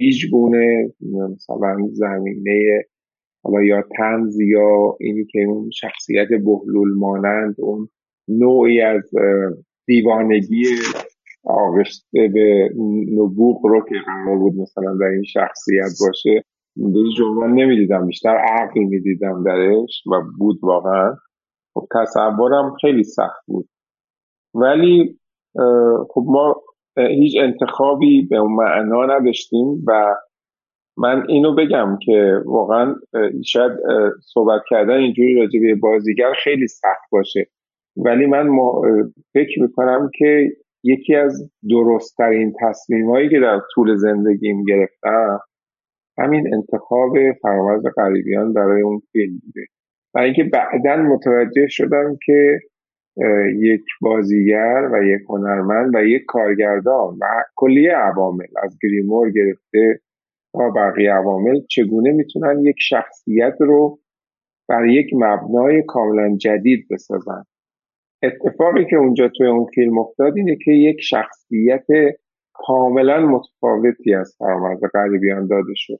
هیچ 0.03 0.31
گونه 0.31 0.93
مثلا 1.01 1.77
زمینه 1.93 2.85
حالا 3.45 3.63
یا 3.63 3.85
تنز 3.97 4.41
یا 4.41 4.97
اینی 5.01 5.25
که 5.25 5.45
اون 5.49 5.71
شخصیت 5.71 6.29
بهلول 6.29 6.95
مانند 6.95 7.55
اون 7.59 7.89
نوعی 8.29 8.81
از 8.81 9.11
دیوانگی 9.87 10.65
آغشته 11.45 12.29
به 12.35 12.71
نبوغ 13.13 13.67
رو 13.67 13.81
که 13.89 13.95
قرار 14.07 14.39
بود 14.39 14.55
مثلا 14.57 14.95
در 14.95 15.07
این 15.07 15.23
شخصیت 15.23 15.91
باشه 16.01 16.45
به 16.77 17.03
جوان 17.19 17.55
نمی‌دیدم 17.55 18.07
بیشتر 18.07 18.37
عقل 18.37 18.81
می‌دیدم 18.81 19.45
درش 19.45 20.03
و 20.07 20.23
بود 20.39 20.59
واقعا. 20.63 21.17
خب 21.75 21.87
تصورم 21.95 22.75
خیلی 22.81 23.05
سخت 23.05 23.47
بود. 23.47 23.69
ولی 24.55 25.19
خب 26.09 26.25
ما 26.27 26.63
هیچ 26.97 27.37
انتخابی 27.41 28.27
به 28.31 28.37
اون 28.37 28.53
معنا 28.53 29.07
نداشتیم 29.07 29.85
و 29.87 30.15
من 30.99 31.25
اینو 31.29 31.55
بگم 31.55 31.99
که 32.07 32.43
واقعا 32.47 32.95
شاید 33.45 33.73
صحبت 34.35 34.63
کردن 34.69 34.95
اینجوری 34.97 35.35
راجع 35.35 35.61
به 35.61 35.75
بازیگر 35.75 36.33
خیلی 36.45 36.67
سخت 36.67 37.11
باشه. 37.13 37.47
ولی 37.97 38.27
من 38.27 38.49
فکر 39.33 39.63
می‌کنم 39.63 40.11
که 40.19 40.53
یکی 40.85 41.15
از 41.15 41.51
درستترین 41.71 42.55
تصمیم 42.61 43.11
هایی 43.11 43.29
که 43.29 43.41
در 43.41 43.61
طول 43.75 43.97
زندگیم 43.97 44.65
گرفتم 44.65 45.41
همین 46.19 46.55
انتخاب 46.55 47.13
فرامرز 47.43 47.83
غریبیان 47.97 48.53
برای 48.53 48.83
اون 48.83 49.03
فیلم 49.13 49.39
بوده. 49.45 49.67
و 50.15 50.19
اینکه 50.19 50.45
بعدا 50.45 50.97
متوجه 50.97 51.67
شدم 51.69 52.17
که 52.27 52.61
یک 53.57 53.85
بازیگر 54.01 54.89
و 54.93 55.05
یک 55.05 55.23
هنرمند 55.29 55.95
و 55.95 56.05
یک 56.05 56.23
کارگردان 56.27 57.19
و 57.21 57.27
کلیه 57.57 57.93
عوامل. 57.93 58.47
از 58.63 58.79
گریمور 58.83 59.31
گرفته 59.31 60.01
تا 60.53 60.71
بقیه 60.71 61.13
عوامل 61.13 61.61
چگونه 61.71 62.11
می‌تونن 62.11 62.61
یک 62.65 62.77
شخصیت 62.79 63.57
رو 63.61 63.99
بر 64.69 64.87
یک 64.87 65.11
مبنای 65.15 65.83
کاملا 65.87 66.37
جدید 66.37 66.87
بسازن؟ 66.91 67.45
اتفاقی 68.23 68.85
که 68.91 68.97
اونجا 68.97 69.29
توی 69.29 69.47
اون 69.47 69.67
فیلم 69.75 69.99
افتاد 69.99 70.37
اینه 70.37 70.57
که 70.65 70.71
یک 70.71 71.01
شخصیت 71.01 71.87
کاملا 72.53 73.27
متفاوتی 73.27 74.15
از 74.15 74.37
فرامرز 74.39 74.81
غریبیان 74.95 75.47
داده 75.47 75.73
شد. 75.75 75.99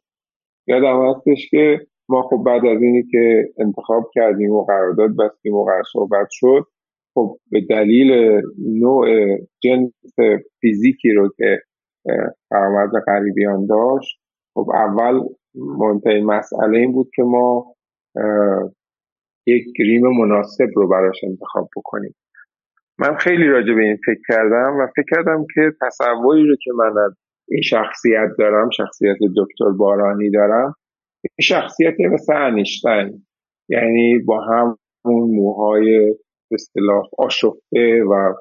یادم 0.67 1.11
هستش 1.11 1.51
که 1.51 1.81
ما 2.09 2.23
خب 2.23 2.43
بعد 2.47 2.67
از 2.67 2.83
اینی 2.83 3.03
که 3.03 3.49
انتخاب 3.59 4.11
کردیم 4.15 4.51
و 4.51 4.65
قرارداد 4.65 5.11
بستیم 5.17 5.55
و 5.55 5.65
قرار 5.65 5.83
صحبت 5.93 6.27
شد 6.31 6.67
خب 7.15 7.39
به 7.51 7.61
دلیل 7.71 8.41
نوع 8.59 9.07
جنس 9.63 10.15
فیزیکی 10.61 11.11
رو 11.13 11.29
که 11.37 11.63
فرامرز 12.51 12.91
غریبیان 13.07 13.67
داشت 13.67 14.19
خب 14.55 14.71
اول 14.75 15.21
مهمترین 15.55 16.25
مسئله 16.27 16.79
این 16.79 16.93
بود 16.93 17.11
که 17.15 17.23
ما 17.23 17.75
یک 19.47 19.65
گریم 19.79 20.03
مناسب 20.07 20.69
رو 20.75 20.89
براش 20.89 21.25
انتخاب 21.25 21.69
بکنیم. 21.77 22.15
من 22.99 23.17
خیلی 23.17 23.47
راجع 23.47 23.75
به 23.75 23.83
این 23.83 23.97
فکر 24.07 24.21
کردم 24.29 24.77
و 24.81 24.87
فکر 24.97 25.17
کردم 25.17 25.47
که 25.55 25.61
تصوری 25.81 26.47
رو 26.47 26.57
که 26.65 26.71
من 26.77 27.03
از 27.05 27.13
این 27.49 27.63
شخصیت 27.63 28.29
دارم 28.39 28.71
شخصیت 28.71 29.17
دکتر 29.37 29.71
بارانی 29.79 30.31
دارم 30.31 30.75
این 31.23 31.43
شخصیت 31.43 31.95
مثل 32.01 32.37
انیشتین. 32.37 33.27
یعنی 33.69 34.19
با 34.19 34.41
هم 34.41 34.79
اون 35.05 35.31
موهای 36.53 36.55
اصطلاح 36.55 37.09
آشفته 37.19 38.03
و 38.11 38.35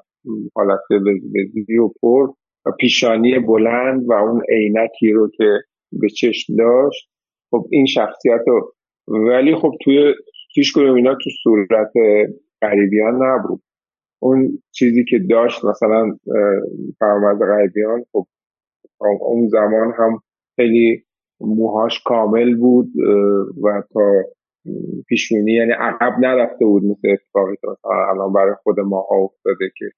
حالت 0.54 0.80
وزیزی 0.90 1.78
و 1.78 1.88
پر 1.88 2.28
و 2.66 2.70
پیشانی 2.80 3.38
بلند 3.38 4.08
و 4.08 4.12
اون 4.12 4.42
عینکی 4.48 5.12
رو 5.12 5.30
که 5.36 5.58
به 5.92 6.08
چشم 6.08 6.56
داشت. 6.56 7.08
خب 7.50 7.66
این 7.70 7.86
شخصیت 7.86 8.40
رو 8.46 8.72
ولی 9.08 9.54
خب 9.54 9.72
توی 9.84 10.14
هیچ 10.54 10.76
اینا 10.76 11.14
تو 11.14 11.30
صورت 11.42 11.92
غریبیان 12.62 13.14
نبود. 13.22 13.62
اون 14.22 14.62
چیزی 14.70 15.04
که 15.04 15.18
داشت 15.30 15.64
مثلا 15.64 16.18
فرمز 16.98 17.38
غریبیان 17.38 18.04
خب 18.12 18.26
اون 19.00 19.48
زمان 19.48 19.92
هم 19.98 20.20
خیلی 20.56 21.04
موهاش 21.40 22.02
کامل 22.04 22.56
بود 22.56 22.88
و 23.62 23.82
تا 23.92 24.12
پیشونی 25.08 25.52
یعنی 25.52 25.72
عقب 25.72 26.18
نرفته 26.20 26.64
بود 26.64 26.84
مثل 26.84 27.08
اتفاقی 27.08 27.56
که 27.60 27.88
الان 27.88 28.32
برای 28.32 28.54
خود 28.62 28.80
ماها 28.80 29.16
افتاده 29.16 29.70
که 29.76 29.90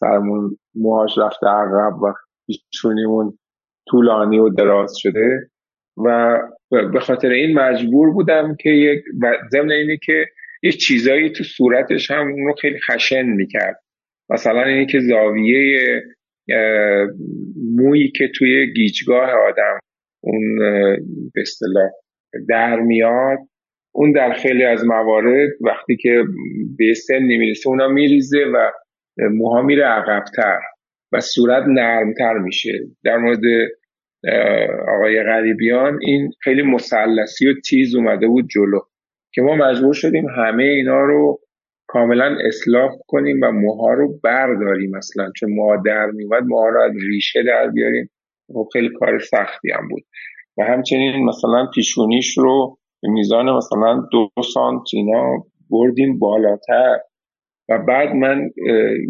سرمون 0.00 0.56
موهاش 0.74 1.18
رفته 1.18 1.46
عقب 1.46 2.02
و 2.02 2.12
پیشونیمون 2.46 3.38
طولانی 3.88 4.38
و 4.38 4.48
دراز 4.48 4.92
شده 4.96 5.50
و 6.04 6.38
به 6.70 7.00
خاطر 7.00 7.28
این 7.28 7.58
مجبور 7.58 8.12
بودم 8.12 8.56
که 8.60 8.70
یک 8.70 9.04
ضمن 9.52 9.70
اینه 9.70 9.98
که 10.02 10.26
یه 10.62 10.72
چیزایی 10.72 11.32
تو 11.32 11.44
صورتش 11.44 12.10
هم 12.10 12.26
اون 12.32 12.46
رو 12.46 12.54
خیلی 12.60 12.78
خشن 12.90 13.26
می‌کرد. 13.26 13.80
مثلا 14.30 14.62
اینه 14.62 14.86
که 14.86 15.00
زاویه 15.00 16.02
مویی 17.76 18.12
که 18.16 18.28
توی 18.38 18.72
گیجگاه 18.72 19.30
آدم 19.30 19.78
اون 20.20 20.58
به 21.34 21.40
اصطلاح 21.40 21.90
در 22.48 22.80
میاد 22.80 23.38
اون 23.98 24.12
در 24.12 24.32
خیلی 24.32 24.64
از 24.64 24.84
موارد 24.84 25.50
وقتی 25.60 25.96
که 25.96 26.24
به 26.78 26.94
سن 26.94 27.18
نمی‌رسه 27.18 27.68
اونا 27.68 27.88
میریزه 27.88 28.38
و 28.54 28.70
موها 29.30 29.62
میره 29.62 29.84
عقبتر 29.84 30.58
و 31.12 31.20
صورت 31.20 31.64
نرمتر 31.66 32.38
میشه. 32.38 32.72
در 33.04 33.16
مورد 33.16 33.40
آقای 34.88 35.22
غریبیان 35.22 35.98
این 36.02 36.30
خیلی 36.40 36.62
مسلسی 36.62 37.48
و 37.48 37.54
تیز 37.60 37.94
اومده 37.94 38.26
بود 38.26 38.48
جلو 38.54 38.80
که 39.34 39.42
ما 39.42 39.54
مجبور 39.54 39.94
شدیم 39.94 40.28
همه 40.28 40.64
اینا 40.64 41.00
رو 41.00 41.38
کاملا 41.86 42.36
اصلاح 42.46 42.90
کنیم 43.06 43.40
و 43.42 43.50
موها 43.50 43.92
رو 43.92 44.20
برداریم 44.24 44.90
مثلا 44.96 45.30
چون 45.36 45.50
موها 45.50 45.82
در 45.86 46.06
میومد 46.06 46.42
موها 46.42 46.68
رو 46.68 46.80
از 46.80 46.92
ریشه 47.08 47.42
در 47.42 47.70
بیاریم. 47.70 48.10
خب 48.52 48.68
خیلی 48.72 48.88
کار 48.98 49.18
سختی 49.18 49.70
هم 49.70 49.88
بود. 49.88 50.02
و 50.58 50.64
همچنین 50.64 51.24
مثلا 51.24 51.66
پیشونیش 51.74 52.38
رو 52.38 52.77
میزان 53.02 53.50
مثلا 53.50 54.08
دو 54.12 54.30
سانت 54.54 54.82
اینا 54.92 55.44
بردیم 55.70 56.18
بالاتر. 56.18 56.98
و 57.68 57.78
بعد 57.78 58.14
من 58.14 58.50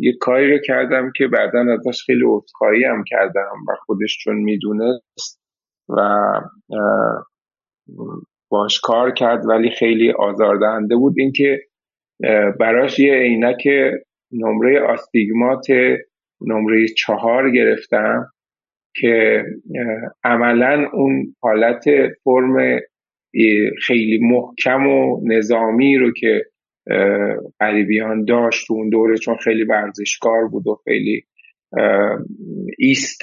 یه 0.00 0.12
کاری 0.20 0.52
رو 0.52 0.58
کردم 0.58 1.12
که 1.16 1.26
بعدا 1.26 1.64
ازش 1.72 2.02
خیلی 2.02 2.24
عذرخواهی 2.26 2.84
هم 2.84 3.04
کردم 3.06 3.52
و 3.68 3.72
خودش 3.86 4.18
چون 4.24 4.36
می‌دونست 4.36 5.40
و 5.88 6.18
باش 8.48 8.80
کار 8.80 9.10
کرد 9.10 9.46
ولی 9.46 9.70
خیلی 9.70 10.12
آزاردهنده 10.12 10.96
بود. 10.96 11.14
اینکه 11.18 11.60
براش 12.60 12.98
یه 12.98 13.12
عینک 13.12 13.68
نمره 14.32 14.80
آستیگمات 14.80 15.66
نمره 16.40 16.86
چهار 16.96 17.50
گرفتم 17.50 18.26
که 18.96 19.44
عملا 20.24 20.88
اون 20.92 21.36
حالت 21.42 21.84
فرم 22.24 22.80
خیلی 23.86 24.18
محکم 24.22 24.86
و 24.86 25.20
نظامی 25.24 25.96
رو 25.96 26.12
که 26.12 26.44
غریبیان 27.60 28.24
داشت 28.24 28.66
تو 28.66 28.74
اون 28.74 28.88
دوره 28.88 29.16
چون 29.18 29.36
خیلی 29.36 29.64
ورزشکار 29.64 30.48
بود 30.48 30.66
و 30.66 30.78
خیلی 30.84 31.22
ایست 32.78 33.20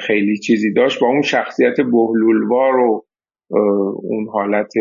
خیلی 0.00 0.38
چیزی 0.38 0.72
داشت. 0.72 1.00
با 1.00 1.06
اون 1.06 1.22
شخصیت 1.22 1.76
بهلولوار 1.76 2.76
و 2.76 3.06
اون 4.02 4.28
حالت 4.32 4.72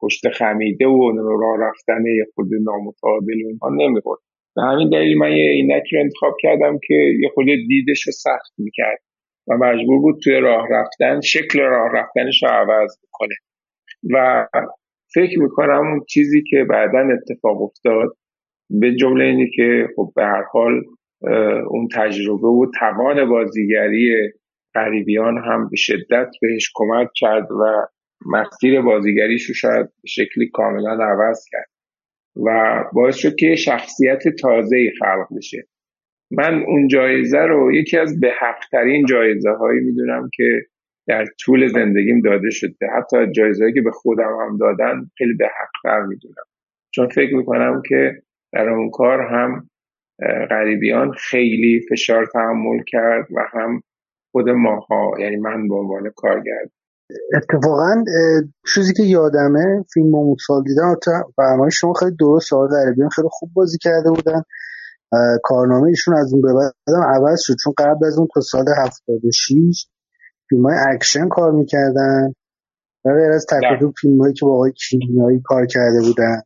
پشت 0.00 0.28
خمیده 0.28 0.86
و 0.86 1.12
راه 1.40 1.68
رفتن 1.68 2.02
خود 2.34 2.48
نامتعادل 2.62 3.44
اونها 3.44 3.86
نمی‌خورد 3.86 4.20
به 4.56 4.62
همین 4.62 4.90
دلیل 4.90 5.18
من 5.18 5.32
یه 5.32 5.50
عینک 5.50 5.82
رو 5.92 6.00
انتخاب 6.00 6.36
کردم 6.40 6.78
که 6.86 6.94
یه 6.94 7.28
خود 7.34 7.46
دیدش 7.68 8.06
رو 8.06 8.12
سخت 8.12 8.52
می‌کرد 8.58 8.98
و 9.48 9.54
مجبور 9.54 10.00
بود 10.00 10.20
توی 10.24 10.40
راه 10.40 10.66
رفتن 10.70 11.20
شکل 11.20 11.60
راه 11.60 11.88
رفتنش 11.92 12.42
رو 12.42 12.48
عوض 12.48 12.96
کنه. 13.12 13.34
و 14.10 14.46
فکر 15.14 15.40
می‌کنم 15.40 15.86
اون 15.86 16.04
چیزی 16.08 16.42
که 16.42 16.64
بعدا 16.64 16.98
اتفاق 16.98 17.62
افتاد 17.62 18.16
به 18.70 18.94
جمله 18.94 19.24
اینی 19.24 19.50
که 19.50 19.88
خب 19.96 20.12
به 20.16 20.24
هر 20.24 20.42
حال 20.52 20.82
اون 21.70 21.88
تجربه 21.94 22.48
و 22.48 22.66
توان 22.78 23.28
بازیگری 23.28 24.32
غریبیان 24.74 25.38
هم 25.38 25.68
به 25.70 25.76
شدت 25.76 26.30
بهش 26.40 26.72
کمک 26.74 27.08
کرد 27.14 27.50
و 27.52 27.86
مسیر 28.26 28.80
بازیگریش 28.80 29.48
رو 29.48 29.54
شاید 29.54 29.86
شکلی 30.06 30.50
کاملا 30.52 31.04
عوض 31.04 31.44
کرد 31.50 31.68
و 32.46 32.84
باعث 32.92 33.16
شد 33.16 33.36
که 33.36 33.54
شخصیت 33.54 34.28
تازه 34.40 34.90
خلق 34.98 35.36
بشه. 35.36 35.66
من 36.30 36.62
اون 36.62 36.88
جایزه 36.88 37.38
رو 37.38 37.72
یکی 37.74 37.98
از 37.98 38.20
به 38.20 38.30
حقترین 38.40 39.06
جایزه 39.06 39.50
هایی 39.50 39.80
می‌دونم 39.80 40.30
که 40.34 40.62
در 41.08 41.24
طول 41.40 41.68
زندگیم 41.72 42.20
داده 42.20 42.50
شده. 42.50 42.86
حتی 42.96 43.32
جایزه 43.32 43.72
که 43.72 43.80
به 43.82 43.90
خودم 43.90 44.36
هم 44.40 44.56
دادن 44.56 45.10
خیلی 45.18 45.34
به 45.38 45.44
حقتر 45.44 46.00
می‌دونم. 46.06 46.44
چون 46.94 47.08
فکر 47.08 47.34
می‌کنم 47.36 47.82
که 47.88 48.22
در 48.52 48.68
اون 48.68 48.90
کار 48.90 49.20
هم 49.20 49.70
غریبیان 50.50 51.12
خیلی 51.12 51.80
فشار 51.90 52.26
تحمل 52.26 52.82
کرد 52.86 53.26
و 53.36 53.40
هم 53.52 53.82
خود 54.32 54.48
ماها 54.48 55.10
یعنی 55.20 55.36
من 55.36 55.68
به 55.68 55.74
عنوان 55.74 56.12
کارگر. 56.16 56.64
اتفاقا 57.36 58.04
چیزی 58.74 58.92
که 58.92 59.02
یادمه 59.02 59.84
فیلم 59.94 60.10
ماموت 60.10 60.38
سال 60.46 60.62
دیدم 60.62 60.94
برنامه 61.38 61.70
شما 61.70 61.92
خیلی 61.92 62.16
درست 62.20 62.52
آقای 62.52 62.68
غریبیان 62.68 63.08
خیلی 63.08 63.28
خوب 63.30 63.50
بازی 63.54 63.78
کرده 63.80 64.10
بودن. 64.10 64.42
کارنامه 65.42 65.88
ایشون 65.88 66.16
از 66.16 66.32
اون 66.32 66.42
به 66.42 66.48
بعدم 66.52 67.02
عوض 67.02 67.40
شد 67.42 67.54
چون 67.64 67.72
قبل 67.78 68.06
از 68.06 68.18
اون 68.18 68.28
تا 68.34 68.40
سال 68.40 68.64
76 68.86 69.86
فیلم 70.48 70.66
های 70.66 70.76
اکشن 70.94 71.28
کار 71.28 71.52
می‌کردن. 71.52 72.34
و 73.04 73.10
غیر 73.10 73.30
از 73.30 73.46
تک 73.46 73.92
فیلم 74.00 74.20
هایی 74.20 74.34
که 74.34 74.46
با 74.46 74.54
آقای 74.54 74.72
کیمیایی 74.72 75.40
کار 75.44 75.66
کرده 75.66 76.00
بودن. 76.00 76.42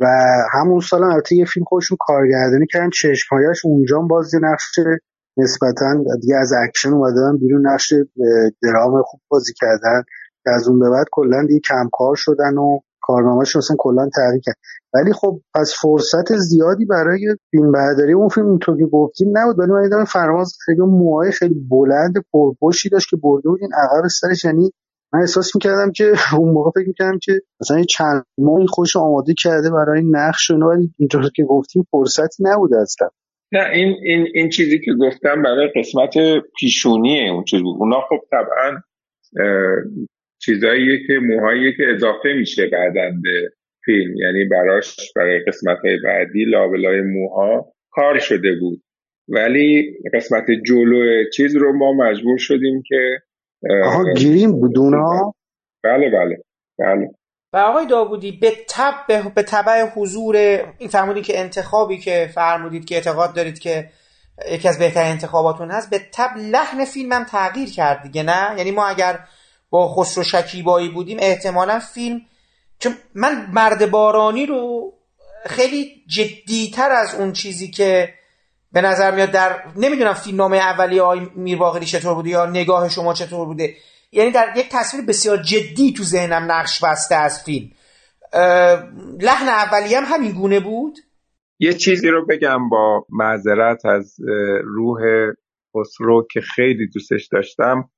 و 0.00 0.06
همون 0.52 0.80
سال 0.80 1.02
هم 1.02 1.10
البته 1.10 1.36
یه 1.36 1.44
فیلم 1.44 1.64
خودشون 1.64 1.98
کارگردانی 2.00 2.66
کردن. 2.66 2.90
چشمهایش 2.90 3.64
اونجا 3.64 4.00
بازی 4.00 4.38
نقش 4.42 4.78
نسبتا 5.36 5.94
دیگه 6.20 6.36
از 6.36 6.52
اکشن 6.52 6.92
اومدن 6.92 7.36
بیرون 7.38 7.66
نقش 7.66 7.92
درام 8.62 9.02
خوب 9.02 9.20
بازی 9.28 9.52
کردن. 9.56 10.02
که 10.44 10.50
از 10.50 10.68
اون 10.68 10.78
به 10.78 10.90
بعد 10.90 11.06
کلا 11.12 11.46
دیگه 11.46 11.60
کمکار 11.68 12.14
شدن 12.16 12.58
و 12.58 12.80
کارنامه‌شون 13.06 13.58
اصلا 13.58 13.76
کلا 13.78 14.08
تغییر 14.16 14.42
کرد. 14.44 14.56
ولی 14.94 15.12
خب 15.12 15.40
پس 15.54 15.74
فرصت 15.82 16.36
زیادی 16.36 16.84
برای 16.84 17.36
فیلم 17.50 17.72
برداری 17.72 18.12
اون 18.12 18.28
فیلم 18.28 18.46
اونطور 18.46 18.76
که 18.76 18.86
گفتیم 18.86 19.28
نبود 19.32 19.58
ولی 19.58 19.72
من 19.72 19.82
دیدم 19.82 20.04
فرماز 20.04 20.52
خیلی 20.64 20.80
موهای 20.80 21.32
خیلی 21.32 21.54
بلند 21.70 22.14
پرپشتی 22.32 22.88
داشت 22.88 23.10
که 23.10 23.16
برده 23.16 23.48
بود. 23.48 23.60
این 23.60 23.70
عقب 23.74 24.08
سرش 24.08 24.44
یعنی 24.44 24.70
من 25.12 25.20
احساس 25.20 25.56
می‌کردم 25.56 25.92
که 25.92 26.12
اون 26.38 26.52
موقع 26.52 26.70
فکر 26.70 26.88
می‌کردم 26.88 27.18
که 27.22 27.32
مثلا 27.60 27.82
چند 27.82 28.24
ماهی 28.38 28.66
خوش 28.66 28.96
آماده 28.96 29.34
کرده 29.38 29.70
برای 29.70 30.02
نقش 30.10 30.50
و 30.50 30.54
ولی 30.54 30.94
اینطور 30.98 31.30
که 31.36 31.42
گفتیم 31.44 31.86
فرصتی 31.90 32.44
نبود 32.46 32.74
اصلا. 32.74 33.08
نه 33.52 33.70
این 33.72 33.96
این 34.02 34.26
این 34.34 34.48
چیزی 34.48 34.78
که 34.78 34.92
گفتم 35.00 35.42
برای 35.42 35.68
قسمت 35.76 36.14
پیشونیه 36.58 37.32
اون 37.32 37.44
چیز 37.44 37.62
بود 37.62 37.76
اونا 37.78 38.00
خب 38.08 38.18
طبعا 38.30 38.80
چیزاییه 40.46 41.06
که 41.06 41.12
موهایی 41.22 41.76
که 41.76 41.82
اضافه 41.94 42.32
میشه 42.38 42.66
بعدا 42.66 43.10
به 43.22 43.52
فیلم. 43.84 44.16
یعنی 44.16 44.44
براش 44.44 44.96
برای 45.16 45.38
قسمت 45.38 45.78
های 45.84 45.98
بعدی 46.04 46.44
لابلای 46.44 47.00
موها 47.00 47.72
کار 47.90 48.18
شده 48.18 48.54
بود. 48.60 48.82
ولی 49.28 49.94
قسمت 50.14 50.44
جلو 50.66 51.30
چیز 51.30 51.56
رو 51.56 51.72
ما 51.78 51.92
مجبور 51.92 52.38
شدیم 52.38 52.82
که 52.86 53.18
آها 53.84 54.12
گیریم 54.16 54.52
بود 54.52 54.78
اونا؟ 54.78 55.34
بله 55.84 56.10
بله 56.10 56.36
بله. 56.78 57.10
و 57.52 57.56
آقای 57.56 57.86
داوودی 57.86 58.32
به 58.32 58.52
تب 58.68 59.34
به 59.34 59.42
تبع 59.42 59.82
حضور 59.96 60.36
این 60.78 60.88
فرمودید 60.88 61.24
که 61.24 61.40
انتخابی 61.40 61.98
که 61.98 62.30
فرمودید 62.34 62.84
که 62.84 62.94
اعتقاد 62.94 63.34
دارید 63.34 63.58
که 63.58 63.88
یکی 64.52 64.68
از 64.68 64.78
بهترین 64.78 65.10
انتخاباتون 65.10 65.70
هست 65.70 65.90
به 65.90 66.00
تب 66.12 66.30
لحن 66.36 66.84
فیلمم 66.84 67.24
تغییر 67.24 67.68
کرد 67.70 68.02
دیگه 68.02 68.22
نه؟ 68.22 68.54
یعنی 68.58 68.70
ما 68.70 68.86
اگر 68.86 69.18
با 69.70 69.94
خسرو 69.94 70.24
شکیبایی 70.24 70.88
بودیم 70.88 71.18
احتمالا 71.20 71.78
فیلم 71.78 72.20
چون 72.78 72.94
من 73.14 73.50
مرد 73.52 73.90
بارانی 73.90 74.46
رو 74.46 74.92
خیلی 75.46 76.04
جدیتر 76.06 76.90
از 76.90 77.14
اون 77.14 77.32
چیزی 77.32 77.70
که 77.70 78.14
به 78.72 78.80
نظر 78.80 79.14
میاد 79.14 79.30
در 79.30 79.62
نمی‌دونم 79.76 80.12
فیلم 80.12 80.36
نامه 80.36 80.56
اولی 80.56 81.00
آقای 81.00 81.20
میرباقری 81.34 81.86
چطور 81.86 82.14
بوده 82.14 82.28
یا 82.28 82.46
نگاه 82.46 82.88
شما 82.88 83.14
چطور 83.14 83.46
بوده. 83.46 83.74
یعنی 84.12 84.30
در 84.30 84.52
یک 84.56 84.68
تصویر 84.70 85.04
بسیار 85.04 85.36
جدی 85.36 85.92
تو 85.92 86.02
ذهنم 86.02 86.52
نقش 86.52 86.84
بسته 86.84 87.14
از 87.14 87.42
فیلم. 87.44 87.70
لحن 89.20 89.48
اولی 89.48 89.94
هم 89.94 90.04
همین 90.06 90.32
گونه 90.32 90.60
بود. 90.60 90.98
یه 91.58 91.72
چیزی 91.72 92.08
رو 92.08 92.26
بگم 92.26 92.68
با 92.68 93.06
معذرت 93.08 93.86
از 93.86 94.16
روح 94.64 95.00
خسرو 95.76 96.26
که 96.30 96.40
خیلی 96.40 96.88
دوستش 96.94 97.28
داشتم. 97.32 97.90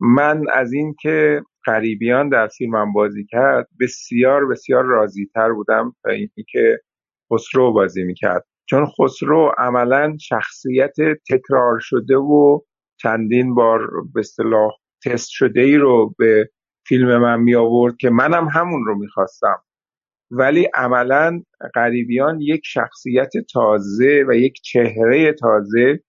من 0.00 0.44
از 0.52 0.72
این 0.72 0.94
که 1.02 1.42
قریبیان 1.64 2.28
در 2.28 2.48
فیلمم 2.48 2.92
بازی 2.92 3.26
کرد 3.30 3.68
بسیار 3.80 4.46
بسیار 4.46 4.84
راضی 4.84 5.30
تر 5.34 5.52
بودم 5.52 5.94
تا 6.02 6.10
اینکه 6.10 6.80
خسرو 7.32 7.72
بازی 7.72 8.04
می‌کرد. 8.04 8.46
چون 8.66 8.86
خسرو 8.86 9.52
عملا 9.58 10.16
شخصیت 10.20 10.94
تکرار 11.30 11.78
شده 11.80 12.16
و 12.16 12.60
چندین 12.96 13.54
بار 13.54 13.90
به 14.14 14.20
اصطلاح 14.20 14.70
تست 15.04 15.28
شده 15.30 15.60
ای 15.60 15.76
رو 15.76 16.14
به 16.18 16.50
فیلم 16.86 17.16
من 17.18 17.40
می 17.40 17.54
آورد 17.54 17.96
که 17.96 18.10
منم 18.10 18.48
همون 18.48 18.84
رو 18.84 18.98
می‌خواستم. 18.98 19.62
ولی 20.30 20.68
عملا 20.74 21.42
غریبیان 21.74 22.40
یک 22.40 22.60
شخصیت 22.64 23.32
تازه 23.52 24.24
و 24.28 24.32
یک 24.34 24.60
چهره 24.62 25.32
تازه 25.32 26.00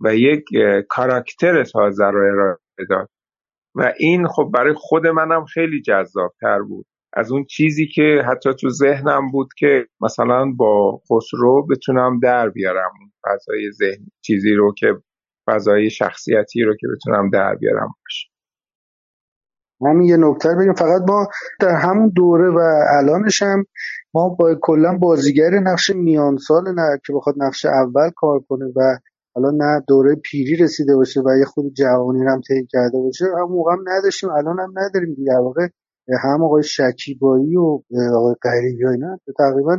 و 0.00 0.16
یک 0.16 0.44
کاراکتر 0.88 1.64
تازه 1.64 2.04
رو 2.04 2.32
ارائه 2.32 2.86
داد. 2.90 3.08
و 3.74 3.92
این 3.98 4.28
خب 4.28 4.50
برای 4.54 4.74
خود 4.76 5.06
منم 5.06 5.44
خیلی 5.44 5.82
تر 6.40 6.58
بود. 6.68 6.86
از 7.12 7.32
اون 7.32 7.44
چیزی 7.44 7.86
که 7.86 8.22
حتی 8.26 8.54
تو 8.60 8.70
ذهنم 8.70 9.30
بود 9.30 9.48
که 9.58 9.86
مثلا 10.00 10.52
با 10.56 11.00
خسرو 11.10 11.66
بتونم 11.70 12.20
در 12.22 12.48
بیارم 12.48 12.90
اون 13.00 13.10
فضای 13.26 13.70
ذهن 13.72 14.06
چیزی 14.20 14.52
رو 14.52 14.74
که 14.78 14.86
فضای 15.46 15.90
شخصیتی 15.90 16.62
رو 16.62 16.76
که 16.80 16.86
بتونم 16.96 17.30
در 17.30 17.54
بیارم 17.54 17.94
باشه. 18.04 18.28
همین 19.86 20.08
یه 20.08 20.16
نکته 20.16 20.48
بگیم 20.58 20.74
فقط 20.74 21.02
ما 21.08 21.28
در 21.60 21.74
همون 21.74 22.12
دوره 22.14 22.50
و 22.50 22.60
الانش 22.98 23.42
هم 23.42 23.64
ما 24.14 24.28
با 24.28 24.54
کلا 24.62 24.98
بازیگر 24.98 25.50
نقش 25.50 25.90
میان 25.90 26.36
سال 26.36 26.74
نه 26.74 27.00
که 27.06 27.12
بخواد 27.12 27.34
نقش 27.38 27.66
اول 27.66 28.10
کار 28.16 28.40
کنه 28.48 28.64
و 28.76 28.98
حالا 29.38 29.50
نه 29.50 29.84
دوره 29.88 30.14
پیری 30.14 30.56
رسیده 30.56 30.96
باشه 30.96 31.20
و 31.20 31.38
یه 31.38 31.44
خود 31.44 31.74
جوانی 31.74 32.20
هم 32.20 32.40
طی 32.48 32.66
کرده 32.70 32.98
باشه 32.98 33.24
هم 33.24 33.48
موقع 33.48 33.72
هم 33.72 33.84
نداشتیم 33.86 34.30
الان 34.30 34.60
هم 34.60 34.72
نداریم 34.78 35.14
دیگه. 35.14 35.32
واقع 35.32 35.68
هم 36.24 36.42
آقای 36.42 36.62
شکیبایی 36.62 37.56
و 37.56 37.82
آقای 38.14 38.34
قریبی 38.42 38.84
و 38.84 38.88
اینا 38.88 39.18
تقریبا 39.38 39.78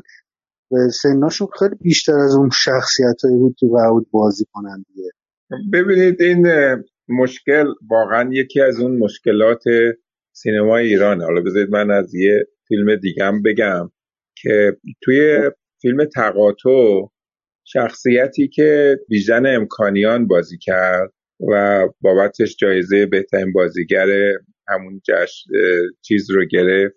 سناشون 1.02 1.48
خیلی 1.60 1.76
بیشتر 1.82 2.20
از 2.20 2.36
اون 2.36 2.50
شخصیت 2.50 3.16
هایی 3.24 3.38
بود 3.38 3.56
که 3.60 3.68
بود 3.92 4.08
بازی 4.12 4.46
کنن 4.52 4.86
دیگه. 4.88 5.10
ببینید 5.74 6.22
این 6.22 6.48
مشکل 7.08 7.66
واقعا 7.90 8.30
یکی 8.34 8.62
از 8.62 8.80
اون 8.80 8.98
مشکلات 8.98 9.64
سینما 10.32 10.78
ایرانه. 10.78 11.24
حالا 11.24 11.42
بذارید 11.42 11.70
من 11.70 11.92
از 11.92 12.16
یه 12.16 12.48
فیلم 12.68 12.96
دیگم 12.96 13.42
بگم 13.42 13.90
که 14.36 14.78
توی 15.02 15.52
فیلم 15.82 16.06
تقاطو 16.06 17.10
شخصیتی 17.74 18.48
که 18.48 19.00
بیژن 19.08 19.46
امکانیان 19.46 20.28
بازی 20.28 20.58
کرد 20.58 21.14
و 21.52 21.88
بابتش 22.02 22.56
جایزه 22.60 23.06
بهترین 23.06 23.52
بازیگر 23.54 24.08
همون 24.68 25.02
جشن 25.08 25.52
چیز 26.02 26.32
رو 26.32 26.46
گرفت. 26.46 26.96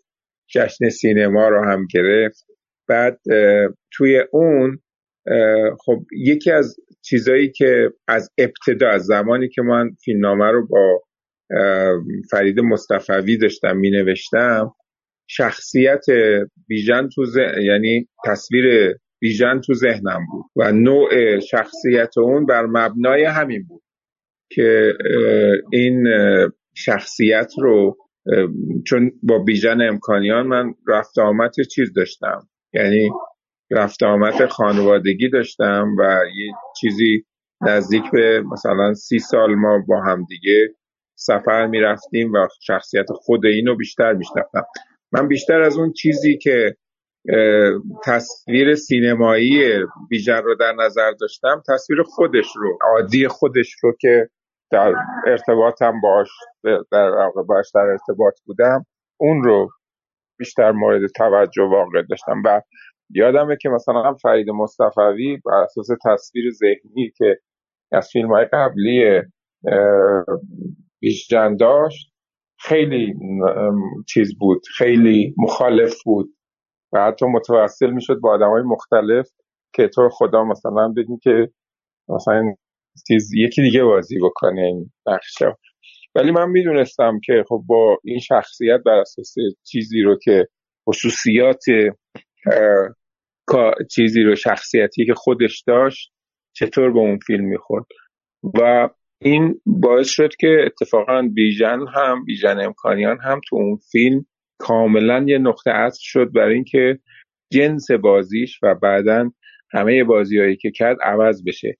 جشن 0.55 0.89
سینما 0.89 1.49
رو 1.49 1.65
هم 1.65 1.86
گرفت. 1.94 2.47
بعد 2.89 3.20
توی 3.93 4.24
اون 4.32 4.78
خب 5.85 6.05
یکی 6.12 6.51
از 6.51 6.77
چیزایی 7.03 7.51
که 7.51 7.90
از 8.09 8.31
ابتدا 8.39 8.89
از 8.89 9.05
زمانی 9.05 9.49
که 9.49 9.62
من 9.62 9.90
فیلمنامه 10.05 10.51
رو 10.51 10.66
با 10.66 11.03
فرید 12.31 12.61
مصطفوی 12.61 13.36
داشتم 13.36 13.77
می 13.77 13.90
نوشتم 13.90 14.74
شخصیت 15.27 16.05
بیژن 16.69 17.09
تو 17.09 17.24
یعنی 17.62 18.09
تصویر 18.27 18.97
بیژن 19.23 19.61
تو 19.61 19.74
ذهنم 19.74 20.27
بود 20.31 20.44
و 20.57 20.73
نوع 20.73 21.39
شخصیت 21.40 22.19
اون 22.19 22.47
بر 22.47 22.66
مبنای 22.66 23.24
همین 23.24 23.65
بود 23.69 23.82
که 24.51 24.93
این 25.73 26.05
شخصیت 26.74 27.53
رو 27.61 27.97
چون 28.86 29.11
با 29.23 29.39
بیژن 29.39 29.81
امکانیان 29.81 30.47
من 30.47 30.74
رفت 30.89 31.19
آمد 31.19 31.51
چیز 31.74 31.93
داشتم. 31.93 32.49
یعنی 32.74 33.11
رفت 33.70 34.03
آمد 34.03 34.47
خانوادگی 34.47 35.28
داشتم 35.28 35.89
و 35.99 36.20
یه 36.36 36.53
چیزی 36.81 37.24
نزدیک 37.61 38.03
به 38.12 38.43
مثلا 38.53 38.94
سی 38.94 39.19
سال 39.19 39.55
ما 39.55 39.85
با 39.89 40.03
هم 40.03 40.24
دیگه 40.28 40.69
سفر 41.15 41.66
می‌رفتیم 41.66 42.32
و 42.32 42.47
شخصیت 42.62 43.07
خود 43.12 43.47
اینو 43.47 43.77
بیشتر 43.77 44.12
میشنفتم 44.12 44.65
من 45.12 45.28
بیشتر 45.28 45.61
از 45.61 45.77
اون 45.77 45.93
چیزی 45.93 46.39
که 46.39 46.77
تصویر 48.05 48.74
سینمایی 48.74 49.61
بیژن 50.11 50.43
رو 50.43 50.55
در 50.55 50.73
نظر 50.73 51.12
داشتم. 51.20 51.62
تصویر 51.69 52.03
خودش 52.03 52.47
رو 52.57 52.78
عادی 52.82 53.28
خودش 53.28 53.74
رو 53.82 53.93
که 54.01 54.28
در 54.70 54.94
ارتباطم 55.27 56.01
باش 56.01 56.28
در 56.93 57.31
باش 57.49 57.66
در 57.74 57.81
ارتباط 57.81 58.35
بودم 58.47 58.86
اون 59.20 59.43
رو 59.43 59.69
بیشتر 60.39 60.73
مورد 60.73 61.11
توجه 61.16 61.62
واقع 61.62 62.03
داشتم. 62.03 62.43
و 62.44 62.61
یادمه 63.11 63.57
که 63.61 63.69
مثلا 63.69 64.15
فرید 64.15 64.51
مصطفوی 64.51 65.36
بر 65.44 65.62
اساس 65.62 65.89
تصویر 66.05 66.51
ذهنی 66.51 67.12
که 67.16 67.39
از 67.93 68.09
فیلم 68.12 68.28
های 68.32 68.44
قبلی 68.53 69.23
بیشتر 71.01 71.55
داشت 71.55 72.12
خیلی 72.59 73.15
چیز 74.09 74.39
بود 74.39 74.62
خیلی 74.78 75.35
مخالف 75.39 76.03
بود. 76.05 76.35
و 76.93 77.06
حتی 77.06 77.27
متوسل 77.27 77.90
می‌شد 77.90 78.20
با 78.20 78.35
آدم 78.35 78.51
های 78.51 78.62
مختلف 78.62 79.28
که 79.74 79.89
تو 79.89 80.09
خدا 80.09 80.44
مثلا 80.44 80.89
بگیم 80.97 81.19
که 81.23 81.48
مثلا 82.09 82.55
چیز 83.09 83.35
یکی 83.35 83.62
دیگه 83.62 83.85
بازی 83.85 84.19
بکنه 84.19 84.60
این 84.60 84.90
ولی 86.14 86.31
من 86.31 86.51
می‌دونستم 86.51 87.20
که 87.24 87.44
خب 87.48 87.62
با 87.66 87.98
این 88.05 88.19
شخصیت 88.19 88.81
بر 88.86 88.98
اساس 88.98 89.35
چیزی 89.64 90.02
رو 90.02 90.19
که 90.23 90.48
خصوصیات 90.89 91.64
چیزی 93.90 94.23
رو 94.23 94.36
شخصیتی 94.36 95.06
که 95.06 95.14
خودش 95.14 95.64
داشت 95.66 96.12
چطور 96.52 96.93
به 96.93 96.98
اون 96.98 97.19
فیلم 97.27 97.44
می‌خورد. 97.44 97.86
و 98.60 98.89
این 99.20 99.60
باعث 99.66 100.09
شد 100.09 100.31
که 100.40 100.56
اتفاقا 100.66 101.23
بیژن 101.35 101.81
هم 101.94 102.24
بیژن 102.24 102.60
امکانیان 102.60 103.19
هم 103.20 103.40
تو 103.48 103.56
اون 103.56 103.77
فیلم 103.93 104.27
کاملا 104.62 105.24
یه 105.26 105.39
نقطه 105.39 105.70
عطف 105.70 106.01
شد 106.01 106.32
برای 106.32 106.55
اینکه 106.55 106.98
جنس 107.52 107.90
بازیش 107.90 108.59
و 108.62 108.74
بعدا 108.74 109.30
همه 109.72 110.05
بازیهایی 110.05 110.56
که 110.56 110.70
کرد 110.70 110.97
عوض 111.02 111.44
بشه. 111.47 111.76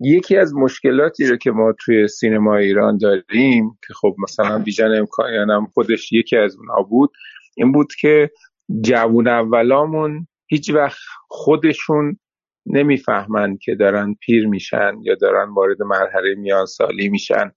یکی 0.00 0.36
از 0.36 0.54
مشکلاتی 0.54 1.26
رو 1.26 1.36
که 1.36 1.50
ما 1.50 1.72
توی 1.80 2.08
سینما 2.08 2.56
ایران 2.56 2.98
داریم 2.98 3.78
که 3.86 3.94
خب 3.94 4.14
مثلا 4.18 4.58
بیژن 4.58 4.98
امکانیان 4.98 5.50
هم 5.50 5.66
خودش 5.74 6.12
یکی 6.12 6.36
از 6.36 6.56
اونها 6.56 6.82
بود 6.82 7.10
این 7.56 7.72
بود 7.72 7.94
که 8.00 8.30
جوون 8.80 9.28
اولامون 9.28 10.26
هیچ 10.46 10.70
وقت 10.70 10.98
خودشون 11.28 12.18
نمی‌فهمن 12.66 13.56
که 13.56 13.74
دارن 13.74 14.14
پیر 14.20 14.46
میشن 14.46 14.92
یا 15.02 15.14
دارن 15.14 15.48
وارد 15.54 15.82
مرحله 15.82 16.34
میان 16.34 16.66
سالی 16.66 17.08
میشن. 17.08 17.52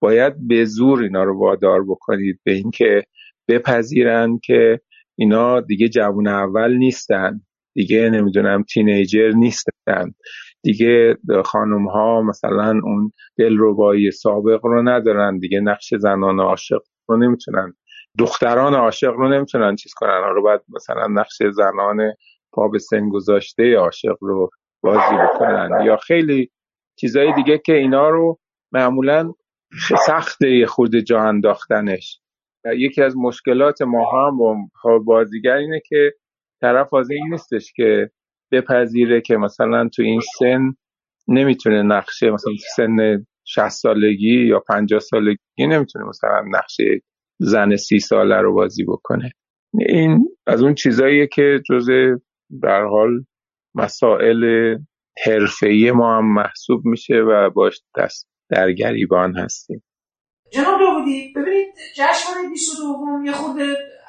باید 0.00 0.48
به 0.48 0.64
زور 0.64 1.02
اینا 1.02 1.24
رو 1.24 1.38
وادار 1.38 1.84
بکنید 1.84 2.40
به 2.44 2.52
اینکه 2.52 3.02
بپذیرن 3.48 4.38
که 4.44 4.80
اینا 5.18 5.60
دیگه 5.60 5.88
جوون 5.88 6.28
اول 6.28 6.74
نیستن. 6.76 7.40
دیگه 7.74 8.10
نمی‌دونم 8.10 8.62
تینیجر 8.62 9.30
نیستن. 9.30 10.14
دیگه 10.62 11.16
خانم 11.44 11.88
ها 11.88 12.22
مثلا 12.22 12.80
اون 12.84 13.12
دلربایی 13.38 14.10
سابق 14.10 14.66
رو 14.66 14.88
ندارن. 14.88 15.38
دیگه 15.38 15.60
نقش 15.60 15.94
زنان 15.94 16.40
عاشق 16.40 16.82
رو 17.08 17.16
نمی‌تونن. 17.16 17.74
دختران 18.18 18.74
عاشق 18.74 19.12
رو 19.12 19.28
نمی‌تونن 19.28 19.76
چیز 19.76 19.92
کنن. 19.96 20.22
رو 20.34 20.42
باید 20.42 20.60
مثلا 20.68 21.06
نقش 21.06 21.42
زنان 21.52 22.12
پا 22.52 22.68
به 22.68 22.78
سن 22.78 23.08
گذاشته 23.08 23.76
عاشق 23.76 24.16
رو 24.20 24.50
بازی 24.82 25.16
بکنن. 25.24 25.70
یا 25.84 25.96
خیلی 25.96 26.50
چیزای 26.96 27.34
دیگه 27.34 27.58
که 27.58 27.74
اینا 27.74 28.08
رو 28.10 28.38
معمولا 28.72 29.32
سخته 30.06 30.66
خورده 30.66 31.02
جا 31.02 31.20
انداختنش. 31.20 32.20
یکی 32.76 33.02
از 33.02 33.16
مشکلات 33.16 33.82
ما 33.82 34.10
هم 34.12 34.38
با 34.38 34.56
بازیگر 34.98 35.54
اینه 35.54 35.80
که 35.88 36.12
طرف 36.60 36.94
از 36.94 37.10
این 37.10 37.28
نیستش 37.30 37.72
که 37.72 38.10
بپذیره 38.52 39.20
که 39.20 39.36
مثلا 39.36 39.88
تو 39.88 40.02
این 40.02 40.20
سن 40.38 40.74
نمی‌تونه 41.28 41.82
نقشه 41.82 42.30
مثلا 42.30 42.52
سن 42.76 43.26
60 43.44 43.68
سالگی 43.68 44.46
یا 44.46 44.60
50 44.60 45.00
سالگی 45.00 45.38
نمی‌تونه 45.58 46.04
مثلا 46.04 46.42
نقشه 46.50 47.00
زن 47.38 47.76
سی 47.76 47.98
ساله 47.98 48.36
رو 48.36 48.54
بازی 48.54 48.84
بکنه. 48.84 49.32
این 49.88 50.28
از 50.46 50.62
اون 50.62 50.74
چیزاییه 50.74 51.26
که 51.26 51.60
جز 51.70 51.90
در 52.62 52.84
حال 52.84 53.24
مسائل 53.74 54.76
حرفه‌ای 55.26 55.92
ما 55.92 56.18
هم 56.18 56.34
محسوب 56.34 56.84
میشه 56.84 57.14
و 57.14 57.50
باش 57.50 57.80
دست 57.98 58.28
در 58.50 58.72
گریبان 58.72 59.36
هستیم. 59.36 59.82
جناب 60.50 60.80
داودی 60.80 61.32
ببینید 61.36 61.66
جشنواره 61.94 62.48
22 62.48 63.24
یه 63.24 63.32
خود 63.32 63.60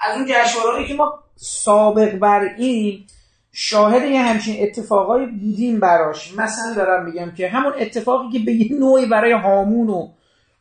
از 0.01 0.17
اون 0.17 0.25
جشنواره‌ای 0.25 0.87
که 0.87 0.93
ما 0.93 1.19
سابق 1.35 2.15
بر 2.15 2.55
این 2.57 3.03
شاهد 3.51 4.03
یه 4.03 4.21
همچین 4.21 4.63
اتفاقایی 4.63 5.25
بودیم 5.25 5.79
براش. 5.79 6.37
مثلا 6.37 6.73
دارم 6.75 7.05
میگم 7.05 7.31
که 7.31 7.49
همون 7.49 7.73
اتفاقی 7.79 8.29
که 8.31 8.45
به 8.45 8.51
یه 8.51 8.79
نوعی 8.79 9.05
برای 9.05 9.31
هامون 9.31 9.89
و 9.89 10.07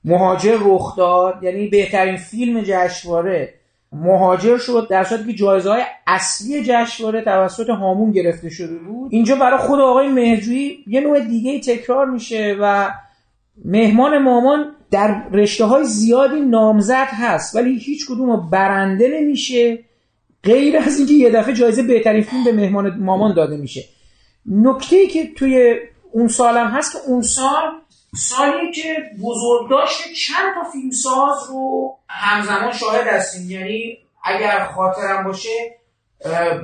مهاجر 0.04 0.58
رخ 0.60 0.96
داد 0.96 1.42
یعنی 1.42 1.68
بهترین 1.68 2.16
فیلم 2.16 2.62
جشنواره 2.66 3.54
مهاجر 3.92 4.58
شد 4.58 4.86
در 4.90 5.04
صورتی 5.04 5.24
که 5.24 5.32
جایزه 5.32 5.70
های 5.70 5.82
اصلی 6.06 6.64
جشنواره 6.64 7.20
توسط 7.22 7.70
هامون 7.70 8.12
گرفته 8.12 8.48
شده 8.48 8.78
بود. 8.78 9.12
اینجا 9.12 9.36
برای 9.36 9.58
خود 9.58 9.80
آقای 9.80 10.08
مهرجویی 10.08 10.84
یه 10.86 11.00
نوع 11.00 11.20
دیگه 11.20 11.60
تکرار 11.60 12.06
میشه 12.06 12.56
و 12.60 12.90
مهمان 13.64 14.18
مامان 14.18 14.74
در 14.90 15.28
رشته 15.32 15.64
های 15.64 15.84
زیادی 15.84 16.40
نامزد 16.40 17.08
هست 17.10 17.56
ولی 17.56 17.78
هیچ 17.78 18.06
کدوم 18.06 18.50
برنده 18.50 19.08
نمیشه. 19.20 19.84
غیر 20.44 20.76
از 20.78 20.98
اینکه 20.98 21.14
یه 21.14 21.30
دفعه 21.30 21.54
جایزه 21.54 21.82
بهترین 21.82 22.22
فیلم 22.22 22.44
به 22.44 22.52
مهمان 22.52 22.98
مامان 22.98 23.34
داده 23.34 23.56
میشه. 23.56 23.84
نکته 24.46 24.96
ای 24.96 25.06
که 25.06 25.34
توی 25.36 25.76
اون 26.12 26.28
سالم 26.28 26.66
هست 26.66 26.92
که 26.92 26.98
اون 27.06 27.22
سال 27.22 27.62
سالی 28.16 28.72
که 28.72 28.96
بزرگ 29.22 29.70
داشته 29.70 30.14
چند 30.14 30.54
تا 30.54 30.70
فیلمساز 30.70 31.50
رو 31.50 31.96
همزمان 32.08 32.72
شاهد 32.72 33.06
هستیم. 33.06 33.50
یعنی 33.50 33.98
اگر 34.24 34.64
خاطرم 34.64 35.24
باشه 35.24 35.78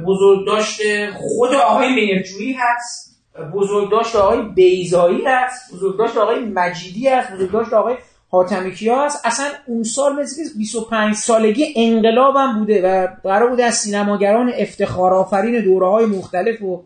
بزرگ 0.06 0.46
داشته 0.46 1.12
خود 1.16 1.54
آقای 1.54 1.94
مهرجویی 1.94 2.52
هست. 2.52 3.03
بزرگ 3.42 3.90
داشته 3.90 4.18
آقای 4.18 4.42
بیزایی 4.42 5.24
هست 5.26 5.74
بزرگ 5.74 5.98
داشته 5.98 6.20
آقای 6.20 6.44
مجیدی 6.44 7.08
هست 7.08 7.32
بزرگ 7.32 7.50
داشته 7.50 7.76
آقای 7.76 7.96
حاتمی 8.30 8.74
کیا 8.74 9.04
هست. 9.04 9.26
اصلا 9.26 9.46
اون 9.66 9.82
سال 9.82 10.20
مثل 10.20 10.42
25 10.58 11.14
سالگی 11.14 11.74
انقلابم 11.76 12.58
بوده 12.58 12.82
و 12.88 13.08
قرار 13.22 13.50
بوده 13.50 13.64
از 13.64 13.74
سینماگران 13.74 14.52
افتخار 14.58 15.14
آفرین 15.14 15.64
دوره 15.64 15.88
های 15.88 16.06
مختلف 16.06 16.62
و 16.62 16.82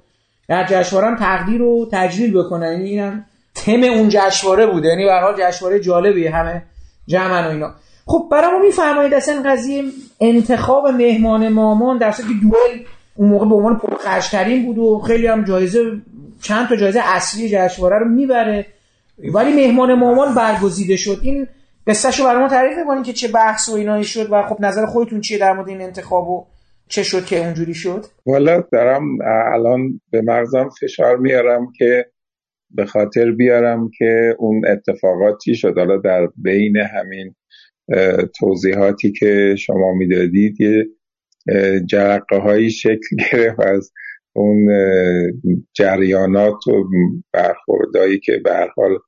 در 0.49 0.67
جشنواره 0.67 1.17
تقدیر 1.17 1.63
و 1.63 1.89
تجلیل 1.93 2.39
بکنن. 2.39 2.73
یعنی 2.73 2.85
اینم 2.85 3.25
تم 3.55 3.83
اون 3.83 4.09
جشنواره 4.09 4.67
بوده 4.67 4.89
یعنی 4.89 5.05
به 5.05 5.21
حال 5.21 5.35
جشنواره 5.39 5.81
جالبی 5.81 6.27
همه 6.27 6.63
جمعن 7.07 7.47
و 7.47 7.49
اینا. 7.49 7.71
خب 8.07 8.29
برای 8.31 8.53
ما 8.53 8.59
میفرمایید 8.59 9.15
اصلا 9.15 9.43
قضیه 9.47 9.85
انتخاب 10.21 10.87
مهمان 10.87 11.49
مامان 11.49 11.99
در 11.99 12.11
که 12.11 12.23
دوئل 12.23 12.85
اون 13.15 13.29
موقع 13.29 13.49
به 13.49 13.55
عنوان 13.55 13.79
پرخرجترین 13.79 14.67
بود 14.67 14.79
و 14.79 14.99
خیلی 14.99 15.27
هم 15.27 15.45
جایزه 15.45 16.01
چند 16.43 16.69
تا 16.69 16.77
جایزه 16.77 17.01
اصلی 17.05 17.49
جشنواره 17.49 17.99
رو 17.99 18.09
می‌بره. 18.09 18.67
ولی 19.35 19.53
مهمان 19.67 19.95
مامان 19.95 20.35
برگزیده 20.35 20.97
شد. 20.97 21.19
این 21.23 21.47
قصهشو 21.87 22.25
برای 22.25 22.41
ما 22.43 22.49
تعریف 22.49 22.79
می‌کنین 22.79 23.03
که 23.03 23.13
چه 23.13 23.29
بحث 23.29 23.69
و 23.69 23.73
اینایی 23.73 24.05
شد 24.05 24.29
و 24.33 24.43
خب 24.43 24.57
نظر 24.61 24.87
خودتون 24.87 25.21
چیه 25.21 25.39
در 25.39 25.53
مورد 25.53 25.69
این 25.69 25.81
انتخاب 25.81 26.29
و 26.29 26.47
چه 26.89 27.03
شد 27.03 27.25
که 27.25 27.39
اونجوری 27.39 27.75
شد؟ 27.75 28.05
والا 28.27 28.65
دارم 28.73 29.03
الان 29.53 30.01
به 30.11 30.23
مغزم 30.23 30.69
فشار 30.81 31.17
میارم 31.17 31.73
که 31.79 32.07
به 32.71 32.87
خاطر 32.87 33.31
بیارم 33.31 33.91
که 33.99 34.37
اون 34.39 34.63
اتفاقات 34.67 35.39
چی 35.45 35.55
شد. 35.55 35.79
حالا 35.79 35.97
در 35.97 36.29
بین 36.37 36.77
همین 36.77 37.35
توضیحاتی 38.39 39.13
که 39.13 39.55
شما 39.59 39.93
می‌دادید 39.93 40.61
یه 40.61 40.87
جرقه 41.87 42.37
هایی 42.37 42.71
شکل 42.71 43.17
گرفت 43.33 43.61
از 43.61 43.93
اون 44.39 44.69
جریانات 45.77 46.67
و 46.69 46.85
برخوردهایی 47.33 48.21
که 48.21 48.33
به 48.45 48.67
حال 48.77 48.99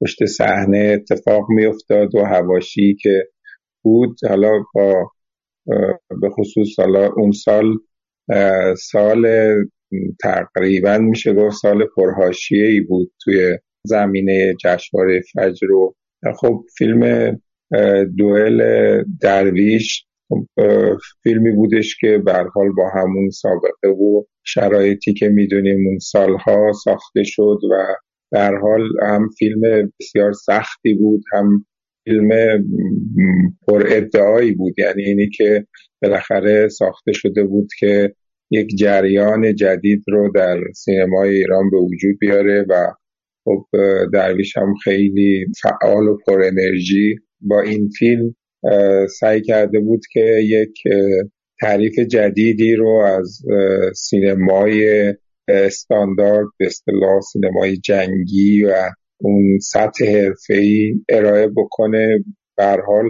پشت 0.00 0.24
صحنه 0.24 0.78
اتفاق 0.78 1.46
میافتاد 1.48 2.14
و 2.14 2.24
هواشی 2.24 2.96
که 3.02 3.28
بود. 3.84 4.16
حالا 4.28 4.50
با 4.74 5.10
به 6.20 6.30
خصوص 6.30 6.78
حالا 6.78 7.12
اون 7.16 7.32
سال 7.32 7.78
سال 8.76 9.26
تقریبا 10.22 10.98
میشه 10.98 11.34
گفت 11.34 11.56
سال 11.56 11.84
پرهاشیه 11.96 12.66
ای 12.66 12.80
بود 12.80 13.12
توی 13.24 13.58
زمینه 13.86 14.54
جشنواره 14.64 15.20
فجر 15.32 15.72
و 15.72 15.94
خب 16.40 16.64
فیلم 16.78 17.32
دوئل 18.18 18.62
درویش 19.20 20.06
فیلمی 21.22 21.52
بودش 21.52 21.96
که 22.00 22.18
به 22.18 22.32
حال 22.32 22.72
با 22.76 22.90
همون 22.94 23.30
سابقه 23.30 23.88
و 23.88 24.24
شرایطی 24.44 25.14
که 25.14 25.28
می‌دونیم 25.28 25.86
اون 25.86 25.98
سالها 25.98 26.72
ساخته 26.84 27.22
شد 27.24 27.58
و 27.70 27.94
در 28.32 28.54
حال 28.54 28.88
هم 29.02 29.28
فیلم 29.38 29.60
بسیار 30.00 30.32
سختی 30.32 30.94
بود 30.94 31.22
هم 31.32 31.66
فیلم 32.04 32.28
پر 33.68 33.82
ادعایی 33.86 34.52
بود. 34.52 34.78
یعنی 34.78 35.02
اینی 35.04 35.28
که 35.28 35.66
بالاخره 36.02 36.68
ساخته 36.68 37.12
شده 37.12 37.44
بود 37.44 37.68
که 37.78 38.14
یک 38.50 38.68
جریان 38.78 39.54
جدید 39.54 40.02
رو 40.08 40.32
در 40.34 40.60
سینمای 40.74 41.30
ایران 41.30 41.70
به 41.70 41.78
وجود 41.78 42.18
بیاره 42.20 42.66
و 42.68 42.92
خب 43.44 43.66
درویش 44.12 44.56
هم 44.56 44.74
خیلی 44.84 45.46
فعال 45.62 46.08
و 46.08 46.18
پر 46.26 46.42
انرژی 46.42 47.16
با 47.40 47.60
این 47.60 47.88
فیلم 47.98 48.34
سعی 49.20 49.42
کرده 49.42 49.80
بود 49.80 50.00
که 50.12 50.20
یک 50.44 50.82
تعریف 51.60 51.98
جدیدی 51.98 52.74
رو 52.74 52.88
از 52.88 53.38
سینمای 53.94 55.14
استاندارد 55.48 56.46
به 56.58 56.66
اصطلاح 56.66 57.20
سینمای 57.32 57.76
جنگی 57.76 58.64
و 58.64 58.74
اون 59.20 59.58
سطح 59.58 60.04
حرفه‌ای 60.04 60.94
ارائه 61.08 61.48
بکنه. 61.56 62.24
به 62.56 62.64
حال 62.86 63.04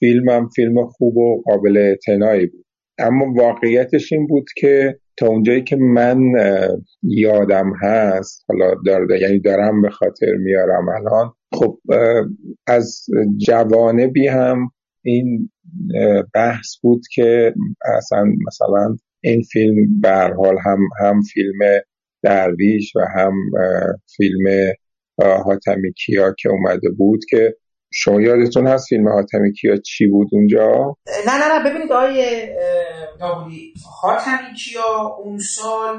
فیلمم 0.00 0.48
فیلم 0.56 0.86
خوب 0.86 1.16
و 1.16 1.42
قابل 1.42 1.76
اعتنایی 1.76 2.46
بود. 2.46 2.64
اما 2.98 3.32
واقعیتش 3.36 4.12
این 4.12 4.26
بود 4.26 4.44
که 4.56 4.98
تا 5.16 5.26
اونجایی 5.26 5.64
که 5.64 5.76
من 5.76 6.18
یادم 7.02 7.72
هست 7.82 8.44
حالا 8.48 8.74
دارده 8.86 9.20
یعنی 9.20 9.40
دارم 9.40 9.82
به 9.82 9.90
خاطر 9.90 10.32
میارم 10.38 10.88
الان 10.88 11.32
خب 11.54 11.78
از 12.66 13.06
جوانبی 13.46 14.28
هم 14.28 14.70
این 15.02 15.50
بحث 16.34 16.76
بود 16.82 17.02
که 17.14 17.54
اصلا 17.96 18.24
مثلا 18.46 18.96
این 19.20 19.42
فیلم 19.42 20.00
به 20.00 20.34
حال 20.36 20.56
هم 20.64 20.78
هم 21.00 21.20
فیلم 21.22 21.58
درویش 22.22 22.96
و 22.96 23.00
هم 23.16 23.32
فیلم 24.16 24.72
حاتمی 25.44 25.92
کیا 25.92 26.34
که 26.38 26.48
اومده 26.48 26.90
بود 26.90 27.20
که 27.30 27.56
شما 27.92 28.20
یادتون 28.20 28.66
هست 28.66 28.88
فیلم 28.88 29.08
حاتمی 29.08 29.52
کیا 29.52 29.76
چی 29.76 30.06
بود 30.06 30.28
اونجا؟ 30.32 30.96
نه 31.26 31.38
نه 31.38 31.58
نه 31.58 31.70
ببینید 31.70 31.92
آقای 31.92 32.48
داوودی 33.20 33.74
حاتمی 34.02 34.54
کیا 34.56 35.16
اون 35.24 35.38
سال 35.38 35.96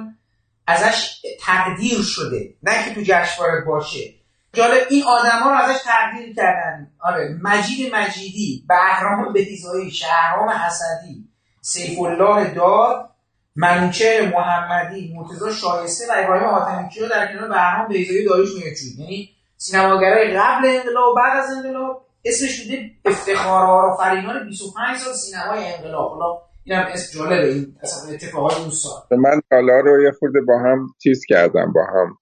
ازش 0.68 1.22
تقدیر 1.42 2.02
شده 2.02 2.54
نه 2.64 2.72
که 2.86 2.96
تو 2.96 3.02
جشنواره 3.02 3.66
باشه 3.68 4.14
جالب 4.56 4.88
این 4.90 5.04
آدما 5.04 5.52
رو 5.52 5.58
ازش 5.58 5.84
تقدیر 5.84 6.36
کردن. 6.36 6.92
آره 7.00 7.40
مجید 7.44 7.96
مجیدی 7.96 8.66
بهرام 8.70 9.34
بهیزایی 9.34 9.92
شهرام 9.92 10.50
حسدی 10.50 11.30
سیف 11.62 12.00
الله 12.00 12.54
داد 12.54 13.10
منوچهر 13.56 14.34
محمدی 14.34 15.14
مرتضی 15.16 15.54
شایسته 15.62 16.06
و 16.10 16.14
ابراهیم 16.18 16.48
حاتمی. 16.50 16.90
کیا 16.90 17.08
در 17.08 17.34
کنار 17.34 17.50
بهرام 17.50 17.88
بهیزایی 17.88 18.26
داریوش 18.26 18.56
میرچود 18.56 19.00
یعنی 19.00 19.30
سینماگرای 19.58 20.38
قبل 20.38 20.68
انقلاب 20.68 21.12
و 21.12 21.16
بعد 21.16 21.44
از 21.44 21.58
انقلاب 21.58 22.06
اسمش 22.26 22.64
بوده 22.64 22.92
افتخار 23.06 23.86
و 23.86 23.98
فرینان 23.98 24.46
25 24.46 24.98
سال 24.98 25.14
سینمای 25.14 25.74
انقلاب. 25.74 26.12
حالا 26.12 26.42
اینم 26.64 26.86
اسم 26.94 27.20
جالبه 27.20 27.54
این 27.54 27.76
اصلا 27.84 28.14
اتفاقات 28.14 28.60
اون 28.60 28.70
سال. 28.70 29.02
من 29.12 29.42
حالا 29.52 29.80
رو 29.80 30.04
یه 30.04 30.12
خورده 30.20 30.40
با 30.48 30.60
هم 30.60 30.88
چیز 31.04 31.26
کردم 31.30 31.74
با 31.76 31.82
هم. 31.84 32.18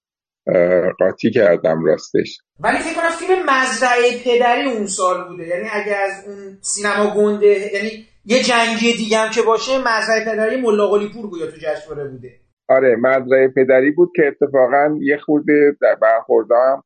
قاطی 1.00 1.32
کردم 1.32 1.86
راستش. 1.86 2.38
ولی 2.60 2.78
فکر 2.78 2.94
کنم 2.94 3.10
فیلم 3.10 3.40
مزرعه 3.50 4.24
پدری 4.26 4.72
اون 4.72 4.86
سال 4.86 5.28
بوده. 5.28 5.48
یعنی 5.48 5.68
اگه 5.72 5.96
از 5.96 6.28
اون 6.28 6.58
سینما 6.62 7.16
گنده 7.16 7.48
یعنی 7.48 7.90
یه 8.26 8.44
جنگی 8.44 8.94
دیگه 8.98 9.18
هم 9.18 9.32
که 9.32 9.42
باشه 9.42 9.72
مزرعه 9.78 10.26
پدری 10.26 10.62
ملا 10.62 10.90
پور 10.90 11.30
گویا 11.30 11.46
تو 11.46 11.58
جشنواره 11.58 12.10
بوده. 12.10 12.30
آره 12.70 12.96
مزرعه 12.96 13.48
پدری 13.48 13.92
بود 13.92 14.10
که 14.16 14.22
اتفاقا 14.28 14.98
یه 15.02 15.18
خورده 15.18 15.76
در 15.82 15.96
برخوردام 16.02 16.84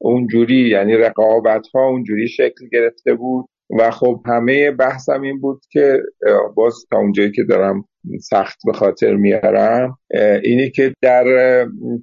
اونجوری 0.00 0.70
یعنی 0.70 0.96
رقابت 0.96 1.66
ها 1.74 1.88
اونجوری 1.88 2.28
شکل 2.28 2.68
گرفته 2.72 3.14
بود. 3.14 3.46
و 3.78 3.90
خب 3.90 4.22
همه 4.26 4.70
بحثم 4.70 5.22
این 5.22 5.40
بود 5.40 5.60
که 5.70 5.98
باز 6.54 6.74
تا 6.90 6.98
اونجایی 6.98 7.32
که 7.32 7.42
دارم 7.48 7.84
سخت 8.20 8.58
به 8.66 8.72
خاطر 8.72 9.14
میارم. 9.14 9.98
اینی 10.44 10.70
که 10.70 10.92
در 11.02 11.24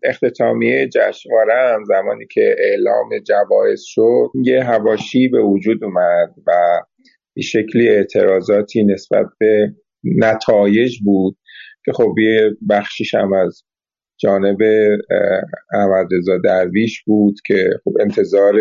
اختتامیه 0.04 0.88
جشنواره 0.88 1.78
زمانی 1.88 2.26
که 2.32 2.56
اعلام 2.60 3.10
جوایز 3.28 3.82
شد 3.86 4.32
یه 4.44 4.64
هواشی 4.64 5.28
به 5.28 5.42
وجود 5.42 5.84
اومد 5.84 6.34
و 6.48 6.52
به 7.36 7.42
شکلی 7.42 7.90
اعتراضاتی 7.90 8.84
نسبت 8.84 9.26
به 9.40 9.74
نتایج 10.04 11.00
بود 11.04 11.38
که 11.86 11.92
خب 11.92 12.16
یه 12.20 12.52
بخشیش 12.70 13.16
هم 13.16 13.34
از 13.34 13.64
جانب 14.18 14.58
احمد 15.74 16.08
رضا 16.12 16.38
درویش 16.44 17.04
بود 17.04 17.36
که 17.46 17.70
خب 17.84 17.92
انتظار 18.00 18.54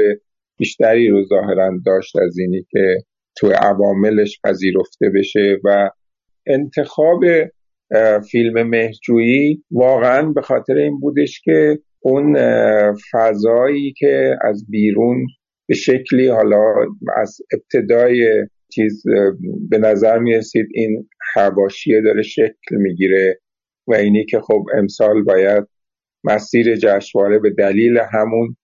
بیشتری 0.59 1.09
رو 1.09 1.25
ظاهرا 1.25 1.71
داشت 1.87 2.17
از 2.17 2.39
اینی 2.39 2.67
که 2.71 2.97
تو 3.37 3.53
عواملش 3.53 4.41
پذیرفته 4.45 5.11
بشه 5.15 5.59
و 5.65 5.91
انتخاب 6.47 7.21
فیلم 8.31 8.63
مهجویی 8.63 9.65
واقعا 9.71 10.23
به 10.23 10.43
خاطر 10.43 10.77
این 10.77 11.01
بودش 11.01 11.41
که 11.41 11.79
اون 12.01 12.37
فضایی 13.13 13.93
که 13.93 14.37
از 14.41 14.67
بیرون 14.71 15.27
به 15.69 15.75
شکلی 15.75 16.29
حالا 16.29 16.75
از 17.17 17.37
ابتدای 17.53 18.47
چیز 18.75 19.03
به 19.69 19.79
نظر 19.79 20.19
می 20.19 20.35
رسید 20.35 20.67
این 20.75 21.09
حواشیه 21.35 22.01
داره 22.01 22.23
شکل 22.23 22.77
می‌گیره 22.77 23.41
و 23.87 23.95
اینی 23.95 24.25
که 24.25 24.41
خب 24.41 24.67
امسال 24.75 25.23
باید 25.23 25.65
مسیر 26.25 26.77
جشنواره 26.77 27.39
به 27.39 27.51
دلیل 27.51 27.99
همون 28.13 28.57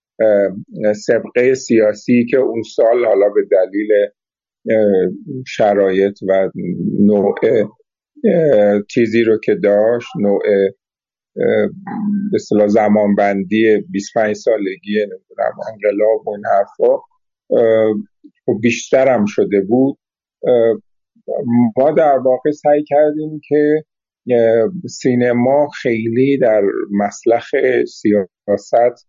سبقه 1.06 1.54
سیاسی 1.54 2.26
که 2.30 2.36
اون 2.36 2.62
سال 2.62 3.04
حالا 3.04 3.28
به 3.28 3.40
دلیل 3.50 3.88
شرایط 5.46 6.18
و 6.28 6.50
نوع 6.98 7.34
چیزی 8.88 9.22
رو 9.22 9.38
که 9.44 9.54
داشت 9.54 10.08
نوع 10.20 10.42
به 12.30 12.34
اصطلاح 12.34 12.66
زمانبندی 12.66 13.84
25 13.90 14.36
سالگی 14.36 14.96
نمی‌دونم 14.96 15.52
انقلاب 15.72 16.28
و 16.28 16.30
این 16.30 16.44
حرفا 16.46 16.96
خب 18.46 18.58
بیشتر 18.60 19.14
هم 19.14 19.24
شده 19.26 19.60
بود. 19.60 19.98
ما 21.76 21.90
در 21.90 22.18
واقع 22.18 22.50
سعی 22.50 22.84
کردیم 22.84 23.40
که 23.48 23.84
سینما 24.88 25.68
خیلی 25.68 26.38
در 26.38 26.62
مسلخ 26.90 27.50
سیاست 27.86 29.08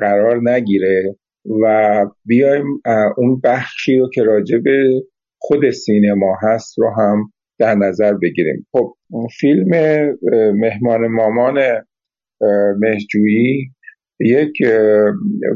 قرار 0.00 0.40
نگیره. 0.50 1.16
و 1.62 2.06
بیایم 2.24 2.66
اون 3.16 3.40
بخشی 3.44 3.98
رو 3.98 4.10
که 4.10 4.22
راجع 4.22 4.58
به 4.58 5.02
خود 5.38 5.70
سینما 5.70 6.36
هست 6.42 6.78
رو 6.78 6.90
هم 6.98 7.32
در 7.58 7.74
نظر 7.74 8.14
بگیریم. 8.14 8.66
خب 8.72 8.96
فیلم 9.40 9.68
مهمان 10.54 11.06
مامان 11.06 11.84
مهجویی 12.78 13.70
یک 14.20 14.52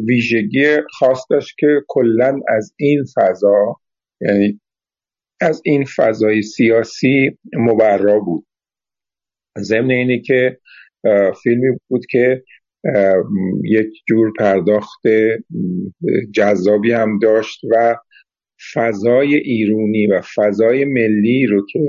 ویژگی 0.06 0.76
خاص 0.98 1.20
داشت 1.30 1.56
که 1.58 1.66
کلا 1.88 2.40
از 2.48 2.74
این 2.76 3.04
فضا 3.14 3.76
یعنی 4.20 4.60
از 5.40 5.62
این 5.64 5.84
فضای 5.96 6.42
سیاسی 6.42 7.38
مبرا 7.52 8.20
بود. 8.20 8.46
ضمن 9.58 9.90
اینی 9.90 10.20
که 10.20 10.58
فیلمی 11.42 11.78
بود 11.88 12.06
که 12.10 12.42
یک 13.64 13.88
جور 14.08 14.32
پرداخت 14.38 15.00
جذابی 16.34 16.92
هم 16.92 17.18
داشت 17.18 17.60
و 17.70 17.96
فضای 18.74 19.34
ایرونی 19.34 20.06
و 20.06 20.22
فضای 20.36 20.84
ملی 20.84 21.46
رو 21.46 21.66
که 21.72 21.80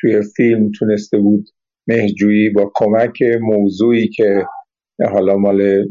توی 0.00 0.22
فیلم 0.36 0.70
تونسته 0.78 1.18
بود 1.18 1.48
مهجویی 1.86 2.50
با 2.50 2.72
کمک 2.74 3.22
موضوعی 3.40 4.08
که 4.08 4.44
حالا 5.12 5.36
مال 5.36 5.84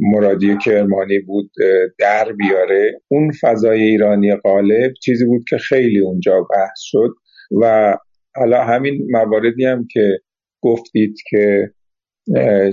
مرادی 0.00 0.56
کرمانی 0.64 1.18
بود 1.18 1.50
در 1.98 2.32
بیاره. 2.32 3.00
اون 3.08 3.30
فضای 3.40 3.82
ایرانی 3.82 4.36
غالب 4.36 4.92
چیزی 5.02 5.24
بود 5.24 5.44
که 5.48 5.56
خیلی 5.58 6.00
اونجا 6.00 6.46
بحث 6.50 6.78
شد 6.80 7.14
و 7.60 7.94
حالا 8.36 8.64
همین 8.64 9.08
مواردی 9.10 9.64
هم 9.64 9.86
که 9.92 10.18
گفتید 10.62 11.14
که 11.30 11.70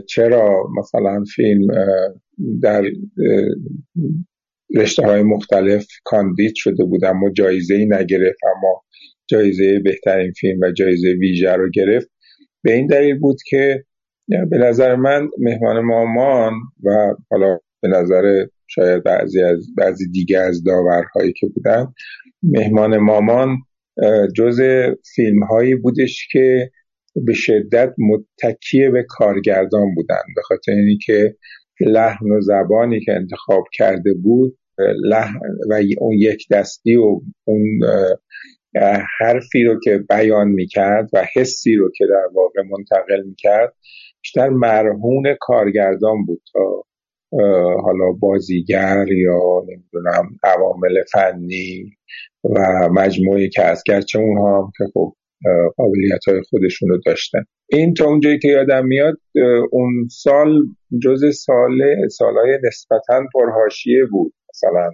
چرا 0.08 0.68
مثلا 0.78 1.24
فیلم 1.36 1.68
در 2.62 2.84
رشته 4.76 5.04
های 5.04 5.24
مختلف 5.24 5.86
کاندید 6.04 6.54
شده 6.56 6.84
بود 6.84 7.06
اما 7.06 7.30
جایزه 7.30 7.76
ای 7.76 7.86
نگرفت 7.86 8.40
اما 8.56 8.84
جایزه 9.28 9.80
بهترین 9.80 10.32
فیلم 10.32 10.60
و 10.60 10.72
جایزه 10.72 11.08
ویژه 11.20 11.52
رو 11.52 11.70
گرفت. 11.70 12.10
به 12.64 12.74
این 12.74 12.88
دلیل 12.88 13.20
بود 13.20 13.38
که 13.46 13.84
به 14.28 14.58
نظر 14.58 14.96
من 14.96 15.30
مهمان 15.38 15.80
مامان 15.80 16.54
و 16.84 17.16
حالا 17.32 17.60
به 17.82 17.88
نظر 17.88 18.46
شاید 18.68 19.04
بعضی 19.04 19.42
از 19.42 19.68
بعضی 19.78 20.10
دیگه 20.12 20.40
از 20.40 20.64
داورهایی 20.64 21.34
که 21.34 21.48
بودن 21.48 21.94
مهمان 22.44 22.98
مامان 22.98 23.58
جز 24.36 24.62
فیلم 25.16 25.44
هایی 25.44 25.76
بودش 25.76 26.28
که 26.32 26.72
به 27.16 27.34
شدت 27.34 27.94
متکیه 27.98 28.90
به 28.90 29.06
کارگردان 29.10 29.96
بودن 29.96 30.24
به 30.36 30.42
خاطر 30.42 30.72
اینکه 30.72 31.36
لحن 31.82 32.32
و 32.32 32.42
زبانی 32.42 33.00
که 33.00 33.14
انتخاب 33.14 33.64
کرده 33.74 34.14
بود 34.14 34.58
لحن 35.04 35.40
و 35.70 35.82
اون 36.00 36.18
یک 36.18 36.48
دستی 36.52 36.96
و 36.96 37.22
اون 37.44 37.80
حرفی 39.20 39.64
رو 39.64 39.80
که 39.84 39.98
بیان 40.10 40.48
می‌کرد 40.48 41.10
و 41.14 41.26
حسی 41.34 41.76
رو 41.76 41.92
که 41.96 42.06
در 42.06 42.28
واقع 42.34 42.62
منتقل 42.62 43.24
می‌کرد 43.26 43.74
بیشتر 44.22 44.50
مرهون 44.50 45.36
کارگردان 45.40 46.26
بود 46.26 46.42
تا 46.54 46.84
حالا 47.84 48.12
بازیگر 48.20 49.06
یا 49.08 49.40
نمی‌دونم 49.68 50.40
عوامل 50.44 51.04
فنی 51.12 51.92
و 52.44 52.90
مجموعی 52.92 53.50
که 53.50 53.64
از 53.64 53.84
گرچه 53.86 54.20
اونها 54.20 54.58
هم 54.58 54.72
که 54.78 54.84
خب 54.94 55.16
قابلیت 55.78 56.20
های 56.28 56.42
خودشون 56.50 56.90
رو 56.90 57.00
داشتن. 57.06 57.44
این 57.72 57.94
تا 57.94 58.06
اونجایی 58.06 58.40
که 58.40 58.48
یادم 58.48 58.86
میاد 58.86 59.18
اون 59.72 60.08
سال 60.12 60.62
جز 61.04 61.36
سال 61.36 62.08
سالهای 62.08 62.58
نسبتا 62.64 63.24
پرهاشیه 63.34 64.06
بود. 64.12 64.34
مثلا 64.50 64.92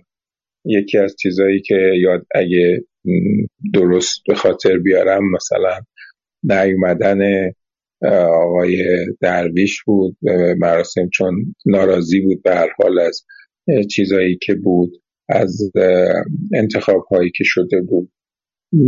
یکی 0.65 0.97
از 0.97 1.15
چیزهایی 1.21 1.61
که 1.61 1.91
یاد 2.01 2.25
اگه 2.35 2.83
درست 3.73 4.21
به 4.27 4.35
خاطر 4.35 4.77
بیارم 4.77 5.21
مثلا 5.31 5.79
نیومدن 6.43 7.51
آقای 8.43 8.83
درویش 9.21 9.83
بود. 9.83 10.17
مراسم 10.57 11.09
چون 11.13 11.55
ناراضی 11.65 12.21
بود 12.21 12.43
به 12.43 12.55
هر 12.55 12.69
حال 12.77 12.99
از 12.99 13.25
چیزایی 13.91 14.37
که 14.41 14.53
بود 14.53 14.91
از 15.29 15.71
انتخاب 16.53 17.05
هایی 17.11 17.31
که 17.35 17.43
شده 17.43 17.81
بود. 17.81 18.11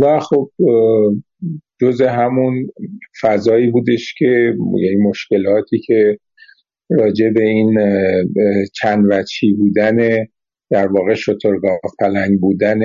و 0.00 0.20
خب 0.20 0.50
جز 1.80 2.00
همون 2.00 2.66
فضایی 3.22 3.70
بودش 3.70 4.14
که 4.18 4.54
یعنی 4.78 4.96
مشکلاتی 4.96 5.78
که 5.78 6.18
راجع 6.90 7.30
به 7.30 7.42
این 7.42 7.78
چند 8.74 9.04
وچی 9.10 9.52
بودن 9.52 10.26
در 10.70 10.86
واقع 10.86 11.14
شترگاه 11.14 11.78
پلنگ 12.00 12.40
بودن 12.40 12.80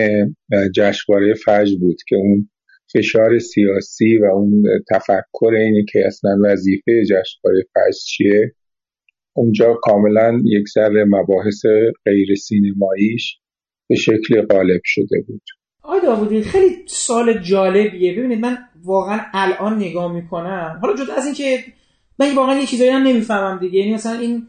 جشنواره 0.76 1.34
فجر 1.34 1.78
بود 1.80 1.98
که 2.07 2.15
اون 2.15 2.49
فشار 2.94 3.40
سیاسی 3.40 4.18
و 4.18 4.26
اون 4.26 4.64
تفکر 4.91 5.53
اینی 5.60 5.86
که 5.91 6.03
اصلا 6.06 6.38
وظیفه 6.44 7.03
جشنواره 7.03 7.64
فجر 7.74 7.99
چیه. 8.07 8.56
اونجا 9.36 9.74
کاملا 9.74 10.41
یک 10.45 10.68
سر 10.68 11.03
مباحث 11.03 11.65
غیر 12.06 12.36
سینماییش 12.36 13.40
به 13.90 13.95
شکل 13.95 14.41
غالب 14.41 14.82
شده 14.84 15.22
بود. 15.28 15.41
آقای 15.84 16.02
داودی 16.02 16.44
خیلی 16.44 16.84
سال 16.88 17.34
جالبیه. 17.34 18.14
ببینید 18.14 18.40
من 18.40 18.58
واقعا 18.84 19.20
الان 19.34 19.76
نگاه 19.76 20.12
می‌کنم. 20.12 20.80
حالا 20.82 20.96
جدا 20.96 21.14
از 21.14 21.26
اینکه 21.26 21.64
من 22.20 22.36
واقعا 22.36 22.56
یه 22.56 22.66
چیزایی 22.66 22.90
هم 22.90 23.04
نمی‌فهمم 23.04 23.60
دیگه. 23.60 23.80
یعنی 23.80 23.94
مثلا 23.94 24.20
این 24.20 24.48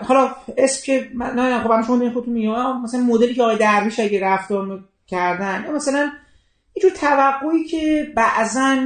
حالا 0.00 0.30
اسم 0.56 0.86
که 0.86 1.08
نه 1.14 1.60
خب 1.60 1.82
شما 1.86 2.10
خودتون 2.10 2.34
میگم 2.34 2.82
مثلا 2.82 3.00
مدلی 3.00 3.34
که 3.34 3.42
آقای 3.42 3.56
درویش 3.56 4.00
اگه 4.00 4.20
رفتار 4.20 4.84
کردن. 5.06 5.64
یا 5.66 5.72
مثلا 5.72 6.10
اینجور 6.72 6.98
توقعی 7.00 7.64
که 7.64 8.12
بعضا 8.16 8.76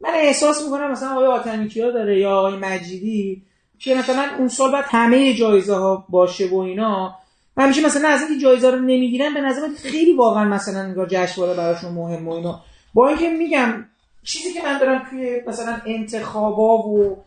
من 0.00 0.10
احساس 0.14 0.64
می‌کنم 0.64 0.90
مثلا 0.90 1.10
آقای 1.10 1.26
آتنیکیا 1.26 1.90
داره 1.90 2.18
یا 2.18 2.38
آقای 2.38 2.56
مجیدی 2.56 3.42
که 3.78 3.94
مثلا 3.94 4.24
اون 4.38 4.48
سال 4.48 4.72
بعد 4.72 4.84
همه 4.88 5.34
جایزه 5.34 5.74
ها 5.74 6.06
باشه 6.08 6.48
و 6.48 6.56
اینا. 6.56 7.16
همیشه 7.60 7.86
مثلا 7.86 8.08
از 8.08 8.20
اینکه 8.20 8.44
جایزه 8.44 8.70
رو 8.70 8.78
نمی‌گیرن 8.78 9.34
به 9.34 9.40
نظر 9.40 9.68
خیلی 9.82 10.12
واقعا 10.12 10.44
مثلا 10.44 10.80
انگار 10.80 11.06
جشنواره 11.10 11.56
براشون 11.56 11.92
مهم 11.92 12.28
و 12.28 12.32
اینا. 12.32 12.60
با 12.94 13.08
اینکه 13.08 13.30
میگم 13.30 13.84
چیزی 14.22 14.52
که 14.52 14.62
من 14.62 14.78
دارم 14.78 15.06
توی 15.10 15.40
مثلا 15.46 15.80
انتخابا 15.86 16.78
و 16.78 17.24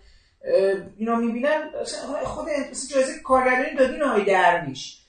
اینا 0.98 1.16
می‌بینم 1.16 1.62
خود 2.24 2.46
جایزه 2.92 3.20
کارگردانی 3.24 3.76
دادین 3.76 4.04
آقای 4.04 4.26
درویش 4.26 5.00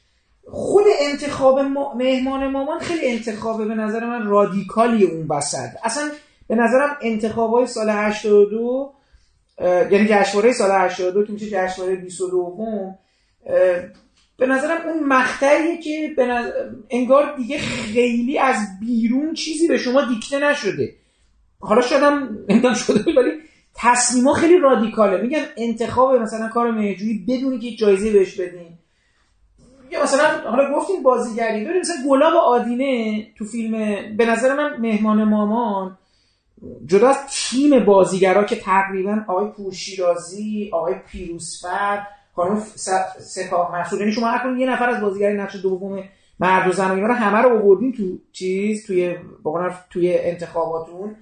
خود 0.51 0.85
انتخاب 1.01 1.59
مهمان 1.97 2.51
مامان 2.51 2.79
خیلی 2.79 3.13
انتخابه 3.13 3.65
به 3.65 3.75
نظر 3.75 4.05
من 4.05 4.27
رادیکالی 4.27 5.05
اون 5.05 5.29
بسد 5.29 5.77
اصلا 5.85 6.11
به 6.49 6.55
نظرم 6.55 6.97
انتخاب 7.03 7.51
های 7.51 7.67
سال 7.67 7.91
82 7.91 8.93
یعنی 9.61 10.07
جشنواره 10.09 10.53
سال 10.53 10.71
82 10.71 11.27
که 11.27 11.33
میشه 11.33 11.51
جشنواره 11.51 11.97
22 11.97 12.95
به 14.37 14.47
نظرم 14.47 14.89
اون 14.89 15.07
مقطعیه 15.07 15.79
که 15.79 16.15
به 16.17 16.53
انگار 16.91 17.37
دیگه 17.37 17.59
خیلی 17.59 18.39
از 18.39 18.57
بیرون 18.81 19.35
چیزی 19.35 19.69
به 19.69 19.79
شما 19.79 20.05
دیکته 20.05 20.39
نشده. 20.39 20.95
حالا 21.61 21.81
شدم 21.81 22.39
امکان 22.49 22.75
شده 22.75 23.13
ولی 23.21 23.31
تصمیما 23.75 24.33
خیلی 24.33 24.59
رادیکاله. 24.59 25.23
میگن 25.23 25.43
انتخاب 25.57 26.15
مثلا 26.15 26.49
کار 26.49 26.71
مهجویی 26.71 27.25
بدونی 27.29 27.59
که 27.59 27.77
جایزه 27.77 28.13
بهش 28.13 28.41
بدین. 28.41 28.79
یا 29.91 30.03
مثلا 30.03 30.51
حالا 30.51 30.75
گفتیم 30.75 31.03
بازیگری. 31.03 31.65
ببین 31.65 31.81
مثلا 31.81 31.97
گلاب 32.09 32.35
آدینه 32.35 33.23
تو 33.39 33.45
فیلم 33.45 33.73
به 34.17 34.27
نظر 34.27 34.55
من 34.55 34.77
مهمان 34.81 35.25
مامان 35.25 35.99
جدا 36.87 37.09
از 37.09 37.19
تیم 37.31 37.85
بازیگرا 37.85 38.45
که 38.45 38.57
تقریبا 38.57 39.21
آقای 39.29 39.49
پورشیرازی 39.49 40.71
آقای 40.73 40.95
پیروزفر 40.95 42.07
خانم 42.37 42.63
سپاه 43.19 43.81
مسئول 43.81 44.01
یعنی 44.01 44.13
شما 44.13 44.27
هر 44.27 44.57
یه 44.57 44.71
نفر 44.71 44.91
از 44.91 45.01
بازیگری 45.01 45.37
نقش 45.37 45.57
دوم 45.57 46.03
مرد 46.41 46.69
و 46.69 46.73
زن 46.73 46.91
و 46.91 46.95
اینا 46.95 47.07
رو 47.07 47.15
همه 47.15 47.39
رو 47.39 47.59
آوردین 47.59 47.93
تو 47.93 48.19
چیز 48.33 48.87
توی 48.87 49.17
توی 49.91 50.19
انتخاباتون. 50.19 51.17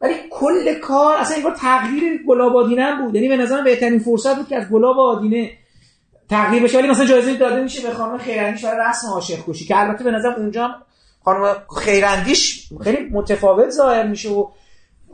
ولی 0.00 0.14
کل 0.30 0.74
کار 0.74 1.16
اصلا 1.16 1.36
انگار 1.36 1.54
تغییر 1.54 2.22
گلاب 2.28 2.56
آدینه 2.56 2.96
بود. 3.02 3.14
یعنی 3.14 3.28
به 3.28 3.36
نظرم 3.36 3.64
بهترین 3.64 3.98
فرصت 3.98 4.36
بود 4.36 4.48
که 4.48 4.56
از 4.56 4.68
گلاب 4.68 4.98
آدینه 4.98 5.50
تغییر 6.30 6.62
بشه. 6.62 6.78
ولی 6.78 6.88
مثلا 6.88 7.06
جایزه 7.06 7.34
داده 7.34 7.62
میشه 7.62 7.88
به 7.88 7.94
خانم 7.94 8.18
خیراندیش 8.18 8.64
برای 8.64 8.88
رسم 8.88 9.08
عاشق 9.08 9.38
کشی 9.48 9.64
که 9.64 9.78
البته 9.78 10.04
به 10.04 10.10
نظر 10.10 10.28
اونجا 10.28 10.74
خانم 11.24 11.56
خیراندیش 11.76 12.68
خیلی 12.84 13.08
متفاوت 13.10 13.70
ظاهر 13.70 14.06
میشه 14.06 14.30
و 14.30 14.48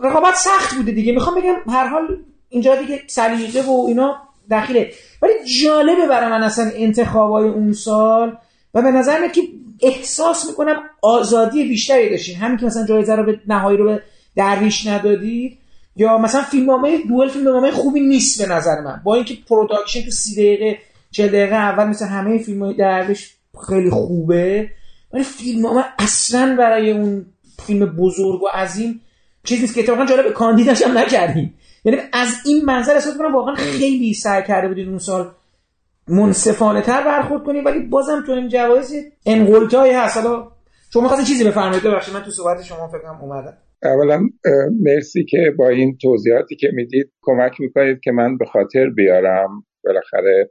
رقابت 0.02 0.34
سخت 0.34 0.74
بوده 0.74 0.92
دیگه. 0.92 1.12
می‌خوام 1.12 1.40
بگم 1.40 1.54
هر 1.68 1.86
حال 1.86 2.24
اینجا 2.48 2.76
دیگه 2.76 3.02
سلیقه 3.06 3.62
و 3.62 3.84
اینا 3.88 4.25
داخله 4.50 4.92
ولی 5.22 5.32
جالبه 5.62 6.06
برای 6.08 6.30
من 6.30 6.42
اصلا 6.42 6.70
انتخابای 6.74 7.48
اون 7.48 7.72
سال 7.72 8.36
و 8.74 8.82
به 8.82 8.90
نظر 8.90 9.28
که 9.28 9.42
احساس 9.82 10.46
می‌کنم 10.48 10.76
آزادی 11.02 11.64
بیشتری 11.64 12.10
داشتین. 12.10 12.36
همین 12.36 12.58
که 12.58 12.66
مثلا 12.66 12.86
جایزه 12.86 13.14
رو 13.14 13.24
به 13.24 13.40
نهایی 13.46 13.78
رو 13.78 13.84
به 13.84 14.02
درویش 14.36 14.86
ندادید 14.86 15.58
یا 15.96 16.18
مثلا 16.18 16.42
فیلمنامه 16.42 16.98
دوئل 17.08 17.28
فیلمنامه 17.28 17.70
خوبی 17.70 18.00
نیست 18.00 18.42
به 18.42 18.54
نظر 18.54 18.80
من. 18.80 19.00
با 19.04 19.14
اینکه 19.14 19.34
production 19.48 20.02
تو 20.02 20.10
سی 20.10 20.34
دقیقه 20.34 20.78
چه 21.10 21.28
دقیقه 21.28 21.54
اول 21.54 21.84
مثل 21.84 22.06
همه 22.06 22.38
فیلم 22.38 22.72
درویش 22.72 23.34
خیلی 23.68 23.90
خوبه 23.90 24.70
ولی 25.12 25.24
فیلمنامه 25.24 25.84
اصلا 25.98 26.56
برای 26.58 26.90
اون 26.90 27.26
فیلم 27.66 27.86
بزرگ 27.86 28.42
و 28.42 28.48
عظیم 28.54 29.00
چیزی 29.44 29.60
نیست 29.60 29.74
که 29.74 29.80
اتفاقا 29.80 30.06
جالب 30.06 30.32
کاندیدش 30.32 30.82
هم 30.82 30.96
یعنی 31.86 31.98
از 32.12 32.28
این 32.46 32.64
منظر 32.64 32.92
احساس 32.92 33.18
کنم 33.18 33.34
واقعا 33.34 33.54
خیلی 33.54 34.14
سعی 34.14 34.42
کرده 34.42 34.68
بودید 34.68 34.88
اون 34.88 34.98
سال. 34.98 35.30
منصفانه 36.08 36.82
تر 36.82 37.04
برخورد 37.04 37.44
کنید 37.44 37.66
ولی 37.66 37.80
بازم 37.80 38.22
تو 38.26 38.32
این 38.32 38.48
جوایز 38.48 38.94
انقلتایی 39.26 39.92
هست. 39.92 40.16
حالا 40.16 40.48
شما 40.92 41.08
خواستین 41.08 41.26
چیزی 41.26 41.48
بفرمایید؟ 41.48 41.82
ببخشید 41.82 42.14
من 42.14 42.22
تو 42.22 42.30
صحبت 42.30 42.62
شما 42.62 42.88
فکرم 42.88 43.18
اومدم. 43.22 43.56
اولا 43.82 44.20
مرسی 44.80 45.24
که 45.24 45.54
با 45.58 45.68
این 45.68 45.98
توضیحاتی 46.02 46.56
که 46.56 46.68
می‌دید 46.72 47.12
کمک 47.22 47.60
می‌کنید 47.60 48.00
که 48.00 48.12
من 48.12 48.36
به 48.36 48.44
خاطر 48.46 48.90
بیارم. 48.90 49.64
بالاخره 49.84 50.50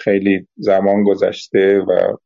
خیلی 0.00 0.48
زمان 0.56 1.04
گذشته 1.04 1.78
و 1.78 2.16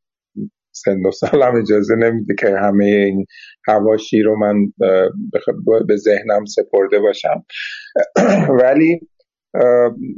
سن 0.83 1.05
و 1.05 1.11
سالم 1.11 1.55
اجازه 1.55 1.95
نمیده 1.95 2.35
که 2.39 2.47
همه 2.61 2.85
این 2.85 3.25
هواشی 3.67 4.21
رو 4.21 4.39
من 4.39 4.55
به 5.87 5.95
ذهنم 5.95 6.45
سپرده 6.45 6.99
باشم. 6.99 7.43
ولی 8.61 8.99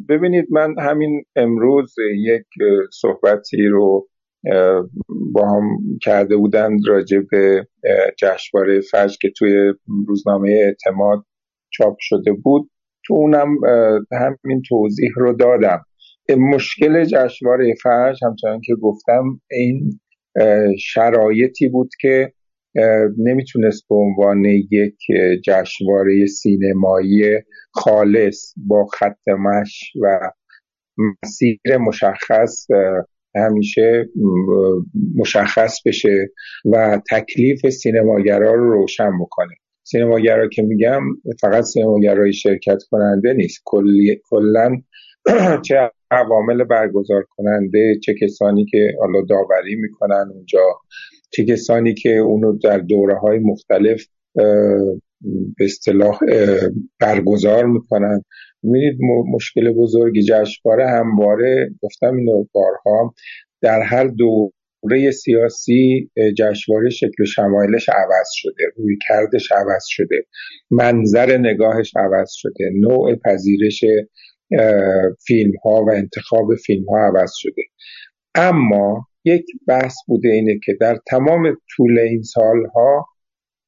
ببینید 0.10 0.46
من 0.52 0.76
همین 0.80 1.24
امروز 1.36 1.96
یک 2.18 2.46
صحبتی 3.02 3.68
رو 3.68 4.08
با 5.34 5.50
هم 5.50 5.64
کرده 6.02 6.38
بودند 6.38 6.80
راجع 6.88 7.20
به 7.32 7.68
جشنواره 8.18 8.82
فجر 8.82 9.16
که 9.22 9.30
توی 9.38 9.74
روزنامه 10.08 10.50
اعتماد 10.50 11.26
چاپ 11.70 11.96
شده 12.00 12.32
بود. 12.44 12.70
تو 13.08 13.14
اونم 13.14 13.56
همین 14.12 14.62
توضیح 14.70 15.10
رو 15.16 15.34
دادم. 15.34 15.86
مشکل 16.38 17.04
جشنواره 17.04 17.74
فجر 17.84 18.28
همچنان 18.28 18.62
که 18.66 18.76
گفتم 18.82 19.42
این 19.52 20.00
شرایطی 20.80 21.70
بود 21.70 21.90
که 22.02 22.34
نمی‌تونست 23.18 23.84
به 23.90 23.96
عنوان 23.96 24.46
یک 24.72 24.98
جشنواره 25.46 26.26
سینمایی 26.26 27.24
خالص 27.72 28.54
با 28.68 28.86
خط 28.86 29.28
مش 29.28 29.94
و 30.02 30.32
مسیر 31.24 31.60
مشخص 31.88 32.68
همیشه 33.36 34.10
مشخص 35.16 35.78
بشه 35.86 36.30
و 36.66 37.02
تکلیف 37.12 37.70
سینماگرا 37.70 38.54
رو 38.54 38.74
روشن 38.74 39.12
بکنه. 39.22 39.56
سینماگرا 39.84 40.48
که 40.48 40.62
میگم 40.62 41.02
فقط 41.42 41.64
سینماگرای 41.64 42.34
شرکت 42.34 42.78
کننده 42.92 43.34
نیست. 43.34 43.62
کلا 44.24 44.76
چه 45.68 45.92
عوامل 46.12 46.64
برگزار 46.64 47.26
کننده 47.30 47.96
چه 48.04 48.14
کسانی 48.22 48.66
که 48.66 48.92
حالا 49.00 49.22
داوری 49.30 49.76
می‌کنن 49.76 50.32
اونجا 50.34 50.64
چه 51.32 51.46
کسانی 51.46 51.94
که 51.94 52.10
اونو 52.10 52.58
در 52.58 52.78
دوره 52.78 53.16
های 53.16 53.40
مختلف 53.40 54.06
به 55.58 55.66
اصطلاح 55.66 56.20
برگزار 57.00 57.66
می‌کنن. 57.66 58.24
می‌بینید 58.64 58.98
مشکل 59.34 59.72
بزرگی 59.72 60.24
جشنواره 60.24 60.88
همواره 60.88 61.70
گفتم 61.82 62.16
اینو 62.16 62.46
بارها 62.52 63.14
در 63.62 63.82
هر 63.82 64.08
دوره 64.08 65.12
سیاسی 65.12 66.12
جشنواره 66.38 66.90
شکل 66.90 67.26
شمایلش 67.26 67.90
عوض 67.90 68.28
شده 68.32 68.64
روی 68.76 68.98
کردش 69.08 69.52
عوض 69.52 69.84
شده 69.88 70.26
منظر 70.72 71.38
نگاهش 71.38 71.94
عوض 71.96 72.32
شده 72.32 72.72
نوع 72.76 73.16
پذیرش 73.16 73.84
فیلم 75.28 75.52
ها 75.66 75.86
و 75.86 75.90
انتخاب 75.92 76.56
فیلم 76.56 76.86
ها 76.90 76.98
عوض 76.98 77.32
شده. 77.36 77.62
اما 78.36 79.08
یک 79.26 79.46
بحث 79.68 79.96
بوده 80.08 80.30
اینه 80.30 80.60
که 80.66 80.78
در 80.82 80.98
تمام 81.08 81.58
طول 81.76 82.00
این 82.00 82.24
سالها 82.24 83.06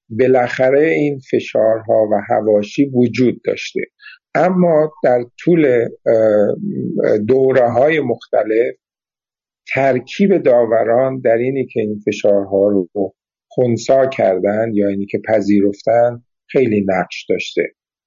بالاخره 0.10 0.88
این 0.88 1.20
فشارها 1.32 2.08
و 2.12 2.22
هواشی 2.30 2.86
وجود 2.86 3.42
داشته. 3.46 3.82
اما 4.36 4.92
در 5.04 5.24
طول 5.40 5.88
دوره 7.28 7.72
های 7.72 8.00
مختلف 8.00 8.76
ترکیب 9.74 10.38
داوران 10.38 11.20
در 11.20 11.38
اینی 11.38 11.66
که 11.66 11.80
این 11.80 12.00
فشارها 12.06 12.68
رو 12.68 12.90
خونسا 13.48 14.06
کردن 14.06 14.72
یا 14.74 14.88
اینی 14.88 15.06
که 15.06 15.22
پذیرفتن 15.28 16.24
خیلی 16.48 16.86
نقش 16.88 17.26
داشته. 17.30 17.62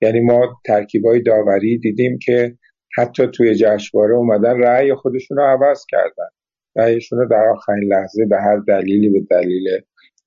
یعنی 0.04 0.20
ما 0.20 0.60
ترکیب 0.64 1.06
های 1.06 1.22
داوری 1.22 1.78
دیدیم 1.78 2.18
که 2.18 2.56
حتی 2.96 3.26
توی 3.26 3.54
جشنواره 3.54 4.14
اومدن 4.14 4.58
رأی 4.58 4.94
خودشون 4.94 5.36
رو 5.36 5.44
عوض 5.44 5.84
کردن. 5.88 6.28
رأیشون 6.76 7.18
رو 7.18 7.28
در 7.28 7.44
آخرین 7.52 7.92
لحظه 7.92 8.26
به 8.26 8.36
هر 8.36 8.56
دلیلی 8.68 9.08
به 9.08 9.20
دلیل 9.30 9.68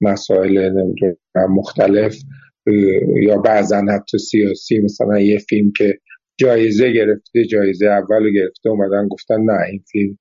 مسائل 0.02 0.72
مختلف 1.50 2.16
یا 3.22 3.38
بعضا 3.38 3.78
حتی 3.78 4.18
سیاسی 4.18 4.80
مثلا 4.80 5.20
یه 5.20 5.38
فیلم 5.38 5.72
که 5.78 6.00
جایزه 6.38 6.92
گرفته 6.92 7.46
جایزه 7.46 7.86
اول 7.86 8.34
گرفته 8.34 8.70
اومدن 8.70 9.08
گفتن 9.08 9.42
نه 9.42 9.66
این 9.72 9.84
فیلم 9.92 10.18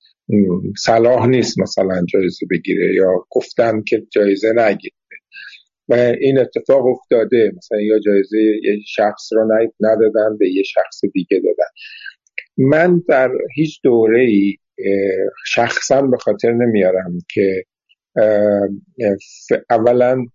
صلاح 0.76 1.26
نیست 1.26 1.58
مثلا 1.58 2.02
جایزه 2.08 2.46
بگیره 2.50 2.94
یا 2.94 3.24
گفتن 3.30 3.82
که 3.82 4.06
جایزه 4.12 4.52
نگیره. 4.52 4.94
و 5.88 5.94
این 5.94 6.38
اتفاق 6.38 6.86
افتاده. 6.86 7.52
مثلا 7.56 7.80
یا 7.80 7.98
جایزه 7.98 8.38
یه 8.38 8.78
شخص 8.86 9.32
رو 9.32 9.68
ندادن 9.80 10.36
به 10.38 10.50
یه 10.50 10.62
شخص 10.62 11.00
دیگه 11.12 11.40
دادن. 11.44 11.70
من 12.56 13.02
در 13.08 13.30
هیچ 13.54 13.80
دوره 13.82 14.20
ای 14.20 14.56
شخصا 15.46 16.02
به 16.02 16.16
خاطر 16.16 16.52
نمیارم 16.52 17.18
که 17.34 17.64
اولا 19.70 20.26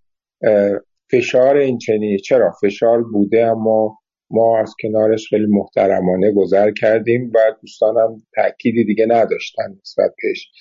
فشار 1.11 1.57
این 1.57 1.77
چنینی 1.77 2.19
چرا 2.19 2.51
فشار 2.61 3.03
بوده 3.03 3.45
اما 3.45 3.97
ما 4.29 4.59
از 4.59 4.73
کنارش 4.81 5.29
خیلی 5.29 5.45
محترمانه 5.45 6.31
گذر 6.31 6.71
کردیم 6.71 7.31
و 7.35 7.39
دوستانم 7.61 8.23
تأکیدی 8.35 8.85
دیگه 8.85 9.05
نداشتن 9.05 9.77
نسبت 9.81 10.13
پیش 10.19 10.51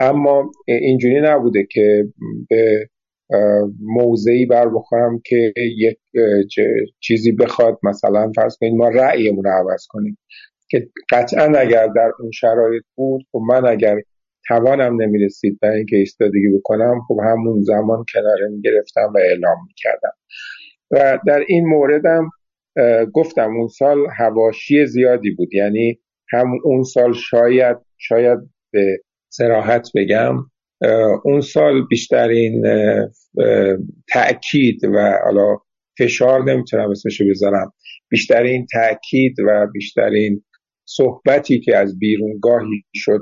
اما 0.00 0.52
اینجوری 0.66 1.20
نبوده 1.20 1.66
که 1.70 2.04
به 2.48 2.88
موضعی 3.80 4.46
بر 4.46 4.68
بخورم 4.68 5.20
که 5.24 5.52
یک 5.56 5.98
چیزی 7.00 7.32
بخواد. 7.32 7.78
مثلا 7.82 8.32
فرض 8.36 8.56
کنید 8.60 8.74
ما 8.74 8.88
رأیمون 8.88 9.44
رو 9.44 9.50
عوض 9.50 9.86
کنیم 9.88 10.18
که 10.70 10.88
قطعا 11.10 11.44
اگر 11.58 11.86
در 11.86 12.10
اون 12.20 12.30
شرایط 12.30 12.82
بود 12.94 13.26
خب 13.32 13.40
من 13.48 13.66
اگر 13.66 13.96
توانم 14.48 15.02
نمی‌رسید 15.02 15.58
برای 15.62 15.76
اینکه 15.76 15.96
ایستادگی 15.96 16.48
بکنم 16.58 17.00
خب 17.08 17.16
همون 17.24 17.62
زمان 17.62 18.04
کناره 18.14 18.48
می‌گرفتم 18.50 19.12
و 19.14 19.18
اعلام 19.18 19.56
می‌کردم. 19.68 20.12
و 20.90 21.18
در 21.26 21.44
این 21.48 21.66
موردم 21.66 22.30
گفتم 23.12 23.56
اون 23.56 23.68
سال 23.68 23.98
هواشی 24.16 24.86
زیادی 24.86 25.30
بود. 25.30 25.54
یعنی 25.54 25.98
هم 26.32 26.52
اون 26.64 26.82
سال 26.82 27.12
شاید 27.12 27.76
شاید 27.98 28.38
به 28.72 28.98
سراحت 29.28 29.88
بگم 29.94 30.36
اون 31.24 31.40
سال 31.40 31.86
بیشترین 31.86 32.64
تأکید 34.08 34.84
و 34.84 35.18
حالا 35.24 35.56
فشار 35.98 36.44
نمی‌تونم 36.44 36.90
اسمشو 36.90 37.24
بذارم. 37.30 37.72
بیشترین 38.08 38.66
تأکید 38.72 39.34
و 39.46 39.66
بیشترین 39.72 40.44
صحبتی 40.88 41.60
که 41.60 41.76
از 41.76 41.98
بیرونگاهی 41.98 42.84
شد 42.94 43.20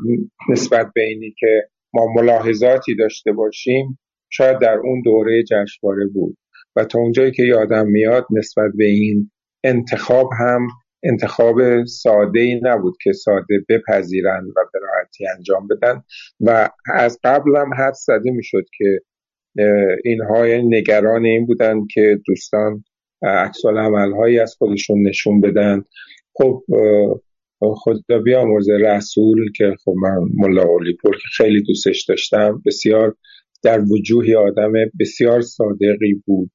نسبت 0.50 0.86
به 0.94 1.02
اینی 1.02 1.34
که 1.38 1.62
ما 1.94 2.06
ملاحظاتی 2.16 2.96
داشته 2.96 3.32
باشیم 3.32 3.98
شاید 4.30 4.58
در 4.58 4.78
اون 4.84 5.02
دوره 5.04 5.42
جشنواره 5.42 6.06
بود. 6.06 6.36
و 6.76 6.84
تا 6.84 6.98
اونجایی 6.98 7.32
که 7.32 7.42
یادم 7.42 7.86
میاد 7.86 8.26
نسبت 8.30 8.70
به 8.76 8.84
این 8.84 9.30
انتخاب 9.64 10.30
هم 10.38 10.66
انتخاب 11.04 11.84
ساده 11.84 12.40
ای 12.40 12.60
نبود 12.62 12.94
که 13.02 13.12
ساده 13.12 13.64
بپذیرند 13.68 14.48
و 14.48 14.60
به 14.72 14.78
انجام 15.36 15.68
بدن. 15.68 16.02
و 16.40 16.70
از 16.94 17.18
قبل 17.24 17.56
هم 17.56 17.74
حد 17.74 17.94
زده 17.94 18.30
می‌شد 18.30 18.64
که 18.78 19.00
اینها 20.04 20.44
نگران 20.44 21.24
این 21.24 21.46
بودن 21.46 21.86
که 21.94 22.18
دوستان 22.26 22.84
عکس 23.22 23.64
هایی 24.16 24.38
از 24.38 24.54
خودشون 24.58 25.08
نشون 25.08 25.40
بدن. 25.40 25.82
خب 26.34 26.62
خدا 27.60 28.18
بیامرز 28.24 28.68
رسول 28.70 29.52
که 29.56 29.74
خب 29.84 29.94
من 30.02 30.18
ملا 30.34 30.66
پور 31.02 31.16
که 31.16 31.28
خیلی 31.36 31.62
دوستش 31.62 32.04
داشتم 32.08 32.62
بسیار 32.66 33.16
در 33.62 33.80
وجوهی 33.80 34.34
آدم 34.34 34.72
بسیار 35.00 35.40
صادقی 35.40 36.22
بود. 36.26 36.50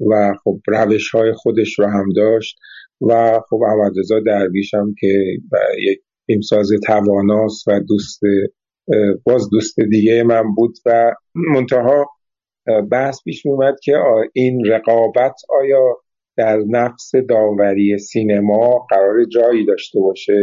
و 0.00 0.34
خب 0.44 0.60
روش 0.66 1.10
های 1.10 1.32
خودش 1.32 1.78
رو 1.78 1.86
هم 1.86 2.12
داشت 2.16 2.58
و 3.00 3.40
خب 3.50 3.60
احمد 3.62 3.92
درویش 4.26 4.74
هم 4.74 4.94
که 5.00 5.38
یک 5.78 5.98
فیلمساز 6.26 6.70
تواناست 6.86 7.68
و 7.68 7.80
دوست 7.80 8.20
باز 9.24 9.50
دوست 9.50 9.80
دیگه 9.80 10.22
من 10.22 10.54
بود 10.54 10.74
و 10.86 11.14
منتها 11.34 12.06
بحث 12.90 13.22
پیش 13.24 13.46
اومد 13.46 13.74
که 13.82 13.98
این 14.32 14.64
رقابت 14.64 15.34
آیا 15.48 15.96
در 16.36 16.58
نفس 16.68 17.12
داوری 17.28 17.98
سینما 17.98 18.86
قرار 18.90 19.24
جایی 19.24 19.66
داشته 19.66 20.00
باشه؟ 20.00 20.34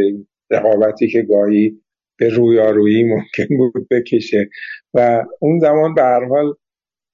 رقابتی 0.52 1.08
که 1.08 1.22
گاهی 1.22 1.82
به 2.20 2.30
رویارویی 2.30 3.04
ممکن 3.04 3.58
بود 3.58 3.88
بکشه 3.92 4.50
و 4.94 5.26
اون 5.40 5.60
زمان 5.60 5.94
به 5.94 6.02
هر 6.02 6.26
حال 6.26 6.54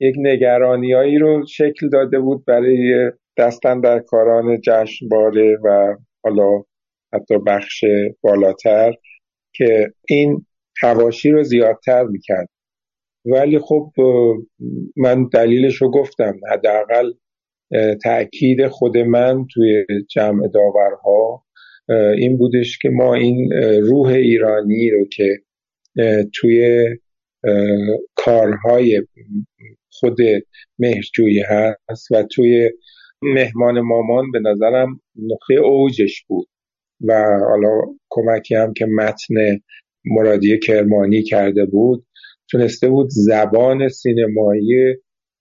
یک 0.02 0.16
نگرانیایی 0.18 1.18
رو 1.18 1.46
شکل 1.48 1.90
داده 1.90 2.20
بود 2.20 2.46
برای 2.46 3.12
دستن 3.38 3.82
در 3.82 4.00
کاران 4.00 4.62
جشنواره 4.62 5.58
و 5.64 5.96
حالا 6.24 6.64
حتی 7.14 7.38
بخش 7.48 7.84
بالاتر 8.22 8.94
که 9.56 9.94
این 10.10 10.46
هواشی 10.82 11.32
رو 11.32 11.44
زیادتر 11.44 12.04
می‌کرد. 12.04 12.48
ولی 13.26 13.60
خب 13.60 13.92
من 14.98 15.28
دلیلش 15.34 15.76
رو 15.76 15.92
گفتم. 15.92 16.40
حداقل 16.52 17.12
تاکید 18.04 18.68
خود 18.68 18.98
من 18.98 19.46
توی 19.54 19.86
جمع 20.10 20.48
داورها 20.48 21.44
این 22.18 22.38
بودش 22.38 22.78
که 22.78 22.90
ما 22.90 23.16
این 23.16 23.52
روح 23.82 24.08
ایرانی 24.08 24.90
رو 24.90 25.06
که 25.06 25.38
توی 26.34 26.86
کارهای 28.16 29.02
خود 30.02 30.18
مهرجویی 30.80 31.44
هست 31.90 32.12
و 32.12 32.24
توی 32.24 32.70
مهمان 33.22 33.82
مامان 33.82 34.32
به 34.32 34.40
نظرم 34.40 35.00
نقطه 35.16 35.54
اوجش 35.54 36.24
بود. 36.28 36.48
و 37.08 37.14
حالا 37.50 37.82
کمکی 38.10 38.56
هم 38.56 38.74
که 38.74 38.86
متن 38.86 39.36
مرادی 40.06 40.60
کرمانی 40.60 41.24
کرده 41.24 41.66
بود 41.66 42.06
تونسته 42.52 42.90
بود 42.90 43.08
زبان 43.10 43.90
سینمایی 43.90 44.96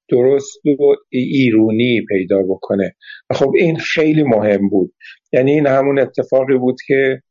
درست 0.09 0.67
و 0.67 0.95
ایرونی 1.09 2.05
پیدا 2.09 2.43
بکنه. 2.43 2.95
خب 3.33 3.53
این 3.57 3.77
خیلی 3.77 4.23
مهم 4.23 4.69
بود. 4.69 4.95
یعنی 5.33 5.53
این 5.53 5.67
همون 5.67 5.99
اتفاقی 5.99 6.59
بود 6.59 6.77
که 6.87 7.23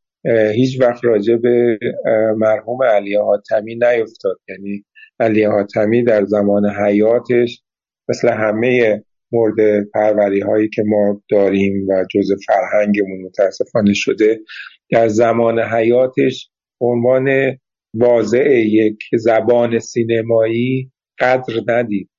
هیچ 0.55 0.81
وقت 0.81 1.05
راجع 1.05 1.35
به 1.35 1.79
مرحوم 2.37 2.83
علی 2.83 3.15
حاتمی 3.15 3.75
نیفتاد. 3.75 4.39
یعنی 4.49 4.85
علی 5.19 5.43
حاتمی 5.43 6.03
در 6.03 6.25
زمان 6.25 6.69
حیاتش 6.85 7.61
مثل 8.09 8.29
همه 8.29 9.03
مورد 9.31 9.85
پروری 9.93 10.39
هایی 10.39 10.69
که 10.69 10.83
ما 10.85 11.21
داریم 11.29 11.87
و 11.89 12.05
جز 12.15 12.31
فرهنگمون 12.47 13.21
متاسفانه 13.25 13.93
شده 13.93 14.39
در 14.91 15.07
زمان 15.07 15.59
حیاتش 15.59 16.49
عنوان 16.81 17.57
واضع 17.93 18.59
یک 18.59 18.97
زبان 19.13 19.79
سینمایی 19.79 20.91
قدر 21.19 21.53
ندید 21.67 22.09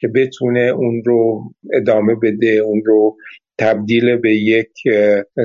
که 0.00 0.08
بتونه 0.08 0.60
اون 0.60 1.02
رو 1.06 1.42
ادامه 1.74 2.14
بده 2.22 2.50
اون 2.64 2.82
رو 2.86 3.16
تبدیل 3.58 4.16
به 4.16 4.34
یک 4.34 4.72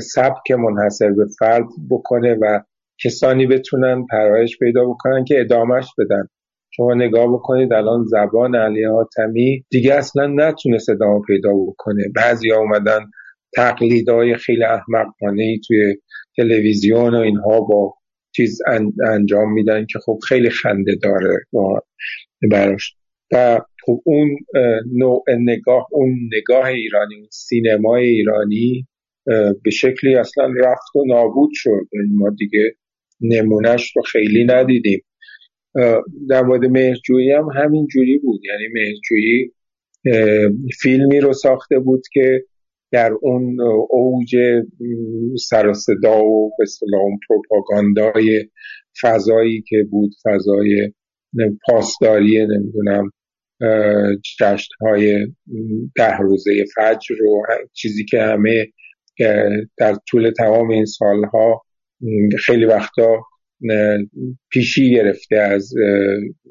سبک 0.02 0.52
منحصر 0.52 1.12
به 1.12 1.26
فرد 1.40 1.68
بکنه 1.90 2.38
و 2.42 2.62
کسانی 3.04 3.48
بتونن 3.48 4.06
پرایش 4.12 4.58
پیدا 4.60 4.86
بکنن 4.86 5.26
که 5.26 5.40
ادامهش 5.40 5.88
بدن. 5.98 6.28
شما 6.76 6.94
نگاه 6.94 7.34
بکنید 7.34 7.74
الان 7.74 8.06
زبان 8.06 8.56
علی 8.56 8.84
حاتمی 8.84 9.66
دیگه 9.70 9.94
اصلا 9.94 10.28
نتونست 10.28 10.90
ادامه 10.90 11.22
پیدا 11.28 11.50
بکنه. 11.68 12.04
بعضی 12.16 12.50
ها 12.50 12.58
اومدن 12.58 13.00
تقلیدهای 13.56 14.36
خیلی 14.36 14.64
احمقانه 14.64 15.44
ای 15.44 15.60
توی 15.68 15.96
تلویزیون 16.38 17.16
و 17.16 17.20
اینها 17.20 17.60
با 17.60 17.94
چیز 18.36 18.60
انجام 19.08 19.54
میدن 19.54 19.86
که 19.86 20.00
خب 20.06 20.20
خیلی 20.28 20.50
خنده 20.50 20.96
داره 21.04 21.38
براش. 22.52 22.96
و 23.34 23.62
خب 23.86 24.02
اون 24.06 24.38
نوع 24.94 25.24
نگاه 25.40 25.88
اون 25.92 26.30
نگاه 26.38 26.66
ایرانی 26.66 27.28
سینمای 27.32 28.10
ایرانی 28.10 28.88
به 29.64 29.72
شکلی 29.72 30.16
اصلا 30.16 30.46
رفت 30.46 30.96
و 30.96 31.06
نابود 31.08 31.50
شد. 31.54 31.88
یعنی 31.94 32.16
ما 32.16 32.30
دیگه 32.30 32.76
نمونهش 33.22 33.96
رو 33.96 34.02
خیلی 34.02 34.46
ندیدیم. 34.46 35.02
در 36.30 36.42
مورد 36.42 36.66
مهرجویی 36.66 37.32
هم 37.32 37.48
همین 37.56 37.88
جوری 37.88 38.18
بود. 38.18 38.42
یعنی 38.46 38.68
مهرجویی 38.74 39.52
فیلمی 40.82 41.20
رو 41.20 41.34
ساخته 41.34 41.80
بود 41.80 42.02
که 42.14 42.44
در 42.92 43.12
اون 43.22 43.62
اوج 43.90 44.36
سر 45.50 45.74
صدا 45.74 46.26
و 46.26 46.52
به 46.58 46.98
اون 46.98 47.20
پروپاگاندای 47.30 48.50
فضایی 49.02 49.64
که 49.68 49.78
بود 49.92 50.12
فضای 50.24 50.94
پاسداری 51.68 52.48
نمی‌دونم 52.48 53.12
جشن 54.40 54.70
های 54.82 55.28
ده 55.96 56.18
روزه 56.18 56.66
فجر 56.76 57.16
رو 57.20 57.44
چیزی 57.74 58.06
که 58.06 58.22
همه 58.22 58.68
در 59.78 59.96
طول 60.10 60.32
تمام 60.38 60.70
این 60.70 60.86
سالها 60.86 61.62
خیلی 62.46 62.66
وقتا 62.66 63.24
پیشی 64.50 64.92
گرفته 64.92 65.36
از 65.36 65.74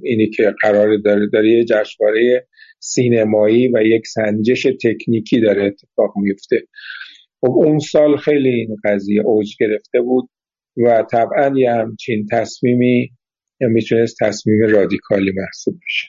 اینی 0.03 0.31
که 0.31 0.55
قرار 0.62 0.97
داره 0.97 1.29
داره 1.33 1.51
یه 1.51 1.65
جشنواره 1.65 2.47
سینمایی 2.79 3.69
و 3.69 3.83
یک 3.83 4.07
سنجش 4.07 4.66
تکنیکی 4.83 5.41
داره 5.41 5.65
اتفاق 5.65 6.12
میفته. 6.16 6.57
خب 7.41 7.51
اون 7.51 7.79
سال 7.79 8.16
خیلی 8.16 8.49
این 8.49 8.77
قضیه 8.85 9.23
اوج 9.24 9.57
گرفته 9.61 10.01
بود 10.01 10.29
و 10.77 11.07
طبعا 11.11 11.59
یه 11.59 11.73
همچین 11.73 12.27
تصمیمی 12.31 13.11
می‌تونست 13.61 14.16
تصمیم 14.20 14.66
رادیکالی 14.69 15.33
محسوب 15.37 15.74
بشه. 15.74 16.09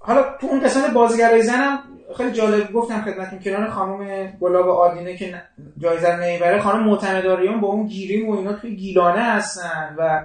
حالا 0.00 0.22
تو 0.40 0.46
اون 0.46 0.60
قسمت 0.60 0.90
بازیگرای 0.90 1.42
زنم 1.42 1.78
خیلی 2.16 2.32
جالب 2.32 2.72
گفتم 2.72 3.02
خدمتتون 3.02 3.38
کنار 3.38 3.70
خانم 3.70 4.26
گلاب 4.40 4.68
آدینه 4.68 5.16
که 5.16 5.42
جایزه 5.78 6.16
نمی‌بره 6.16 6.60
خانم 6.60 6.84
معتمداریان 6.84 7.60
با 7.60 7.68
اون 7.68 7.86
گیریم 7.86 8.28
و 8.28 8.36
اینا 8.36 8.52
توی 8.52 8.76
گیلانه 8.76 9.22
هستن 9.22 9.94
و 9.98 10.24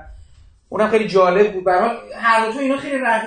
اونم 0.69 0.87
خیلی 0.87 1.07
جالب 1.07 1.53
بود. 1.53 1.63
برای 1.63 1.97
هر 2.15 2.51
دو 2.51 2.59
اینا 2.59 2.77
خیلی 2.77 2.97
رق... 2.97 3.21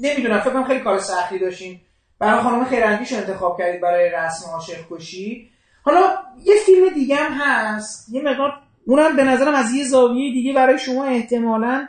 نمی‌دونم 0.00 0.40
فکر 0.40 0.50
کنم 0.50 0.64
خیلی 0.64 0.80
کار 0.80 0.98
سختی 0.98 1.38
داشتین 1.38 1.80
برای 2.18 2.40
خانم 2.40 2.64
خیراندیش 2.64 3.12
انتخاب 3.12 3.58
کردید 3.58 3.80
برای 3.80 4.10
رسم 4.10 4.50
عاشق 4.50 4.78
کشی. 4.90 5.50
حالا 5.82 6.00
یه 6.44 6.54
فیلم 6.66 6.88
دیگه 6.88 7.16
هم 7.16 7.32
هست 7.32 8.08
یه 8.12 8.22
مقدار 8.22 8.52
اونم 8.86 9.16
به 9.16 9.24
نظرم 9.24 9.54
از 9.54 9.72
یه 9.72 9.84
زاویه 9.84 10.32
دیگه 10.32 10.52
برای 10.52 10.78
شما 10.78 11.04
احتمالا 11.04 11.88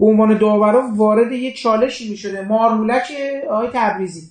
به 0.00 0.06
عنوان 0.06 0.38
داورا 0.38 0.88
وارد 0.96 1.32
یه 1.32 1.52
چالشی 1.52 2.10
می‌شده. 2.10 2.42
مارمولک 2.42 3.12
آقای 3.50 3.68
تبریزی. 3.72 4.30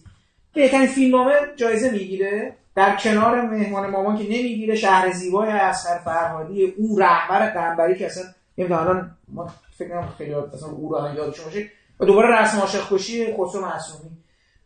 بهترین 0.54 0.88
فیلمنامه 0.88 1.32
جایزه 1.56 1.92
می‌گیره. 1.92 2.56
در 2.76 2.96
کنار 2.96 3.42
مهمان 3.42 3.90
مامان 3.90 4.18
که 4.18 4.24
نمی‌گیره 4.24 4.76
شهر 4.76 5.12
زیبای 5.12 5.50
اصغر 5.50 5.98
فرهادی 5.98 6.74
او 6.78 7.00
رهبر 7.00 7.50
قنبری 7.50 7.96
که 7.96 8.06
اصلا 8.06 8.24
الان 8.58 9.12
ما 9.34 9.48
فکر 9.78 9.90
کنم 9.90 10.10
خیلی 10.18 10.34
اصلا 10.34 10.70
او 10.70 10.96
رو 10.96 11.16
یادشون 11.16 11.46
باشه. 11.46 11.70
و 12.00 12.06
دوباره 12.06 12.42
رسم 12.42 12.60
عاشق 12.60 12.94
کشی 12.94 13.26
خسرو 13.34 13.62
معصومی. 13.62 14.10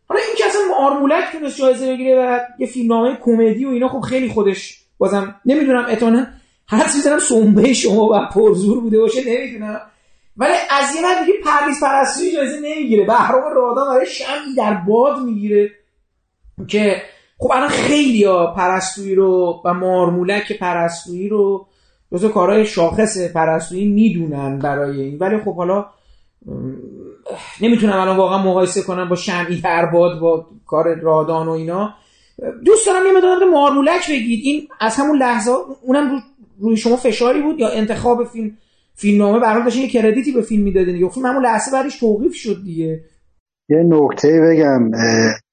حالا 0.08 0.20
این 0.20 0.36
که 0.38 0.44
اصلا 0.46 0.60
مارمولک 0.80 1.24
تونست 1.32 1.58
جایزه 1.58 1.92
بگیره 1.92 2.16
و 2.18 2.38
یه 2.58 2.66
فیلمنامه 2.66 3.18
کمدی 3.22 3.64
و 3.64 3.68
اینا 3.68 3.88
خب 3.88 4.00
خیلی 4.00 4.28
خودش 4.28 4.80
بازم 4.98 5.34
نمی‌دونم 5.46 5.86
اتانا 5.90 6.26
هر 6.68 6.84
چیزی 6.84 7.02
دارم 7.02 7.18
سنبه 7.18 7.72
شما 7.72 8.04
و 8.04 8.28
پرزور 8.32 8.80
بوده 8.80 8.98
باشه 8.98 9.20
نمی‌دونم. 9.26 9.80
ولی 10.38 10.52
از 10.70 10.96
یه 10.96 11.02
من 11.02 11.24
دیگه 11.24 11.38
پرویز 11.44 11.80
پرستویی 11.80 12.32
جایزه 12.32 12.56
نمی‌گیره. 12.56 13.06
بهرام 13.06 13.42
رادان 13.54 13.88
برای 13.88 14.06
شمی 14.06 14.54
در 14.56 14.74
باد 14.74 15.18
می‌گیره. 15.18 15.70
که 16.68 17.02
خب 17.38 17.52
الان 17.52 17.68
خیلی 17.68 18.24
ها 18.24 18.54
پرستویی 18.54 19.14
رو 19.14 19.62
و 19.64 19.74
مارمولک 19.74 20.58
پرستویی 20.58 21.28
رو 21.28 21.66
جزو 22.12 22.28
کارهای 22.28 22.66
شاخص 22.66 23.32
پرستویی 23.32 23.88
می‌دونن 23.88 24.58
برای 24.58 25.00
این. 25.00 25.18
ولی 25.18 25.38
خب 25.38 25.56
حالا 25.56 25.86
نمی‌تونم 27.60 28.00
الان 28.00 28.16
واقعا 28.16 28.38
مقایسه 28.38 28.82
کنم 28.82 29.08
با 29.08 29.16
شمعی 29.16 29.60
در 29.60 29.86
باد 29.86 30.18
با 30.18 30.46
کار 30.66 30.94
رادان 30.94 31.48
و 31.48 31.50
اینا. 31.50 31.94
دوست 32.64 32.86
دارم 32.86 33.06
یه 33.06 33.12
مدارم 33.12 33.50
مارمولک 33.50 34.10
بگید. 34.10 34.40
این 34.44 34.68
از 34.80 34.96
همون 34.96 35.18
لحظه 35.18 35.50
اونم 35.82 36.22
روی 36.58 36.76
شما 36.76 36.96
فشاری 36.96 37.42
بود 37.42 37.58
یا 37.60 37.68
انتخاب 37.68 38.24
فیلم 38.24 38.56
فیلمنامه 39.00 39.40
برام 39.40 39.64
داشتین 39.64 39.82
یه 39.82 39.88
کردیتی 39.88 40.32
به 40.32 40.42
فیلم 40.42 40.64
می‌دادین 40.64 40.96
یا 40.96 41.08
فیلم 41.08 41.26
همون 41.26 41.42
لحظه 41.42 41.72
بعدش 41.72 42.00
توقیف 42.00 42.34
شد 42.34 42.56
دیگه. 42.64 43.00
یه 43.68 43.82
نکته 43.86 44.40
بگم 44.40 44.90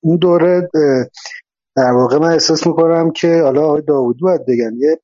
اون 0.03 0.17
دوره 0.17 0.69
در 1.75 1.91
واقع 1.91 2.17
من 2.17 2.31
احساس 2.31 2.67
می‌کنم 2.67 3.11
که 3.11 3.41
حالا 3.43 3.61
آقای 3.61 3.81
داوودی 3.81 4.19
باید 4.21 4.41
بگم 4.41 4.77
یه 4.77 4.99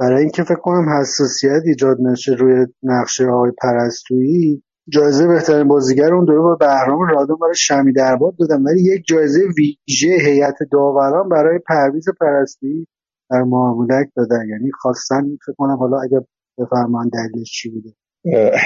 برای 0.00 0.20
اینکه 0.20 0.42
فکر 0.42 0.60
کنم 0.62 0.88
حساسیت 1.00 1.62
ایجاد 1.66 1.96
نشه 2.00 2.32
روی 2.32 2.66
نقشه 2.82 3.26
های 3.26 3.52
پرستویی 3.62 4.62
جایزه 4.88 5.26
بهترین 5.26 5.68
بازیگر 5.68 6.14
اون 6.14 6.24
دوره 6.24 6.40
با 6.40 6.54
بهرام 6.54 7.00
رادون 7.08 7.36
برای 7.40 7.54
شمی 7.54 7.92
درباد 7.92 8.34
دادم. 8.38 8.64
ولی 8.64 8.82
یک 8.82 9.02
جایزه 9.06 9.40
ویژه 9.56 10.16
هیئت 10.24 10.56
داوران 10.72 11.28
برای 11.28 11.58
پرویز 11.58 12.04
پرستویی 12.20 12.86
در 13.30 13.42
معاملک 13.42 14.08
دادن. 14.16 14.48
یعنی 14.48 14.70
خواستن 14.80 15.22
فکر 15.46 15.54
کنم 15.58 15.76
حالا 15.76 16.00
اگر 16.00 16.20
بفرمان 16.58 17.10
دلیلش 17.12 17.52
چی 17.52 17.70
بوده. 17.70 17.90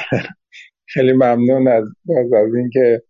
خیلی 0.93 1.13
ممنون 1.13 1.69
از 1.69 1.85
باز 2.05 2.33
از 2.33 2.55
اینکه 2.55 3.03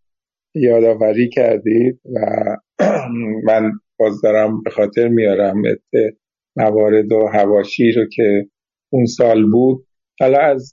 یادآوری 0.55 1.29
کردید 1.29 2.01
و 2.15 2.21
من 3.49 3.73
باز 3.99 4.21
دارم 4.23 4.63
به 4.63 4.71
خاطر 4.71 5.09
میارم 5.09 5.63
موارد 6.57 7.13
و 7.13 7.27
هواشی 7.33 7.93
رو 7.93 8.05
که 8.17 8.47
اون 8.93 9.07
سال 9.07 9.51
بود. 9.51 9.87
حالا 10.21 10.39
از 10.39 10.73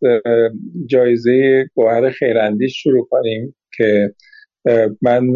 جایزه 0.86 1.66
گوهر 1.74 2.10
خیراندیش 2.10 2.84
شروع 2.84 3.08
کنیم 3.10 3.56
که 3.78 4.16
من 5.02 5.34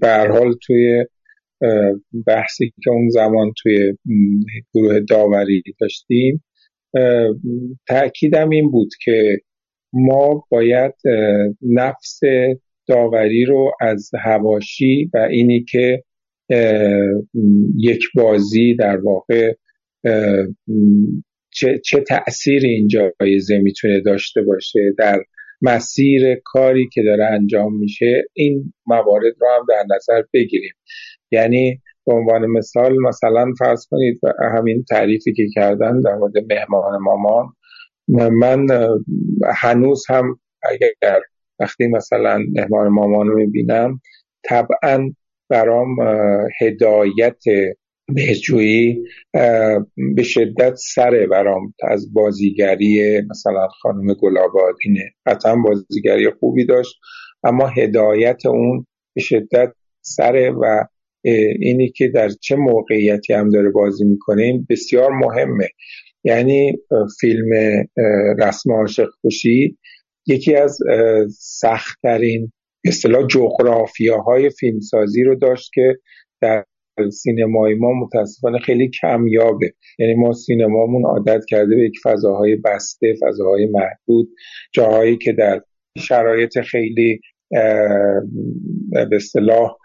به 0.00 0.26
حال 0.30 0.54
توی 0.66 1.04
بحثی 2.26 2.72
که 2.84 2.90
اون 2.90 3.08
زمان 3.08 3.52
توی 3.62 3.96
گروه 4.74 5.00
داوری 5.00 5.62
داشتیم 5.80 6.44
تأکیدم 7.88 8.50
این 8.50 8.70
بود 8.70 8.90
که 9.04 9.38
ما 9.92 10.44
باید 10.48 10.94
نفس 11.62 12.20
داوری 12.86 13.44
رو 13.44 13.72
از 13.80 14.10
هواشی 14.24 15.10
و 15.14 15.18
اینی 15.30 15.64
که 15.64 16.02
یک 17.78 18.04
بازی 18.14 18.74
در 18.74 18.96
واقع 18.96 19.52
چه, 21.50 21.78
چه 21.84 22.00
تأثیر 22.00 22.62
این 22.64 22.88
جایزه 22.88 23.58
می‌تونه 23.58 24.00
داشته 24.00 24.42
باشه 24.42 24.94
در 24.98 25.22
مسیر 25.62 26.40
کاری 26.44 26.88
که 26.92 27.02
داره 27.02 27.24
انجام 27.24 27.76
میشه 27.76 28.24
این 28.32 28.72
موارد 28.86 29.34
رو 29.40 29.48
هم 29.58 29.66
در 29.68 29.94
نظر 29.96 30.22
بگیریم. 30.32 30.72
یعنی 31.30 31.80
به 32.06 32.14
عنوان 32.14 32.46
مثال 32.46 32.96
مثلا 32.98 33.52
فرض 33.58 33.86
کنید 33.90 34.20
همین 34.56 34.84
تعریفی 34.88 35.32
که 35.32 35.46
کردن 35.54 36.00
در 36.00 36.14
مورد 36.14 36.32
مهمان 36.50 36.98
مامان 37.02 37.46
من 38.32 38.66
هنوز 39.54 40.04
هم 40.08 40.40
اگر 40.62 41.20
وقتی 41.60 41.86
مثلا 41.86 42.44
مهمان 42.52 42.88
مامان 42.88 43.26
رو 43.26 43.36
می‌بینم 43.36 44.00
طبعا 44.42 45.10
برام 45.48 45.96
هدایت 46.60 47.42
بهجویی 48.14 49.04
به 50.16 50.22
شدت 50.22 50.74
سره 50.74 51.26
برام 51.26 51.74
از 51.82 52.14
بازیگری 52.14 53.22
مثلا 53.30 53.68
خانم 53.68 54.14
گلابادینه 54.14 55.12
قطعا 55.26 55.56
بازیگری 55.56 56.30
خوبی 56.30 56.66
داشت 56.66 56.94
اما 57.44 57.66
هدایت 57.66 58.46
اون 58.46 58.86
به 59.14 59.20
شدت 59.20 59.72
سره 60.00 60.50
و 60.50 60.84
اینی 61.60 61.88
که 61.88 62.08
در 62.08 62.28
چه 62.28 62.56
موقعیتی 62.56 63.32
هم 63.32 63.48
داره 63.48 63.70
بازی 63.70 64.04
می‌کنه 64.04 64.64
بسیار 64.70 65.10
مهمه. 65.10 65.68
یعنی 66.24 66.78
فیلم 67.20 67.50
رسم 68.38 68.72
عاشق 68.72 69.08
خوشی 69.20 69.78
یکی 70.26 70.54
از 70.54 70.78
سختترین 71.38 72.52
اصطلاح 72.86 73.26
جغرافیاهای 73.26 74.50
فیلمسازی 74.50 75.22
رو 75.22 75.34
داشت 75.34 75.70
که 75.74 75.96
در 76.40 76.64
سینمای 77.12 77.74
ما 77.74 77.92
متاسفانه 77.92 78.58
خیلی 78.58 78.90
کمیابه. 79.02 79.72
یعنی 79.98 80.14
ما 80.14 80.32
سینمامون 80.32 81.04
عادت 81.04 81.44
کرده 81.48 81.76
به 81.76 81.84
یک 81.84 81.98
فضاهای 82.04 82.56
بسته 82.56 83.14
فضاهای 83.22 83.66
محدود 83.66 84.28
جاهایی 84.72 85.16
که 85.16 85.32
در 85.32 85.60
شرایط 85.98 86.60
خیلی 86.60 87.20
به 88.92 89.16
اصطلاح 89.16 89.76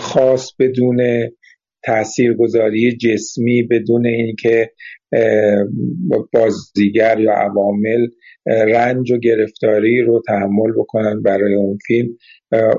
خاص 0.00 0.52
بدون 0.58 1.28
تاثیرگذاری 1.84 2.96
جسمی 2.96 3.62
بدون 3.62 4.06
اینکه 4.06 4.70
بازیگر 6.32 7.20
یا 7.20 7.32
عوامل 7.32 8.06
رنج 8.46 9.12
و 9.12 9.18
گرفتاری 9.18 10.00
رو 10.00 10.22
تحمل 10.26 10.72
بکنن 10.76 11.22
برای 11.22 11.54
اون 11.54 11.78
فیلم. 11.86 12.08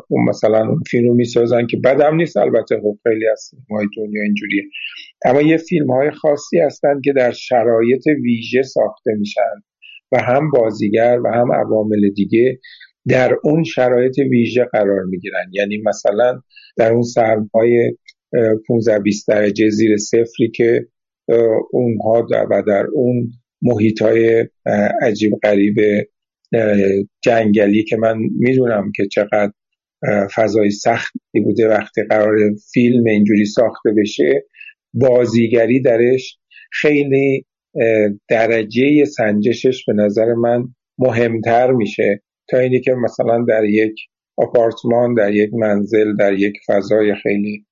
اون 0.10 0.30
مثلا 0.30 0.68
اون 0.68 0.82
فیلم 0.92 1.08
رو 1.08 1.14
می‌سازن 1.14 1.68
که 1.68 1.78
بدم 1.78 2.16
نیست 2.16 2.38
البته 2.38 2.76
خب 2.82 2.98
خیلی 3.04 3.28
از 3.28 3.40
سینمای 3.40 3.86
دنیا 3.98 4.24
اینجوریه. 4.24 4.64
اما 5.26 5.42
یه 5.42 5.58
فیلم 5.58 5.92
های 5.92 6.12
خاصی 6.12 6.60
هستن 6.60 7.02
که 7.04 7.14
در 7.14 7.32
شرایط 7.32 8.08
ویژه 8.24 8.62
ساخته 8.62 9.12
میشن 9.20 9.64
و 10.12 10.18
هم 10.18 10.52
بازیگر 10.52 11.20
و 11.24 11.28
هم 11.28 11.52
عوامل 11.52 12.10
دیگه. 12.16 12.60
در 13.08 13.36
اون 13.44 13.64
شرایط 13.64 14.18
ویژه 14.32 14.64
قرار 14.64 15.04
می‌گیرن. 15.04 15.46
یعنی 15.52 15.82
مثلا 15.86 16.42
در 16.78 16.92
اون 16.94 17.02
سرمای 17.02 17.98
15 18.68 19.00
20 19.00 19.28
درجه 19.28 19.70
زیر 19.70 19.98
صفری 19.98 20.52
که 20.56 20.88
اونها 21.72 22.28
و 22.52 22.64
در 22.68 22.86
اون 22.94 23.32
محیط 23.62 24.02
های 24.02 24.48
عجیب 25.02 25.34
غریب 25.44 25.76
جنگلی 27.22 27.84
که 27.84 27.98
من 27.98 28.18
می‌دونم 28.40 28.92
که 28.96 29.08
چقدر 29.08 29.52
فضای 30.36 30.70
سختی 30.70 31.40
بوده 31.44 31.68
وقتی 31.68 32.04
قرار 32.04 32.38
فیلم 32.74 33.06
اینجوری 33.06 33.46
ساخته 33.46 33.92
بشه 33.98 34.44
بازیگری 34.94 35.82
درش 35.82 36.38
خیلی 36.72 37.46
درجه 38.30 39.06
سنجشش 39.06 39.86
به 39.88 39.94
نظر 39.94 40.34
من 40.34 40.64
مهمتر 40.98 41.72
میشه. 41.72 42.22
اینی 42.58 42.82
که 42.82 42.92
مثلا 42.94 43.46
در 43.48 43.64
یک 43.64 43.96
آپارتمان 44.38 45.14
در 45.14 45.34
یک 45.34 45.54
منزل 45.54 46.16
در 46.16 46.34
یک 46.34 46.54
فضای 46.68 47.16
خیلی 47.16 47.66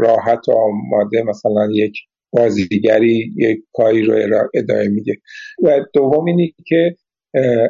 راحت 0.00 0.48
و 0.48 0.52
آماده 0.52 1.22
مثلا 1.22 1.68
یک 1.72 1.96
بازیگری 2.32 3.32
یک 3.36 3.58
کاری 3.72 4.02
رو 4.02 4.48
ادامه 4.54 4.88
میده. 4.88 5.12
و 5.62 5.80
دوم 5.94 6.24
اینی 6.24 6.54
که 6.66 6.96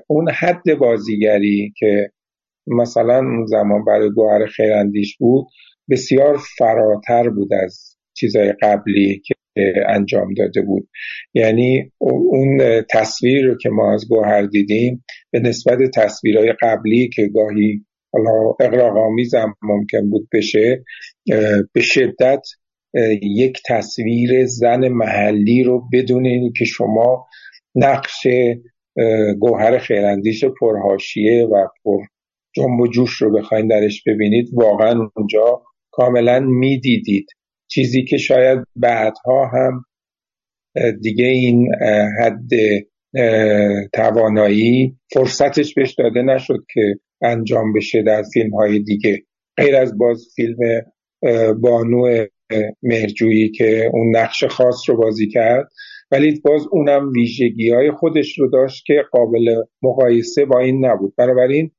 اون 0.07 0.31
حد 0.31 0.75
بازیگری 0.79 1.73
که 1.77 2.11
مثلا 2.67 3.19
اون 3.19 3.47
زمان 3.47 3.85
برای 3.85 4.11
گوهر 4.11 4.47
خیراندیش 4.47 5.17
بود 5.19 5.47
بسیار 5.91 6.39
فراتر 6.59 7.29
بود 7.29 7.55
از 7.55 7.97
چیزهای 8.17 8.53
قبلی 8.63 9.23
که 9.27 9.35
انجام 9.87 10.35
داده 10.35 10.63
بود. 10.63 10.89
یعنی 11.35 11.93
اون 11.99 12.83
تصویر 12.91 13.47
رو 13.47 13.59
که 13.59 13.69
ما 13.69 13.95
از 13.95 14.09
گوهر 14.09 14.43
دیدیم 14.43 15.05
به 15.31 15.41
نسبت 15.41 15.79
تصویرهای 15.95 16.55
قبلی 16.63 17.09
که 17.09 17.29
گاهی 17.35 17.85
حالا 18.13 18.55
اقراغامیز 18.61 19.35
ممکن 19.63 20.11
بود 20.11 20.29
بشه 20.33 20.85
به 21.73 21.81
شدت 21.81 22.43
یک 23.23 23.59
تصویر 23.69 24.47
زن 24.47 24.89
محلی 24.89 25.63
رو 25.63 25.89
بدون 25.93 26.53
که 26.59 26.65
شما 26.65 27.27
نقش 27.75 28.27
گوهر 29.39 29.79
خیراندیش 29.79 30.45
پرهاشیه 30.45 31.45
و 31.45 31.67
پر 31.85 31.99
جنب 32.55 32.81
و 32.81 32.87
جوش 32.87 33.11
رو 33.23 33.39
بخواین 33.39 33.67
درش 33.69 34.03
ببینید 34.07 34.49
واقعا 34.53 35.11
اونجا 35.17 35.63
کاملا 35.91 36.41
می‌دیدید. 36.41 37.27
چیزی 37.69 38.05
که 38.05 38.17
شاید 38.17 38.59
بعدها 38.77 39.47
هم 39.47 39.85
دیگه 41.03 41.25
این 41.25 41.69
حد 42.21 42.51
توانایی 43.93 44.97
فرصتش 45.15 45.75
بهش 45.75 45.95
داده 45.95 46.23
نشد 46.23 46.65
که 46.75 46.95
انجام 47.23 47.73
بشه 47.73 48.03
در 48.03 48.23
فیلم 48.35 48.55
های 48.55 48.79
دیگه. 48.79 49.23
غیر 49.57 49.77
از 49.77 49.99
باز 49.99 50.29
فیلم 50.37 50.57
بانو 51.61 52.27
مهرجویی 52.83 53.51
که 53.51 53.91
اون 53.93 54.17
نقش 54.17 54.45
خاص 54.45 54.89
رو 54.89 54.97
بازی 54.97 55.29
کرد 55.29 55.69
ولی 56.11 56.41
باز 56.45 56.63
اونم 56.71 57.13
ویژگی 57.17 57.71
های 57.71 57.91
خودش 57.91 58.39
رو 58.39 58.51
داشت 58.51 58.85
که 58.87 59.03
قابل 59.13 59.63
مقایسه 59.83 60.45
با 60.45 60.61
این 60.61 60.87
نبود. 60.87 61.15
بنابراین 61.17 61.71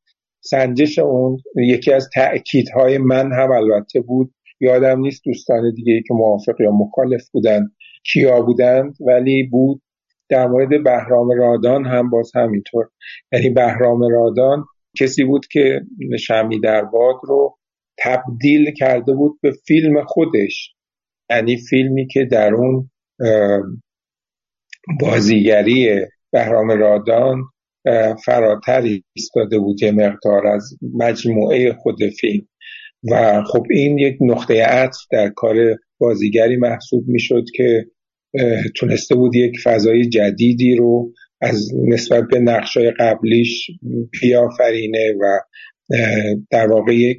سنجش 0.44 1.00
اون 1.00 1.38
یکی 1.56 1.92
از 1.92 2.10
تأکیدهای 2.14 2.98
من 2.98 3.32
هم 3.34 3.52
البته 3.52 4.00
بود 4.02 4.34
یادم 4.60 5.00
نیست 5.00 5.22
دوستان 5.26 5.74
دیگه 5.76 5.94
ای 5.94 6.02
که 6.02 6.14
موافق 6.14 6.62
یا 6.62 6.72
مخالف 6.72 7.30
بودن 7.30 7.70
کیا 8.14 8.42
بودند 8.42 8.96
ولی 9.00 9.44
بود. 9.44 9.82
در 10.30 10.48
مورد 10.48 10.84
بهرام 10.84 11.30
رادان 11.38 11.86
هم 11.86 12.10
باز 12.10 12.32
همینطور. 12.36 12.86
یعنی 13.32 13.50
بهرام 13.50 14.04
رادان 14.12 14.66
کسی 15.00 15.24
بود 15.24 15.48
که 15.52 15.82
شمی 16.20 16.60
در 16.60 16.84
باد 16.86 17.16
رو 17.24 17.58
تبدیل 18.00 18.72
کرده 18.72 19.14
بود 19.14 19.40
به 19.42 19.52
فیلم 19.68 20.06
خودش. 20.06 20.74
یعنی 21.30 21.58
فیلمی 21.70 22.08
که 22.08 22.26
در 22.26 22.54
اون 22.54 22.90
بازیگری 25.02 26.06
بهرام 26.32 26.72
رادان 26.72 27.44
فراتر 28.26 28.82
ایستاده 29.14 29.60
بود 29.60 29.84
یه 29.84 29.92
مقدار 29.92 30.48
از 30.48 30.78
مجموعه 30.94 31.74
خود 31.74 31.98
فیلم. 32.20 32.48
و 33.12 33.44
خب 33.44 33.66
این 33.70 33.98
یک 33.98 34.18
نقطه 34.22 34.64
عطف 34.64 34.98
در 35.12 35.30
کار 35.30 35.56
بازیگری 35.98 36.58
محسوب 36.58 37.08
می‌شد 37.08 37.44
که 37.56 37.86
تونسته 38.76 39.16
بود 39.16 39.36
یک 39.36 39.60
فضای 39.64 40.06
جدیدی 40.10 40.76
رو 40.76 41.14
از 41.42 41.70
نسبت 41.88 42.24
به 42.32 42.40
نقشای 42.40 42.92
قبلیش 42.92 43.72
بیافرینه 44.22 45.14
و 45.22 45.40
در 46.52 46.72
واقع 46.72 46.96
یک 46.96 47.18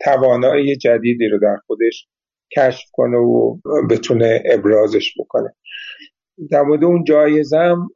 توانایی 0.00 0.76
جدیدی 0.76 1.28
رو 1.28 1.38
در 1.38 1.56
خودش 1.66 2.08
کشف 2.56 2.84
کنه 2.92 3.16
و 3.16 3.56
بتونه 3.90 4.42
ابرازش 4.44 5.14
بکنه. 5.18 5.54
در 6.50 6.62
مورد 6.62 6.84
اون 6.84 7.04
جایزم 7.04 7.88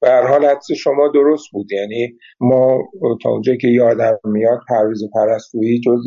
به 0.00 0.10
حال 0.28 0.46
شما 0.76 1.08
درست 1.14 1.44
بود. 1.52 1.72
یعنی 1.72 2.18
ما 2.40 2.78
تا 3.22 3.30
اونجا 3.30 3.54
که 3.54 3.68
یادم 3.68 4.18
میاد 4.24 4.60
پرویز 4.68 5.02
پرستویی 5.14 5.80
جز 5.80 6.04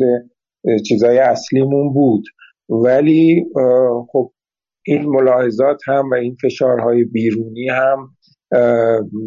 چیزای 0.88 1.18
اصلیمون 1.18 1.92
بود. 1.94 2.24
ولی 2.68 3.44
خب 4.12 4.32
این 4.86 5.06
ملاحظات 5.06 5.80
هم 5.86 6.10
و 6.10 6.14
این 6.14 6.36
فشارهای 6.42 7.04
بیرونی 7.04 7.68
هم 7.68 8.08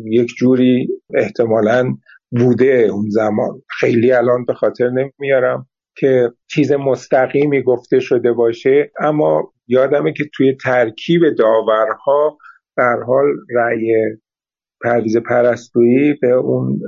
یک 0.06 0.28
جوری 0.38 0.88
احتمالا 1.16 1.94
بوده 2.32 2.90
اون 2.92 3.10
زمان. 3.10 3.62
خیلی 3.80 4.12
الان 4.12 4.46
به 4.46 4.54
خاطر 4.54 4.90
نمیارم 4.90 5.68
که 5.98 6.30
چیز 6.48 6.72
مستقیمی 6.72 7.64
گفته 7.64 8.00
شده 8.00 8.34
باشه 8.34 8.92
اما 9.00 9.54
یادمه 9.68 10.14
که 10.14 10.24
توی 10.34 10.56
ترکیب 10.64 11.22
داورها 11.38 12.38
در 12.82 13.04
حال 13.08 13.26
رأی 13.56 13.94
پرویز 14.84 15.18
پرستویی 15.18 16.14
به 16.22 16.32
اون 16.32 16.80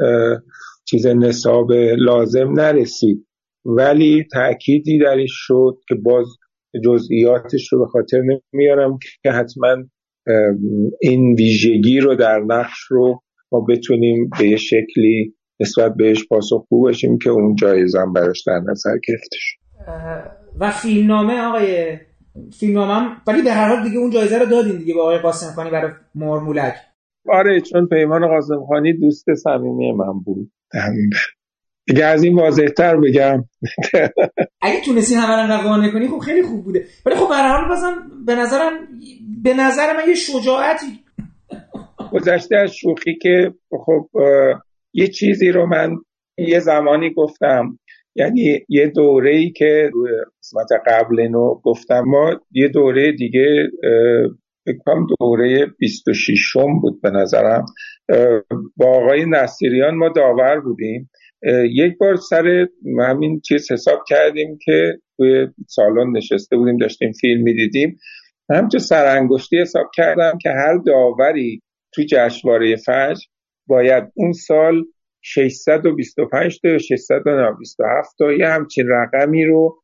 چیز 0.86 1.08
نصاب 1.08 1.72
لازم 1.98 2.52
نرسید. 2.52 3.28
ولی 3.66 4.28
تأکیدی 4.34 5.00
درش 5.00 5.32
شد 5.32 5.78
که 5.88 5.96
باز 5.96 6.26
جزئیاتش 6.86 7.74
رو 7.74 7.80
به 7.80 7.86
خاطر 7.86 8.22
نمیارم 8.54 8.98
که 9.24 9.32
حتما 9.32 9.76
این 11.02 11.36
ویژگی 11.36 12.00
رو 12.00 12.16
در 12.16 12.40
نقش 12.40 12.80
رو 12.90 13.22
ما 13.52 13.66
بتونیم 13.70 14.30
به 14.40 14.56
شکلی 14.56 15.36
نسبت 15.60 15.94
بهش 15.98 16.28
پاسخگو 16.28 16.82
باشیم 16.82 17.18
که 17.18 17.30
اون 17.30 17.56
جایزم 17.56 18.14
براش 18.14 18.44
در 18.48 18.60
نظر 18.70 18.98
گرفته 19.08 19.38
شد. 19.40 19.58
و 20.60 20.72
فیلمنامه 20.72 21.42
آقای 21.42 21.98
فیلمنامه 22.60 23.18
ولی 23.28 23.42
به 23.42 23.52
هر 23.52 23.76
حال 23.76 23.84
دیگه 23.84 23.98
اون 23.98 24.12
جایزه 24.12 24.38
رو 24.38 24.46
دادین 24.46 24.78
دیگه 24.78 24.94
به 24.94 25.02
آقای 25.02 25.18
قاسم 25.18 25.54
خانی 25.56 25.70
برای 25.70 25.92
مورمولک 26.16 26.76
آره 27.30 27.62
چون 27.62 27.88
پیمان 27.88 28.28
قاسم 28.28 28.66
خانی 28.66 28.94
دوست 28.94 29.34
صمیمی 29.34 29.92
من 29.92 30.20
بود. 30.26 30.52
دیگه 31.88 32.06
از 32.06 32.24
این 32.24 32.36
واضحتر 32.36 32.98
بگم. 32.98 33.44
اگه 34.62 34.82
تونستی 34.86 35.16
همه 35.16 35.54
رو 35.54 35.62
قانع 35.62 35.90
کنی 35.90 36.08
خب 36.08 36.20
خیلی 36.20 36.44
خوب 36.44 36.64
بوده. 36.64 36.86
ولی 37.06 37.16
خب 37.16 37.30
به 37.30 37.36
هر 37.36 37.58
حال 37.58 37.70
بازم 37.70 38.12
به 38.26 38.36
نظرم 38.36 38.72
به 39.44 39.54
نظر 39.54 39.98
من 39.98 40.10
یه 40.10 40.16
شجاعتی 40.16 41.00
گذشته 42.12 42.58
از 42.58 42.72
شوخی 42.72 43.18
که 43.22 43.54
خب 43.86 44.10
یه 44.94 45.08
چیزی 45.08 45.50
رو 45.50 45.66
من 45.66 45.96
یه 46.38 46.60
زمانی 46.60 47.14
گفتم. 47.14 47.80
یعنی 48.16 48.60
یه 48.70 48.88
دوره 48.88 49.36
ای 49.36 49.52
که 49.52 49.92
قسمت 50.40 50.68
قبل 50.88 51.20
اینو 51.20 51.56
گفتم 51.64 52.04
ما 52.08 52.42
یه 52.52 52.68
دوره 52.68 53.12
دیگه 53.12 53.68
بکنم 54.68 55.08
دوره 55.20 55.66
26 55.80 56.54
بود 56.82 57.02
به 57.02 57.10
نظرم. 57.10 57.66
با 58.78 58.88
آقای 58.88 59.26
نصیریان 59.30 59.96
ما 59.96 60.10
داور 60.10 60.60
بودیم. 60.60 61.10
یک 61.72 61.98
بار 61.98 62.16
سر 62.16 62.68
همین 63.00 63.42
چیز 63.42 63.72
حساب 63.72 64.00
کردیم 64.08 64.58
که 64.66 64.94
توی 65.18 65.48
سالن 65.68 66.18
نشسته 66.18 66.58
بودیم 66.58 66.78
داشتیم 66.78 67.12
فیلم 67.12 67.44
می‌دیدیم. 67.44 67.98
همچه 68.50 68.80
سرانگشتی 68.80 69.58
حساب 69.62 69.86
کردم 69.96 70.38
که 70.42 70.50
هر 70.50 70.78
داوری 70.86 71.62
توی 71.94 72.06
جشنواره 72.06 72.76
فجر 72.76 73.22
باید 73.68 74.04
اون 74.16 74.32
سال 74.32 74.84
625 75.26 76.60
تا 76.62 76.70
یا 76.70 76.78
627 76.78 78.16
تا 78.20 78.32
یه 78.32 78.48
همچین 78.48 78.88
رقمی 78.88 79.46
رو 79.46 79.84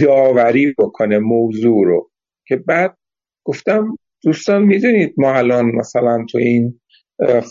داوری 0.00 0.74
بکنه 0.78 1.18
موضوع 1.18 1.86
رو. 1.86 2.10
که 2.46 2.56
بعد 2.56 2.96
گفتم 3.44 3.96
دوستان 4.24 4.62
می‌دونید 4.62 5.14
ما 5.16 5.34
الان 5.34 5.66
مثلا 5.66 6.26
تو 6.30 6.38
این 6.38 6.80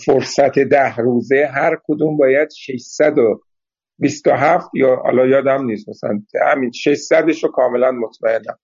فرصت 0.06 0.60
ده 0.60 0.96
روزه 0.96 1.50
هر 1.54 1.78
کدوم 1.88 2.18
باید 2.18 2.50
627 2.52 4.70
یا 4.74 4.96
حالا 4.96 5.28
یادم 5.28 5.66
نیست 5.66 5.90
مثلا 5.90 6.22
همین 6.46 6.72
600 6.72 7.30
رو 7.44 7.52
کاملا 7.52 7.92
مطمئنم. 7.92 8.58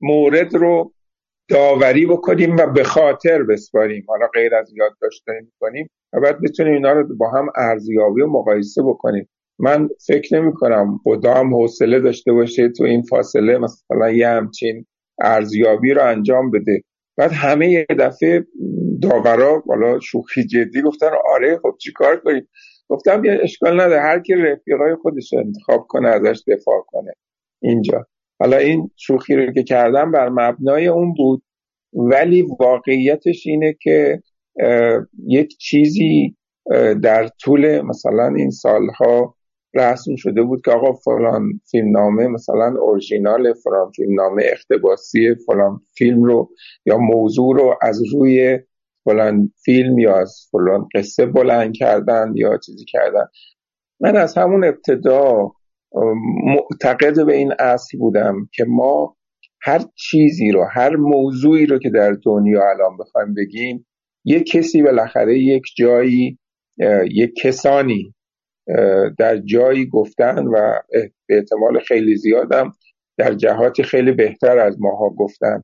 مورد 0.00 0.54
رو 0.54 0.92
داوری 1.48 2.06
بکنیم 2.06 2.56
و 2.56 2.66
به 2.66 2.84
خاطر 2.84 3.42
بسپاریم. 3.42 4.04
حالا 4.08 4.26
غیر 4.26 4.54
از 4.54 4.72
یاد 4.76 4.92
داشته 5.00 5.32
کنیم 5.60 5.90
و 6.12 6.20
بعد 6.20 6.42
بتونیم 6.42 6.72
اینا 6.72 6.92
رو 6.92 7.16
با 7.16 7.30
هم 7.30 7.46
ارزیابی 7.56 8.22
و 8.22 8.26
مقایسه 8.26 8.82
بکنیم. 8.82 9.28
من 9.58 9.88
فکر 10.06 10.40
نمی 10.40 10.52
کنم 10.52 11.00
هم 11.24 11.54
حوصله 11.54 12.00
داشته 12.00 12.32
باشه 12.32 12.68
تو 12.68 12.84
این 12.84 13.02
فاصله 13.02 13.58
مثلا 13.58 14.10
یه 14.10 14.28
همچین 14.28 14.86
ارزیابی 15.20 15.92
رو 15.92 16.04
انجام 16.04 16.50
بده. 16.50 16.82
بعد 17.16 17.32
همه 17.32 17.70
یه 17.70 17.86
دفعه 17.98 18.46
داورا 19.02 19.62
حالا 19.66 20.00
شوخی 20.00 20.46
جدی 20.46 20.82
گفتن 20.82 21.10
آره 21.34 21.58
خب 21.62 21.76
چیکار 21.78 22.20
کنیم؟ 22.20 22.48
گفتم 22.88 23.24
یه 23.24 23.38
اشکال 23.42 23.80
نداره 23.80 24.00
هر 24.00 24.20
کی 24.20 24.34
رفیقای 24.34 24.94
خودش 25.02 25.34
انتخاب 25.34 25.86
کنه 25.88 26.08
ازش 26.08 26.42
دفاع 26.48 26.84
کنه. 26.86 27.12
اینجا. 27.62 28.06
حالا 28.40 28.56
این 28.56 28.90
شوخی 28.96 29.36
رو 29.36 29.52
که 29.52 29.62
کردم 29.62 30.12
بر 30.12 30.28
مبنای 30.28 30.86
اون 30.86 31.14
بود 31.14 31.42
ولی 31.92 32.46
واقعیتش 32.60 33.46
اینه 33.46 33.76
که 33.82 34.22
یک 35.26 35.56
چیزی 35.58 36.36
در 37.02 37.28
طول 37.40 37.80
مثلا 37.80 38.34
این 38.36 38.50
سالها 38.50 39.34
رسم 39.74 40.16
شده 40.16 40.42
بود 40.42 40.62
که 40.64 40.70
آقا 40.70 40.92
فلان 40.92 41.60
فیلمنامه 41.70 42.26
مثلا 42.26 42.74
اورژینال 42.80 43.52
فلان 43.52 43.90
فیلمنامه 43.90 44.42
اختباسی 44.52 45.34
فلان 45.46 45.80
فیلم 45.98 46.24
رو 46.24 46.50
یا 46.86 46.98
موضوع 46.98 47.56
رو 47.56 47.78
از 47.82 48.02
روی 48.12 48.58
فلان 49.04 49.52
فیلم 49.64 49.98
یا 49.98 50.16
از 50.16 50.48
فلان 50.50 50.88
قصه 50.94 51.26
بلند 51.26 51.74
کردن 51.74 52.32
یا 52.34 52.58
چیزی 52.58 52.84
کردن. 52.84 53.24
من 54.00 54.16
از 54.16 54.38
همون 54.38 54.64
ابتدا 54.64 55.52
معتقد 56.44 57.26
به 57.26 57.36
این 57.36 57.52
اصل 57.58 57.98
بودم 57.98 58.48
که 58.52 58.64
ما 58.64 59.16
هر 59.60 59.80
چیزی 59.94 60.50
رو 60.50 60.64
هر 60.64 60.96
موضوعی 60.96 61.66
رو 61.66 61.78
که 61.78 61.90
در 61.90 62.16
دنیا 62.24 62.70
الان 62.70 62.96
بخوایم 62.96 63.34
بگیم 63.34 63.86
یک 64.28 64.50
کسی 64.50 64.82
بالاخره 64.82 65.38
یک 65.38 65.62
جایی 65.76 66.38
یک 67.10 67.34
کسانی 67.42 68.14
در 69.18 69.36
جایی 69.36 69.86
گفتن 69.86 70.46
و 70.46 70.72
به 71.26 71.36
احتمال 71.36 71.78
خیلی 71.78 72.16
زیادم 72.16 72.72
در 73.18 73.34
جهاتی 73.34 73.82
خیلی 73.82 74.12
بهتر 74.12 74.58
از 74.58 74.76
ماها 74.80 75.08
گفتن. 75.08 75.62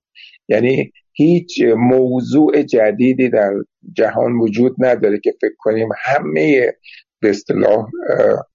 یعنی 0.48 0.92
هیچ 1.12 1.62
موضوع 1.76 2.62
جدیدی 2.62 3.28
در 3.28 3.52
جهان 3.92 4.32
وجود 4.32 4.74
نداره 4.78 5.20
که 5.24 5.32
فکر 5.40 5.54
کنیم 5.58 5.88
همه 6.04 6.72
به 7.20 7.30
اصطلاح 7.30 7.86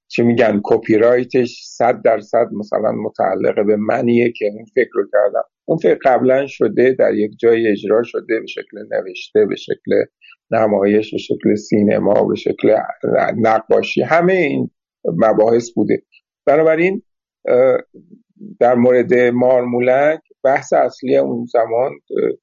چی 0.07 0.23
میگن 0.23 0.61
کپی 0.63 0.97
رایتش 0.97 1.61
صد 1.65 2.01
درصد 2.01 2.47
مثلا 2.59 2.91
متعلق 2.91 3.65
به 3.65 3.75
منیه 3.75 4.31
که 4.31 4.45
اون 4.45 4.65
فکر 4.75 4.89
رو 4.93 5.03
کردم. 5.13 5.43
اون 5.69 5.77
فکر 5.77 5.97
قبلا 6.03 6.47
شده 6.47 6.95
در 6.99 7.13
یک 7.13 7.31
جای 7.39 7.67
اجرا 7.67 8.03
شده 8.03 8.39
به 8.39 8.47
شکل 8.47 8.77
نوشته 8.91 9.45
به 9.45 9.55
شکل 9.55 9.91
نمایش 10.51 11.11
به 11.11 11.17
شکل 11.17 11.55
سینما 11.55 12.23
به 12.23 12.35
شکل 12.35 12.75
نقاشی 13.37 14.01
همه 14.01 14.33
این 14.33 14.71
مباحث 15.05 15.71
بوده. 15.71 16.03
بنابراین 16.45 17.01
در 18.59 18.75
مورد 18.75 19.13
مارمولک 19.13 20.19
بحث 20.43 20.73
اصلی 20.73 21.17
اون 21.17 21.45
زمان 21.45 21.91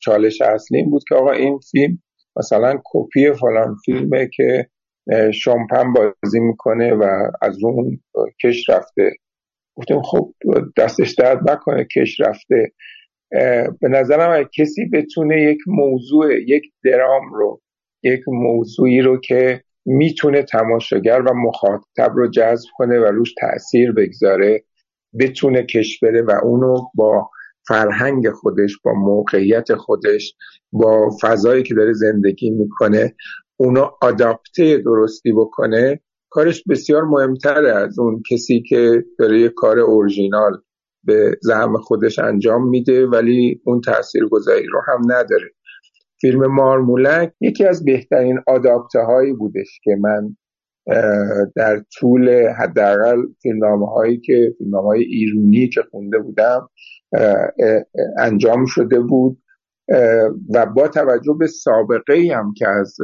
چالش 0.00 0.42
اصلی 0.42 0.82
بود 0.82 1.02
که 1.08 1.14
آقا 1.14 1.32
این 1.32 1.58
فیلم 1.70 1.98
مثلا 2.36 2.80
کپی 2.92 3.32
فلان 3.32 3.76
فیلمه 3.84 4.28
که 4.36 4.66
شامپن 5.34 5.92
بازی 5.92 6.40
می‌کنه 6.40 6.94
و 6.94 7.30
از 7.42 7.56
اون 7.64 8.00
کش 8.44 8.70
رفته. 8.70 9.12
گفتیم 9.76 10.02
خب 10.02 10.32
دستش 10.78 11.14
درد 11.14 11.50
نکنه 11.50 11.86
کش 11.96 12.20
رفته. 12.20 12.72
به 13.80 13.88
نظرم 13.88 14.48
کسی 14.58 14.88
بتونه 14.92 15.42
یک 15.42 15.58
موضوع 15.66 16.34
یک 16.34 16.62
درام 16.84 17.32
رو 17.32 17.60
یک 18.02 18.20
موضوعی 18.28 19.00
رو 19.00 19.20
که 19.20 19.62
می‌تونه 19.86 20.42
تماشاگر 20.42 21.20
و 21.20 21.34
مخاطب 21.34 22.12
رو 22.14 22.30
جذب 22.30 22.68
کنه 22.76 22.98
و 22.98 23.04
روش 23.04 23.34
تاثیر 23.40 23.92
بگذاره 23.92 24.64
بتونه 25.20 25.62
کش 25.62 26.00
بره 26.00 26.22
و 26.22 26.30
اونو 26.42 26.76
با 26.94 27.30
فرهنگ 27.68 28.30
خودش 28.30 28.78
با 28.84 28.92
موقعیت 28.92 29.74
خودش 29.74 30.34
با 30.72 31.10
فضایی 31.22 31.62
که 31.62 31.74
داره 31.74 31.92
زندگی 31.92 32.50
می‌کنه 32.50 33.14
اونو 33.56 33.90
آداپته 34.02 34.78
درستی 34.78 35.32
بکنه 35.32 36.00
کارش 36.30 36.62
بسیار 36.68 37.04
مهمتره 37.04 37.72
از 37.76 37.98
اون 37.98 38.22
کسی 38.30 38.62
که 38.68 39.04
داره 39.18 39.40
یه 39.40 39.48
کار 39.48 39.78
اورژینال 39.78 40.62
به 41.06 41.38
زعم 41.42 41.76
خودش 41.76 42.18
انجام 42.18 42.68
میده 42.68 43.06
ولی 43.06 43.60
اون 43.64 43.80
تأثیر 43.80 44.28
گذاری 44.30 44.66
رو 44.66 44.80
هم 44.88 45.00
نداره. 45.04 45.50
فیلم 46.20 46.46
مارمولک 46.46 47.32
یکی 47.40 47.66
از 47.66 47.84
بهترین 47.84 48.38
آداپته 48.46 49.00
هایی 49.00 49.32
بودش 49.32 49.80
که 49.82 49.96
من 50.00 50.36
در 51.56 51.82
طول 51.98 52.48
حداقل 52.48 53.22
فیلمنامه 53.42 53.86
هایی 53.86 54.20
که 54.20 54.54
فیلمنامه 54.58 54.86
های 54.86 55.02
ایرونی 55.02 55.68
که 55.68 55.82
خونده 55.90 56.18
بودم 56.18 56.68
انجام 58.18 58.66
شده 58.66 59.00
بود. 59.00 59.38
و 60.54 60.66
با 60.66 60.88
توجه 60.88 61.36
به 61.38 61.46
سابقه 61.46 62.34
هم 62.34 62.52
که 62.56 62.68
از 62.68 62.96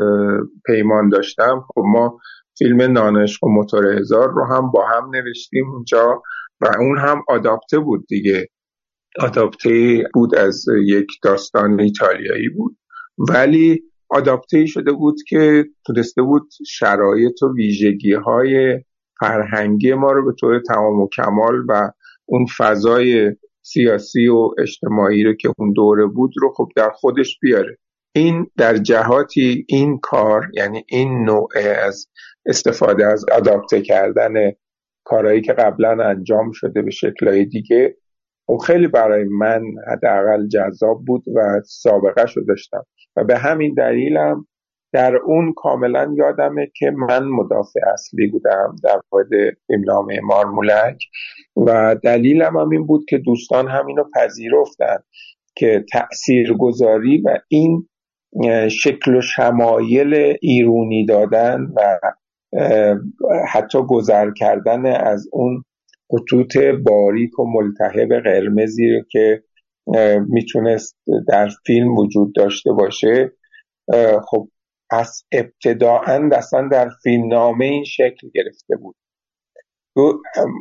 پیمان 0.67 1.09
داشتم 1.09 1.65
خب 1.75 1.83
ما 1.85 2.19
فیلم 2.59 2.83
نانش 2.83 3.43
و 3.43 3.47
موتور 3.49 3.87
هزار 3.87 4.31
رو 4.31 4.45
هم 4.45 4.71
با 4.71 4.87
هم 4.87 5.11
نوشتیم. 5.15 5.71
اونجا 5.71 6.23
و 6.63 6.67
اون 6.79 6.99
هم 6.99 7.23
آداپته 7.29 7.79
بود 7.79 8.07
دیگه. 8.09 8.49
آداپته 9.19 10.03
بود 10.15 10.35
از 10.35 10.65
یک 10.87 11.07
داستان 11.23 11.81
ایتالیایی 11.81 12.49
بود. 12.49 12.77
ولی 13.19 13.83
آداپته 14.09 14.67
شده 14.67 14.93
بود 14.93 15.17
که 15.29 15.65
تونسته 15.87 16.23
بود 16.23 16.49
شرایط 16.67 17.43
و 17.43 17.55
ویژگی 17.57 18.13
های 18.13 18.81
فرهنگی 19.21 19.95
ما 19.95 20.13
رو 20.13 20.27
به 20.27 20.33
طور 20.41 20.61
تمام 20.69 21.01
و 21.01 21.09
کمال 21.17 21.65
و 21.69 21.91
اون 22.27 22.47
فضای 22.59 23.37
سیاسی 23.63 24.29
و 24.29 24.51
اجتماعی 24.59 25.25
رو 25.25 25.35
که 25.35 25.53
اون 25.59 25.73
دوره 25.73 26.07
بود 26.07 26.31
رو 26.41 26.53
خب 26.57 26.69
در 26.77 26.91
خودش 26.91 27.39
بیاره. 27.43 27.79
این 28.15 28.47
در 28.57 28.77
جهاتی 28.77 29.67
این 29.69 29.99
کار 29.99 30.51
یعنی 30.55 30.85
این 30.89 31.25
نوع 31.25 31.49
از 31.87 32.07
استفاده 32.47 33.07
از 33.07 33.25
آداپته 33.33 33.83
کردن 33.83 34.33
کارهایی 35.05 35.41
که 35.41 35.53
قبلا 35.53 36.05
انجام 36.05 36.53
شده 36.53 36.83
به 36.83 36.91
شکلهای 36.91 37.45
دیگه. 37.45 37.97
و 38.49 38.53
خب 38.53 38.59
خیلی 38.59 38.89
برای 38.89 39.25
من 39.25 39.63
حداقل 39.93 40.49
جذاب 40.49 41.05
بود 41.07 41.25
و 41.35 41.61
سابقه 41.65 42.27
شو 42.27 42.41
داشتم. 42.49 42.85
و 43.17 43.25
به 43.25 43.39
همین 43.39 43.75
دلیلم 43.75 44.47
در 44.93 45.17
اون 45.17 45.53
کاملا 45.57 46.15
یادمه 46.17 46.71
که 46.77 46.91
من 46.91 47.25
مدافع 47.25 47.81
اصلی 47.93 48.27
بودم 48.27 48.77
در 48.85 49.01
مورد 49.13 49.57
فیلمنامه 49.67 50.21
مارمولک 50.21 50.99
و 51.57 51.97
دلیلم 52.03 52.57
هم 52.57 52.71
این 52.71 52.87
بود 52.87 53.05
که 53.09 53.19
دوستان 53.19 53.69
همینو 53.69 54.05
پذیرفتن 54.15 54.99
که 55.57 55.85
تأثیر 55.93 56.55
گذاری 56.55 57.23
و 57.25 57.39
این 57.49 57.89
شکل 58.69 59.17
و 59.17 59.21
شمایل 59.21 60.37
ایرونی 60.41 61.07
دادن 61.07 61.61
و 61.77 61.99
حتی 63.49 63.79
گذر 63.89 64.31
کردن 64.31 64.87
از 64.87 65.29
اون 65.33 65.65
خطوط 66.11 66.57
باریک 66.57 67.39
و 67.39 67.45
ملتهب 67.45 68.21
قرمزی 68.21 69.03
که 69.11 69.43
می‌تونست 70.29 70.97
در 71.29 71.49
فیلم 71.67 71.99
وجود 71.99 72.35
داشته 72.35 72.73
باشه. 72.73 73.33
خب 74.25 74.49
از 74.91 75.23
ابتداعا 75.33 76.31
اصلا 76.33 76.69
در 76.69 76.91
فیلمنامه 77.03 77.65
این 77.65 77.85
شکل 77.85 78.29
گرفته 78.35 78.77
بود. 78.77 78.97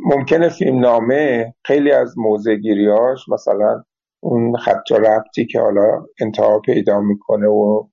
ممکنه 0.06 0.50
فیلمنامه 0.50 1.54
خیلی 1.66 1.92
از 1.92 2.18
موزگیریاش 2.18 3.30
مثلا 3.30 3.84
اون 4.24 4.58
خط 4.58 4.92
ربطی 4.92 5.46
که 5.46 5.60
حالا 5.60 6.06
انتها 6.22 6.60
پیدا 6.60 7.00
می‌کنه 7.02 7.48
و 7.48 7.88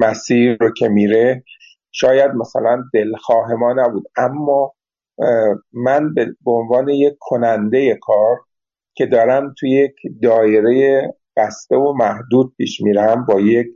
مسیر 0.00 0.56
رو 0.60 0.72
که 0.72 0.88
میره 0.88 1.44
شاید 1.92 2.30
مثلا 2.30 2.82
دلخواه 2.94 3.54
ما 3.54 3.72
نبود. 3.72 4.04
اما 4.16 4.72
من 5.72 6.14
به 6.14 6.50
عنوان 6.50 6.88
یک 6.88 7.14
کننده 7.20 7.98
کار 8.02 8.36
که 8.94 9.06
دارم 9.06 9.54
توی 9.58 9.70
یک 9.70 9.94
دایره 10.22 11.02
بسته 11.36 11.76
و 11.76 11.92
محدود 11.92 12.54
پیش 12.56 12.80
میرم 12.80 13.26
با 13.26 13.40
یک 13.40 13.66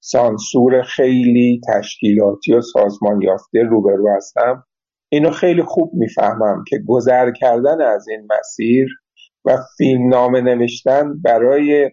سانسور 0.00 0.82
خیلی 0.82 1.60
تشکیلاتی 1.68 2.54
و 2.54 2.60
سازمان 2.60 3.22
یافته 3.22 3.62
روبرو 3.62 4.16
هستم. 4.16 4.64
اینو 5.08 5.30
خیلی 5.30 5.62
خوب 5.62 5.94
می‌فهمم 5.94 6.64
که 6.68 6.78
گذر 6.88 7.30
کردن 7.30 7.80
از 7.80 8.08
این 8.08 8.28
مسیر 8.38 8.88
و 9.44 9.58
فیلم 9.76 10.08
نامه 10.08 10.40
نوشتن 10.40 11.20
برای 11.22 11.90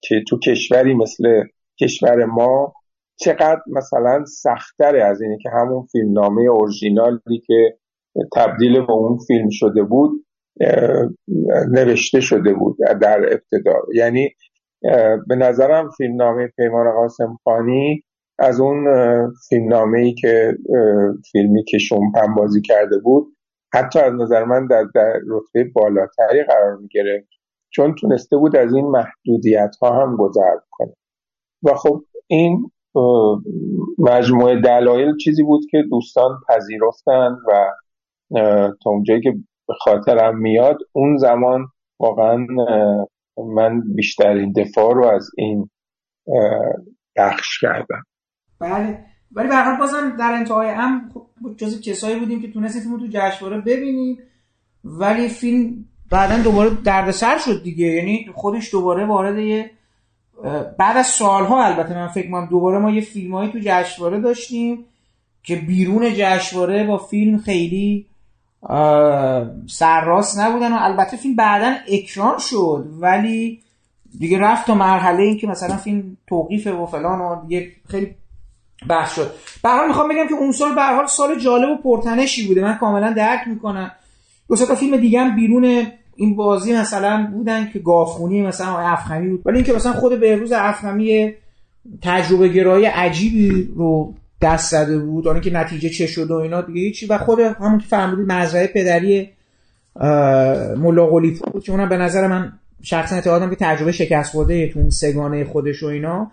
که 0.00 0.22
تو 0.28 0.38
کشوری 0.46 0.94
مثل 0.94 1.42
کشور 1.80 2.24
ما 2.24 2.74
چقدر 3.20 3.60
مثلا 3.66 4.24
سختره 4.24 5.04
از 5.04 5.20
اینه 5.22 5.38
که 5.42 5.50
همون 5.50 5.86
فیلم 5.92 6.12
نامه 6.12 6.42
اورژینالی 6.42 7.42
که 7.46 7.78
تبدیل 8.36 8.86
به 8.86 8.92
اون 8.92 9.18
فیلم 9.26 9.48
شده 9.50 9.82
بود 9.82 10.26
نوشته 11.72 12.20
شده 12.20 12.54
بود 12.54 12.76
در 13.00 13.18
ابتدا. 13.18 13.74
یعنی 13.94 14.30
به 15.26 15.36
نظرم 15.36 15.90
فیلم 15.90 16.16
نامه 16.16 16.48
پیمان 16.56 16.92
قاسم 16.92 17.38
خانی 17.44 18.02
از 18.38 18.60
اون 18.60 18.84
فیلم 19.48 19.68
نامه 19.68 19.98
ای 19.98 20.14
که 20.14 20.52
فیلمی 21.32 21.64
که 21.64 21.78
شومپن 21.78 22.34
بازی 22.34 22.60
کرده 22.60 22.98
بود 22.98 23.26
حتی 23.74 23.98
از 23.98 24.12
نظر 24.12 24.44
من 24.44 24.66
در, 24.66 24.84
در 24.94 25.20
رتبه 25.28 25.70
بالاتری 25.74 26.42
قرار 26.48 26.76
می 26.76 26.88
گرفت 26.88 27.28
چون 27.70 27.94
تونسته 27.94 28.36
بود 28.36 28.56
از 28.56 28.74
این 28.74 28.86
محدودیت 28.86 29.76
ها 29.82 30.02
هم 30.02 30.16
گذر 30.16 30.56
کنه. 30.70 30.94
و 31.62 31.74
خب 31.74 32.04
این 32.26 32.70
مجموعه 33.98 34.60
دلایل 34.60 35.16
چیزی 35.16 35.42
بود 35.42 35.62
که 35.70 35.78
دوستان 35.90 36.40
پذیرفتن 36.48 37.36
و 37.48 37.72
تا 38.84 38.90
اونجایی 38.90 39.20
که 39.20 39.30
به 39.68 39.74
خاطرم 39.80 40.38
میاد 40.38 40.78
اون 40.92 41.16
زمان 41.16 41.66
واقعا 42.00 42.46
من 43.54 43.82
بیشترین 43.94 44.52
دفاع 44.52 44.94
رو 44.94 45.06
از 45.06 45.30
این 45.36 45.70
بخش 47.16 47.60
کردم. 47.60 48.02
بله. 48.60 49.04
ولی 49.32 49.48
به 49.48 49.54
بازم 49.78 50.16
در 50.18 50.32
انتهای 50.32 50.68
هم 50.68 51.10
خب 51.14 51.56
جز 51.56 51.80
کسایی 51.80 52.18
بودیم 52.18 52.42
که 52.42 52.52
تونستیم 52.52 52.98
تو 52.98 53.06
جشنواره 53.10 53.60
ببینیم. 53.60 54.18
ولی 54.84 55.28
فیلم 55.28 55.84
بعدا 56.10 56.42
دوباره 56.42 56.70
دردسر 56.84 57.38
شد 57.38 57.62
دیگه. 57.62 57.86
یعنی 57.86 58.26
خودش 58.34 58.72
دوباره 58.72 59.06
وارد 59.06 59.38
یه 59.38 59.70
بعد 60.78 60.96
از 60.96 61.06
سالها 61.06 61.64
البته 61.64 61.94
من 61.94 62.08
فکر 62.08 62.30
کنم 62.30 62.46
دوباره 62.46 62.78
ما 62.78 62.90
یه 62.90 63.00
فیلمایی 63.00 63.52
تو 63.52 63.58
جشنواره 63.62 64.20
داشتیم 64.20 64.84
که 65.42 65.56
بیرون 65.56 66.14
جشنواره 66.14 66.86
با 66.86 66.98
فیلم 66.98 67.38
خیلی 67.38 68.06
سرراست 69.66 70.38
نبودن 70.38 70.72
و 70.72 70.76
البته 70.80 71.16
فیلم 71.16 71.36
بعدا 71.36 71.74
اکران 71.88 72.38
شد 72.38 72.86
ولی 73.00 73.60
دیگه 74.18 74.38
رفت 74.38 74.66
تا 74.66 74.74
مرحله 74.74 75.22
این 75.22 75.38
که 75.38 75.46
مثلا 75.46 75.76
فیلم 75.76 76.16
توقیفه 76.26 76.72
و 76.72 76.86
فلان 76.86 77.20
و 77.20 77.46
دیگه 77.46 77.72
خیلی 77.88 78.14
بحث 78.88 79.14
شد. 79.14 79.30
به 79.62 79.68
حال 79.68 79.88
می‌خوام 79.88 80.08
بگم 80.08 80.28
که 80.28 80.34
اون 80.34 80.52
سال 80.52 80.74
به 80.74 80.82
حال 80.82 81.06
سال 81.06 81.38
جالب 81.38 81.68
و 81.68 81.76
پرتنشی 81.76 82.46
بوده. 82.46 82.62
من 82.62 82.78
کاملا 82.78 83.12
درک 83.12 83.48
می‌کنم. 83.48 83.90
دو 84.48 84.56
تا 84.56 84.74
فیلم 84.74 84.96
دیگه 84.96 85.20
هم 85.20 85.36
بیرون 85.36 85.86
این 86.20 86.36
بازی 86.36 86.76
مثلا 86.76 87.28
بودن 87.32 87.70
که 87.72 87.78
گافخونی 87.78 88.42
مثلا 88.42 88.78
افخمی 88.78 89.28
بود. 89.28 89.42
ولی 89.44 89.56
اینکه 89.56 89.72
مثلا 89.72 89.92
خود 89.92 90.20
بهروز 90.20 90.52
افخمی 90.52 91.32
تجربه 92.02 92.48
گرایی 92.48 92.84
عجیبی 92.84 93.68
رو 93.76 94.14
دست 94.42 94.70
زده 94.70 94.98
بود. 94.98 95.28
اون 95.28 95.40
که 95.40 95.52
نتیجه 95.52 95.88
چه 95.88 96.06
شد 96.06 96.30
و 96.30 96.34
اینا 96.34 96.60
دیگه 96.60 96.80
هیچی. 96.80 97.06
و 97.06 97.18
خود 97.18 97.40
همون 97.40 97.78
که 97.78 97.86
فهمیدید 97.86 98.32
مزرعه 98.32 98.66
پدری 98.66 99.28
ملا 100.76 101.06
بود 101.06 101.64
که 101.64 101.72
اونم 101.72 101.88
به 101.88 101.96
نظر 101.96 102.26
من 102.26 102.52
شخصا 102.82 103.14
اعتقادم 103.14 103.50
که 103.50 103.56
تجربه 103.56 103.92
شکست 103.92 104.32
خورده 104.32 104.68
تو 104.68 104.80
اون 104.80 104.90
سگانه 104.90 105.44
خودش 105.44 105.82
و 105.82 105.86
اینا. 105.86 106.30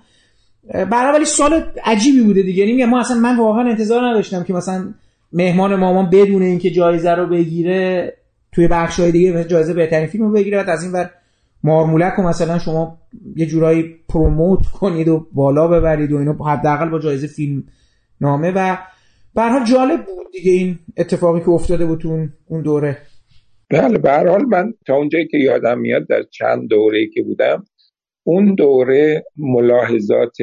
برای 0.74 1.16
ولی 1.16 1.26
سال 1.26 1.64
عجیبی 1.86 2.24
بوده 2.24 2.41
دیگه. 2.41 2.66
یعنی 2.66 2.86
ما 2.86 2.99
اصلا 2.99 3.18
من 3.18 3.38
واقعا 3.38 3.70
انتظار 3.70 4.10
نداشتم 4.10 4.44
که 4.44 4.53
مثلا 4.53 4.94
مهمان 5.34 5.76
مامان 5.76 6.10
بدون 6.10 6.41
اینکه 6.41 6.70
جایزه 6.72 7.12
رو 7.12 7.28
بگیره 7.28 8.14
توی 8.56 8.68
بخش 8.68 8.99
های 8.99 9.11
دیگه 9.11 9.44
جایزه 9.44 9.73
بهترین 9.73 10.07
فیلم 10.07 10.26
رو 10.26 10.32
بگیره 10.32 10.72
از 10.72 10.84
این 10.84 10.91
ور 10.91 11.11
مارمولک 11.64 12.14
رو 12.14 12.27
مثلا 12.27 12.60
شما 12.60 12.98
یه 13.36 13.45
جورایی 13.45 13.95
پروموت 14.10 14.65
کنید 14.65 15.07
و 15.07 15.27
بالا 15.34 15.68
ببرید 15.68 16.11
و 16.11 16.18
اینا 16.18 16.34
حداقل 16.34 16.90
با 16.90 16.99
جایزه 16.99 17.27
فیلم 17.27 17.64
نامه 18.22 18.52
و 18.56 18.77
برها 19.36 19.65
جالب 19.65 20.06
بود 20.06 20.32
دیگه 20.32 20.52
این 20.52 20.80
اتفاقی 20.98 21.40
که 21.40 21.49
افتاده 21.49 21.86
بود 21.86 22.06
اون 22.45 22.61
دوره. 22.61 22.98
بله 23.69 23.98
به 23.98 24.11
حال 24.11 24.45
من 24.45 24.73
تا 24.88 24.95
اونجایی 24.95 25.27
که 25.27 25.38
یادم 25.38 25.80
میاد 25.80 26.07
در 26.07 26.23
چند 26.23 26.69
دوره 26.69 27.07
که 27.14 27.23
بودم 27.23 27.65
اون 28.23 28.56
دوره 28.56 29.23
ملاحظات 29.38 30.38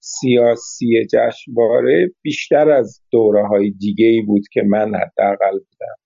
سیاسی 0.00 1.06
جشنواره 1.12 2.10
بیشتر 2.22 2.70
از 2.70 3.00
دوره 3.10 3.46
های 3.46 3.70
دیگه 3.70 4.06
ای 4.06 4.22
بود 4.22 4.42
که 4.52 4.62
من 4.62 4.94
حداقل 4.94 5.52
بودم. 5.52 6.01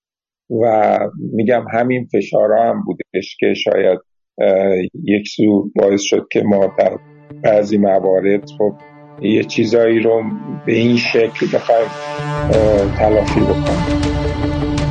و 0.51 0.98
میگم 1.32 1.64
همین 1.73 2.09
فشارها 2.12 2.70
هم 2.70 2.82
بودش 2.86 3.36
که 3.40 3.55
شاید 3.55 3.98
یک 5.05 5.28
سو 5.28 5.70
باعث 5.77 6.02
شد 6.02 6.27
که 6.32 6.43
ما 6.43 6.74
در 6.78 6.98
بعضی 7.43 7.78
موارد 7.78 8.44
خب 8.59 8.73
یه 9.23 9.44
چیزایی 9.44 10.01
رو 10.01 10.23
به 10.66 10.73
این 10.73 10.97
شکل 10.97 11.47
بخوایم 11.55 11.89
تلافی 12.98 13.40
بکنیم. 13.40 14.86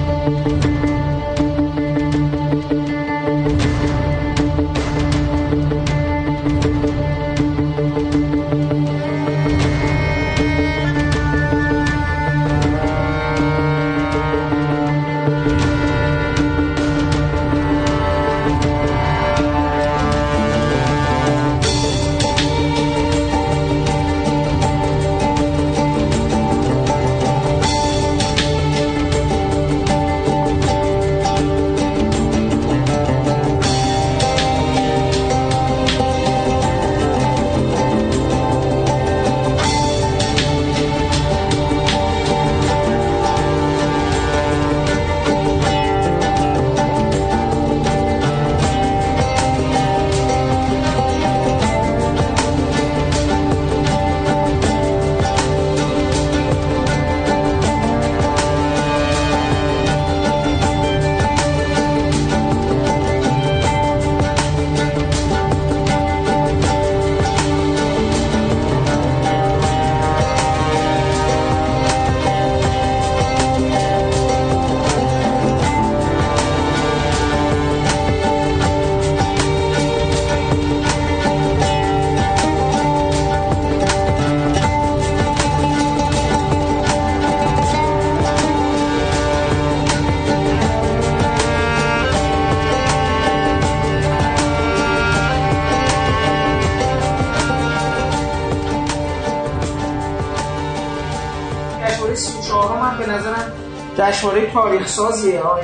جشنواره 104.26 104.52
تاریخ 104.52 104.88
سازیه 104.88 105.42
های 105.42 105.64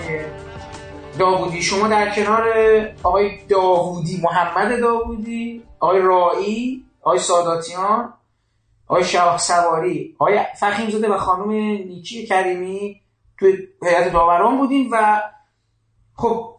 داوودی. 1.19 1.61
شما 1.61 1.87
در 1.87 2.15
کنار 2.15 2.43
آقای 3.03 3.31
داوودی 3.49 4.21
محمد 4.23 4.79
داوودی 4.79 5.63
آقای 5.79 6.01
رایی 6.01 6.85
آقای 7.01 7.19
ساداتیان 7.19 8.13
آقای 8.87 9.03
شاه 9.03 9.37
سواری. 9.37 10.15
آقای 10.19 10.39
فخیم 10.59 10.89
زاده 10.89 11.09
و 11.09 11.17
خانم 11.17 11.51
نیکی 11.51 12.25
کریمی 12.25 13.01
توی 13.39 13.57
هیئت 13.83 14.13
داوران 14.13 14.57
بودیم 14.57 14.89
و 14.91 15.21
خب 16.15 16.53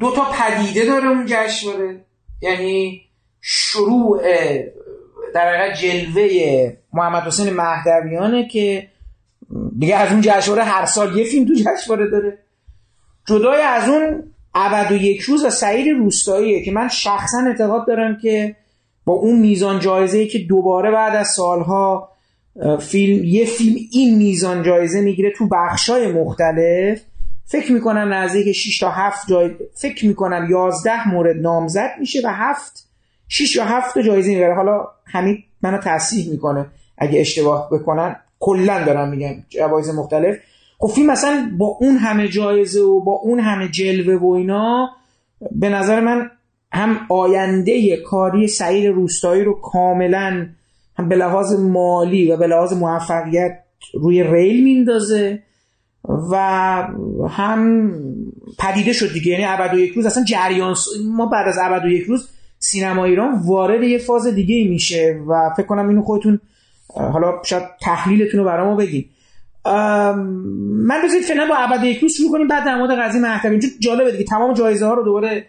دو 0.00 0.12
تا 0.12 0.24
پدیده 0.24 0.84
داره 0.84 1.08
اون 1.08 1.26
جشنواره. 1.26 2.04
یعنی 2.42 3.02
شروع 3.40 4.22
در 5.34 5.54
حقیقت 5.54 5.78
جلوه 5.78 6.76
محمد 6.92 7.22
حسین 7.22 7.54
مهدویانه 7.54 8.48
که 8.48 8.88
دیگه 9.78 9.96
از 9.96 10.12
اون 10.12 10.20
جشنواره 10.20 10.62
هر 10.62 10.86
سال 10.86 11.16
یه 11.18 11.24
فیلم 11.24 11.46
تو 11.46 11.54
جشنواره 11.54 12.10
داره. 12.10 12.38
جدای 13.28 13.62
از 13.62 13.88
اون 13.88 14.22
ابد 14.54 14.92
و 14.92 14.94
یک 14.94 15.20
روز 15.20 15.44
و 15.44 15.50
سعید 15.50 15.88
روستاییه 15.88 16.64
که 16.64 16.72
من 16.72 16.88
شخصا 16.88 17.38
اعتقاد 17.46 17.86
دارم 17.86 18.18
که 18.18 18.56
با 19.04 19.12
اون 19.12 19.38
میزان 19.38 19.80
جایزه 19.80 20.26
که 20.26 20.38
دوباره 20.38 20.90
بعد 20.90 21.16
از 21.16 21.28
سالها 21.28 22.12
فیلم 22.80 23.24
یه 23.24 23.44
فیلم 23.44 23.76
این 23.92 24.18
میزان 24.18 24.62
جایزه 24.62 25.00
می‌گیره 25.00 25.32
تو 25.36 25.48
بخشای 25.48 26.12
مختلف 26.12 27.00
فکر 27.44 27.72
می‌کنم 27.72 28.12
نزدیک 28.12 28.52
6 28.52 28.78
تا 28.78 28.90
7 28.90 29.28
جای 29.28 29.50
فکر 29.74 30.06
می‌کنم 30.06 30.46
11 30.50 31.08
مورد 31.08 31.36
نامزد 31.36 31.90
میشه 32.00 32.20
و 32.24 32.30
7 32.32 32.88
6 33.28 33.56
یا 33.56 33.64
7 33.64 33.98
جایزه 33.98 34.34
می‌بره 34.34 34.54
حالا 34.54 34.88
همین 35.06 35.38
منو 35.62 35.78
تصحیح 35.78 36.30
می‌کنه 36.30 36.66
اگه 36.98 37.20
اشتباه 37.20 37.68
بکنن. 37.72 38.16
کلا 38.40 38.84
دارم 38.84 39.08
میگم 39.08 39.34
جوایز 39.48 39.94
مختلف. 39.94 40.36
خب 40.78 40.88
فیلم 40.88 41.10
مثلا 41.10 41.50
با 41.58 41.66
اون 41.66 41.96
همه 41.96 42.28
جایزه 42.28 42.80
و 42.80 43.00
با 43.00 43.12
اون 43.12 43.40
همه 43.40 43.68
جلوه 43.68 44.14
و 44.14 44.30
اینا 44.30 44.88
به 45.52 45.68
نظر 45.68 46.00
من 46.00 46.30
هم 46.72 47.00
آینده 47.08 47.96
کاری 47.96 48.48
سعید 48.48 48.86
روستایی 48.86 49.44
رو 49.44 49.60
کاملا 49.60 50.46
هم 50.98 51.08
به 51.08 51.16
لحاظ 51.16 51.60
مالی 51.60 52.32
و 52.32 52.36
به 52.36 52.46
لحاظ 52.46 52.72
موفقیت 52.72 53.58
روی 53.94 54.22
ریل 54.22 54.64
میندازه 54.64 55.42
و 56.30 56.36
هم 57.28 57.92
پدیده 58.58 58.92
شد 58.92 59.12
دیگه. 59.12 59.32
یعنی 59.32 59.44
ابد 59.44 59.74
و 59.74 59.78
یک 59.78 59.92
روز 59.92 60.06
اصلا 60.06 60.24
جریان 60.24 60.76
ما 61.12 61.26
بعد 61.26 61.48
از 61.48 61.58
ابد 61.62 61.84
و 61.84 61.88
یک 61.88 62.04
روز 62.04 62.28
سینما 62.58 63.04
ایران 63.04 63.40
وارد 63.44 63.82
یه 63.82 63.98
فاز 63.98 64.26
دیگه 64.26 64.70
میشه 64.70 65.20
و 65.28 65.50
فکر 65.56 65.66
کنم 65.66 65.88
اینو 65.88 66.02
خودتون 66.02 66.40
حالا 66.94 67.42
شاید 67.44 67.62
تحلیلتون 67.80 68.40
رو 68.40 68.46
برامو 68.46 68.76
بگید 68.76 69.10
من 70.86 71.02
بذارید 71.04 71.24
فعلا 71.24 71.46
با 71.48 71.56
ابد 71.56 71.84
یک 71.84 71.98
روز 71.98 72.12
شروع 72.12 72.32
کنیم 72.32 72.48
بعد 72.48 72.64
در 72.64 72.78
مورد 72.78 72.98
قضیه 72.98 73.20
مهدوی 73.20 73.60
چون 73.60 73.70
جالبه 73.80 74.12
دیگه 74.12 74.24
تمام 74.24 74.54
جایزه 74.54 74.86
ها 74.86 74.94
رو 74.94 75.04
دوباره 75.04 75.46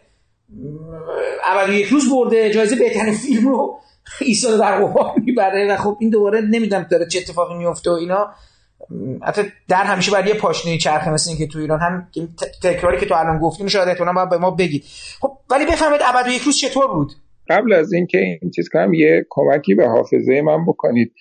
ابد 1.46 1.70
یک 1.70 1.88
روز 1.88 2.12
برده 2.12 2.52
جایزه 2.54 2.76
بهترین 2.76 3.14
فیلم 3.14 3.48
رو 3.48 3.80
ایستاده 4.22 4.58
در 4.58 4.82
قبار 4.82 5.14
می‌بره 5.26 5.74
و 5.74 5.78
خب 5.78 5.98
این 6.00 6.10
دوباره 6.10 6.42
نمی‌دونم 6.42 6.88
داره 6.92 7.08
چه 7.08 7.20
اتفاقی 7.20 7.58
میفته 7.58 7.92
و 7.92 7.94
اینا. 7.94 8.30
حتی 9.24 9.42
در 9.68 9.84
همیشه 9.84 10.12
باید 10.12 10.28
یه 10.28 10.34
پاشنه 10.34 10.78
چرخه 10.78 11.10
مثل 11.10 11.38
که 11.38 11.48
تو 11.48 11.60
ایران 11.60 11.80
هم 11.80 12.08
تکراری 12.64 13.00
که 13.00 13.06
تو 13.06 13.16
الان 13.16 13.40
گفتیم 13.40 13.68
شاید 13.68 13.88
احتمالاً 13.88 14.26
به 14.26 14.38
ما 14.38 14.52
بگید. 14.52 14.84
خب 15.20 15.38
ولی 15.50 15.66
بفهمید 15.66 16.02
ابد 16.04 16.28
یک 16.28 16.42
روز 16.42 16.58
چطور 16.58 16.88
بود؟ 16.88 17.14
قبل 17.50 17.74
از 17.74 17.94
اینکه 17.94 18.18
این 18.18 18.52
چیز 18.56 18.70
کنم 18.70 18.94
یه 18.94 19.26
کمکی 19.30 19.76
به 19.76 19.88
حافظه 19.88 20.42
من 20.42 20.66
بکنید. 20.66 21.14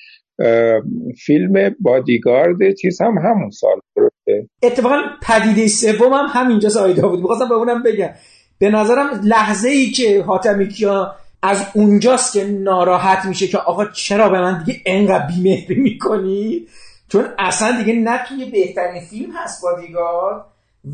فیلم 1.26 1.74
بادیگارد 1.80 2.74
چیز 2.74 3.02
هم 3.02 3.18
همون 3.18 3.50
سال 3.50 3.80
درسته 3.96 4.48
اتفاقا 4.62 4.96
پدیده 5.22 5.68
سوم 5.68 6.12
هم 6.12 6.26
همینجا 6.28 6.68
سایدا 6.68 7.08
بود. 7.08 7.20
می‌خواستم 7.20 7.48
به 7.48 7.54
اونم 7.54 7.82
بگم. 7.82 8.10
به 8.58 8.70
نظرم 8.70 9.20
لحظه 9.24 9.68
ای 9.68 9.86
که 9.86 10.22
حاتمی 10.22 10.68
کیا 10.68 11.14
از 11.42 11.66
اونجاست 11.74 12.32
که 12.32 12.44
ناراحت 12.44 13.26
میشه 13.26 13.46
که 13.46 13.58
آقا 13.58 13.84
چرا 13.84 14.28
به 14.28 14.40
من 14.40 14.64
دیگه 14.64 14.80
انقدر 14.86 15.26
بیمهری 15.26 15.74
می‌کنی؟ 15.74 16.66
چون 17.08 17.24
اصلا 17.38 17.82
دیگه 17.82 18.00
نه 18.00 18.18
توی 18.28 18.50
بهترین 18.50 19.00
فیلم 19.00 19.30
هست 19.36 19.62
بادیگارد 19.62 20.44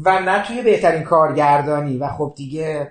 و 0.04 0.20
نه 0.20 0.44
توی 0.46 0.62
بهترین 0.62 1.02
کارگردانی. 1.02 1.98
و 1.98 2.08
خب 2.08 2.34
دیگه 2.36 2.90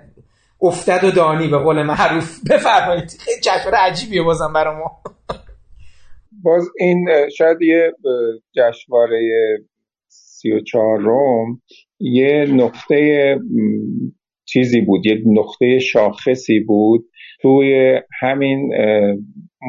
افتد 0.62 1.04
و 1.04 1.10
دانی 1.10 1.48
به 1.48 1.58
قول 1.58 1.82
معروف 1.82 2.50
بفرمایید. 2.50 3.10
خیلی 3.10 3.40
جشنواره 3.40 3.78
عجیبیه 3.78 4.22
بازم 4.22 4.52
برای 4.52 4.76
ما. 4.76 5.02
باز 6.42 6.68
این 6.78 7.08
شاید 7.36 7.62
یه 7.62 7.92
جشنواره 8.56 9.20
سی 10.08 10.52
و 10.52 10.60
چهارم 10.60 11.62
یه 12.00 12.46
نقطه 12.50 13.36
چیزی 14.44 14.80
بود 14.80 15.06
یه 15.06 15.22
نقطه 15.26 15.78
شاخصی 15.78 16.60
بود 16.60 17.04
توی 17.42 18.00
همین 18.20 18.70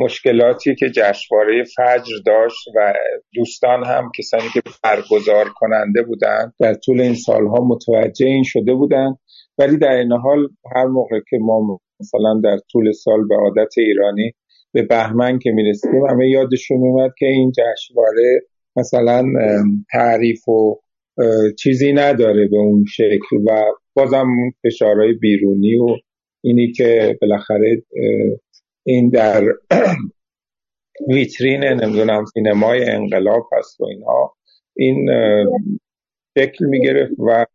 مشکلاتی 0.01 0.75
که 0.75 0.89
جشنواره 0.89 1.63
فجر 1.63 2.15
داشت 2.25 2.67
و 2.75 2.93
دوستان 3.33 3.85
هم 3.85 4.11
کسانی 4.17 4.49
که 4.53 4.61
برگزار 4.83 5.49
کننده 5.55 6.01
بودند 6.03 6.53
در 6.59 6.73
طول 6.73 7.01
این 7.01 7.15
سالها 7.15 7.65
متوجه 7.67 8.25
این 8.25 8.43
شده 8.43 8.73
بودند 8.73 9.17
ولی 9.57 9.77
در 9.77 9.91
این 9.91 10.11
حال 10.11 10.49
هر 10.75 10.85
موقع 10.85 11.19
که 11.29 11.37
ما 11.41 11.79
مثلا 11.99 12.41
در 12.43 12.57
طول 12.71 12.91
سال 12.91 13.27
به 13.27 13.35
عادت 13.35 13.77
ایرانی 13.77 14.33
به 14.73 14.81
بهمن 14.81 15.39
که 15.39 15.51
می‌رسیم 15.51 16.05
همه 16.05 16.29
یادشون 16.29 16.77
میومد 16.77 17.11
که 17.19 17.25
این 17.25 17.51
جشنواره 17.51 18.41
مثلا 18.75 19.25
تعریف 19.91 20.47
و 20.49 20.79
چیزی 21.59 21.93
نداره 21.93 22.47
به 22.47 22.57
اون 22.57 22.85
شکل 22.85 23.35
و 23.45 23.61
بازم 23.93 24.27
فشارهای 24.63 25.13
بیرونی 25.13 25.75
و 25.75 25.87
اینی 26.43 26.71
که 26.71 27.17
بالاخره 27.21 27.83
این 28.85 29.09
در 29.09 29.43
ویترین 31.13 31.63
نمی‌دونم 31.63 32.25
سینمای 32.25 32.89
انقلاب 32.89 33.49
هست 33.57 33.81
و 33.81 33.85
اینها. 33.85 34.35
این 34.77 35.09
شکل 36.37 36.65
می‌گرفت 36.65 37.13
و 37.19 37.45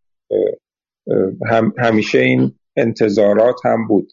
هم 1.50 1.72
همیشه 1.78 2.18
این 2.18 2.52
انتظارات 2.76 3.66
هم 3.66 3.86
بود. 3.88 4.08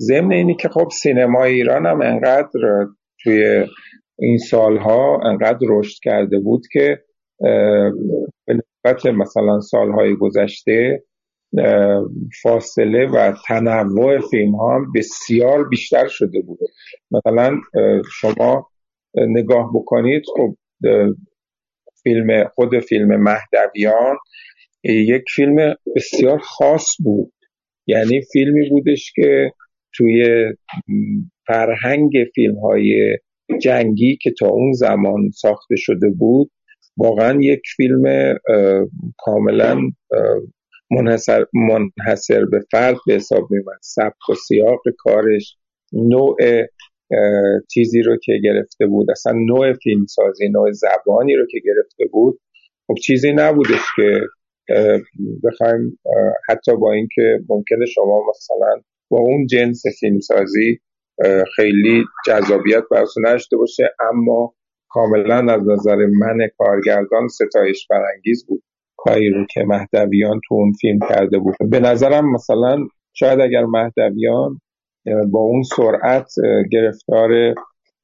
ضمن 0.00 0.32
اینی 0.32 0.54
که 0.54 0.68
خب 0.68 0.88
سینما 0.92 1.44
ایران 1.44 1.86
هم 1.86 2.00
انقدر 2.02 2.86
توی 3.22 3.66
این 4.18 4.38
سالها 4.38 5.20
انقدر 5.24 5.66
رشد 5.68 5.98
کرده 6.02 6.38
بود 6.38 6.62
که 6.72 7.02
به 8.46 8.54
نسبت 8.54 9.06
مثلا 9.06 9.60
سالهای 9.60 10.16
گذشته 10.16 11.02
فاصله 12.42 13.06
و 13.06 13.32
تنوع 13.46 14.18
فیلم 14.30 14.54
ها 14.54 14.80
بسیار 14.94 15.68
بیشتر 15.68 16.06
شده 16.08 16.40
بود. 16.40 16.58
مثلا 17.10 17.56
شما 18.20 18.70
نگاه 19.16 19.70
بکنید 19.74 20.22
خب 20.36 20.56
فیلم 22.02 22.48
خود 22.54 22.78
فیلم 22.78 23.22
مهدویان 23.22 24.16
یک 24.88 25.22
فیلم 25.34 25.74
بسیار 25.96 26.38
خاص 26.38 26.96
بود. 27.04 27.32
یعنی 27.86 28.20
فیلمی 28.32 28.70
بودش 28.70 29.12
که 29.16 29.52
توی 29.94 30.24
فرهنگ 31.46 32.12
فیلم 32.34 32.58
های 32.58 33.16
جنگی 33.62 34.18
که 34.22 34.32
تا 34.38 34.48
اون 34.48 34.72
زمان 34.72 35.30
ساخته 35.30 35.76
شده 35.76 36.10
بود 36.18 36.50
واقعا 36.96 37.40
یک 37.42 37.60
فیلم 37.76 38.34
کاملا 39.18 39.80
منحصر, 40.90 41.44
منحصر 41.54 42.44
به 42.44 42.60
فرد 42.70 42.96
به 43.06 43.14
حساب 43.14 43.48
میمد 43.50 43.78
سبک 43.82 44.28
و 44.30 44.34
سیاق 44.34 44.80
کارش 44.98 45.56
نوع 45.92 46.36
چیزی 47.72 48.02
رو 48.02 48.16
که 48.24 48.32
گرفته 48.44 48.86
بود. 48.86 49.10
اصلا 49.10 49.32
نوع 49.32 49.72
فیلمسازی 49.72 50.48
نوع 50.48 50.72
زبانی 50.72 51.34
رو 51.34 51.46
که 51.50 51.58
گرفته 51.64 52.04
بود. 52.12 52.40
خب 52.86 52.94
چیزی 52.94 53.32
نبودش 53.32 53.82
که 53.96 54.20
بخوایم 55.44 55.98
حتی 56.48 56.76
با 56.76 56.92
اینکه 56.92 57.38
ممکنه 57.48 57.86
شما 57.86 58.22
مثلا 58.30 58.80
با 59.10 59.18
اون 59.18 59.46
جنس 59.46 59.82
فیلمسازی 60.00 60.80
خیلی 61.56 62.04
جذابیت 62.26 62.82
براتون 62.90 63.26
نشته 63.26 63.56
باشه 63.56 63.90
اما 64.12 64.54
کاملا 64.88 65.52
از 65.52 65.68
نظر 65.68 65.96
من 65.96 66.48
کارگردان 66.58 67.28
ستایش 67.28 67.86
برانگیز 67.90 68.46
بود. 68.46 68.62
کاری 68.96 69.30
رو 69.30 69.46
که 69.54 69.64
مهدویان 69.66 70.40
تو 70.48 70.54
اون 70.54 70.72
فیلم 70.72 70.98
کرده 71.08 71.38
بود. 71.38 71.56
به 71.70 71.80
نظرم 71.80 72.32
مثلا 72.32 72.78
شاید 73.12 73.40
اگر 73.40 73.64
مهدویان 73.64 74.60
با 75.30 75.38
اون 75.38 75.62
سرعت 75.62 76.32
گرفتار 76.72 77.54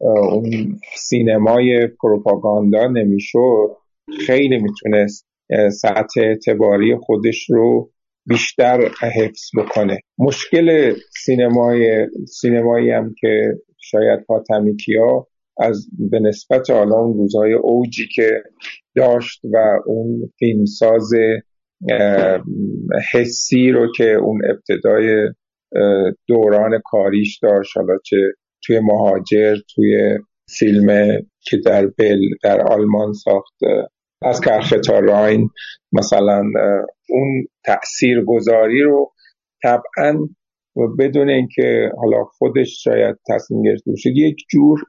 اون 0.01 0.81
سینمای 0.97 1.87
پروپاگاندا 1.87 2.87
نمی‌شد 2.87 3.77
خیلی 4.27 4.59
می‌تونست 4.59 5.27
سطح 5.73 6.21
اعتباری 6.21 6.97
خودش 6.97 7.51
رو 7.51 7.91
بیشتر 8.27 8.91
حفظ 9.01 9.51
بکنه. 9.59 9.99
مشکل 10.19 10.95
سینمای 11.25 12.07
سینمایی 12.29 12.91
هم 12.91 13.15
که 13.21 13.53
شاید 13.81 14.21
حاتمی 14.29 14.77
کیا 14.77 15.27
از 15.59 15.87
به 16.11 16.21
نسبت 16.21 16.71
حالا 16.71 16.97
اون 16.97 17.19
روزهای 17.19 17.53
اوجی 17.53 18.09
که 18.15 18.43
داشت 18.97 19.41
و 19.45 19.57
اون 19.87 20.33
فیلمساز 20.39 21.11
حسی 23.13 23.71
رو 23.71 23.93
که 23.97 24.15
اون 24.15 24.41
ابتدای 24.51 25.29
دوران 26.29 26.81
کاریش 26.85 27.39
داشت 27.43 27.77
حالا 27.77 27.99
چه 28.05 28.17
توی 28.65 28.81
مهاجر 28.81 29.57
توی 29.75 30.19
فیلم 30.59 31.19
که 31.41 31.57
در 31.57 31.87
بل 31.87 32.21
در 32.43 32.61
آلمان 32.61 33.13
ساخته 33.13 33.89
از 34.25 34.41
کرخه 34.41 34.79
تا 34.79 34.99
راین 34.99 35.51
مثلا 35.93 36.43
اون 37.09 37.47
تأثیر 37.65 38.25
گذاری 38.27 38.83
رو 38.83 39.13
طبعا 39.63 40.29
بدون 40.99 41.29
اینکه 41.29 41.91
حالا 41.97 42.25
خودش 42.25 42.85
شاید 42.85 43.17
تصمیم 43.29 43.63
گرفته 43.63 43.91
باشه 43.91 44.11
یک 44.11 44.37
جور 44.51 44.81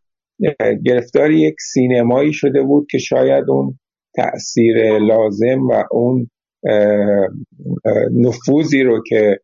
گرفتار 0.85 1.31
یک 1.31 1.55
سینمایی 1.59 2.33
شده 2.33 2.63
بود 2.63 2.87
که 2.91 2.97
شاید 2.97 3.49
اون 3.49 3.79
تأثیر 4.15 4.99
لازم 4.99 5.61
و 5.69 5.83
اون 5.91 6.29
نفوذی 8.11 8.83
رو 8.83 9.03
که 9.09 9.39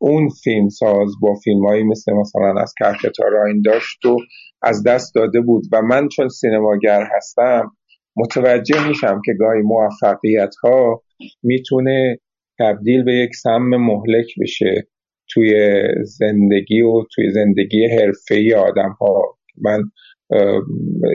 اون 0.00 0.28
فیلم 0.28 0.68
ساز 0.68 1.08
با 1.20 1.34
فیلم 1.44 1.66
هایی 1.66 1.82
مثل 1.84 2.12
مثلا 2.12 2.60
از 2.60 2.74
کرخ 2.78 3.04
راین 3.32 3.62
داشت 3.64 4.06
و 4.06 4.16
از 4.62 4.82
دست 4.82 5.14
داده 5.14 5.40
بود. 5.40 5.64
و 5.72 5.82
من 5.82 6.08
چون 6.08 6.28
سینماگر 6.28 7.04
هستم 7.16 7.70
متوجه 8.16 8.88
میشم 8.88 9.20
که 9.24 9.32
گاهی 9.32 9.62
موفقیت 9.62 10.54
ها 10.64 11.02
می‌تونه 11.42 12.18
تبدیل 12.58 13.04
به 13.04 13.12
یک 13.12 13.34
سم 13.34 13.62
مهلک 13.62 14.26
بشه 14.40 14.86
توی 15.28 15.82
زندگی 16.02 16.80
و 16.80 17.04
توی 17.14 17.30
زندگی 17.30 17.86
حرفه 17.86 18.56
آدم 18.56 18.96
ها 19.00 19.38
من 19.62 19.82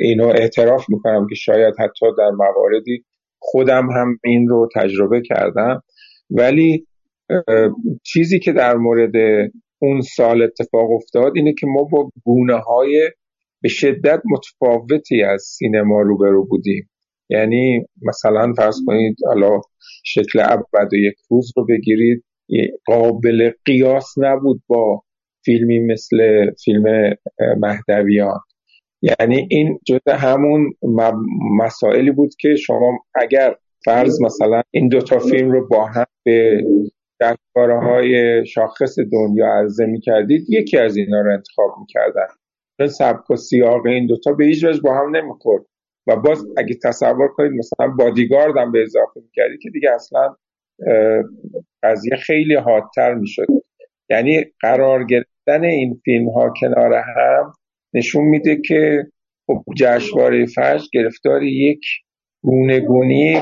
اینو 0.02 0.28
اعتراف 0.28 0.86
می‌کنم 0.90 1.28
که 1.30 1.36
شاید 1.36 1.74
حتی 1.80 2.06
در 2.18 2.30
مواردی 2.30 3.06
خودم 3.40 3.90
هم 3.92 4.20
این 4.24 4.48
رو 4.48 4.70
تجربه 4.76 5.22
کردم. 5.22 5.84
ولی 6.30 6.88
چیزی 8.04 8.40
که 8.40 8.52
در 8.52 8.76
مورد 8.76 9.14
اون 9.80 10.02
سال 10.02 10.42
اتفاق 10.42 10.92
افتاد 10.92 11.32
اینه 11.36 11.54
که 11.54 11.68
ما 11.68 11.84
با 11.84 12.12
گونه 12.24 12.56
های 12.56 13.12
به 13.62 13.70
شدت 13.70 14.22
متفاوتی 14.32 15.24
از 15.24 15.42
سینما 15.42 16.02
روبرو 16.02 16.46
بودیم. 16.46 16.90
یعنی 17.30 17.86
مثلا 18.02 18.54
فرض 18.58 18.76
کنید 18.86 19.16
حالا 19.26 19.62
شکل 20.04 20.40
ابد 20.40 20.94
و 20.94 20.96
یک 20.96 21.16
روز 21.30 21.52
رو 21.56 21.66
بگیرید 21.66 22.24
قابل 22.86 23.52
قیاس 23.66 24.14
نبود 24.18 24.62
با 24.68 25.04
فیلمی 25.46 25.80
مثل 25.80 26.46
فیلم 26.64 27.16
مهدویان. 27.58 28.40
یعنی 29.02 29.48
این 29.50 29.80
جزء 29.88 30.16
همون 30.16 30.74
مسائلی 31.58 32.12
بود 32.12 32.36
که 32.40 32.56
شما 32.56 33.00
اگر 33.16 33.56
فرض 33.86 34.22
مثلا 34.22 34.62
این 34.72 34.88
دوتا 34.88 35.20
فیلم 35.20 35.52
رو 35.52 35.68
با 35.68 35.86
هم 35.86 36.06
به 36.24 36.64
جشنواره 37.22 37.80
های 37.80 38.46
شاخص 38.46 38.96
دنیا 39.12 39.46
عرضه 39.46 39.86
می 39.86 40.02
کردید 40.02 40.46
یکی 40.50 40.78
از 40.78 40.98
اینا 40.98 41.22
رو 41.22 41.34
انتخاب 41.34 41.70
می 41.80 41.86
کردن 41.90 42.28
سبک 42.88 43.32
و 43.32 43.36
سیاق 43.36 43.86
این 43.86 44.08
دوتا 44.08 44.34
به 44.34 44.46
هیچ 44.46 44.64
وجه 44.64 44.82
با 44.82 44.96
هم 44.96 45.16
نمی‌خورد. 45.16 45.66
و 46.08 46.16
باز 46.16 46.46
اگه 46.58 46.76
تصور 46.84 47.28
کنید 47.28 47.52
مثلا 47.52 47.88
بادیگارد 47.88 48.58
هم 48.58 48.72
به 48.72 48.82
اضافه 48.82 49.20
می‌کردی 49.26 49.58
که 49.62 49.70
دیگه 49.70 49.92
اصلا 49.92 50.36
قضیه 51.84 52.16
خیلی 52.16 52.56
حادتر 52.56 53.14
می‌شد. 53.14 53.46
یعنی 54.10 54.46
قرار 54.60 55.04
گرفتن 55.04 55.64
این 55.64 56.02
فیلم 56.06 56.30
ها 56.30 56.54
کنار 56.62 56.94
هم 56.94 57.54
نشون 57.94 58.24
میده 58.24 58.62
که 58.66 59.04
خب 59.48 59.64
جشنواره 59.78 60.46
فجر 60.46 60.86
گرفتار 60.94 61.44
یک 61.44 61.82
گونه 62.44 62.80
گونی 62.80 63.42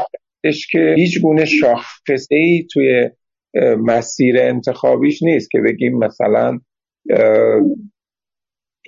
که 0.72 0.94
هیچ 0.98 1.22
گونه 1.22 1.46
شاخصه 1.46 2.36
ای 2.36 2.68
توی 2.74 3.10
مسیر 3.78 4.42
انتخابیش 4.42 5.24
نیست 5.24 5.52
که 5.52 5.60
بگیم 5.62 5.98
مثلا 5.98 6.60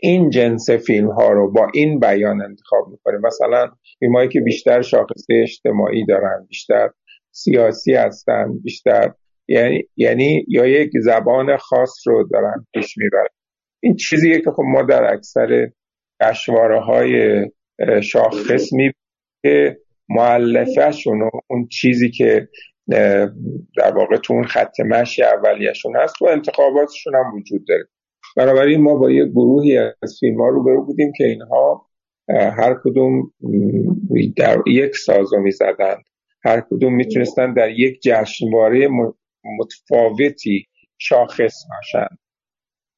این 0.02 0.30
جنس 0.30 0.70
فیلم 0.70 1.12
ها 1.12 1.30
رو 1.30 1.52
با 1.52 1.68
این 1.74 2.00
بیان 2.00 2.42
انتخاب 2.42 2.88
می‌کنه 2.92 3.18
مثلا 3.18 3.72
فیلم 4.00 4.30
که 4.30 4.42
بیشتر 4.42 4.82
شاخصه 4.82 5.34
اجتماعی 5.42 6.06
دارن 6.06 6.46
بیشتر 6.50 6.90
سیاسی 7.32 7.94
هستن 7.94 8.60
بیشتر 8.64 9.14
یعنی 9.48 9.84
یعنی 9.96 10.46
یا 10.48 10.66
یک 10.66 10.92
زبان 11.02 11.58
خاص 11.58 11.94
رو 12.06 12.28
دارن 12.32 12.66
پیش 12.74 12.98
می‌برن. 12.98 13.28
این 13.80 13.96
چیزیه 13.96 14.42
که 14.42 14.52
خب 14.52 14.64
ما 14.66 14.82
در 14.82 15.14
اکثر 15.14 15.72
گشواره 16.22 16.80
های 16.80 17.46
شاخص 18.02 18.74
می 18.74 18.92
که 19.44 19.78
معلفهشون 20.10 21.22
و 21.22 21.30
اون 21.48 21.68
چیزی 21.68 22.12
که 22.12 22.48
در 23.78 23.92
واقع 23.96 24.18
تو 24.18 24.34
اون 24.34 24.44
خط 24.44 24.80
مشی 24.80 25.24
اولیشون 25.24 25.96
هست 25.96 26.22
و 26.22 26.26
انتخاباتشون 26.26 27.16
هم 27.16 27.34
وجود 27.36 27.66
داره. 27.68 27.84
بنابراین 28.40 28.82
ما 28.82 28.96
با 28.96 29.12
یه 29.12 29.26
گروهی 29.26 29.78
از 29.78 30.18
فیلم 30.20 30.42
ها 30.42 30.48
رو 30.48 30.64
برو 30.64 30.86
بودیم 30.86 31.12
که 31.18 31.24
اینها 31.24 31.90
هر 32.30 32.76
کدوم 32.84 33.34
در 34.38 34.58
یک 34.68 34.96
سازو 34.96 35.40
می 35.40 35.52
زدند 35.52 36.04
هر 36.46 36.64
کدوم 36.70 36.96
می‌تونستن 36.96 37.54
در 37.54 37.70
یک 37.70 38.00
جشنواره 38.04 38.88
متفاوتی 39.60 40.66
شاخص 40.98 41.54
باشند. 41.70 42.20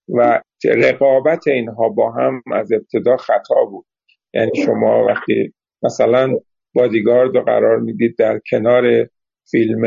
و 0.10 0.42
رقابت 0.66 1.48
اینها 1.48 1.90
با 1.90 2.12
هم 2.12 2.42
از 2.54 2.72
ابتدا 2.72 3.18
خطا 3.18 3.66
بود. 3.70 3.86
یعنی 4.34 4.52
شما 4.66 5.06
وقتی 5.06 5.54
مثلا 5.84 6.36
بادیگارد 6.74 7.36
رو 7.36 7.44
قرار 7.44 7.80
می‌دید 7.80 8.16
در 8.18 8.40
کنار 8.50 9.10
فیلم 9.52 9.86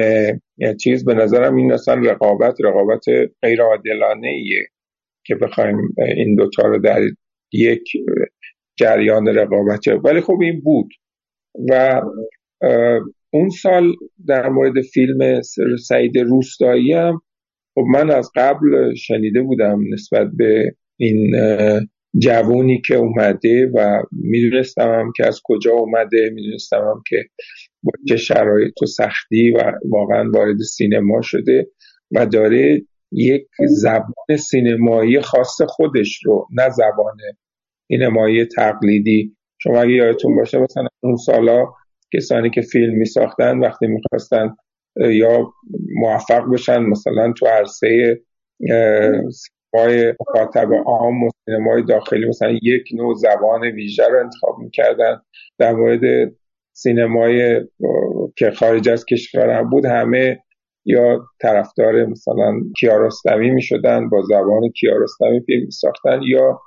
یه 0.57 0.75
چیز 0.81 1.05
به 1.05 1.15
نظرم 1.15 1.57
این 1.57 1.73
اصلا 1.73 1.95
رقابت 1.95 2.55
رقابت 2.65 3.05
غیر 3.43 3.63
عادلانه 3.63 4.29
ایه 4.29 4.69
که 5.27 5.35
بخوایم 5.35 5.77
این 6.17 6.35
دوتا 6.35 6.63
رو 6.63 6.79
در 6.79 7.01
یک 7.53 7.83
جریان 8.79 9.27
رقابت 9.29 9.89
ولی 10.05 10.21
خب 10.21 10.39
این 10.43 10.61
بود. 10.61 10.89
و 11.71 12.03
اون 13.31 13.49
سال 13.49 13.93
در 14.29 14.49
مورد 14.49 14.81
فیلم 14.81 15.41
سعید 15.89 16.19
روستایی 16.19 16.93
هم 16.93 17.21
خب 17.75 17.85
من 17.93 18.11
از 18.11 18.31
قبل 18.37 18.95
شنیده 18.95 19.43
بودم 19.43 19.81
نسبت 19.93 20.29
به 20.37 20.75
این 20.97 21.37
جوونی 22.19 22.81
که 22.87 22.95
اومده 22.95 23.71
و 23.75 24.03
می‌دونستم 24.13 24.89
هم 24.89 25.13
که 25.17 25.27
از 25.27 25.41
کجا 25.45 25.73
اومده 25.73 26.31
می‌دونستم 26.35 26.81
هم 26.81 27.03
که 27.09 27.25
با 27.83 27.93
چه 28.09 28.17
شرایط 28.17 28.83
و 28.83 28.87
سختی 28.87 29.51
و 29.51 29.73
واقعا 29.91 30.31
وارد 30.31 30.59
سینما 30.59 31.23
شده. 31.23 31.67
و 32.11 32.27
داره 32.27 32.83
یک 33.15 33.47
زبان 33.69 34.37
سینمایی 34.39 35.21
خاص 35.21 35.63
خودش 35.69 36.21
رو 36.25 36.49
نه 36.51 36.71
زبان 36.71 37.17
سینمایی 37.89 38.45
تقلیدی. 38.45 39.37
شما 39.59 39.81
اگه 39.81 39.93
یادتون 39.93 40.37
باشه 40.37 40.59
مثلا 40.59 40.87
اون 41.03 41.17
سالا 41.17 41.67
کسانی 42.15 42.51
که 42.51 42.61
فیلم 42.61 42.95
می 42.95 43.05
ساختن 43.05 43.59
وقتی 43.59 43.87
می‌خواستن 43.87 44.57
یا 44.97 45.53
موفق 46.03 46.51
بشن 46.53 46.79
مثلا 46.79 47.33
تو 47.33 47.47
عرصه 47.47 48.21
سینمای 49.33 50.15
مخاطب 50.21 50.69
عام 50.87 51.23
و 51.23 51.29
سینمای 51.45 51.83
داخلی 51.83 52.29
مثلا 52.29 52.59
یک 52.63 52.85
نوع 52.95 53.15
زبان 53.15 53.63
ویژه 53.65 54.09
رو 54.09 54.21
انتخاب 54.21 54.59
می‌کردن. 54.59 55.21
در 55.59 55.73
مورد 55.73 56.33
سینمای 56.73 57.61
که 58.37 58.51
خارج 58.51 58.89
از 58.89 59.05
کشور 59.05 59.63
بود 59.63 59.85
همه 59.85 60.43
یا 60.85 61.27
طرفدار 61.41 62.07
مثلا 62.07 62.61
کیارستمی 62.81 63.51
می 63.51 63.63
شدن 63.63 64.09
با 64.09 64.23
زبان 64.23 64.69
کیارستمی 64.69 65.41
فیلم 65.41 65.71
ساختن 65.71 66.21
یا 66.23 66.61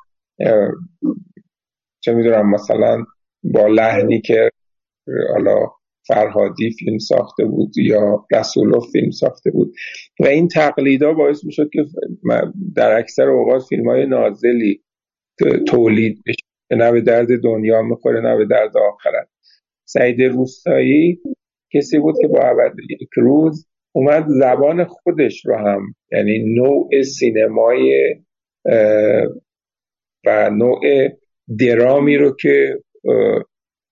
چه 1.99 2.13
می‌دونم 2.13 2.49
مثلا 2.49 3.05
با 3.43 3.67
لحنی 3.67 4.21
که 4.21 4.49
حالا 5.33 5.71
فرهادی 6.07 6.71
فیلم 6.71 6.97
ساخته 6.97 7.45
بود 7.45 7.77
یا 7.77 8.25
رسولوف 8.31 8.91
فیلم 8.91 9.11
ساخته 9.11 9.51
بود. 9.51 9.73
و 10.19 10.25
این 10.25 10.47
تقلیدا 10.47 11.13
باعث 11.13 11.43
می 11.45 11.51
شد 11.51 11.69
که 11.73 11.85
در 12.75 12.99
اکثر 12.99 13.29
اوقات 13.29 13.63
فیلم 13.63 13.89
های 13.89 14.05
نازلی 14.05 14.83
تولید 15.67 16.23
بشه. 16.27 16.43
نه 16.71 16.91
به 16.91 17.01
درد 17.01 17.41
دنیا 17.43 17.81
می‌خوره 17.81 18.21
نه 18.21 18.37
به 18.37 18.45
درد 18.45 18.77
آخرت. 18.77 19.27
سعید 19.85 20.21
روستایی 20.21 21.21
کسی 21.73 21.99
بود 21.99 22.15
که 22.21 22.27
با 22.27 22.39
عبد 22.39 22.75
یک 22.89 23.09
اومد 23.97 24.25
زبان 24.27 24.85
خودش 24.85 25.45
رو 25.45 25.57
هم 25.57 25.95
یعنی 26.11 26.55
نوع 26.55 27.01
سینمای 27.01 28.15
و 30.25 30.49
نوع 30.49 30.81
درامی 31.59 32.17
رو 32.17 32.35
که 32.35 32.79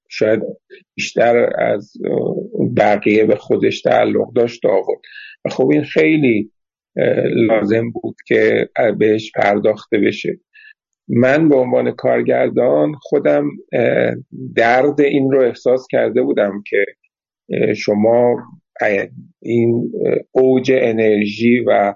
شاید 0.10 0.42
بیشتر 0.96 1.50
از 1.58 1.94
بقیه 2.78 3.26
به 3.26 3.36
خودش 3.36 3.82
تعلق 3.82 4.34
داشت 4.34 4.66
آورد. 4.66 5.02
و 5.46 5.50
خب 5.50 5.70
این 5.72 5.84
خیلی 5.84 6.52
لازم 7.36 7.92
بود 7.92 8.16
که 8.28 8.70
بهش 8.98 9.32
پرداخته 9.36 9.98
بشه. 9.98 10.40
من 11.10 11.50
به 11.50 11.56
عنوان 11.56 11.92
کارگردان 11.92 12.94
خودم 13.02 13.50
درد 14.56 15.02
این 15.02 15.32
رو 15.32 15.42
احساس 15.42 15.88
کرده 15.92 16.22
بودم 16.22 16.64
که 16.70 16.86
شما 17.76 18.38
این 19.42 19.92
اوج 20.32 20.72
انرژی 20.76 21.60
و 21.60 21.94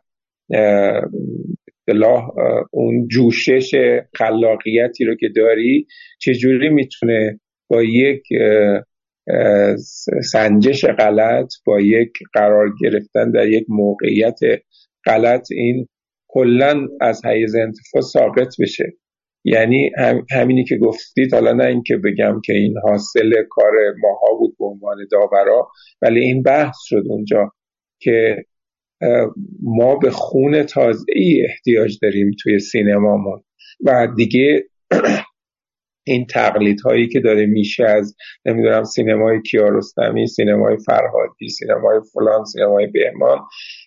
اون 2.71 3.07
جوشش 3.07 3.71
خلاقیتی 4.15 5.05
رو 5.05 5.15
که 5.15 5.29
داری 5.35 5.87
چجوری 6.19 6.69
می‌تونه 6.69 7.39
با 7.69 7.83
یک 7.83 8.23
سنجش 10.31 10.85
غلط 10.85 11.53
با 11.65 11.81
یک 11.81 12.11
قرار 12.33 12.73
گرفتن 12.81 13.31
در 13.31 13.47
یک 13.47 13.65
موقعیت 13.69 14.39
غلط 15.05 15.47
این 15.51 15.87
کلا 16.27 16.87
از 17.01 17.25
حیز 17.25 17.55
انتفاع 17.55 18.01
ساقط 18.01 18.53
بشه؟ 18.59 18.93
یعنی 19.43 19.91
همینی 20.31 20.63
که 20.63 20.77
گفتید 20.77 21.33
حالا 21.33 21.53
نه 21.53 21.65
اینکه 21.65 21.97
بگم 21.97 22.41
که 22.45 22.53
این 22.53 22.75
حاصل 22.83 23.43
کار 23.49 23.71
ماها 24.01 24.37
بود 24.39 24.55
به 24.59 24.65
عنوان 24.65 24.97
داورا 25.11 25.67
ولی 26.01 26.19
این 26.19 26.43
بحث 26.43 26.75
شد 26.85 27.03
اونجا 27.09 27.51
که 28.01 28.45
ما 29.61 29.95
به 29.95 30.11
خون 30.11 30.63
تازه 30.63 31.05
ای 31.15 31.45
احتیاج 31.49 31.97
داریم 32.01 32.31
توی 32.43 32.59
سینمامون. 32.59 33.43
و 33.85 34.07
دیگه 34.15 34.63
این 36.07 36.25
تقلید 36.25 36.81
هایی 36.81 37.07
که 37.07 37.19
داره 37.19 37.45
میشه 37.45 37.85
از 37.85 38.15
نمی‌دونم 38.45 38.83
سینمای 38.83 39.41
کیارستمی 39.41 40.27
سینمای 40.27 40.77
فرهادی 40.85 41.49
سینمای 41.49 41.99
فلان 42.13 42.45
سینمای 42.45 42.87
بهمان 42.87 43.39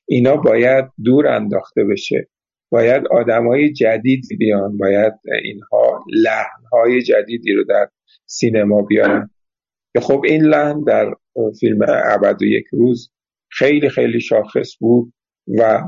اینا 0.08 0.36
باید 0.36 0.84
دور 1.04 1.26
انداخته 1.26 1.84
بشه. 1.84 2.28
باید 2.72 3.02
های 3.28 3.72
جدید 3.72 4.24
بیان 4.38 4.76
باید 4.76 5.12
اینها 5.44 6.04
لحن 6.12 6.62
های 6.72 7.02
جدیدی 7.02 7.52
رو 7.52 7.64
در 7.64 7.88
سینما 8.26 8.82
بیارن. 8.82 9.30
که 9.94 10.00
خب 10.00 10.22
این 10.24 10.42
لحن 10.42 10.84
در 10.84 11.14
فیلم 11.60 11.82
عبد 11.82 12.42
و 12.42 12.44
یک 12.44 12.64
روز 12.72 13.12
خیلی 13.50 13.88
خیلی 13.88 14.20
شاخص 14.20 14.76
بود 14.80 15.12
و 15.58 15.82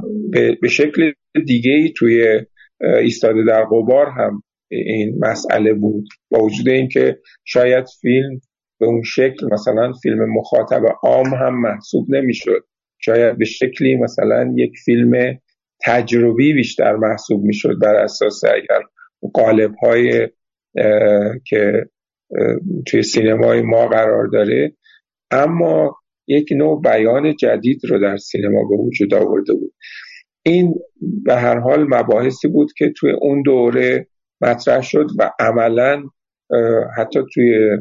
به 0.60 0.68
شکل 0.68 1.12
دیگه 1.46 1.72
ای 1.72 1.92
توی 1.96 2.40
ایستاده 2.80 3.44
در 3.44 3.64
قبار 3.64 4.06
هم 4.06 4.42
این 4.70 5.18
مسئله 5.20 5.74
بود. 5.74 6.04
با 6.30 6.44
وجود 6.44 6.68
اینکه 6.68 7.18
شاید 7.44 7.84
فیلم 8.00 8.40
به 8.80 8.86
اون 8.86 9.02
شکل 9.02 9.46
مثلا 9.52 9.92
فیلم 10.02 10.32
مخاطب 10.34 10.82
عام 11.02 11.34
هم 11.34 11.60
محسوب 11.60 12.06
نمی‌شد. 12.08 12.64
شاید 12.98 13.38
به 13.38 13.44
شکلی 13.44 13.96
مثلا 13.96 14.54
یک 14.56 14.72
فیلم 14.84 15.38
تجربی 15.86 16.52
بیشتر 16.52 16.96
محسوب 16.96 17.44
می‌شد 17.44 17.78
بر 17.82 17.94
اساس 17.94 18.44
اگر 18.44 18.82
قالب 19.34 19.74
های 19.74 20.28
که 21.46 21.86
توی 22.86 23.02
سینمای 23.02 23.62
ما 23.62 23.86
قرار 23.86 24.26
داره. 24.26 24.72
اما 25.30 25.96
یک 26.28 26.48
نوع 26.56 26.82
بیان 26.82 27.36
جدید 27.36 27.80
رو 27.88 27.98
در 27.98 28.16
سینما 28.16 28.68
به 28.70 28.76
وجود 28.76 29.14
آورده 29.14 29.54
بود. 29.54 29.72
این 30.46 30.74
به 31.24 31.34
هر 31.34 31.58
حال 31.58 31.84
مباحثی 31.88 32.48
بود 32.48 32.72
که 32.78 32.92
توی 32.96 33.12
اون 33.20 33.42
دوره 33.42 34.06
مطرح 34.40 34.80
شد 34.82 35.06
و 35.18 35.30
عملا 35.38 36.02
حتی 36.96 37.20
توی 37.34 37.78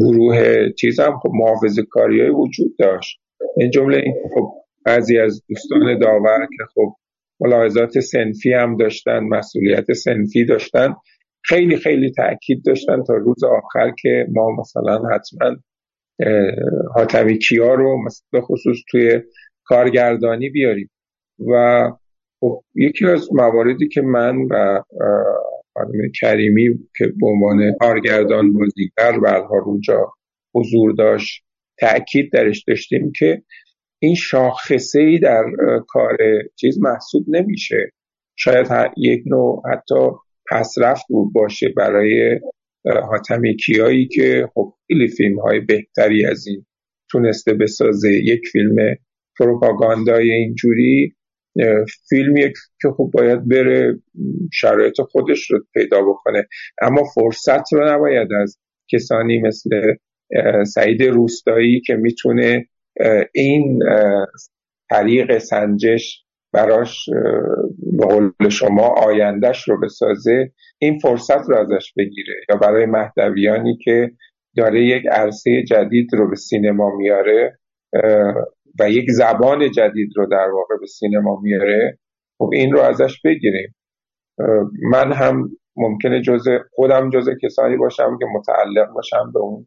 گروه 0.00 0.68
چیز 0.78 1.00
هم 1.00 1.18
خب 1.22 1.30
محافظ 1.34 1.78
کاری 1.90 2.30
وجود 2.30 2.76
داشت. 2.78 3.20
این 3.56 3.70
جمله 3.70 3.96
این 3.96 4.14
خب 4.34 4.52
بعضی 4.88 5.18
از 5.18 5.42
دوستان 5.48 5.98
داور 5.98 6.46
که 6.56 6.64
خب 6.74 6.94
ملاحظات 7.40 8.00
سنفی 8.00 8.52
هم 8.52 8.76
داشتن 8.76 9.18
مسئولیت 9.18 9.92
سنفی 9.92 10.44
داشتن 10.44 10.94
خیلی 11.44 11.76
خیلی 11.76 12.12
تاکید 12.12 12.62
داشتن 12.64 13.02
تا 13.02 13.14
روز 13.14 13.44
آخر 13.44 13.92
که 14.02 14.26
ما 14.32 14.56
مثلا 14.60 15.02
حتما 15.14 15.56
حاتمی 16.94 17.38
کیا 17.38 17.74
رو 17.74 17.98
به 18.32 18.40
خصوص 18.40 18.76
توی 18.90 19.22
کارگردانی 19.64 20.50
بیاریم. 20.50 20.90
و 21.52 21.82
خب 22.40 22.62
یکی 22.74 23.06
از 23.06 23.28
مواردی 23.32 23.88
که 23.88 24.00
من 24.00 24.36
و 24.50 24.82
خانم 25.74 26.10
کریمی 26.20 26.68
که 26.96 27.06
به 27.20 27.26
عنوان 27.26 27.72
کارگردان 27.80 28.52
بازیگر 28.52 29.18
و 29.22 29.46
اونجا 29.66 30.12
حضور 30.54 30.92
داشت 30.92 31.44
تاکید 31.80 32.32
درش 32.32 32.64
داشتیم 32.68 33.12
که 33.18 33.42
این 33.98 34.14
شاخصه 34.14 35.00
ای 35.00 35.18
در 35.18 35.44
کار 35.88 36.16
چیز 36.56 36.78
محسوب 36.82 37.24
نمیشه. 37.28 37.92
شاید 38.36 38.66
یک 38.96 39.22
نوع 39.26 39.62
حتی 39.72 40.10
پسرفت 40.50 41.04
بود 41.08 41.32
باشه 41.32 41.68
برای 41.76 42.40
حاتمی 43.10 43.56
کیایی 43.56 44.08
که 44.08 44.48
خب 44.54 44.74
خیلی 44.86 45.08
فیلم 45.08 45.38
های 45.38 45.60
بهتری 45.60 46.26
از 46.26 46.46
این 46.46 46.66
تونسته 47.10 47.54
بسازه. 47.54 48.12
یک 48.12 48.40
فیلم 48.52 48.96
پروپاگاندای 49.38 50.30
اینجوری 50.30 51.14
فیلمی 52.08 52.52
که 52.82 52.88
خب 52.96 53.10
باید 53.12 53.48
بره 53.48 53.98
شرایط 54.52 55.00
خودش 55.00 55.50
رو 55.50 55.64
پیدا 55.74 56.02
بکنه. 56.02 56.46
اما 56.82 57.04
فرصت 57.14 57.72
رو 57.72 57.88
نباید 57.88 58.32
از 58.32 58.58
کسانی 58.92 59.40
مثل 59.40 59.94
سعید 60.66 61.02
روستایی 61.02 61.80
که 61.80 61.94
می‌تونه 61.94 62.66
این 63.34 63.78
طریق 64.90 65.38
سنجش 65.38 66.24
براش 66.52 67.08
به 67.98 68.06
قول 68.06 68.48
شما 68.48 68.86
آیندهش 68.86 69.68
رو 69.68 69.80
بسازه 69.80 70.52
این 70.78 70.98
فرصت 70.98 71.48
رو 71.50 71.56
ازش 71.56 71.92
بگیره. 71.96 72.34
یا 72.48 72.56
برای 72.56 72.86
مهدویانی 72.86 73.78
که 73.84 74.10
داره 74.56 74.84
یک 74.84 75.02
عرصه 75.10 75.62
جدید 75.62 76.14
رو 76.14 76.30
به 76.30 76.36
سینما 76.36 76.96
میاره 76.96 77.58
و 78.80 78.90
یک 78.90 79.10
زبان 79.10 79.70
جدید 79.70 80.10
رو 80.16 80.26
در 80.26 80.48
واقع 80.50 80.74
به 80.80 80.86
سینما 80.86 81.40
میاره 81.42 81.98
خب 82.38 82.50
این 82.52 82.72
رو 82.72 82.80
ازش 82.80 83.20
بگیریم. 83.24 83.74
من 84.90 85.12
هم 85.12 85.50
ممکنه 85.76 86.22
جزء 86.22 86.58
خودم 86.72 87.10
جزء 87.10 87.32
کسانی 87.42 87.76
باشم 87.76 88.18
که 88.18 88.24
متعلق 88.34 88.92
باشم 88.94 89.32
به 89.34 89.40
اون 89.40 89.66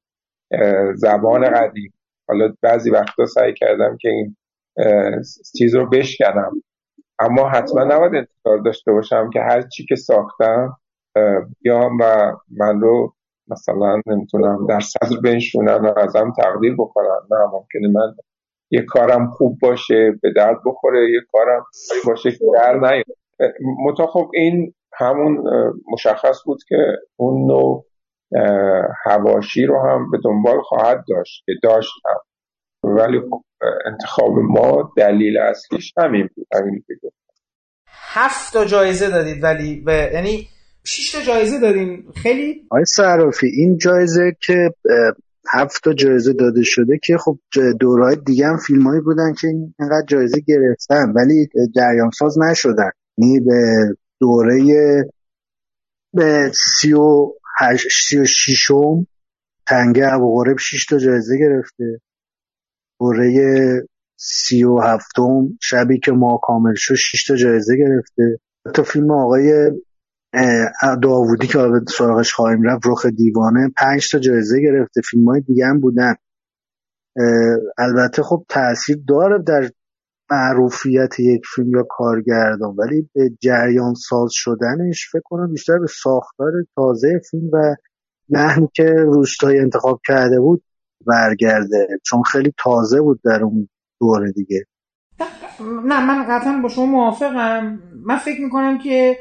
زبان 0.95 1.49
قدیم. 1.49 1.93
حالا 2.31 2.53
بعضی 2.61 2.91
وقتا 2.91 3.25
سعی 3.25 3.53
کردم 3.53 3.97
که 4.01 4.09
این 4.09 4.35
چیز 5.57 5.75
رو 5.75 5.89
بشکنم. 5.89 6.51
اما 7.19 7.49
حتما 7.49 7.83
نباید 7.83 8.15
انتظار 8.15 8.57
داشته 8.65 8.91
باشم 8.91 9.29
که 9.33 9.39
هر 9.39 9.61
چی 9.61 9.85
که 9.85 9.95
ساختم 9.95 10.77
بیام 11.61 11.97
و 12.01 12.35
من 12.57 12.81
رو 12.81 13.13
مثلا 13.47 14.01
نمی‌تونم 14.05 14.67
در 14.69 14.79
صدر 14.79 15.21
بنشونن 15.23 15.75
و 15.75 15.93
ازم 15.97 16.33
تقدیر 16.43 16.75
بکنن 16.79 17.19
نه 17.31 17.37
ممکنه 17.53 17.87
من 17.93 18.15
یه 18.71 18.81
کارم 18.81 19.29
خوب 19.29 19.57
باشه 19.61 20.11
به 20.21 20.33
درد 20.35 20.57
بخوره 20.65 21.11
یه 21.11 21.21
کارم 21.31 21.65
باشه 22.07 22.31
که 22.31 22.45
در 22.53 22.79
نیاد. 22.79 23.05
متا 23.85 24.07
خب 24.07 24.31
این 24.33 24.73
همون 24.93 25.43
مشخص 25.93 26.43
بود 26.45 26.59
که 26.67 26.77
اون 27.15 27.47
نوع 27.47 27.85
هواشی 29.05 29.65
رو 29.65 29.81
هم 29.87 30.11
به 30.11 30.17
دنبال 30.23 30.61
خواهد 30.61 31.03
داشت 31.07 31.43
که 31.45 31.51
داشت 31.63 31.91
هم. 32.05 32.19
ولی 32.83 33.19
خب 33.29 33.43
انتخاب 33.85 34.31
ما 34.39 34.93
دلیل 34.97 35.37
اصلیش 35.37 35.93
همین 35.97 36.29
بود 36.35 36.47
همین 36.53 36.83
هفت 37.87 38.53
تا 38.53 38.65
جایزه 38.65 39.09
دادید 39.09 39.43
ولی 39.43 39.83
و 39.85 39.91
یعنی 39.91 40.47
شش 40.83 41.11
تا 41.11 41.21
جایزه 41.21 41.59
دادین 41.59 42.03
خیلی؟ 42.15 42.67
آقای 42.71 42.85
صرافی 42.85 43.47
این 43.47 43.77
جایزه 43.77 44.35
که 44.45 44.69
هفت 45.53 45.83
تا 45.83 45.93
جایزه 45.93 46.33
داده 46.33 46.63
شده 46.63 46.99
که 47.03 47.17
خب 47.17 47.37
دورهای 47.79 48.15
دیگه 48.15 48.47
هم 48.47 48.57
فیلم 48.57 48.87
هایی 48.87 49.01
بودن 49.01 49.33
که 49.41 49.47
اینقدر 49.47 50.05
جایزه 50.07 50.41
گرفتن 50.47 51.13
ولی 51.15 51.49
جریان 51.75 52.09
ساز 52.19 52.39
نشدن. 52.39 52.91
یعنی 53.17 53.39
به 53.39 53.95
دوره 54.19 54.63
به 56.13 56.51
سی 56.53 56.93
و, 56.93 57.31
سی 58.07 58.17
و 58.17 58.25
شیشم 58.25 59.07
تنگه 59.67 60.09
غرب 60.21 60.57
شیش 60.57 60.85
تا 60.85 60.97
جایزه 60.97 61.37
گرفته. 61.37 62.01
سی 64.15 64.63
و 64.63 64.79
هفتم. 64.79 65.57
شبی 65.61 65.99
که 65.99 66.11
ما 66.11 66.39
کامل 66.43 66.73
شد 66.75 66.95
شیش 66.95 67.25
تا 67.25 67.35
جایزه 67.35 67.77
گرفته. 67.77 68.39
تا 68.73 68.83
فیلم 68.83 69.11
آقای 69.11 69.71
داوودی 71.01 71.47
که 71.47 71.59
سراغش 71.97 72.33
خواهیم 72.33 72.63
رفت 72.63 72.81
رخ 72.85 73.05
دیوانه. 73.05 73.71
پنج 73.77 74.11
تا 74.11 74.19
جایزه 74.19 74.61
گرفته. 74.61 75.01
فیلم 75.11 75.25
های 75.25 75.41
دیگه 75.41 75.65
هم 75.65 75.79
بودن. 75.79 76.15
البته 77.77 78.23
خب 78.23 78.45
تاثیر 78.49 78.97
داره 79.07 79.43
در 79.43 79.69
معروفیت 80.31 81.19
یک 81.19 81.41
فیلم 81.55 81.69
یا 81.69 81.83
کارگردان 81.89 82.75
ولی 82.77 83.09
به 83.13 83.29
جریان 83.39 83.93
ساز 83.93 84.29
شدنش 84.33 85.09
فکر 85.11 85.21
کنم 85.25 85.51
بیشتر 85.51 85.77
به 85.79 85.87
ساختار 85.87 86.51
تازه 86.75 87.21
فیلم 87.31 87.49
و 87.53 87.75
لحنی 88.29 88.69
که 88.73 88.83
روستایی 88.83 89.59
انتخاب 89.59 90.01
کرده 90.07 90.39
بود 90.39 90.63
برگرده. 91.07 91.87
چون 92.03 92.23
خیلی 92.23 92.53
تازه 92.57 93.01
بود 93.01 93.19
در 93.23 93.43
اون 93.43 93.69
دوره 93.99 94.31
دیگه. 94.31 94.65
نه 95.85 96.05
من 96.05 96.25
قطعا 96.29 96.59
با 96.63 96.69
شما 96.69 96.85
موافقم. 96.85 97.79
من 98.05 98.17
فکر 98.17 98.41
می‌کنم 98.41 98.77
که 98.77 99.17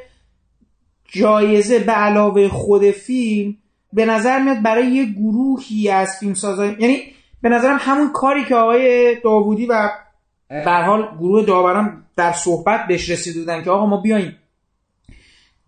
جایزه 1.05 1.79
به 1.79 1.93
علاوه 1.93 2.49
خود 2.49 2.91
فیلم 2.91 3.57
به 3.93 4.07
نظر 4.07 4.43
میاد 4.43 4.63
برای 4.63 4.87
یه 4.87 5.05
گروهی 5.05 5.91
از 5.91 6.09
فیلم 6.21 6.35
سازای 6.35 6.77
یعنی 6.79 7.03
به 7.43 7.49
نظرم 7.49 7.77
همون 7.81 8.13
کاری 8.13 8.45
که 8.45 8.55
آقای 8.55 9.17
داوودی 9.25 9.67
و 9.67 9.91
به 10.51 10.73
حال 10.73 11.09
گروه 11.19 11.45
داوران 11.45 12.05
در 12.17 12.33
صحبت 12.33 12.87
بهش 12.87 13.11
رسیدودن 13.11 13.63
که 13.63 13.71
آقا 13.71 13.87
ما 13.87 13.97
بیایم 13.97 14.37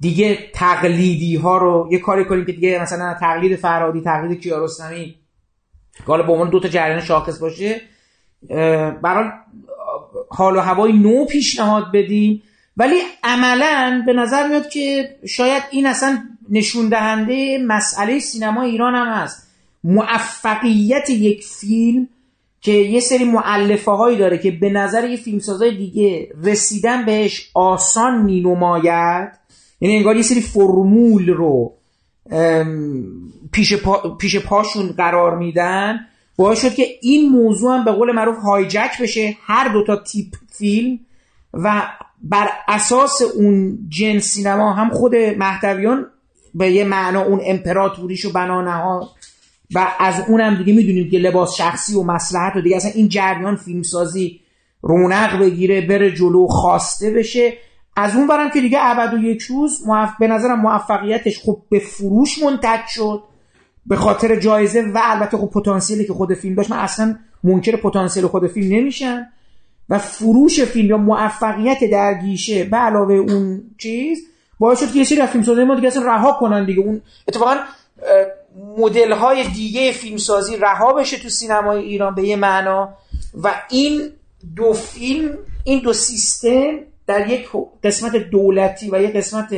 دیگه 0.00 0.38
تقلیدی 0.54 1.36
ها 1.36 1.58
رو 1.58 1.88
یه 1.90 1.98
کاری 1.98 2.24
کنیم 2.24 2.44
که 2.44 2.52
دیگه 2.52 2.82
مثلا 2.82 3.14
تقلید 3.20 3.56
فرادی 3.56 4.00
تقلید 4.00 4.40
کیارستمی 4.40 5.14
که 5.96 6.04
حالا 6.06 6.22
به 6.22 6.32
عنوان 6.32 6.50
دو 6.50 6.60
تا 6.60 6.68
جریان 6.68 7.00
شاخص 7.00 7.38
باشه 7.38 7.80
برای 9.02 9.30
حال 10.28 10.56
و 10.56 10.60
هوای 10.60 10.92
نو 10.92 11.24
پیشنهاد 11.24 11.84
بدیم. 11.92 12.42
ولی 12.76 12.96
عملا 13.24 14.02
به 14.06 14.12
نظر 14.12 14.48
میاد 14.48 14.68
که 14.68 15.16
شاید 15.28 15.62
این 15.70 15.86
اصلا 15.86 16.18
نشون 16.50 16.88
دهنده 16.88 17.58
مسئله 17.66 18.18
سینما 18.18 18.62
ایران 18.62 18.94
هم 18.94 19.22
هست. 19.22 19.48
موفقیت 19.84 21.10
یک 21.10 21.44
فیلم 21.44 22.08
که 22.62 22.72
یه 22.72 23.00
سری 23.00 23.24
معلفه 23.24 23.90
هایی 23.90 24.18
داره 24.18 24.38
که 24.38 24.50
به 24.50 24.70
نظر 24.70 25.04
یه 25.04 25.16
فیلمسازای 25.16 25.76
دیگه 25.76 26.28
رسیدن 26.44 27.04
بهش 27.04 27.50
آسان 27.54 28.22
می 28.22 28.40
نماید 28.40 29.32
یعنی 29.80 29.96
انگار 29.96 30.16
یه 30.16 30.22
سری 30.22 30.40
فرمول 30.40 31.28
رو 31.28 31.74
پیش, 33.52 33.74
پا، 33.74 34.16
پیش 34.20 34.36
پاشون 34.36 34.88
قرار 34.88 35.38
میدن. 35.38 36.00
باعث 36.36 36.62
شد 36.62 36.74
که 36.74 36.86
این 37.00 37.30
موضوع 37.30 37.74
هم 37.74 37.84
به 37.84 37.92
قول 37.92 38.12
معروف 38.12 38.36
هایجک 38.38 39.02
بشه 39.02 39.36
هر 39.42 39.68
دوتا 39.68 39.96
تیپ 39.96 40.34
فیلم 40.58 40.98
و 41.54 41.82
بر 42.22 42.48
اساس 42.68 43.22
اون 43.22 43.78
جنس 43.88 44.24
سینما 44.24 44.72
هم 44.72 44.90
خود 44.90 45.14
مهدویان 45.14 46.06
به 46.54 46.70
یه 46.70 46.84
معنا 46.84 47.22
اون 47.22 47.40
امپراتوریشو 47.44 48.32
بنا 48.32 48.62
نهاد. 48.62 49.08
و 49.74 49.88
از 49.98 50.14
اونم 50.28 50.54
دیگه 50.54 50.72
می‌دونیم 50.72 51.10
که 51.10 51.18
لباس 51.18 51.54
شخصی 51.54 51.94
و 51.94 52.02
مسلحت 52.02 52.56
و 52.56 52.60
دیگه. 52.60 52.76
اصلا 52.76 52.90
این 52.94 53.08
جریان 53.08 53.56
فیلمسازی 53.56 54.40
رونق 54.80 55.38
بگیره 55.38 55.80
بره 55.80 56.12
جلو 56.12 56.46
خواسته 56.46 57.10
بشه. 57.10 57.52
از 57.96 58.16
اون 58.16 58.26
برم 58.26 58.50
که 58.50 58.60
دیگه 58.60 58.78
ابد 58.80 59.14
و 59.14 59.18
یک 59.18 59.42
روز 59.42 59.82
به 60.20 60.26
نظرم 60.26 60.60
موفقیتش 60.60 61.38
خب 61.38 61.62
به 61.70 61.78
فروش 61.78 62.42
منتج 62.42 62.80
شد. 62.88 63.22
به 63.86 63.96
خاطر 63.96 64.40
جایزه 64.40 64.82
و 64.82 65.00
البته 65.02 65.36
خب 65.36 65.50
پتانسیلی 65.54 66.04
که 66.04 66.12
خود 66.12 66.34
فیلم 66.34 66.54
داشت. 66.54 66.70
من 66.70 66.78
اصلا 66.78 67.18
منکر 67.44 67.76
پتانسیل 67.76 68.26
خود 68.26 68.46
فیلم 68.46 68.76
نمیشم. 68.76 69.26
و 69.88 69.98
فروش 69.98 70.60
فیلم 70.60 70.88
یا 70.88 70.96
موفقیت 70.96 71.78
در 71.92 72.14
گیشه 72.14 72.64
به 72.64 72.76
علاوه 72.76 73.14
اون 73.14 73.62
چیز 73.78 74.18
باعث 74.58 74.80
شد 74.80 74.92
که 74.92 74.98
یه 74.98 75.04
سری 75.04 75.20
از 75.20 75.28
فیلم 75.28 75.64
ما 75.64 75.74
دیگه 75.74 75.88
اصلا 75.88 76.06
رها 76.06 76.32
کنن 76.32 76.64
دیگه. 76.64 76.80
اون 76.80 77.00
اتفاقا 77.28 77.56
مدل 78.78 79.12
های 79.12 79.48
دیگه 79.48 79.92
فیلمسازی 79.92 80.56
رها 80.56 80.92
بشه 80.92 81.18
تو 81.18 81.28
سینمای 81.28 81.82
ایران 81.82 82.14
به 82.14 82.22
یه 82.22 82.36
معنا 82.36 82.88
و 83.42 83.54
این 83.70 84.10
دو 84.56 84.72
فیلم 84.72 85.38
این 85.64 85.78
دو 85.78 85.92
سیستم 85.92 86.78
در 87.06 87.28
یک 87.28 87.48
قسمت 87.84 88.16
دولتی 88.16 88.90
و 88.92 89.02
یک 89.02 89.16
قسمت 89.16 89.54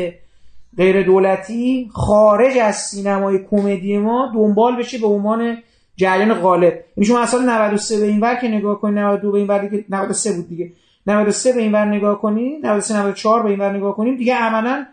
غیر 0.77 1.03
دولتی 1.03 1.89
خارج 1.93 2.59
از 2.59 2.77
سینمای 2.77 3.39
کمدی 3.51 3.99
ما 3.99 4.33
دنبال 4.35 4.77
بشه 4.77 4.99
به 4.99 5.07
عنوان 5.07 5.59
جریان 5.97 6.35
غالب. 6.35 6.85
یعنی 6.97 7.07
شما 7.07 7.27
سال 7.27 7.43
93 7.43 7.99
به 7.99 8.07
این 8.07 8.21
ور 8.21 8.35
که 8.35 8.49
نگاه 8.49 8.81
کنید 8.81 8.99
92 8.99 9.33
به 9.33 9.39
این 9.39 9.47
ور 9.47 9.67
دیگه 9.67 9.85
93 9.89 10.33
بود 10.33 10.49
دیگه. 10.49 10.73
93 11.07 11.53
به 11.53 11.61
این 11.61 11.73
ور 11.73 11.85
نگاه 11.85 12.21
کنید 12.21 12.67
93 12.67 12.99
94 12.99 13.43
به 13.43 13.49
این 13.49 13.59
ور 13.59 13.77
نگاه 13.77 13.97
کنیم 13.97 14.17
دیگه 14.17 14.35
عملا 14.35 14.87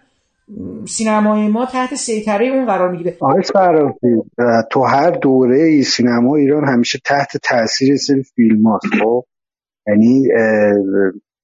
سینمای 0.88 1.47
ما 1.47 1.65
تحت 1.65 1.95
سیطره 1.95 2.45
اون 2.47 2.65
قرار 2.65 2.91
می‌گیره. 2.91 3.17
آقای 3.21 3.43
فرافی 3.43 4.07
تو 4.71 4.83
هر 4.83 5.11
دوره 5.11 5.63
ای 5.63 5.83
سینما 5.83 6.35
ایران 6.35 6.67
همیشه 6.67 6.99
تحت 7.05 7.38
تاثیر 7.43 7.97
سری 7.97 8.23
فیلم 8.23 8.67
هاست 8.67 8.85
خب؟ 9.01 9.25
یعنی 9.88 10.27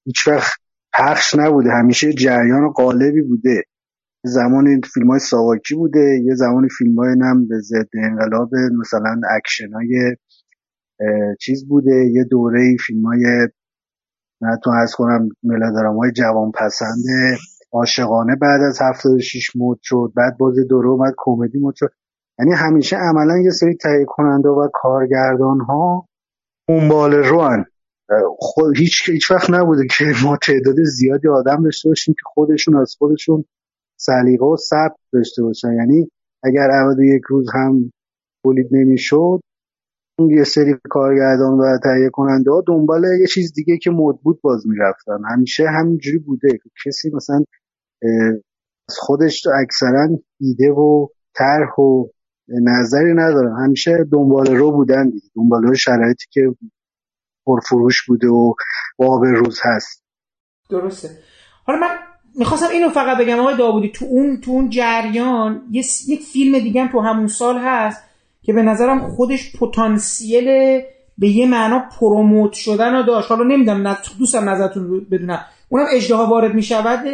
هیچ 0.04 0.28
وقت 0.28 0.52
پخش 0.92 1.34
نبوده. 1.34 1.70
همیشه 1.70 2.12
جریان 2.12 2.72
غالبی 2.72 3.22
بوده. 3.22 3.62
زمان 4.24 4.80
فیلم 4.94 5.10
های 5.10 5.18
ساواکی 5.18 5.74
بوده 5.74 6.20
یه 6.24 6.34
زمان 6.34 6.68
فیلم 6.78 6.98
های 6.98 7.14
نمی‌دونم 7.18 7.60
ضد 7.60 7.88
انقلاب 7.94 8.50
مثلا 8.80 9.20
اکشن 9.36 9.72
های 9.72 10.16
چیز 11.40 11.68
بوده. 11.68 12.10
یه 12.12 12.24
دوره 12.24 12.76
فیلم 12.86 13.06
های 13.06 13.48
چیز 14.64 14.70
عرض 14.70 14.94
کنم 14.94 15.28
ملادرام 15.42 15.96
های 15.96 16.10
جوان 16.12 16.52
پسند 16.52 16.98
عاشقانه 17.72 18.36
بعد 18.36 18.60
از 18.60 18.78
76 18.82 19.56
مود 19.56 19.78
شد 19.82 20.12
بعد 20.16 20.38
باز 20.38 20.54
دوره 20.68 20.88
اومد 20.88 21.14
کمدی 21.16 21.58
مود 21.58 21.74
شد. 21.74 21.90
یعنی 22.38 22.52
همیشه 22.52 22.96
عملا 22.96 23.38
یه 23.38 23.50
سری 23.50 23.76
تهیه 23.76 24.04
کننده 24.08 24.48
و 24.48 24.68
کارگردان 24.72 25.60
ها 25.60 26.08
دنبال 26.68 27.14
روان 27.14 27.64
خود 28.38 28.76
هیچ 28.76 29.08
هیچ 29.08 29.30
وقت 29.30 29.50
نبوده 29.50 29.86
که 29.98 30.04
ما 30.24 30.36
تعداد 30.36 30.76
زیادی 30.84 31.28
آدم 31.28 31.62
داشته 31.62 31.88
باشیم 31.88 32.14
که 32.14 32.22
خودشون 32.24 32.76
از 32.76 32.94
خودشون 32.98 33.44
سلیقه 34.00 34.44
و 34.44 34.56
ثبت 34.56 34.96
داشته 35.12 35.42
باشن. 35.42 35.72
یعنی 35.72 36.10
اگر 36.44 36.70
عوض 36.70 36.98
یک 37.00 37.22
روز 37.28 37.46
هم 37.54 37.92
تولید 38.42 38.68
نمی‌شد 38.70 39.40
یه 40.18 40.44
سری 40.44 40.76
کارگردان 40.90 41.58
و 41.58 41.78
تهیه 41.82 42.10
کننده 42.12 42.50
ها 42.50 42.64
دنبال 42.66 43.04
یه 43.20 43.26
چیز 43.26 43.52
دیگه 43.52 43.78
که 43.78 43.90
مد 43.90 44.16
بود 44.22 44.40
باز 44.42 44.66
می‌رفتن. 44.66 45.18
همیشه 45.30 45.64
همینجوری 45.68 46.18
بوده 46.18 46.48
کسی 46.86 47.10
مثلا 47.14 47.44
از 48.88 48.96
خودش 48.98 49.46
اکثرا 49.62 50.08
ایده 50.40 50.70
و 50.70 51.06
طرح 51.34 51.74
و 51.80 52.06
نظری 52.48 53.14
ندارن 53.14 53.64
همیشه 53.64 54.06
دنبال 54.12 54.56
رو 54.56 54.70
بودن 54.72 55.10
دیگه 55.10 55.28
دنبال 55.36 55.62
رو 55.62 55.74
شرایطی 55.74 56.26
که 56.30 56.54
پرفروش 57.46 58.06
بوده 58.06 58.28
و 58.28 58.54
باب 58.98 59.24
روز 59.24 59.60
هست. 59.62 60.04
درسته. 60.70 61.08
حالا 61.64 61.78
من 61.78 61.96
می‌خواستم 62.38 62.68
اینو 62.72 62.88
فقط 62.88 63.18
بگم 63.18 63.38
آقای 63.38 63.56
داوودی 63.56 63.92
تو 63.94 64.04
اون 64.04 64.40
تو 64.40 64.50
اون 64.50 64.70
جریان 64.70 65.62
یک 66.08 66.22
فیلم 66.32 66.58
دیگه 66.58 66.88
تو 66.92 67.00
همون 67.00 67.26
سال 67.26 67.58
هست 67.58 68.07
که 68.42 68.52
به 68.52 68.62
نظرم 68.62 69.08
خودش 69.08 69.56
پتانسیل 69.56 70.44
به 71.18 71.28
یه 71.28 71.46
معنا 71.46 71.82
پروموت 72.00 72.52
شدن 72.52 72.94
رو 72.94 73.02
داشت. 73.02 73.30
حالا 73.30 73.44
نمی‌دونم 73.44 73.96
دوستم 74.18 74.48
نظرتون 74.48 75.06
بدونم. 75.10 75.44
اونم 75.68 75.86
اجدها 75.92 76.26
وارد 76.26 76.54
می‌شود 76.54 77.04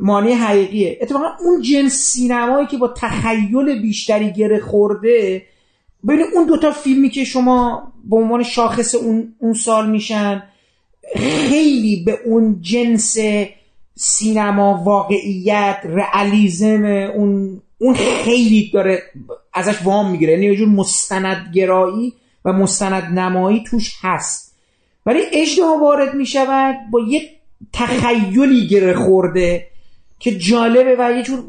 معنی 0.00 0.32
حقیقیه. 0.32 0.98
اتفاقا 1.00 1.26
اون 1.44 1.62
جنس 1.62 1.92
سینمایی 1.92 2.66
که 2.66 2.76
با 2.76 2.88
تخیل 2.88 3.82
بیشتری 3.82 4.32
گره 4.32 4.60
خورده 4.60 5.42
بین 6.04 6.22
اون 6.34 6.46
دوتا 6.46 6.70
فیلمی 6.70 7.08
که 7.08 7.24
شما 7.24 7.92
به 8.04 8.16
عنوان 8.16 8.42
شاخص 8.42 8.94
اون, 8.94 9.34
اون 9.38 9.52
سال 9.52 9.90
میشن 9.90 10.42
خیلی 11.16 12.04
به 12.06 12.18
اون 12.24 12.58
جنس 12.60 13.16
سینما 13.94 14.82
واقعیت 14.84 15.78
رئالیزم 15.84 16.84
اون 16.84 17.62
اون 17.78 17.94
خیلی 17.94 18.70
داره 18.74 19.02
ازش 19.54 19.82
وام 19.84 20.10
می‌گیره. 20.10 20.32
یعنی 20.32 20.46
یه 20.46 20.56
جور 20.56 20.68
مستندگرایی 20.68 22.12
و 22.44 22.52
مستند 22.52 23.18
نمایی 23.18 23.64
توش 23.66 23.96
هست. 24.00 24.56
ولی 25.06 25.20
اجده 25.32 25.62
وارد 25.80 26.14
می‌شود 26.14 26.76
با 26.90 27.00
یک 27.08 27.30
تخیلی 27.72 28.66
گره 28.66 28.94
خورده 28.94 29.66
که 30.18 30.38
جالبه 30.38 30.96
و 30.98 31.12
یه 31.16 31.22
جور 31.22 31.44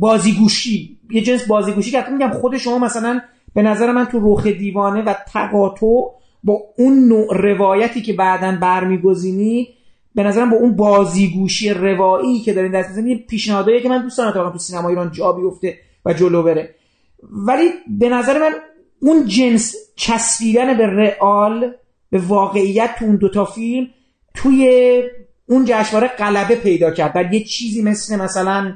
بازیگوشی. 0.00 0.96
یه 1.10 1.22
جنس 1.22 1.46
بازیگوشی 1.46 1.90
که 1.90 2.04
میگم 2.12 2.30
خود 2.30 2.56
شما 2.56 2.78
مثلا 2.78 3.20
به 3.54 3.62
نظر 3.62 3.92
من 3.92 4.04
تو 4.04 4.18
روخ 4.18 4.46
دیوانه 4.46 5.02
و 5.02 5.14
تقاطع 5.32 6.02
با 6.44 6.58
اون 6.78 7.08
نوع 7.08 7.36
روایتی 7.36 8.02
که 8.02 8.12
بعدا 8.12 8.58
برمیگزینی 8.60 9.68
به 10.14 10.22
نظرم 10.22 10.50
با 10.50 10.56
اون 10.56 10.76
بازیگوشی 10.76 11.70
روایی 11.70 12.40
که 12.40 12.52
دارین 12.52 12.72
دست 12.72 12.88
می‌زنید 12.88 13.26
پیشنهادایی 13.26 13.82
که 13.82 13.88
من 13.88 14.02
دوست 14.02 14.18
دارم 14.18 14.52
تو 14.52 14.58
سینما 14.58 14.88
ایران 14.88 15.12
جا 15.12 15.32
بیفته 15.32 15.78
و 16.04 16.12
جلو 16.12 16.42
بره. 16.42 16.74
ولی 17.22 17.70
به 17.98 18.08
نظر 18.08 18.38
من 18.38 18.52
اون 19.00 19.26
جنس 19.26 19.74
چسبیدن 19.96 20.76
به 20.76 20.86
رئال 20.86 21.72
به 22.10 22.18
واقعیت 22.18 22.90
تو 22.98 23.04
اون 23.04 23.16
دوتا 23.16 23.44
فیلم 23.44 23.86
توی 24.34 25.02
اون 25.48 25.64
جشنواره 25.68 26.08
غلبه 26.08 26.54
پیدا 26.54 26.90
کرد 26.90 27.12
در 27.12 27.34
یه 27.34 27.44
چیزی 27.44 27.82
مثل 27.82 28.16
مثلا 28.16 28.74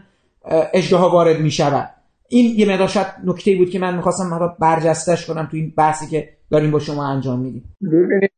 اجدها 0.74 1.10
وارد 1.10 1.40
می 1.40 1.50
شود 1.50 1.90
این 2.28 2.58
یه 2.58 2.86
شاید 2.86 3.06
نکته 3.24 3.56
بود 3.56 3.70
که 3.70 3.78
من 3.78 3.96
می‌خواستم 3.96 4.56
برجستش 4.58 5.26
کنم 5.26 5.48
تو 5.50 5.56
این 5.56 5.72
بحثی 5.76 6.06
که 6.06 6.33
داریم 6.50 6.70
با 6.70 6.78
شما 6.78 7.08
انجام 7.08 7.40
میدیم. 7.40 7.76
ببینید 7.82 8.30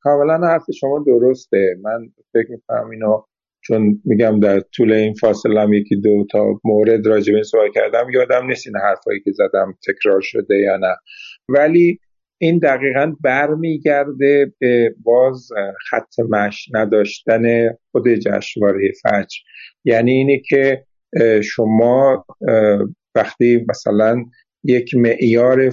کاملا 0.00 0.46
حرف 0.46 0.64
شما 0.80 1.04
درسته. 1.06 1.76
من 1.82 2.08
فکر 2.32 2.50
می‌کنم 2.50 2.90
اینو 2.90 3.22
چون 3.64 4.02
میگم 4.04 4.40
در 4.40 4.60
طول 4.60 4.92
این 4.92 5.14
فاصله 5.14 5.60
هم 5.60 5.72
یکی 5.72 5.96
دو 5.96 6.26
تا 6.30 6.60
مورد 6.64 7.06
راجع 7.06 7.34
به 7.34 7.42
صحبت 7.42 7.70
کردم 7.74 8.10
یادم 8.14 8.46
نیست 8.46 8.66
این 8.66 8.76
حرفایی 8.76 9.20
که 9.20 9.32
زدم 9.32 9.74
تکرار 9.86 10.20
شده 10.20 10.56
یا 10.56 10.76
نه. 10.76 10.96
ولی 11.48 11.98
این 12.42 12.58
دقیقا 12.58 13.12
برمیگرده 13.20 14.52
به 14.58 14.94
باز 15.02 15.48
خط 15.90 16.20
مش 16.30 16.68
نداشتن 16.72 17.42
خود 17.92 18.08
جشنواره 18.08 18.92
فجر. 19.02 19.38
یعنی 19.84 20.12
اینه 20.12 20.42
که 20.48 20.84
شما 21.42 22.26
وقتی 23.14 23.66
مثلا 23.68 24.24
یک 24.64 24.94
معیار 24.94 25.72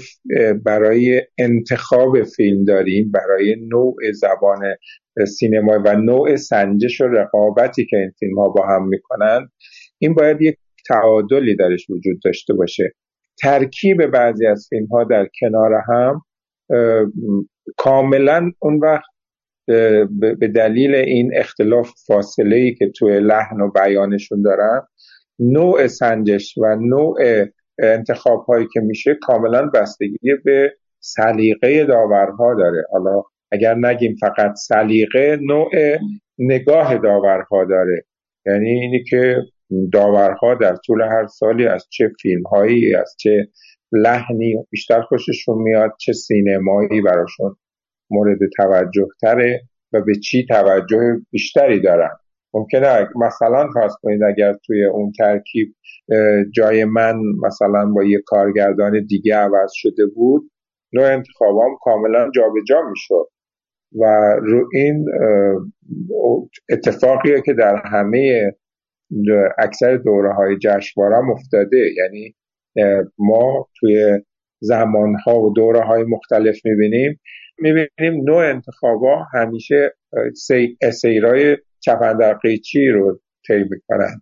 برای 0.65 1.21
انتخاب 1.37 2.23
فیلم 2.23 2.63
داریم 2.63 3.11
برای 3.11 3.55
نوع 3.67 3.95
زبان 4.11 4.75
سینما 5.27 5.81
و 5.85 5.95
نوع 5.95 6.35
سنجش 6.35 7.01
و 7.01 7.03
رقابتی 7.03 7.85
که 7.85 7.97
این 7.97 8.11
فیلم 8.19 8.39
ها 8.39 8.49
با 8.49 8.67
هم 8.67 8.87
می‌کنن. 8.87 9.49
این 9.97 10.13
باید 10.13 10.41
یک 10.41 10.57
تعادلی 10.87 11.55
درش 11.55 11.89
وجود 11.89 12.19
داشته 12.23 12.53
باشه. 12.53 12.93
ترکیب 13.41 14.05
بعضی 14.05 14.47
از 14.47 14.67
فیلم 14.69 14.85
ها 14.85 15.03
در 15.03 15.27
کنار 15.39 15.71
هم 15.87 16.21
کاملا 17.77 18.51
اون 18.59 18.79
وقت 18.79 19.09
به 20.39 20.47
دلیل 20.55 20.95
این 20.95 21.31
اختلاف 21.35 21.91
فاصله 22.07 22.55
ای 22.55 22.75
که 22.75 22.91
توی 22.95 23.19
لحن 23.19 23.61
و 23.61 23.71
بیانشون 23.71 24.41
دارن 24.41 24.81
نوع 25.39 25.87
سنجش 25.87 26.57
و 26.57 26.75
نوع 26.75 27.45
انتخاب 27.79 28.45
هایی 28.45 28.67
که 28.73 28.79
میشه 28.79 29.17
کاملا 29.21 29.65
بستگی 29.65 30.35
به 30.45 30.73
سلیقه 30.99 31.85
داورها 31.85 32.53
داره. 32.53 32.83
حالا 32.91 33.23
اگر 33.51 33.75
نگیم 33.75 34.15
فقط 34.21 34.53
سلیقه 34.55 35.39
نوع 35.41 35.71
نگاه 36.37 36.97
داورها 36.97 37.65
داره. 37.65 38.05
یعنی 38.45 38.69
اینی 38.69 39.03
که 39.03 39.35
داورها 39.93 40.55
در 40.55 40.75
طول 40.75 41.01
هر 41.01 41.27
سالی 41.27 41.67
از 41.67 41.87
چه 41.89 42.11
فیلم 42.21 42.43
هایی 42.43 42.95
از 42.95 43.15
چه 43.19 43.47
لحنی 43.91 44.55
بیشتر 44.69 45.01
خوششون 45.01 45.57
میاد 45.57 45.91
چه 45.99 46.13
سینمایی 46.13 47.01
براشون 47.01 47.55
مورد 48.09 48.39
توجه 48.57 49.07
تره 49.21 49.61
و 49.93 50.01
به 50.01 50.15
چی 50.15 50.45
توجه 50.49 51.17
بیشتری 51.31 51.81
دارن. 51.81 52.17
ممکنه 52.57 53.09
مثلا 53.15 53.69
فرض 53.73 53.93
کنید 54.01 54.23
اگر 54.23 54.53
توی 54.65 54.85
اون 54.85 55.11
ترکیب 55.17 55.75
جای 56.55 56.85
من 56.85 57.15
مثلا 57.45 57.85
با 57.85 58.03
یه 58.03 58.21
کارگردان 58.25 59.05
دیگه 59.09 59.35
عوض 59.35 59.71
شده 59.73 60.05
بود 60.15 60.51
نوع 60.93 61.05
انتخابام 61.05 61.77
کاملا 61.81 62.31
جابجا 62.35 62.81
می‌شد. 62.89 63.27
و 63.99 64.05
رو 64.41 64.69
این 64.73 65.05
اتفاقیه 66.69 67.41
که 67.41 67.53
در 67.53 67.81
همه 67.85 68.51
اکثر 69.57 69.97
دوره 69.97 70.33
های 70.33 70.57
جشنواره 70.61 71.29
افتاده. 71.29 71.77
یعنی 71.97 72.35
ما 73.17 73.67
توی 73.79 74.23
زمانها 74.61 75.39
و 75.39 75.53
دوره 75.53 75.81
های 75.81 76.03
مختلف 76.03 76.55
می‌بینیم. 76.65 77.19
می‌بینیم 77.59 78.23
نوع 78.23 78.45
انتخابا 78.45 79.23
همیشه 79.33 79.93
سیرای 80.91 81.57
چپندر 81.87 82.33
قیچی 82.33 82.87
رو 82.87 83.19
طی 83.47 83.63
می‌کنن. 83.69 84.21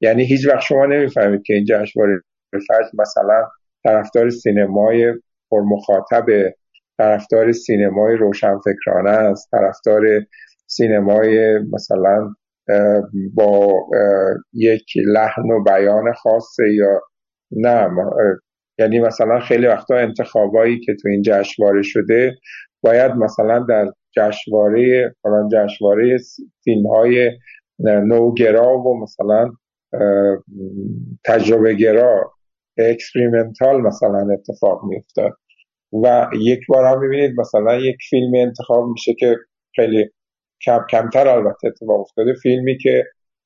یعنی 0.00 0.24
هیچ 0.24 0.48
وقت 0.48 0.60
شما 0.60 0.86
نمی‌فهمید 0.86 1.42
که 1.42 1.54
این 1.54 1.64
جشنواره 1.68 2.22
فجر 2.52 2.88
مثلا 2.98 3.48
طرفدار 3.84 4.30
سینمای 4.30 5.14
پرمخاطب 5.50 6.26
طرفدار 6.98 7.52
سینمای 7.52 8.16
روشنفکرانه 8.16 9.10
است 9.10 9.50
طرفدار 9.50 10.02
سینمای 10.66 11.58
مثلا 11.58 12.34
با 13.34 13.86
یک 14.52 14.84
لحن 15.06 15.50
و 15.50 15.62
بیان 15.64 16.12
خاصه 16.12 16.74
یا 16.74 17.00
نه 17.50 17.88
یعنی 18.78 19.00
مثلا 19.00 19.40
خیلی 19.40 19.66
وقتا 19.66 19.96
انتخابایی 19.96 20.80
که 20.80 20.94
تو 21.02 21.08
این 21.08 21.22
جشنواره 21.22 21.82
شده 21.82 22.34
باید 22.82 23.12
مثلا 23.12 23.58
در 23.58 23.92
جشنواره 24.16 25.14
فلان 25.22 25.48
جشنواره 25.52 26.18
فیلم 26.64 26.86
های 26.86 27.30
نوگرا 27.78 28.78
و 28.78 29.02
مثلا 29.02 29.52
تجربه 31.24 31.74
گرا 31.74 32.32
experimental 32.78 33.80
مثلا 33.80 34.28
اتفاق 34.32 34.84
میافتاد. 34.84 35.32
و 36.04 36.30
یک 36.40 36.60
بار 36.68 36.84
هم 36.84 37.00
می‌بینید 37.00 37.40
مثلا 37.40 37.76
یک 37.76 37.96
فیلم 38.10 38.34
انتخاب 38.34 38.88
میشه 38.88 39.14
که 39.14 39.36
خیلی 39.76 40.10
کم 40.64 40.84
کمتر 40.90 41.28
البته 41.28 41.68
اتفاق 41.68 42.00
افتاده. 42.00 42.34
فیلمی 42.42 42.78
که 42.78 43.04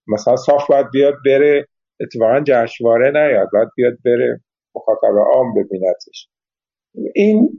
مثلا 0.08 0.36
صاف 0.36 0.70
باید 0.70 0.90
بیاد 0.90 1.14
بره 1.26 1.66
اتفاقا 2.00 2.40
جشنواره 2.40 3.10
نیاد 3.10 3.48
باید 3.52 3.68
بیاد 3.76 3.98
بره 4.04 4.40
مخاطب 4.74 5.16
عام 5.34 5.54
ببینتش. 5.54 6.28
این 7.14 7.58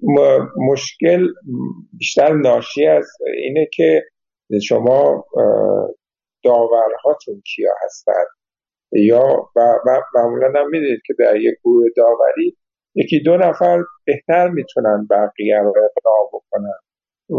مشکل 0.71 1.27
بیشتر 1.97 2.33
ناشی 2.33 2.87
از 2.87 3.07
اینه 3.43 3.67
که 3.73 4.03
شما 4.67 5.25
داورهاتون 6.43 7.41
کیا 7.55 7.71
هستن؟ 7.85 8.23
یا 8.91 9.49
و 9.55 9.77
معمولا 10.15 10.53
هم 10.55 10.69
می‌دید 10.69 10.99
که 11.05 11.13
در 11.19 11.35
یک 11.35 11.55
گروه 11.63 11.85
داوری 11.97 12.57
یکی 12.95 13.19
دو 13.19 13.37
نفر 13.37 13.83
بهتر 14.05 14.49
می‌تونن 14.49 15.07
بقیه 15.09 15.59
رو 15.59 15.69
اقناع 15.69 16.29
بکنن 16.33 16.79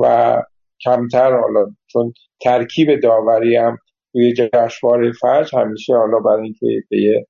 و 0.02 0.36
کمتر 0.84 1.40
حالا 1.40 1.66
چون 1.86 2.12
ترکیب 2.42 3.00
داوری 3.00 3.56
هم 3.56 3.78
توی 4.12 4.32
جشنواره 4.32 5.12
فجر 5.12 5.58
همیشه 5.60 5.94
حالا 5.94 6.18
برای 6.18 6.42
اینکه 6.42 6.66
به 6.90 7.26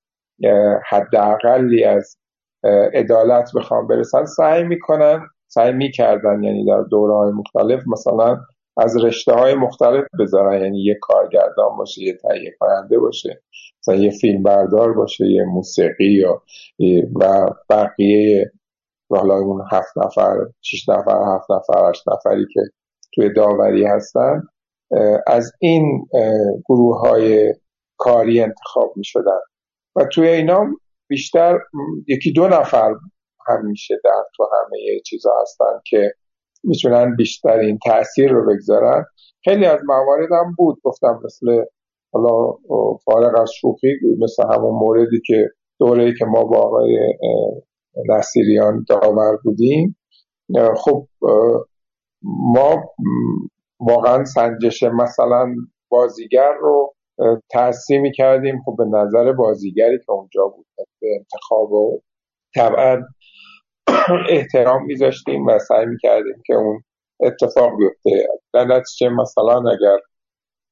حداقلی 0.88 1.84
از 1.84 2.16
عدالت 2.94 3.50
بخوام 3.56 3.86
برسن. 3.86 4.24
سعی 4.24 4.64
می‌کنن 4.64 5.26
سعی 5.46 5.72
می‌کردن 5.72 6.42
یعنی 6.42 6.64
در 6.64 6.82
دوره 6.82 7.14
های 7.14 7.32
مختلف 7.32 7.82
مثلا 7.86 8.38
از 8.76 9.04
رشته 9.04 9.32
های 9.32 9.54
مختلف 9.54 10.04
بذارن. 10.20 10.62
یعنی 10.62 10.84
یه 10.84 10.98
کارگردان 11.02 11.76
باشه 11.78 12.02
یه 12.02 12.16
تهیه 12.16 12.54
کننده 12.60 12.98
باشه 12.98 13.42
مثلا 13.80 13.94
یه 13.94 14.10
فیلم 14.10 14.42
بردار 14.42 14.92
باشه 14.92 15.26
یه 15.26 15.44
موسیقی 15.44 16.12
یا 16.12 16.42
و 17.20 17.46
بقیه 17.70 18.52
حالا 19.10 19.34
اون 19.34 19.64
هفت 19.72 19.98
نفر 19.98 20.36
شش 20.62 20.88
نفر 20.88 21.22
هفت 21.34 21.50
نفر 21.50 21.90
هشت 21.90 22.08
نفری 22.08 22.46
که 22.54 22.60
توی 23.14 23.32
داوری 23.32 23.84
هستن 23.84 24.42
از 25.26 25.52
این 25.60 26.06
گروه 26.68 27.00
های 27.00 27.54
کاری 27.96 28.40
انتخاب 28.40 28.92
می 28.96 29.04
شدن 29.04 29.40
و 29.96 30.04
توی 30.04 30.28
اینا 30.28 30.66
بیشتر 31.08 31.58
یکی 32.06 32.32
دو 32.32 32.48
نفر 32.48 32.94
همیشه 33.48 34.00
در 34.04 34.24
تو 34.36 34.48
همه 34.52 35.00
چیزا 35.06 35.30
هستن 35.42 35.80
که 35.86 36.12
می‌تونن 36.64 37.16
بیشترین 37.16 37.78
تاثیر 37.84 38.32
رو 38.32 38.46
بگذارن. 38.46 39.04
خیلی 39.44 39.66
از 39.66 39.80
موارد 39.84 40.32
هم 40.32 40.54
بود. 40.58 40.80
گفتم 40.84 41.20
مثل 41.24 41.64
حالا 42.12 42.52
فارغ 43.04 43.40
از 43.40 43.50
شوخی 43.60 43.88
مثل 44.18 44.42
همون 44.54 44.74
موردی 44.74 45.20
که 45.26 45.50
دوره 45.78 46.14
که 46.18 46.24
ما 46.24 46.44
با 46.44 46.56
آقای 46.56 46.98
نصیریان 48.08 48.84
داور 48.88 49.36
بودیم. 49.44 49.96
خب 50.76 51.06
ما 52.22 52.94
واقعا 53.80 54.24
سنجش 54.24 54.82
مثلا 54.82 55.54
بازیگر 55.88 56.52
رو 56.60 56.94
تحصیل 57.50 58.12
کردیم. 58.12 58.62
خب 58.66 58.74
به 58.78 58.84
نظر 58.84 59.32
بازیگری 59.32 59.98
که 59.98 60.12
اونجا 60.12 60.46
بود 60.46 60.66
به 61.00 61.08
انتخاب 61.18 61.72
و 61.72 62.00
طبعا 62.54 63.02
احترام 64.28 64.84
میذاشتیم 64.84 65.46
و 65.46 65.58
سعی 65.58 65.86
می‌کردیم 65.86 66.42
که 66.46 66.54
اون 66.54 66.82
اتفاق 67.20 67.70
بیفته. 67.78 68.28
در 68.54 68.64
نتیجه 68.64 69.08
مثلا 69.08 69.70
اگر 69.70 69.96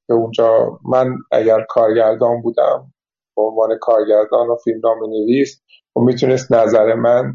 به 0.09 0.15
اونجا 0.15 0.79
من 0.85 1.15
اگر 1.31 1.65
کارگردان 1.69 2.41
بودم 2.41 2.93
به 3.35 3.41
عنوان 3.41 3.77
کارگردان 3.81 4.47
و 4.47 4.55
فیلم 4.63 4.79
نام 4.83 4.97
نویس 5.09 5.61
و 5.95 5.99
می‌تونست 5.99 6.53
نظر 6.53 6.93
من 6.93 7.33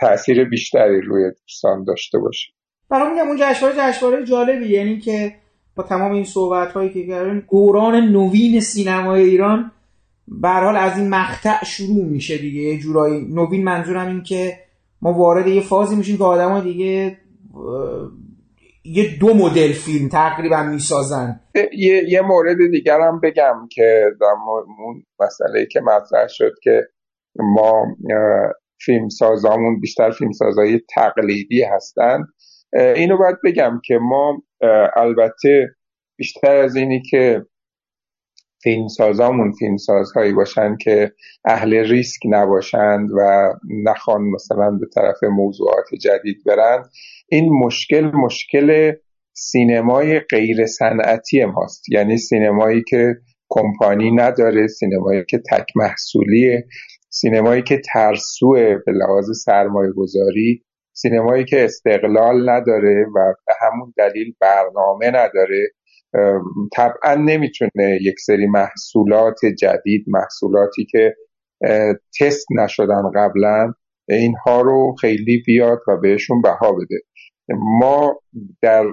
تاثیر 0.00 0.48
بیشتری 0.48 1.00
روی 1.00 1.30
دوستان 1.42 1.84
داشته 1.84 2.18
باشه. 2.18 2.52
برای 2.90 3.10
میگم 3.10 3.28
اون 3.28 3.36
جشنواره 3.40 3.76
جشنواره 3.78 4.24
جالبی 4.24 4.68
یعنی 4.68 4.98
که 4.98 5.32
تمام 5.82 6.12
این 6.12 6.24
صحبت 6.24 6.72
هایی 6.72 6.90
که 6.90 7.06
کردن 7.06 7.46
دوران 7.50 7.94
نوین 7.94 8.60
سینمای 8.60 9.22
ایران 9.22 9.72
به 10.28 10.48
حال 10.48 10.76
از 10.76 10.98
این 10.98 11.08
مقطع 11.08 11.64
شروع 11.64 12.04
میشه 12.04 12.38
دیگه. 12.38 12.60
یه 12.60 12.78
جورایی 12.78 13.26
نوین 13.34 13.64
منظورم 13.64 14.06
این 14.08 14.22
که 14.22 14.58
ما 15.02 15.12
وارد 15.12 15.46
یه 15.46 15.60
فازی 15.60 15.96
میشیم 15.96 16.18
که 16.18 16.24
آدما 16.24 16.60
دیگه 16.60 17.18
یه 18.84 19.18
دو 19.20 19.34
مدل 19.34 19.72
فیلم 19.72 20.08
تقریبا 20.08 20.62
می‌سازن. 20.62 21.40
یه, 21.54 22.02
یه 22.08 22.20
مورد 22.20 22.56
دیگر 22.70 23.00
هم 23.00 23.20
بگم 23.20 23.68
که 23.70 24.04
اون 24.78 25.02
مسئله 25.20 25.66
که 25.66 25.80
مطرح 25.80 26.26
شد 26.28 26.52
که 26.62 26.88
ما 27.36 27.86
فیلم 28.80 29.08
سازامون 29.08 29.80
بیشتر 29.80 30.10
فیلم 30.10 30.32
سازایی 30.32 30.80
تقلیدی 30.94 31.62
هستن. 31.62 32.24
اینو 32.72 33.16
باید 33.18 33.36
بگم 33.44 33.80
که 33.84 33.98
ما 33.98 34.42
البته 34.96 35.68
بیشتر 36.16 36.56
از 36.56 36.76
اینی 36.76 37.02
که 37.10 37.46
فیلم 38.62 38.86
سازهایی 39.76 40.32
باشن 40.32 40.76
که 40.76 41.12
اهل 41.44 41.74
ریسک 41.74 42.20
نباشند 42.24 43.10
و 43.16 43.52
نخوان 43.84 44.22
مثلا 44.22 44.70
به 44.70 44.86
طرف 44.94 45.22
موضوعات 45.22 45.94
جدید 46.00 46.36
برند 46.46 46.90
این 47.28 47.52
مشکل 47.64 48.10
مشکل 48.14 48.92
سینمای 49.32 50.20
غیر 50.20 50.66
صنعتی 50.66 51.44
ماست. 51.44 51.88
یعنی 51.88 52.18
سینمایی 52.18 52.82
که 52.88 53.14
کمپانی 53.48 54.10
نداره 54.10 54.66
سینمایی 54.66 55.24
که 55.28 55.38
تک 55.50 55.66
محصولیه 55.76 56.66
سینمایی 57.08 57.62
که 57.62 57.80
ترسوه 57.92 58.74
به 58.86 58.92
لحاظ 58.92 59.30
سرمایه 59.44 59.92
گذاری 59.92 60.64
سینمایی 61.02 61.44
که 61.44 61.64
استقلال 61.64 62.50
نداره 62.50 63.06
و 63.14 63.34
به 63.46 63.52
همون 63.60 63.94
دلیل 63.96 64.34
برنامه 64.40 65.06
نداره 65.06 65.70
طبعا 66.72 67.14
نمی‌تونه 67.14 67.98
یک 68.00 68.20
سری 68.20 68.46
محصولات 68.46 69.38
جدید 69.58 70.04
محصولاتی 70.06 70.86
که 70.90 71.14
تست 72.20 72.46
نشدن 72.56 73.10
قبلا 73.14 73.72
اینها 74.08 74.60
رو 74.60 74.94
خیلی 75.00 75.42
بیاد 75.46 75.78
و 75.88 75.96
بهشون 75.96 76.42
بها 76.42 76.72
بده. 76.72 77.00
ما 77.80 78.20
در 78.62 78.84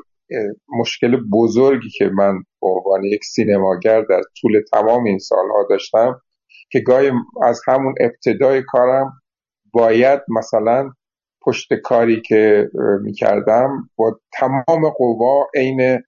مشکل 0.80 1.18
بزرگی 1.34 1.90
که 1.98 2.06
من 2.06 2.38
به 2.62 2.68
عنوان 2.68 3.04
یک 3.04 3.24
سینماگر 3.24 4.02
در 4.02 4.22
طول 4.42 4.62
تمام 4.72 5.04
این 5.04 5.20
سالها 5.20 5.68
داشتم 5.70 6.22
که 6.72 6.80
گاهی 6.80 7.12
از 7.44 7.62
همون 7.68 7.96
ابتدای 8.00 8.64
کارم 8.68 9.14
باید 9.74 10.20
مثلا 10.38 10.92
پشت 11.48 11.74
کاری 11.74 12.22
که 12.22 12.70
می‌کردم 13.02 13.90
با 13.96 14.20
تمام 14.34 14.90
قوا 14.98 15.48
عین 15.56 16.00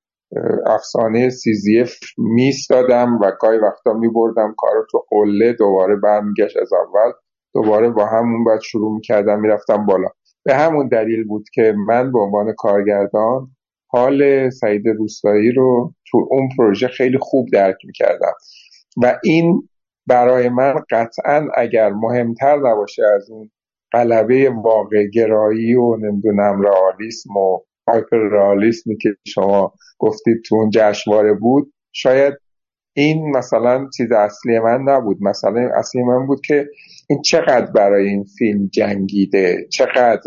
افسانه 0.65 1.29
سیزیف 1.29 1.95
میستادم 2.17 3.19
و 3.21 3.31
گاهی 3.39 3.57
وقتا 3.57 3.93
میبردم 3.93 4.53
کار 4.57 4.75
رو 4.75 4.85
تو 4.91 5.05
قله 5.09 5.53
دوباره 5.53 5.95
برمیگشت 5.95 6.57
از 6.57 6.73
اول. 6.73 7.11
دوباره 7.53 7.89
با 7.89 8.05
همون 8.05 8.43
باید 8.43 8.61
شروع 8.61 8.95
می‌کردم 8.95 9.39
می‌رفتم 9.39 9.85
بالا. 9.85 10.07
به 10.45 10.55
همون 10.55 10.87
دلیل 10.87 11.27
بود 11.27 11.45
که 11.53 11.73
من 11.87 12.11
به 12.11 12.19
عنوان 12.19 12.53
کارگردان 12.57 13.47
حال 13.91 14.49
سعید 14.49 14.87
روستایی 14.87 15.51
رو 15.51 15.93
تو 16.11 16.27
اون 16.31 16.49
پروژه 16.57 16.87
خیلی 16.87 17.17
خوب 17.21 17.47
درک 17.53 17.77
می‌کردم. 17.85 18.33
و 19.03 19.19
این 19.23 19.69
برای 20.07 20.49
من 20.49 20.73
قطعا 20.91 21.47
اگر 21.55 21.89
مهمتر 21.89 22.57
نباشه 22.57 23.03
از 23.15 23.29
اون 23.29 23.51
قلبه 23.91 24.49
واقع 24.49 25.07
گرایی 25.13 25.75
و 25.75 25.97
نمی‌دونم 25.97 26.61
رئالیسم 26.61 27.37
و 27.37 27.59
هایپر 27.87 28.17
رئالیسمی 28.17 28.97
که 28.97 29.09
شما 29.27 29.73
گفتید 29.99 30.41
تو 30.45 30.55
اون 30.55 30.69
جشنواره 30.73 31.33
بود 31.33 31.73
شاید 31.91 32.33
این 32.93 33.37
مثلا 33.37 33.87
چیز 33.97 34.11
اصلی 34.11 34.59
من 34.59 34.81
نبود. 34.81 35.17
مثلا 35.21 35.69
اصلی 35.75 36.03
من 36.03 36.27
بود 36.27 36.41
که 36.41 36.69
این 37.09 37.21
چقدر 37.21 37.71
برای 37.71 38.07
این 38.07 38.23
فیلم 38.23 38.67
جنگیده 38.67 39.67
چقدر 39.71 40.21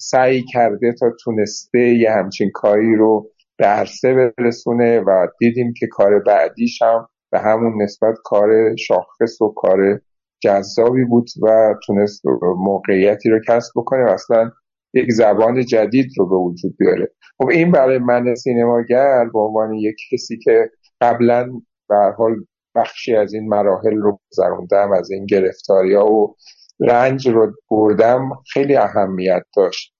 سعی 0.00 0.42
کرده 0.52 0.92
تا 1.00 1.12
تونسته 1.24 1.78
یه 1.78 2.10
همچین 2.10 2.50
کاری 2.54 2.96
رو 2.96 3.30
به 3.56 3.66
عرصه 3.66 4.32
برسونه 4.38 5.00
و 5.00 5.26
دیدیم 5.38 5.72
که 5.76 5.86
کار 5.86 6.18
بعدیش 6.18 6.82
هم 6.82 7.08
به 7.30 7.40
همون 7.40 7.82
نسبت 7.82 8.14
کار 8.24 8.76
شاخص 8.76 9.42
و 9.42 9.48
کار 9.56 10.00
جذابی 10.40 11.04
بود 11.04 11.26
و 11.42 11.74
تونست 11.86 12.22
موقعیتی 12.56 13.30
رو 13.30 13.40
کسب 13.48 13.72
بکنه 13.76 14.04
و 14.04 14.08
اصلا 14.08 14.50
یک 14.94 15.12
زبان 15.12 15.64
جدید 15.64 16.06
رو 16.18 16.28
به 16.28 16.36
وجود 16.36 16.76
بیاره. 16.78 17.12
خب 17.38 17.48
این 17.48 17.70
برای 17.70 17.98
من 17.98 18.34
سینماگر 18.34 19.24
به 19.32 19.38
عنوان 19.38 19.74
یک 19.74 19.96
کسی 20.12 20.38
که 20.38 20.70
قبلا 21.00 21.50
به 21.88 21.96
حال 22.18 22.36
بخشی 22.74 23.16
از 23.16 23.34
این 23.34 23.48
مراحل 23.48 23.96
رو 23.96 24.20
گذروندم 24.30 24.92
از 24.92 25.10
این 25.10 25.26
گرفتاری 25.26 25.94
و 25.94 26.34
رنج 26.80 27.28
رو 27.28 27.52
بردم 27.70 28.30
خیلی 28.52 28.76
اهمیت 28.76 29.42
داشت. 29.56 29.94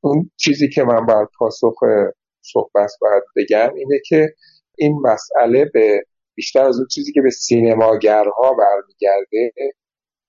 اون 0.00 0.30
چیزی 0.36 0.68
که 0.68 0.84
من 0.84 1.06
بر 1.06 1.26
پاسخ 1.38 1.74
صحبت 2.42 2.90
باید 3.00 3.22
بگم 3.36 3.74
اینه 3.74 4.00
که 4.08 4.34
این 4.78 5.00
مسئله 5.02 5.70
به 5.74 6.04
بیشتر 6.38 6.64
از 6.64 6.78
اون 6.78 6.86
چیزی 6.86 7.12
که 7.12 7.22
به 7.22 7.30
سینماگرها 7.30 8.54
برمیگرده 8.58 9.52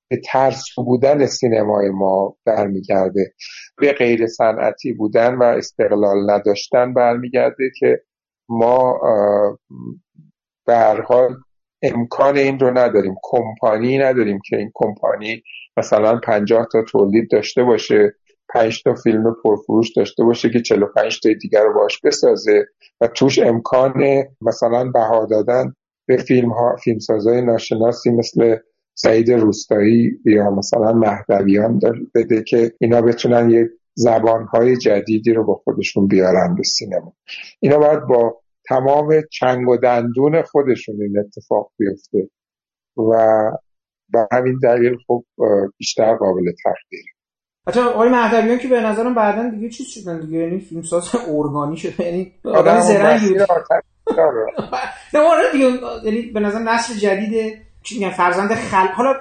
به 0.10 0.22
ترسو 0.26 0.84
بودن 0.84 1.26
سینمای 1.26 1.90
ما 1.90 2.38
برمیگرده. 2.46 3.34
به 3.78 3.94
غیر 3.94 4.28
صنعتی 4.28 4.94
بودن 4.94 5.36
و 5.36 5.44
استقلال 5.44 6.32
نداشتن 6.32 6.94
برمیگرده 6.94 7.72
که 7.80 8.02
ما 8.50 9.00
به 10.66 11.04
حال 11.08 11.36
امکان 11.82 12.38
این 12.38 12.60
رو 12.60 12.78
نداریم. 12.78 13.16
کمپانی 13.24 13.98
نداریم 13.98 14.40
که 14.50 14.58
این 14.58 14.72
کمپانی 14.74 15.44
مثلا 15.78 16.20
پنجاه 16.24 16.68
تا 16.72 16.84
تولید 16.84 17.32
داشته 17.32 17.64
باشه 17.64 18.16
پنج 18.54 18.84
تا 18.84 18.94
فیلم 18.94 19.36
پرفروش 19.44 19.92
داشته 19.96 20.24
باشه 20.24 20.50
که 20.50 20.62
45 20.62 21.20
تا 21.20 21.30
دیگر 21.42 21.64
رو 21.64 21.74
باش 21.74 22.02
بسازه 22.02 22.66
و 23.02 23.08
توش 23.08 23.40
امکان 23.40 24.24
مثلا 24.42 24.92
بها 24.92 25.26
دادن 25.26 25.74
به 26.10 26.18
فیلم 26.18 26.50
ها 26.52 26.76
فیلمسازای 26.84 27.42
ناشناسی 27.42 28.10
مثل 28.12 28.58
سعید 28.94 29.32
روستایی 29.32 30.12
یا 30.26 30.50
مثلا 30.50 30.94
مهدویان 30.94 31.80
بده 32.16 32.44
که 32.44 32.72
اینا 32.80 33.02
بتونن 33.02 33.50
یک 33.50 33.68
زبانهای 33.94 34.78
جدیدی 34.78 35.34
رو 35.34 35.46
با 35.46 35.54
خودشون 35.64 36.08
بیارن 36.08 36.56
به 36.56 36.64
سینما. 36.64 37.14
اینا 37.60 37.78
باید 37.78 38.00
با 38.00 38.42
تمام 38.70 39.22
چنگ 39.32 39.70
و 39.70 39.78
دندون 39.78 40.42
خودشون 40.42 40.96
این 41.02 41.20
اتفاق 41.20 41.72
بیفته 41.78 42.30
و 42.98 43.12
به 44.10 44.28
همین 44.32 44.60
دلیل 44.64 44.98
خب 45.08 45.24
بیشتر 45.78 46.16
قابل 46.16 46.52
تقدیر 46.64 47.06
حتی 47.68 47.80
آقای 47.80 48.10
مهدویان 48.10 48.58
که 48.58 48.68
به 48.68 48.82
نظرم 48.82 49.16
بعدا 49.16 49.50
دیگه 49.50 49.70
چیز 49.70 49.88
شدن 49.88 50.20
دیگه 50.20 50.38
یعنی 50.38 50.60
فیلمساز 50.60 51.16
ارگانی 51.36 51.78
شده 51.78 52.06
یعنی 52.06 52.34
آدم 52.44 52.82
زرنگی. 52.82 53.36
نه 55.14 55.20
آره 55.20 55.52
دیگه 55.52 55.66
یعنی 56.04 56.22
به 56.22 56.40
نظر 56.40 56.60
نسل 56.60 56.94
جدید 56.94 57.58
چی 57.84 58.00
میگن 58.00 58.10
فرزند 58.10 58.54
خل 58.54 58.88
حالا 58.88 59.14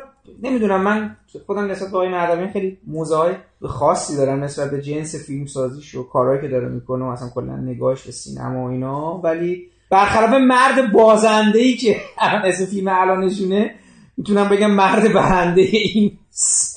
نمی‌دونم 0.42 0.82
من 0.82 1.16
خودم 1.46 1.70
نسبت 1.70 1.90
به 1.90 1.96
آقای 1.96 2.08
مهدویان 2.08 2.50
خیلی 2.50 2.78
موزای 2.86 3.34
خاصی 3.62 4.16
دارم 4.16 4.44
نسبت 4.44 4.70
به 4.70 4.82
جنس 4.82 5.26
فیلم 5.26 5.46
سازیش 5.46 5.94
و 5.94 6.08
کارهایی 6.08 6.40
که 6.40 6.48
داره 6.48 6.68
می‌کنه 6.68 7.04
و 7.04 7.08
اصلا 7.08 7.28
کلا 7.28 7.56
نگاهش 7.56 8.02
به 8.02 8.12
سینما 8.12 8.64
و 8.64 8.70
اینا 8.70 9.18
ولی 9.18 9.70
برخلاف 9.90 10.30
مرد 10.30 10.92
بازنده 10.92 11.58
ای 11.58 11.74
که 11.74 11.96
اسم 12.44 12.64
فیلم 12.64 12.88
الانشونه 12.88 13.74
می‌تونم 14.16 14.48
بگم 14.48 14.70
مرد 14.70 15.12
برنده 15.12 15.60
این 15.60 16.18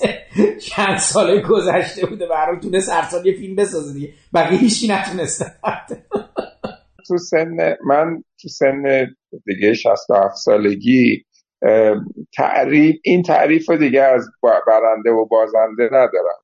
چند 0.70 0.98
سال 0.98 1.40
گذشته 1.40 2.06
بوده 2.06 2.26
برای 2.26 2.60
تونست 2.60 2.90
هر 2.90 3.08
سال 3.10 3.26
یه 3.26 3.32
فیلم 3.32 3.56
بسازه 3.56 3.92
دیگه. 3.92 4.08
بقیه 4.34 4.58
هیچی 4.58 4.88
نتونسته 4.88 5.46
تو 7.08 7.18
سن 7.18 7.76
من 7.86 8.22
تو 8.42 8.48
سن 8.48 9.06
دیگه 9.46 9.74
67 9.74 10.34
سالگی 10.34 11.24
تعریف 12.36 12.96
این 13.04 13.22
تعریف 13.22 13.70
دیگه 13.70 14.02
از 14.02 14.28
برنده 14.66 15.10
و 15.10 15.26
بازنده 15.26 15.84
ندارم. 15.86 16.42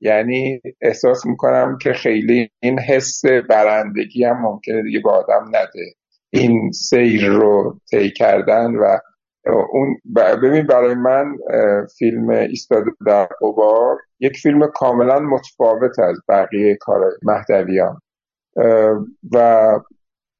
یعنی 0.00 0.60
احساس 0.80 1.26
می‌کنم 1.26 1.78
که 1.82 1.92
خیلی 1.92 2.50
این 2.62 2.78
حس 2.78 3.24
برندگی 3.48 4.24
هم 4.24 4.42
ممکنه 4.42 4.82
دیگه 4.82 5.00
به 5.00 5.10
آدم 5.10 5.44
نده. 5.48 5.94
این 6.30 6.70
سیر 6.70 7.28
رو 7.28 7.78
طی 7.90 8.10
کردن 8.10 8.74
و 8.76 8.98
اون 9.72 9.96
ببین 10.42 10.66
برای 10.66 10.94
من 10.94 11.36
فیلم 11.98 12.28
ایستاده 12.28 12.90
در 13.06 13.28
قبار 13.40 13.96
یک 14.20 14.36
فیلم 14.36 14.66
کاملا 14.74 15.20
متفاوت 15.20 15.98
از 15.98 16.16
بقیه 16.28 16.76
کار 16.80 17.00
مهدویان. 17.22 18.00
و 19.32 19.68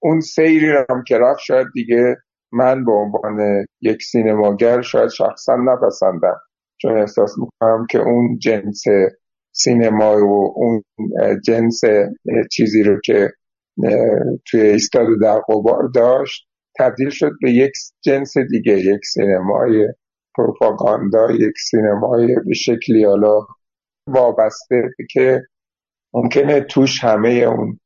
اون 0.03 0.21
سیری 0.21 0.71
هم 0.91 1.03
که 1.07 1.19
رفت 1.19 1.41
شاید 1.41 1.67
دیگه 1.75 2.17
من 2.53 2.85
به 2.85 2.93
عنوان 2.93 3.67
یک 3.81 4.03
سینماگر 4.03 4.81
شاید 4.81 5.09
شخصا 5.09 5.57
نپسندم. 5.57 6.41
چون 6.81 6.99
احساس 6.99 7.35
می‌کنم 7.39 7.87
که 7.91 7.99
اون 7.99 8.39
جنس 8.39 8.83
سینما 9.53 10.27
و 10.27 10.53
اون 10.57 10.83
جنس 11.45 11.81
چیزی 12.53 12.83
رو 12.83 13.01
که 13.05 13.31
توی 14.51 14.61
ایستاد 14.61 15.07
در 15.23 15.39
قبار 15.49 15.89
داشت 15.95 16.49
تبدیل 16.79 17.11
شد 17.11 17.31
به 17.43 17.51
یک 17.51 17.73
جنس 18.05 18.39
دیگه 18.51 18.73
یک 18.73 19.05
سینمای 19.05 19.89
پروپاگاندا 20.37 21.31
یک 21.31 21.59
سینمای 21.71 22.37
به 22.47 22.55
شکلی 22.55 23.05
حالا 23.05 23.41
وابسته 24.07 24.91
که 25.11 25.43
ممکنه 26.15 26.61
توش 26.61 27.05
همه 27.05 27.29
اون 27.29 27.79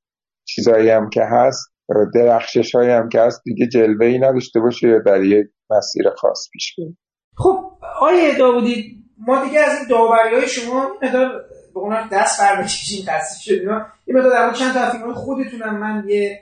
چیزایی 0.48 0.90
هم 0.90 1.10
که 1.10 1.22
هست 1.24 1.72
درخشش 2.14 2.74
هایی 2.74 2.90
هم 2.90 3.08
که 3.08 3.20
هست 3.20 3.42
دیگه 3.44 3.66
جلوه 3.66 4.06
ای 4.06 4.18
نداشته 4.18 4.60
باشه 4.60 5.02
در 5.06 5.24
یک 5.24 5.46
مسیر 5.70 6.10
خاص 6.16 6.48
پیش 6.52 6.74
بره 6.78 6.96
خب 7.36 7.70
آیه 8.00 8.38
داودی 8.38 9.04
ما 9.18 9.44
دیگه 9.44 9.60
از 9.60 9.78
این 9.78 9.88
داوری 9.88 10.34
های 10.34 10.48
شما 10.48 10.88
مقدار 11.02 11.28
به 11.74 11.80
اون 11.80 12.08
دست 12.12 12.40
برمیکشیم 12.40 13.06
خسته 13.06 13.40
شدیم 13.40 13.68
این 14.04 14.16
مقدار 14.18 14.32
در 14.32 14.52
چند 14.52 14.74
تا 14.74 14.90
فیلم 14.90 15.14
خودتونم 15.14 15.78
من 15.78 16.04
یه 16.08 16.40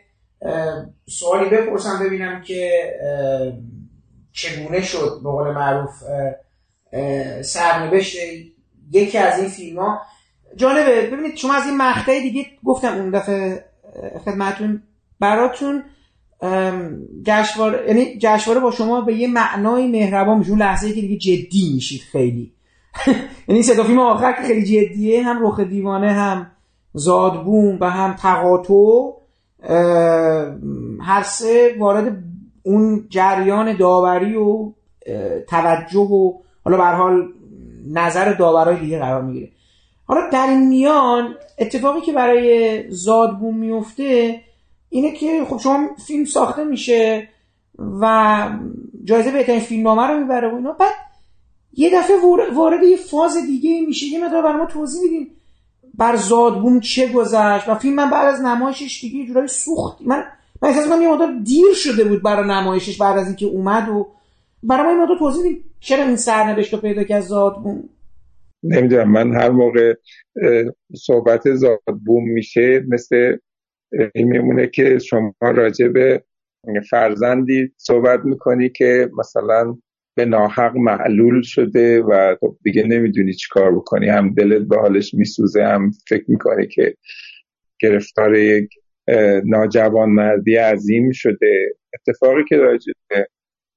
سوالی 1.08 1.50
بپرسم 1.50 2.04
ببینم 2.04 2.42
که 2.42 2.70
چگونه 4.32 4.82
شد 4.82 5.20
به 5.22 5.30
قول 5.30 5.50
معروف 5.50 5.90
سرنوشت 7.42 8.16
یکی 8.90 9.18
از 9.18 9.38
این 9.38 9.48
فیلم 9.48 9.78
ها 9.78 10.00
جالبه 10.56 11.10
ببینید 11.10 11.36
شما 11.36 11.54
از 11.54 11.66
این 11.66 11.76
مقطع 11.76 12.20
دیگه 12.20 12.46
گفتم 12.64 12.94
اون 12.94 13.10
دفعه 13.10 13.64
خدمتون 14.24 14.82
براتون 15.20 15.82
جشنواره 17.22 17.84
یعنی 17.88 18.18
جشنواره 18.18 18.60
با 18.60 18.70
شما 18.70 19.00
به 19.00 19.14
یه 19.14 19.28
معنای 19.28 19.88
مهربان 19.88 20.38
میشه. 20.38 20.50
اون 20.50 20.58
لحظه 20.58 20.92
که 20.92 21.00
دیگه 21.00 21.16
جدی 21.16 21.72
میشید 21.74 22.00
خیلی. 22.00 22.52
یعنی 23.48 23.62
صدا 23.62 23.82
فیلم 23.84 23.98
آخر 23.98 24.32
که 24.32 24.42
خیلی 24.42 24.64
جدیه 24.64 25.22
هم 25.22 25.46
رخ 25.46 25.60
دیوانه 25.60 26.12
هم 26.12 26.50
زادبوم 26.92 27.78
و 27.80 27.90
هم 27.90 28.12
تقاطع 28.12 29.16
هر 31.00 31.22
سه 31.22 31.76
وارد 31.78 32.24
اون 32.62 33.06
جریان 33.08 33.76
داوری 33.76 34.36
و 34.36 34.72
توجه 35.48 35.98
و 35.98 36.32
حالا 36.64 36.76
به 36.76 36.84
حال 36.84 37.28
نظر 37.92 38.32
داورای 38.32 38.80
دیگه 38.80 38.98
قرار 38.98 39.22
می‌گیره. 39.22 39.50
حالا 40.06 40.30
در 40.30 40.46
این 40.46 40.68
میان 40.68 41.34
اتفاقی 41.58 42.00
که 42.00 42.12
برای 42.12 42.84
زادبوم 42.90 43.56
میفته 43.56 44.40
اینه 44.88 45.12
که 45.12 45.44
خب 45.48 45.58
شما 45.58 45.88
فیلم 46.06 46.24
ساخته 46.24 46.64
میشه 46.64 47.28
و 47.78 48.48
جایزه 49.04 49.30
بهترین 49.30 49.60
فیلم 49.60 49.82
نامه 49.82 50.02
رو 50.02 50.20
می‌بره 50.20 50.52
و 50.52 50.54
اینا. 50.54 50.72
بعد 50.72 50.94
یه 51.72 51.90
دفعه 51.98 52.16
وارد 52.54 52.82
یه 52.82 52.96
فاز 52.96 53.36
دیگه 53.36 53.80
میشه. 53.86 54.06
یه 54.06 54.24
مدار 54.24 54.42
برای 54.42 54.56
ما 54.56 54.66
توضیح 54.66 55.02
میدین 55.02 55.30
بر 55.94 56.16
زادبوم 56.16 56.80
چه 56.80 57.12
گذشت. 57.12 57.68
و 57.68 57.74
فیلم 57.74 57.94
من 57.94 58.10
بعد 58.10 58.34
از 58.34 58.40
نمایشش 58.40 59.00
دیگه 59.00 59.26
جورایی 59.26 59.48
سوخت. 59.48 59.98
من 60.00 60.24
من 60.62 60.68
احساس 60.68 60.88
کنم 60.88 61.02
یه 61.02 61.08
مدار 61.08 61.32
دیر 61.44 61.74
شده 61.74 62.04
بود 62.04 62.22
برای 62.22 62.48
نمایشش 62.48 62.96
بعد 62.96 63.18
از 63.18 63.26
اینکه 63.26 63.46
اومد 63.46 63.88
و 63.88 64.08
برای 64.62 64.82
ما 64.82 64.90
این 64.90 65.02
مدار 65.02 65.18
توضیح 65.18 65.62
چرا 65.80 66.04
این 66.04 66.16
سرنوشت 66.16 66.74
رو 66.74 66.80
پیدا 66.80 67.04
کرد 67.04 67.20
زادبوم 67.20 67.88
نمی‌دونم 68.68 69.12
من 69.12 69.34
هر 69.34 69.50
موقع 69.50 69.94
صحبت 70.96 71.54
زادبوم 71.54 72.28
میشه 72.28 72.84
مثل 72.88 73.36
میمونه 74.14 74.66
که 74.66 74.98
شما 74.98 75.34
راجع 75.40 75.88
به 75.88 76.22
فرزندی 76.90 77.72
صحبت 77.76 78.20
می‌کنی 78.24 78.68
که 78.68 79.10
مثلا 79.18 79.76
به 80.16 80.24
ناحق 80.24 80.76
معلول 80.76 81.42
شده 81.42 82.02
و 82.02 82.36
خب 82.40 82.56
دیگه 82.62 82.82
نمی‌دونی 82.86 83.32
چی 83.32 83.48
کار 83.50 83.74
بکنی. 83.74 84.08
هم 84.08 84.34
دلت 84.34 84.62
به 84.62 84.76
حالش 84.76 85.14
میسوزه 85.14 85.64
هم 85.64 85.90
فکر 86.08 86.24
می‌کنی 86.28 86.66
که 86.66 86.94
گرفتار 87.80 88.34
یک 88.34 88.68
ناجوان 89.44 90.10
مردی 90.10 90.56
عظیم 90.56 91.10
شده. 91.12 91.74
اتفاقی 91.94 92.44
که 92.48 92.78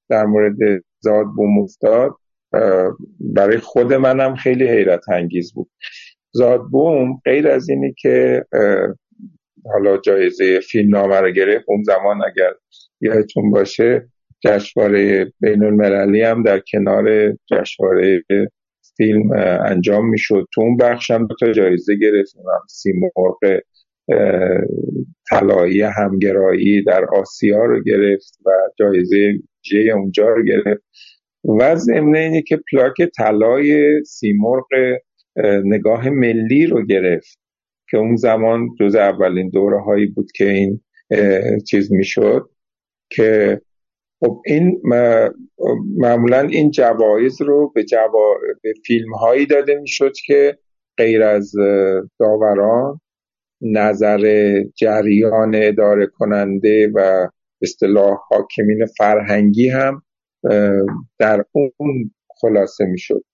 در 0.08 0.26
مورد 0.26 0.82
زاد 1.00 1.26
بوم 1.36 1.58
افتاد 1.58 2.10
برای 3.20 3.58
خود 3.58 3.92
منم 3.92 4.34
خیلی 4.34 4.68
حیرت 4.68 5.08
انگیز 5.08 5.54
بود. 5.54 5.70
زادبوم 6.32 7.20
غیر 7.24 7.48
از 7.48 7.68
اینی 7.68 7.94
که 7.98 8.44
حالا 9.64 9.96
جایزه 9.96 10.60
فیلم 10.60 10.96
نامه 10.96 11.20
رو 11.20 11.30
گرفت 11.30 11.64
اون 11.68 11.82
زمان 11.82 12.20
اگر 12.24 12.52
یادتون 13.00 13.50
باشه 13.50 14.08
جشنواره 14.44 15.32
بین 15.40 15.64
المللی 15.64 16.22
هم 16.22 16.42
در 16.42 16.62
کنار 16.72 17.36
جشنواره 17.50 18.22
فیلم 18.96 19.32
انجام 19.66 20.08
می‌شد. 20.08 20.46
تو 20.54 20.60
اون 20.60 20.76
بخش 20.76 21.10
هم 21.10 21.26
دو 21.26 21.34
تا 21.40 21.52
جایزه 21.52 21.94
گرفت 21.94 22.36
سیمرغ 22.68 23.60
طلایی 25.30 25.82
همگرایی 25.82 26.84
در 26.84 27.04
آسیا 27.04 27.64
رو 27.64 27.82
گرفت 27.82 28.38
و 28.46 28.50
جایزه 28.78 29.32
جی 29.62 29.90
اونجا 29.90 30.28
رو 30.28 30.44
گرفت. 30.44 30.82
و 31.44 31.76
ضمن 31.76 32.16
اینه 32.16 32.42
که 32.42 32.60
پلاک 32.72 33.02
طلای 33.16 34.00
سیمرغ 34.04 34.66
نگاه 35.64 36.08
ملی 36.08 36.66
رو 36.66 36.86
گرفت 36.86 37.38
که 37.90 37.96
اون 37.96 38.16
زمان 38.16 38.68
جز 38.80 38.94
اولین 38.94 39.50
دوره 39.50 39.80
هایی 39.80 40.06
بود 40.06 40.32
که 40.32 40.44
این 40.44 40.80
چیز 41.68 41.92
می‌شد 41.92 42.50
که 43.10 43.60
خب 44.20 44.42
این 44.46 44.82
معمولا 45.96 46.40
این 46.40 46.70
جوایز 46.70 47.42
رو 47.42 47.72
به, 47.74 47.84
جوا... 47.84 48.34
به 48.62 48.72
فیلم 48.86 49.12
هایی 49.12 49.46
داده 49.46 49.74
می‌شد 49.74 50.12
که 50.26 50.58
غیر 50.96 51.22
از 51.22 51.52
داوران 52.18 53.00
نظر 53.62 54.54
جریان 54.76 55.54
اداره 55.54 56.06
کننده 56.06 56.90
و 56.94 57.28
اصطلاح 57.62 58.18
حاکمین 58.28 58.86
فرهنگی 58.98 59.68
هم 59.68 60.02
در 61.18 61.44
اون 61.52 62.14
خلاصه 62.40 62.84
می‌شد. 62.84 63.24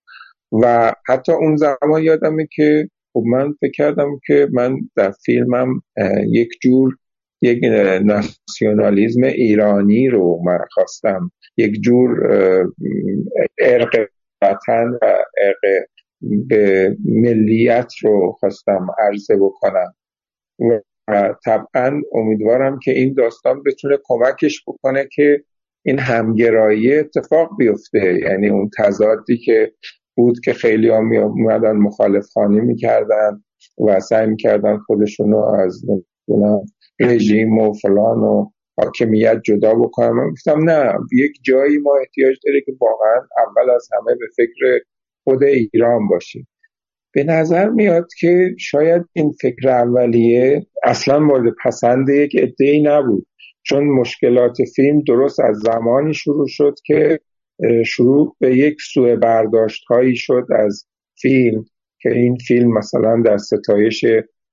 و 0.62 0.92
حتی 1.08 1.32
اون 1.32 1.56
زمان 1.56 2.02
یادمه 2.02 2.48
که 2.52 2.88
خب 3.12 3.22
من 3.26 3.52
فکر 3.60 3.70
کردم 3.70 4.20
که 4.26 4.48
من 4.52 4.76
در 4.96 5.10
فیلمم 5.10 5.82
یک 6.28 6.48
جور 6.62 6.96
یک 7.42 7.64
ناسیونالیزم 8.04 9.22
ایرانی 9.22 10.08
رو 10.08 10.42
من 10.44 10.58
خواستم. 10.70 11.30
یک 11.56 11.80
جور 11.80 12.08
ارق 13.58 14.08
وطن 14.42 14.88
و 15.02 15.22
ارق 15.38 15.86
به 16.48 16.96
ملیت 17.04 17.92
رو 18.02 18.32
خواستم 18.40 18.86
عرضه 18.98 19.36
بکنم. 19.36 19.94
و 21.08 21.34
طبعا 21.44 22.00
امیدوارم 22.12 22.78
که 22.78 22.90
این 22.90 23.14
داستان 23.14 23.62
بتونه 23.62 23.98
کمکش 24.04 24.64
بکنه 24.66 25.08
که 25.12 25.44
این 25.86 25.98
همگرایی 25.98 26.94
اتفاق 26.94 27.50
بیفته. 27.58 28.18
یعنی 28.22 28.48
اون 28.48 28.70
تضادی 28.78 29.38
که 29.38 29.72
بود 30.16 30.40
که 30.44 30.52
خیلی 30.52 30.88
ها 30.88 31.00
می 31.00 31.16
اومدن 31.16 31.72
مخالف 31.72 32.26
خانی 32.34 32.60
می‌کردن 32.60 33.42
و 33.86 34.00
سعی 34.00 34.26
می‌کردن 34.26 34.76
خودشونو 34.76 35.38
از 35.38 35.82
رژیم 37.00 37.58
و 37.58 37.72
فلان 37.72 38.18
و 38.18 38.50
حاکمیت 38.78 39.40
جدا 39.44 39.74
بکنن. 39.74 40.10
من 40.10 40.30
گفتم 40.30 40.70
نه 40.70 40.92
یک 41.12 41.32
جایی 41.42 41.78
ما 41.78 41.96
احتیاج 42.00 42.36
داره 42.46 42.60
که 42.66 42.72
واقعا 42.80 43.20
اول 43.46 43.70
از 43.74 43.88
همه 43.92 44.14
به 44.14 44.26
فکر 44.36 44.84
خود 45.24 45.42
ایران 45.42 46.08
باشیم. 46.08 46.48
به 47.14 47.24
نظر 47.24 47.68
میاد 47.68 48.06
که 48.20 48.54
شاید 48.58 49.02
این 49.12 49.32
فکر 49.40 49.68
اولیه 49.68 50.66
اصلا 50.84 51.18
مورد 51.18 51.54
پسند 51.64 52.08
یک 52.08 52.54
ای 52.60 52.82
نبود. 52.82 53.26
چون 53.68 53.84
مشکلات 53.84 54.56
فیلم 54.76 55.00
درست 55.00 55.40
از 55.40 55.56
زمانی 55.58 56.14
شروع 56.14 56.46
شد 56.48 56.74
که 56.84 57.20
شروع 57.86 58.36
به 58.40 58.56
یک 58.56 58.76
سوء 58.92 59.16
برداشت 59.16 59.84
هایی 59.90 60.16
شد 60.16 60.46
از 60.58 60.86
فیلم 61.20 61.64
که 62.00 62.10
این 62.10 62.36
فیلم 62.36 62.78
مثلا 62.78 63.22
در 63.24 63.36
ستایش 63.36 64.04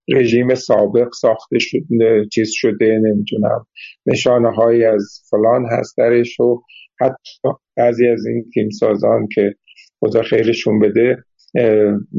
رژیم 0.09 0.55
سابق 0.55 1.09
ساخته 1.13 1.59
شده 1.59 2.25
چیز 2.31 2.49
شده 2.53 2.99
نمی‌تونم 3.03 3.65
نشانه 4.05 4.51
هایی 4.51 4.85
از 4.85 5.21
فلان 5.29 5.65
هست 5.71 5.97
درش 5.97 6.39
و 6.39 6.61
حتی 7.01 7.49
بعضی 7.77 8.07
از 8.07 8.25
این 8.25 8.45
فیلم 8.53 8.69
سازان 8.69 9.27
که 9.35 9.55
خدا 9.99 10.21
خیرشون 10.21 10.79
بده 10.79 11.17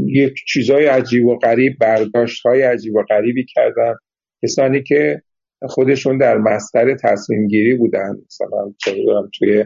یک 0.06 0.34
چیزای 0.48 0.86
عجیب 0.86 1.26
و 1.26 1.38
غریب 1.38 1.78
برداشت 1.80 2.46
های 2.46 2.62
عجیب 2.62 2.94
و 2.94 3.02
غریبی 3.02 3.46
کردن. 3.54 3.94
کسانی 4.42 4.82
که 4.82 5.22
خودشون 5.68 6.18
در 6.18 6.38
مستر 6.38 6.94
تصمیم 6.94 7.48
گیری 7.48 7.74
بودن. 7.74 8.16
مثلا 8.26 8.74
توی 9.38 9.64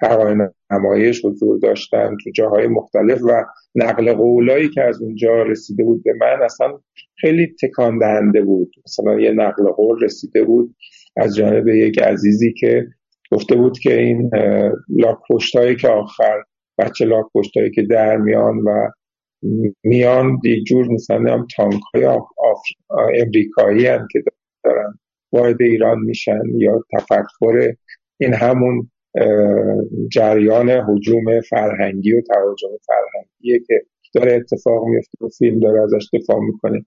پروانه 0.00 0.50
نمایش 0.70 1.24
حضور 1.24 1.58
داشتن 1.58 2.16
تو 2.24 2.30
جاهای 2.30 2.66
مختلف 2.66 3.20
و 3.22 3.44
نقل 3.74 4.12
قولایی 4.12 4.68
که 4.68 4.82
از 4.82 5.02
اونجا 5.02 5.42
رسیده 5.42 5.84
بود 5.84 6.02
به 6.04 6.12
من 6.20 6.42
اصلا 6.44 6.78
خیلی 7.20 7.54
تکان 7.62 7.98
دهنده 7.98 8.42
بود. 8.42 8.70
مثلا 8.86 9.20
یه 9.20 9.30
نقل 9.30 9.70
قول 9.70 10.04
رسیده 10.04 10.44
بود 10.44 10.74
از 11.16 11.36
جانب 11.36 11.68
یک 11.68 11.98
عزیزی 11.98 12.52
که 12.52 12.86
گفته 13.32 13.56
بود 13.56 13.78
که 13.78 14.00
این 14.00 14.30
لاک 14.88 15.18
که 15.80 15.88
آخر 15.88 16.42
بچه 16.78 17.04
لاک 17.04 17.26
هایی 17.56 17.70
که 17.70 17.82
در 17.82 18.16
میان 18.16 18.58
و 18.58 18.90
میان 19.84 20.38
یک 20.44 20.64
جور 20.66 20.88
مثلا 20.92 21.32
هم 21.32 21.46
تانک 21.56 21.80
های 21.94 22.04
امریکایی 23.22 23.86
هم 23.86 24.08
که 24.12 24.22
دارن. 24.64 24.98
وارد 25.32 25.62
ایران 25.62 25.98
میشن 25.98 26.42
یا 26.56 26.84
تفکر 26.92 27.74
این 28.20 28.34
همون 28.34 28.90
جریان 30.12 30.70
حجوم 30.70 31.40
فرهنگی 31.40 32.12
و 32.12 32.20
تهاجم 32.20 32.68
فرهنگیه 32.86 33.60
که 33.66 33.80
داره 34.14 34.32
اتفاق 34.32 34.84
میفته 34.84 35.24
و 35.24 35.28
فیلم 35.38 35.60
داره 35.60 35.82
ازش 35.82 36.08
دفاع 36.12 36.40
می‌کنه. 36.40 36.84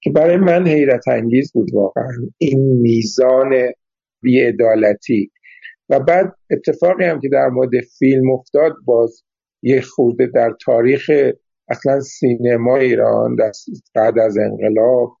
که 0.00 0.10
برای 0.10 0.36
من 0.36 0.66
حیرت 0.66 1.08
انگیز 1.08 1.52
بود 1.52 1.74
واقعا 1.74 2.12
این 2.38 2.80
میزان 2.80 3.54
بیعدالتی. 4.22 5.30
و 5.88 6.00
بعد 6.00 6.34
اتفاقی 6.50 7.04
هم 7.04 7.20
که 7.20 7.28
در 7.28 7.48
مورد 7.48 7.70
فیلم 7.98 8.30
افتاد 8.30 8.72
باز 8.84 9.22
یه 9.62 9.80
خورده 9.80 10.26
در 10.26 10.54
تاریخ 10.64 11.10
اصلا 11.68 12.00
سینما 12.00 12.76
ایران 12.76 13.36
بعد 13.94 14.18
از 14.18 14.38
انقلاب 14.38 15.17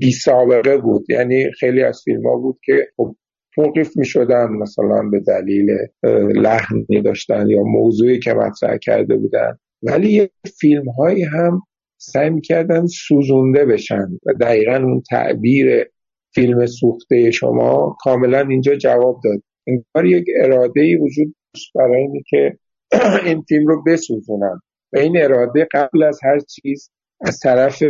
بی 0.00 0.12
سابقه 0.12 0.78
بود. 0.78 1.10
یعنی 1.10 1.52
خیلی 1.52 1.82
از 1.82 2.02
فیلم 2.04 2.26
ها 2.26 2.36
بود 2.36 2.58
که 2.64 2.88
خب 2.96 3.16
توقیف 3.54 3.96
می 3.96 4.04
شدن 4.04 4.48
مثلا 4.48 5.02
به 5.10 5.20
دلیل 5.20 5.70
لحنی 6.34 7.02
داشتن 7.04 7.46
یا 7.48 7.62
موضوعی 7.62 8.18
که 8.18 8.34
مطرح 8.34 8.76
کرده 8.76 9.16
بودن. 9.16 9.58
ولی 9.82 10.12
یه 10.12 10.30
فیلم 10.60 10.88
هایی 10.88 11.22
هم 11.22 11.62
سعی 12.00 12.40
کردن 12.40 12.86
سوزونده 12.86 13.64
بشن 13.64 14.08
و 14.26 14.32
دقیقا 14.40 14.76
اون 14.76 15.02
تعبیر 15.10 15.86
فیلم 16.34 16.66
سوخته 16.66 17.30
شما 17.30 17.96
کاملا 18.00 18.40
اینجا 18.40 18.74
جواب 18.74 19.20
داد. 19.24 19.42
انگار 19.66 20.06
یک 20.06 20.24
اراده 20.40 20.80
ای 20.80 20.96
وجود 20.96 21.34
برای 21.74 22.00
اینی 22.00 22.22
که 22.28 22.58
این 23.26 23.42
فیلم 23.48 23.66
رو 23.66 23.82
بسوزونن. 23.86 24.60
و 24.92 24.98
این 24.98 25.22
اراده 25.22 25.68
قبل 25.72 26.02
از 26.02 26.20
هر 26.22 26.38
چیز 26.38 26.90
از 27.20 27.38
طرف 27.38 27.82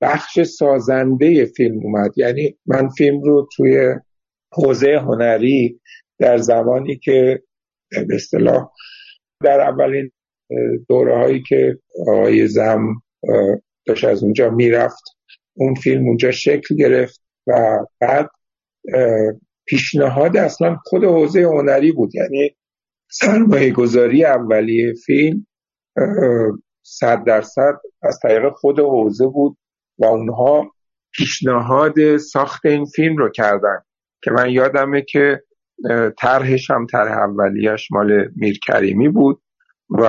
بخش 0.00 0.40
سازنده 0.42 1.44
فیلم 1.44 1.80
اومد. 1.82 2.18
یعنی 2.18 2.58
من 2.66 2.88
فیلم 2.88 3.22
رو 3.22 3.48
توی 3.56 3.94
حوزه 4.52 4.98
هنری 4.98 5.80
در 6.18 6.36
زمانی 6.36 6.96
که 6.96 7.42
به 7.90 8.14
اصطلاح 8.14 8.70
در 9.44 9.60
اولین 9.60 10.10
دوره 10.88 11.16
هایی 11.16 11.42
که 11.48 11.78
آقای 12.08 12.46
زم 12.46 12.80
داشت 13.86 14.04
از 14.04 14.22
اونجا 14.22 14.50
می‌رفت 14.50 15.02
اون 15.56 15.74
فیلم 15.74 16.06
اونجا 16.06 16.30
شکل 16.30 16.76
گرفت 16.76 17.22
و 17.46 17.78
بعد 18.00 18.30
پیشنهاد 19.66 20.36
اصلا 20.36 20.76
خود 20.84 21.04
حوزه 21.04 21.42
هنری 21.42 21.92
بود. 21.92 22.14
یعنی 22.14 22.56
سرمایه 23.10 23.72
گذاری 23.72 24.24
اولیه 24.24 24.94
فیلم 25.06 25.46
صد 26.82 27.24
درصد 27.24 27.74
از 28.02 28.18
طریق 28.22 28.52
خود 28.52 28.80
حوزه 28.80 29.26
بود. 29.26 29.56
و 29.98 30.04
اونها 30.04 30.70
پیشنهاد 31.12 32.16
ساخت 32.16 32.66
این 32.66 32.84
فیلم 32.84 33.16
رو 33.16 33.30
کردن 33.30 33.78
که 34.22 34.30
من 34.30 34.50
یادمه 34.50 35.02
که 35.02 35.42
طرحش 36.18 36.70
هم 36.70 36.86
طرح 36.86 37.18
اولیش 37.18 37.92
مال 37.92 38.28
میرکریمی 38.36 39.08
بود 39.08 39.42
و 39.90 40.04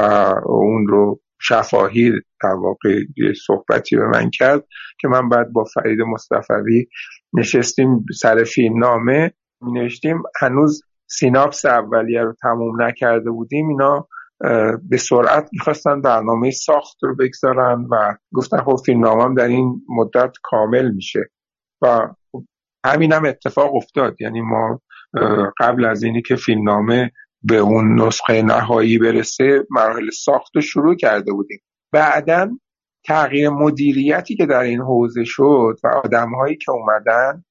اون 0.45 0.87
رو 0.87 1.21
شفاهی 1.41 2.11
در 2.43 2.53
واقع 2.53 2.89
یه 3.17 3.33
صحبتی 3.45 3.95
به 3.95 4.07
من 4.07 4.29
کرد 4.29 4.63
که 4.99 5.07
من 5.07 5.29
بعد 5.29 5.51
با 5.53 5.63
فرید 5.63 5.99
مصطفی 6.01 6.89
نشستیم 7.33 8.05
سر 8.19 8.43
فیلم 8.43 8.79
نامه 8.79 9.31
می 9.61 9.71
نوشتیم 9.71 10.23
هنوز 10.41 10.83
سیناپس 11.05 11.65
اولیه 11.65 12.21
رو 12.21 12.33
تموم 12.41 12.81
نکرده 12.81 13.31
بودیم 13.31 13.69
اینا 13.69 14.07
به 14.89 14.97
سرعت 14.97 15.49
می‌خواستن 15.51 16.01
برنامه 16.01 16.51
ساخت 16.51 16.97
رو 17.01 17.15
بگذارن 17.15 17.87
و 17.91 18.15
گفتن 18.33 18.57
خب 18.57 18.75
فیلم 18.85 18.99
نامم 18.99 19.35
در 19.35 19.47
این 19.47 19.81
مدت 19.89 20.31
کامل 20.43 20.91
میشه. 20.91 21.19
و 21.81 22.09
همین 22.85 23.13
هم 23.13 23.25
اتفاق 23.25 23.75
افتاد. 23.75 24.21
یعنی 24.21 24.41
ما 24.41 24.81
قبل 25.59 25.85
از 25.85 26.03
اینی 26.03 26.21
که 26.21 26.35
فیلم 26.35 26.63
نامه 26.63 27.11
به 27.43 27.57
اون 27.57 28.01
نسخه 28.01 28.41
نهایی 28.41 28.97
برسه 28.97 29.65
مراحل 29.69 30.09
ساخت 30.09 30.55
رو 30.55 30.61
شروع 30.61 30.95
کرده 30.95 31.33
بودیم. 31.33 31.59
بعدا 31.91 32.49
تغییر 33.05 33.49
مدیریتی 33.49 34.35
که 34.35 34.45
در 34.45 34.59
این 34.59 34.81
حوزه 34.81 35.23
شد 35.23 35.79
و 35.83 35.87
آدمهایی 35.87 36.57
که 36.57 36.71
اومدن 36.71 37.43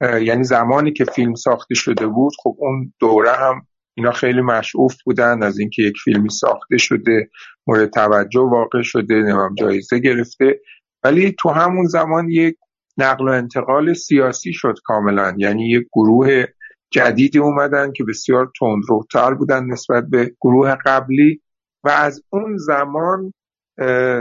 یعنی 0.00 0.44
زمانی 0.44 0.92
که 0.92 1.04
فیلم 1.04 1.34
ساخته 1.34 1.74
شده 1.74 2.06
بود 2.06 2.32
خب 2.42 2.56
اون 2.58 2.92
دوره 3.00 3.32
هم 3.32 3.66
اینا 3.98 4.12
خیلی 4.12 4.40
مشعوف 4.40 4.94
بودن 5.04 5.42
از 5.42 5.58
اینکه 5.58 5.82
یک 5.82 5.96
فیلمی 6.04 6.28
ساخته 6.30 6.78
شده 6.78 7.30
مورد 7.66 7.90
توجه 7.90 8.40
واقع 8.40 8.82
شده 8.82 9.14
نمیم 9.14 9.54
جایزه 9.54 9.98
گرفته. 9.98 10.60
ولی 11.04 11.34
تو 11.38 11.48
همون 11.48 11.86
زمان 11.86 12.28
یک 12.28 12.56
نقل 12.98 13.28
و 13.28 13.32
انتقال 13.32 13.94
سیاسی 13.94 14.52
شد 14.52 14.74
کاملا. 14.84 15.34
یعنی 15.36 15.70
یک 15.70 15.86
گروه 15.92 16.44
جدیدی 16.90 17.38
اومدن 17.38 17.92
که 17.92 18.04
بسیار 18.04 18.52
تندروتر 18.60 19.34
بودن 19.34 19.64
نسبت 19.64 20.04
به 20.10 20.34
گروه 20.40 20.76
قبلی 20.86 21.40
و 21.84 21.88
از 21.88 22.22
اون 22.30 22.56
زمان 22.56 23.32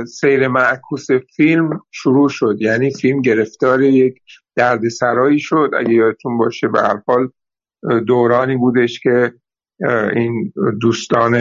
سیر 0.07 0.47
معکوس 0.47 1.07
فیلم 1.35 1.69
شروع 1.91 2.30
شد. 2.30 2.57
یعنی 2.59 2.91
فیلم 2.91 3.22
گرفتار 3.22 3.81
یک 3.81 4.19
دردسرایی 4.56 5.39
شد. 5.39 5.72
اگه 5.80 5.93
یادتون 5.93 6.38
باشه 6.38 6.67
به 6.67 6.81
هر 6.81 7.01
حال 7.07 7.30
دورانی 8.07 8.57
بودش 8.57 8.99
که 8.99 9.33
این 10.15 10.53
دوستان 10.81 11.35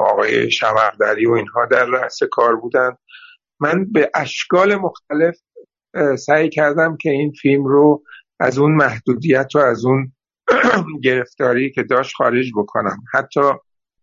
آقای 0.00 0.50
شمردری 0.50 1.26
و 1.26 1.32
اینها 1.32 1.66
در 1.66 1.84
رأس 1.84 2.18
کار 2.30 2.56
بودن. 2.56 2.90
من 3.60 3.92
به 3.92 4.10
اشکال 4.14 4.74
مختلف 4.74 5.36
سعی 6.18 6.48
کردم 6.48 6.96
که 6.96 7.10
این 7.10 7.32
فیلم 7.32 7.64
رو 7.64 8.02
از 8.40 8.58
اون 8.58 8.72
محدودیت 8.72 9.48
و 9.54 9.58
از 9.58 9.84
اون 9.84 10.12
گرفتاری 11.04 11.70
که 11.70 11.82
داشت 11.82 12.14
خارج 12.16 12.52
بکنم. 12.56 12.96
حتی 13.14 13.40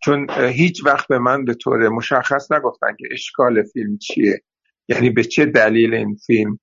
چون 0.03 0.27
هیچ 0.29 0.85
وقت 0.85 1.07
به 1.07 1.19
من 1.19 1.45
به 1.45 1.53
طور 1.53 1.89
مشخص 1.89 2.51
نگفتن 2.51 2.95
که 2.99 3.07
اشکال 3.11 3.63
فیلم 3.63 3.97
چیه. 3.97 4.41
یعنی 4.89 5.09
به 5.09 5.23
چه 5.23 5.45
دلیل 5.45 5.93
این 5.93 6.15
فیلم 6.15 6.59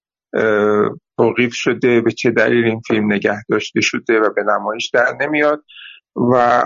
توقیف 1.19 1.55
شده 1.55 2.01
به 2.01 2.13
چه 2.13 2.31
دلیل 2.31 2.65
این 2.65 2.81
فیلم 2.81 3.13
نگه 3.13 3.43
داشته 3.49 3.81
شده 3.81 4.21
و 4.21 4.31
به 4.37 4.43
نمایش 4.43 4.91
در 4.91 5.17
نمیاد. 5.21 5.65
و 6.17 6.63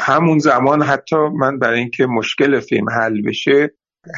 همون 0.00 0.38
زمان 0.38 0.82
حتی 0.82 1.16
من 1.16 1.58
برای 1.58 1.78
اینکه 1.78 2.06
مشکل 2.06 2.60
فیلم 2.60 2.90
حل 2.90 3.22
بشه 3.22 3.74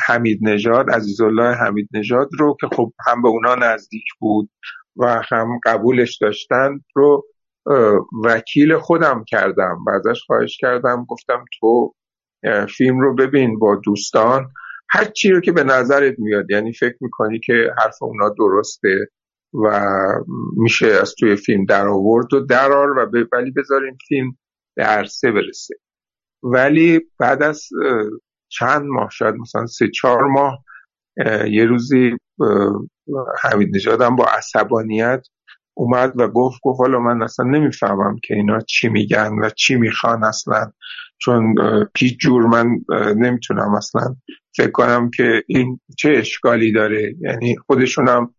حمید 0.07 0.39
نژاد 0.42 0.90
عزیزالله 0.90 1.55
حمید 1.55 1.89
نژاد 1.94 2.28
رو 2.39 2.57
که 2.60 2.66
خب 2.76 2.92
هم 3.07 3.23
به 3.23 3.28
اونا 3.28 3.55
نزدیک 3.55 4.05
بود 4.18 4.50
و 4.97 5.23
هم 5.31 5.60
قبولش 5.65 6.18
داشتن 6.20 6.81
رو 6.94 7.24
وکیل 8.24 8.78
خودم 8.78 9.24
کردم 9.28 9.78
و 9.86 9.90
ازش 9.90 10.23
خواهش 10.26 10.58
کردم 10.60 11.05
گفتم 11.08 11.44
تو 11.60 11.94
فیلم 12.76 13.00
رو 13.00 13.15
ببین 13.15 13.58
با 13.58 13.81
دوستان. 13.84 14.50
هر 14.90 15.05
چی 15.05 15.31
رو 15.31 15.40
که 15.40 15.52
به 15.52 15.65
نظرت 15.65 16.15
میاد 16.18 16.50
یعنی 16.50 16.73
فکر 16.73 16.97
می‌کنی 17.00 17.40
که 17.40 17.70
حرف 17.78 18.02
اونا 18.02 18.28
درسته؟ 18.39 19.08
و 19.54 19.80
میشه 20.56 20.86
از 20.86 21.14
توی 21.18 21.36
فیلم 21.36 21.64
در 21.64 21.88
آورد 21.88 22.34
و 22.34 22.40
درار 22.40 22.90
و 22.90 23.26
ولی 23.32 23.50
بذارین 23.50 23.98
فیلم 24.08 24.36
به 24.76 24.84
عرصه 24.84 25.32
برسه. 25.32 25.74
ولی 26.42 27.00
بعد 27.18 27.42
از 27.42 27.68
چند 28.48 28.82
ماه 28.82 29.08
شاید 29.12 29.34
مثلا 29.34 29.66
سه 29.66 29.88
چهار 29.94 30.24
ماه 30.24 30.64
یه 31.50 31.64
روزی 31.64 32.16
حمید 33.42 33.76
نژادم 33.76 34.16
با 34.16 34.24
عصبانیت 34.24 35.26
اومد 35.74 36.12
و 36.16 36.28
گفت 36.28 36.60
گفت 36.62 36.80
حالا 36.80 36.98
من 36.98 37.22
اصلا 37.22 37.46
نمی‌فهمم 37.46 38.16
که 38.24 38.34
اینا 38.34 38.60
چی 38.60 38.88
میگن 38.88 39.32
و 39.42 39.50
چی 39.56 39.76
می‌خوان 39.76 40.24
اصلا. 40.24 40.72
چون 41.18 41.54
هیچ 41.98 42.18
جور 42.20 42.46
من 42.46 42.66
نمی‌تونم 43.16 43.74
اصلا 43.74 44.16
فکر 44.56 44.70
کنم 44.70 45.10
که 45.10 45.44
این 45.46 45.80
چه 45.98 46.10
اشکالی 46.16 46.72
داره. 46.72 47.14
یعنی 47.20 47.56
خودشونم 47.66 48.34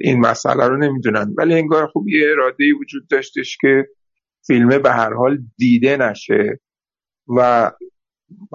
این 0.00 0.20
مسئله 0.20 0.68
رو 0.68 0.76
نمی‌دونن. 0.76 1.34
ولی 1.38 1.54
انگار 1.54 1.86
خوب 1.86 2.08
یه 2.08 2.30
اراده 2.30 2.64
وجود 2.80 3.08
داشتش 3.08 3.58
که 3.60 3.86
فیلمه 4.46 4.78
به 4.78 4.90
هر 4.92 5.12
حال 5.14 5.38
دیده 5.56 5.96
نشه 5.96 6.60
و 7.36 7.70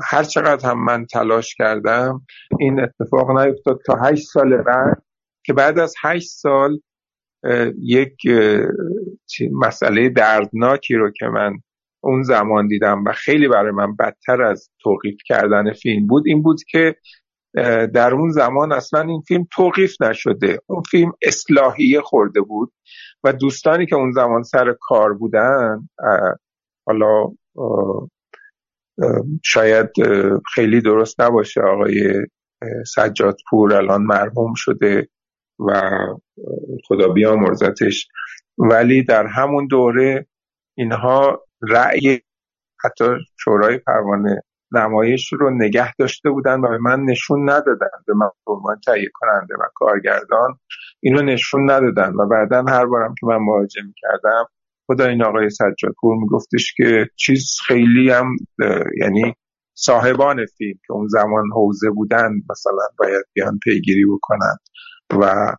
هر 0.03 0.23
چقدر 0.23 0.69
هم 0.69 0.85
من 0.85 1.05
تلاش 1.05 1.55
کردم 1.55 2.21
این 2.59 2.79
اتفاق 2.79 3.31
نیفتاد 3.31 3.79
تا 3.85 3.95
هشت 4.03 4.27
سال 4.27 4.57
بعد 4.57 5.03
که 5.43 5.53
بعد 5.53 5.79
از 5.79 5.93
هشت 6.03 6.29
سال 6.29 6.79
یک 7.81 8.15
مسئله 9.51 10.09
دردناکی 10.09 10.95
رو 10.95 11.11
که 11.11 11.25
من 11.25 11.53
اون 12.03 12.23
زمان 12.23 12.67
دیدم 12.67 13.03
و 13.03 13.11
خیلی 13.11 13.47
برای 13.47 13.71
من 13.71 13.95
بدتر 13.95 14.41
از 14.41 14.69
توقیف 14.83 15.17
کردن 15.25 15.73
فیلم 15.73 16.07
بود 16.07 16.23
این 16.27 16.41
بود 16.41 16.63
که 16.71 16.95
در 17.93 18.13
اون 18.13 18.29
زمان 18.29 18.71
اصلا 18.71 19.01
این 19.01 19.21
فیلم 19.27 19.47
توقیف 19.51 20.01
نشده. 20.01 20.59
اون 20.67 20.81
فیلم 20.81 21.11
اصلاحیه 21.21 22.01
خورده 22.01 22.41
بود 22.41 22.73
و 23.23 23.33
دوستانی 23.33 23.85
که 23.85 23.95
اون 23.95 24.11
زمان 24.11 24.43
سر 24.43 24.75
کار 24.81 25.13
بودن 25.13 25.89
حالا 26.87 27.25
شاید 29.43 29.89
خیلی 30.53 30.81
درست 30.81 31.21
نباشه 31.21 31.61
آقای 31.61 32.25
سجادپور 32.95 33.73
الان 33.73 34.01
مرحوم 34.01 34.53
شده 34.55 35.07
و 35.59 35.81
خدا 36.87 37.07
بیامرزتش. 37.07 38.07
ولی 38.57 39.03
در 39.03 39.27
همون 39.27 39.67
دوره 39.67 40.27
اینها 40.77 41.45
رأی 41.61 42.21
حتی 42.83 43.05
شورای 43.39 43.77
پروانه 43.77 44.43
نمایش 44.71 45.33
رو 45.33 45.49
نگه 45.49 45.93
داشته 45.95 46.29
بودن 46.29 46.59
و 46.59 46.69
به 46.69 46.77
من 46.77 46.99
نشون 47.03 47.49
ندادن 47.49 47.97
به 48.07 48.13
من 48.13 48.29
عنوان 48.47 48.79
تهیه 48.85 49.09
کننده 49.13 49.55
و 49.55 49.63
کارگردان 49.75 50.59
اینو 50.99 51.21
نشون 51.21 51.71
ندادن 51.71 52.13
و 52.15 52.27
بعدا 52.27 52.63
هر 52.67 52.85
بارم 52.85 53.15
که 53.19 53.25
من 53.27 53.37
مواجه 53.37 53.81
کردم 54.01 54.45
خدا 54.87 55.05
این 55.05 55.23
آقای 55.23 55.49
سجادپور 55.49 56.17
میگفتش 56.21 56.73
که 56.77 57.07
چیز 57.15 57.57
خیلی 57.67 58.09
هم 58.09 58.25
یعنی 59.01 59.35
صاحبان 59.73 60.45
فیلم 60.45 60.79
که 60.87 60.93
اون 60.93 61.07
زمان 61.07 61.43
حوزه 61.53 61.89
بودن 61.89 62.31
مثلا 62.49 62.87
باید 62.99 63.25
بیان 63.33 63.59
پیگیری 63.63 64.05
بکنن 64.05 64.57
و 65.21 65.55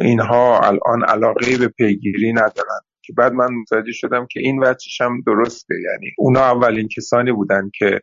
اینها 0.00 0.60
الان 0.60 1.04
علاقه 1.04 1.58
به 1.58 1.68
پیگیری 1.68 2.32
ندارن. 2.32 2.80
که 3.10 3.12
بعد 3.16 3.32
من 3.32 3.54
متوجه 3.54 3.92
شدم 3.92 4.26
که 4.30 4.40
این 4.40 4.58
وجهش 4.58 5.00
هم 5.00 5.20
درسته 5.26 5.74
یعنی 5.90 6.10
اونا 6.18 6.40
اولین 6.40 6.88
کسانی 6.96 7.32
بودن 7.32 7.70
که 7.74 8.00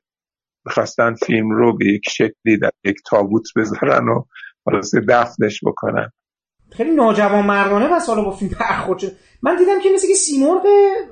می‌خواستن 0.68 1.14
فیلم 1.14 1.50
رو 1.50 1.78
به 1.78 1.86
یک 1.86 2.10
شکلی 2.10 2.58
در 2.62 2.72
یک 2.84 2.98
تابوت 3.10 3.44
بذارن 3.56 4.10
و 4.10 4.24
خلاصه 4.66 5.02
دفنش 5.10 5.60
بکنن. 5.66 6.10
خیلی 6.72 6.92
ناجوان 6.92 7.46
مردانه 7.46 7.96
و 7.96 8.00
سالا 8.00 8.24
با 8.24 8.32
فیلم 8.32 8.52
برخورد 8.60 9.00
شد. 9.00 9.12
من 9.42 9.56
دیدم 9.56 9.80
که 9.84 9.90
مثل 9.94 10.08
که 10.08 10.14
سیمرغ 10.14 10.66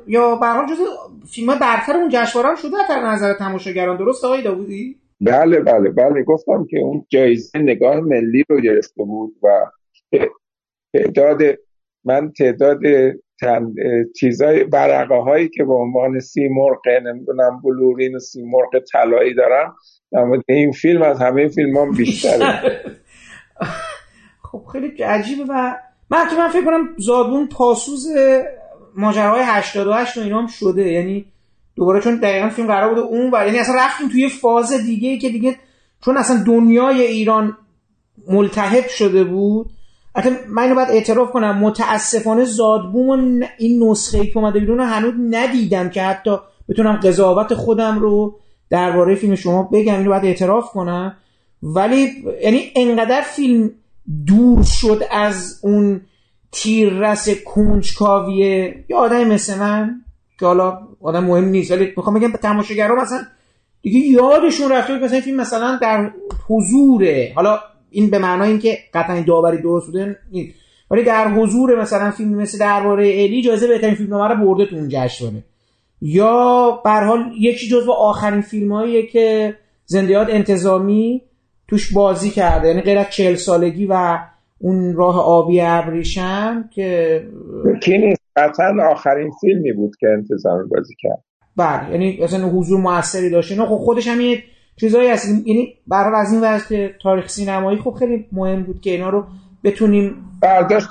یا 0.08 0.36
به 0.36 0.48
حال 0.48 0.66
جز 0.66 0.78
فیلم 1.32 1.50
ها 1.50 1.60
برتر 1.60 1.94
اون 1.94 2.10
جشنواره 2.14 2.50
هم 2.50 2.56
شده 2.56 2.78
در 2.90 3.02
نظر 3.02 3.34
تماشاگران. 3.34 3.98
درست 3.98 4.26
آقای 4.26 4.42
داوودی؟ 4.42 5.00
بله 5.22 5.60
بله 5.60 5.90
بله. 5.90 6.24
گفتم 6.24 6.66
که 6.70 6.78
اون 6.80 7.06
جایزه 7.10 7.60
نگاه 7.60 8.00
ملی 8.00 8.44
رو 8.50 8.62
گرفته 8.62 9.04
بود 9.04 9.36
و 9.44 9.48
تعداد 10.94 11.42
من 12.06 12.32
تعداد 12.32 12.80
چیزای 14.20 14.64
برقه 14.64 15.16
هایی 15.16 15.50
که 15.50 15.64
به 15.64 15.74
عنوان 15.74 16.20
سیمرغ 16.20 16.82
نمی‌دونم 17.06 17.62
بلورین 17.64 18.16
و 18.16 18.20
سیمرغ 18.20 18.80
طلایی 18.92 19.34
دارم 19.34 19.76
این 20.48 20.72
فیلم 20.72 21.02
از 21.02 21.22
همه 21.22 21.48
فیلم 21.48 21.78
هم 21.78 21.92
بیشتره. 21.92 22.62
خب 24.52 24.64
خیلی 24.72 25.04
عجیبه 25.04 25.44
و 25.50 25.76
من 26.10 26.30
که 26.30 26.36
من 26.38 26.50
فکر 26.50 26.66
کنم 26.66 26.90
زادبون 26.98 27.48
پاسوز 27.48 28.08
ماجراهای 28.96 29.42
88 29.46 30.18
و 30.18 30.22
اینا 30.22 30.42
هم 30.42 30.48
شده. 30.48 30.92
یعنی 30.92 31.26
دوباره 31.76 32.02
چون 32.02 32.16
دقیقا 32.16 32.50
فیلم 32.50 32.68
قرار 32.68 32.90
بوده 32.90 33.02
اون 33.02 33.32
و 33.34 33.46
یعنی 33.46 33.60
اصلا 33.60 33.76
رفتیم 33.76 34.10
توی 34.10 34.30
فاز 34.30 34.74
دیگه 34.74 35.18
که 35.18 35.30
دیگه 35.30 35.56
چون 36.06 36.18
اصلا 36.18 36.44
دنیای 36.48 37.02
ایران 37.02 37.58
ملتحب 38.28 38.88
شده 38.88 39.24
بود 39.24 39.70
حتی 40.16 40.30
من 40.48 40.64
اینو 40.64 40.76
باید 40.76 40.90
اعتراف 40.92 41.32
کنم. 41.32 41.58
متاسفانه 41.58 42.46
زادبوم 42.46 43.40
این 43.58 43.84
نسخه 43.84 44.20
ای 44.20 44.28
که 44.28 44.38
اومده 44.38 44.60
بیرون 44.60 44.80
هنوز 44.80 45.14
ندیدم 45.30 45.90
که 45.90 46.04
حتی 46.04 46.38
بتونم 46.70 46.96
قضاوت 46.96 47.54
خودم 47.54 48.00
رو 48.00 48.40
درباره 48.70 49.16
فیلم 49.16 49.36
شما 49.36 49.64
بگم. 49.64 49.98
اینو 49.98 50.10
باید 50.10 50.26
اعتراف 50.26 50.70
کنم. 50.72 51.18
ولی 51.64 52.24
یعنی 52.44 52.72
انقدر 52.76 53.22
فیلم 53.22 53.72
دور 54.28 54.64
شد 54.64 55.04
از 55.12 55.60
اون 55.64 56.02
تیررس 56.52 57.30
کنجکاویه 57.46 58.86
یا 58.90 58.98
آدم 58.98 59.24
مثل 59.24 59.60
من 59.60 60.02
که 60.40 60.46
حالا 60.46 60.80
آدم 61.02 61.24
مهم 61.24 61.46
نیست 61.46 61.72
ولی 61.72 61.94
می‌خوام 61.98 62.20
بگم 62.20 62.32
تماشاگرها 62.32 62.96
مثلا 62.96 63.20
دیگه 63.82 64.00
یادشون 64.00 64.72
رفته 64.72 65.00
مثلا 65.00 65.22
فیلم 65.22 65.38
مثلا 65.38 65.80
در 65.82 66.12
حضوره. 66.48 67.32
حالا 67.36 67.60
این 67.96 68.10
به 68.10 68.20
معنای 68.20 68.50
اینکه 68.50 68.78
قطعا 68.94 69.22
داوری 69.22 69.58
درست 69.58 69.86
بوده 69.86 70.18
نیست. 70.32 70.56
ولی 70.92 71.04
در 71.04 71.28
حضور 71.28 71.82
مثلا 71.82 72.12
فیلم 72.12 72.36
مثل 72.36 72.60
درباره 72.60 73.08
الی 73.08 73.42
جایزه 73.42 73.68
بهترین 73.68 73.96
فیلم 73.96 74.14
رو 74.14 74.46
برده 74.46 74.66
تو 74.66 74.76
اون 74.76 74.88
جشنواره. 74.90 75.44
یا 76.02 76.72
به 76.84 76.90
حال 76.90 77.32
یکی 77.40 77.68
جزو 77.68 77.92
آخرین 77.92 78.42
فیلماییه 78.42 79.06
که 79.06 79.56
زندیات 79.86 80.28
انتظامی 80.30 81.22
توش 81.68 81.94
بازی 81.94 82.30
کرده. 82.30 82.68
یعنی 82.68 82.82
غیر 82.82 82.98
از 82.98 83.10
چهل 83.10 83.36
سالگی 83.36 83.86
و 83.90 84.18
اون 84.60 84.94
راه 84.96 85.20
آبی 85.20 85.62
ابریشم 85.62 86.70
که 86.74 87.22
کی 87.84 87.98
نیست. 87.98 88.22
قطعا 88.36 88.92
آخرین 88.92 89.32
فیلمی 89.42 89.74
بود 89.74 89.96
که 90.00 90.08
انتظامی 90.08 90.70
بازی 90.70 90.94
کرد. 91.00 91.24
بله. 91.58 91.92
یعنی 91.92 92.24
اصلا 92.24 92.50
حضور 92.50 92.80
موثری 92.80 93.30
داشته 93.30 93.56
نه 93.56 93.66
خب 93.66 93.76
خودش 93.76 94.08
هم 94.08 94.22
یه 94.22 94.44
چیزایی 94.80 95.10
هست. 95.10 95.48
یعنی 95.48 95.74
برای 95.88 96.22
از 96.22 96.34
این 96.34 96.42
وجه 96.44 96.96
تاریخ 97.02 97.30
سینمایی 97.30 97.80
خب 97.80 97.92
خیلی 97.92 98.26
مهم 98.32 98.64
بود 98.64 98.82
که 98.82 98.90
اینا 98.90 99.10
رو 99.10 99.26
بتونیم 99.64 100.16
برداشت 100.42 100.88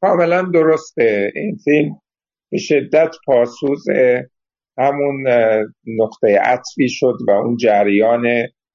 کاملا 0.00 0.42
درسته. 0.42 1.32
این 1.34 1.56
فیلم 1.64 2.00
به 2.50 2.58
شدت 2.58 3.14
پاسوز 3.26 3.84
همون 4.78 5.28
نقطه 5.86 6.38
عطفی 6.42 6.88
شد 6.88 7.16
و 7.28 7.30
اون 7.30 7.56
جریان 7.56 8.22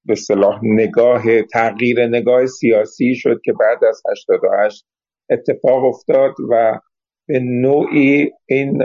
به 0.06 0.16
صلاح 0.16 0.60
نگاه 0.64 1.42
تغییر 1.42 2.08
نگاه 2.08 2.46
سیاسی 2.46 3.16
شد 3.16 3.42
که 3.46 3.54
بعد 3.54 3.84
از 3.84 4.02
88 4.12 4.86
اتفاق 5.30 5.84
افتاد 5.84 6.34
و 6.50 6.80
به 7.28 7.40
نوعی 7.40 8.32
این 8.46 8.84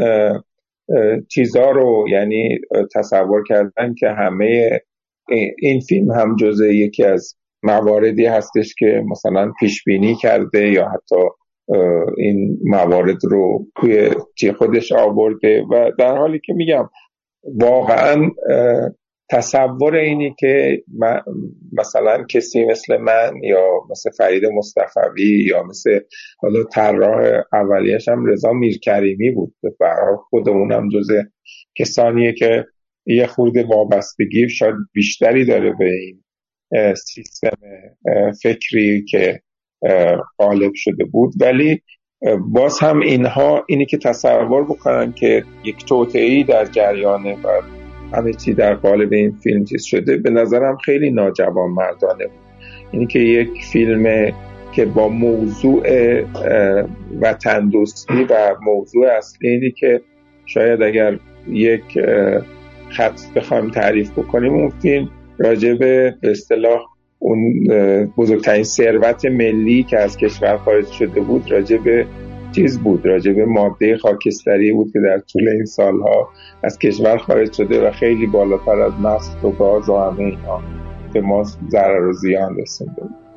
چیزا 1.31 1.71
رو 1.71 2.07
یعنی 2.09 2.59
تصور 2.95 3.45
کردن 3.49 3.95
که 3.95 4.09
همه 4.09 4.81
این 5.59 5.81
فیلم 5.81 6.11
هم 6.11 6.37
جزء 6.37 6.67
یکی 6.67 7.05
از 7.05 7.35
مواردی 7.63 8.27
هستش 8.27 8.75
که 8.79 9.03
مثلا 9.11 9.53
پیش 9.61 9.85
بینی 9.85 10.15
کرده 10.15 10.69
یا 10.69 10.89
حتی 10.89 11.17
این 12.17 12.59
موارد 12.65 13.19
رو 13.25 13.67
توی 14.37 14.53
خودش 14.59 14.93
آورده 14.93 15.63
و 15.71 15.91
در 15.99 16.17
حالی 16.17 16.41
که 16.45 16.53
میگم 16.53 16.89
واقعا 17.45 18.31
تصور 19.31 19.95
اینی 19.95 20.35
که 20.39 20.83
مثلا 21.73 22.25
کسی 22.25 22.65
مثل 22.65 22.97
من 22.97 23.33
یا 23.43 23.81
مثل 23.91 24.11
فرید 24.11 24.43
مصطفوی 24.47 25.45
یا 25.47 25.63
مثل 25.63 26.01
حالا 26.39 26.65
طراح 26.65 27.43
اولیش 27.53 28.09
هم 28.09 28.27
رضا 28.27 28.53
میرکریمی 28.53 29.31
بود. 29.31 29.55
برای 29.81 30.17
خودمونم 30.31 30.89
جز 30.89 31.09
کسانیه 31.75 32.33
که 32.33 32.65
یه 33.09 33.27
خورد 33.27 33.57
وابستگی 33.57 34.49
شاید 34.49 34.75
بیشتری 34.93 35.45
داره 35.45 35.75
به 35.79 35.91
این 35.91 36.23
سیستم 36.95 37.57
فکری 38.43 39.05
که 39.05 39.41
غالب 40.39 40.73
شده 40.75 41.05
بود. 41.05 41.33
ولی 41.41 41.83
باز 42.53 42.79
هم 42.81 43.01
اینها 43.01 43.65
اینی 43.69 43.87
که 43.87 43.99
تصور 43.99 44.65
بکنن 44.65 45.13
که 45.13 45.45
یک 45.65 45.85
توطعی 45.85 46.45
در 46.45 46.65
جریانه 46.65 47.35
و 47.35 47.49
همه 48.13 48.33
چی 48.33 48.55
در 48.55 48.75
قالب 48.75 49.13
این 49.13 49.33
فیلم 49.43 49.65
چیز 49.65 49.85
شده 49.85 50.17
به 50.17 50.31
نظرم 50.31 50.77
خیلی 50.77 51.11
ناجوان 51.11 51.71
مردانه 51.71 52.25
بود. 52.27 52.49
اینی 52.93 53.07
که 53.07 53.19
یک 53.19 53.65
فیلم 53.73 54.33
که 54.73 54.85
با 54.85 55.09
موضوع 55.09 55.83
وطن 57.21 57.69
دوستی 57.69 58.27
و 58.31 58.57
موضوع 58.63 59.07
اصلی 59.07 59.49
اینی 59.49 59.71
که 59.71 60.01
شاید 60.47 60.83
اگر 60.83 61.19
یک 61.49 61.99
خط 62.91 63.21
بخوایم 63.37 63.71
تعریف 63.71 64.11
بکنیم 64.11 64.53
اون 64.53 64.73
فیلم 64.83 65.11
راجب 65.39 65.79
به 65.79 66.15
اصطلاح 66.23 66.81
اون 67.19 67.67
بزرگترین 68.17 68.65
ثروت 68.65 69.25
ملی 69.25 69.83
که 69.83 69.99
از 69.99 70.17
کشور 70.17 70.57
خارج 70.57 70.87
شده 70.87 71.21
بود 71.21 71.51
راجب 71.51 72.07
چیز 72.53 72.79
بود 72.79 73.07
راجع 73.07 73.33
به 73.33 73.45
ماده 73.45 73.97
خاکستری 73.97 74.73
بود 74.73 74.93
که 74.93 75.01
در 75.01 75.19
طول 75.19 75.49
این 75.49 75.65
سالها 75.65 76.29
از 76.63 76.79
کشور 76.79 77.19
خارج 77.19 77.53
شده 77.53 77.89
و 77.89 77.91
خیلی 77.91 78.27
بالاتر 78.27 78.81
از 78.81 78.93
نفت 79.03 79.45
و 79.45 79.51
گاز 79.51 79.89
و 79.89 79.97
همه 79.97 80.21
اینا 80.21 80.61
به 81.13 81.21
ما 81.21 81.45
ضرر 81.69 82.07
و 82.07 82.13
زیان 82.13 82.57
رسونده 82.59 83.03
بود. 83.03 83.28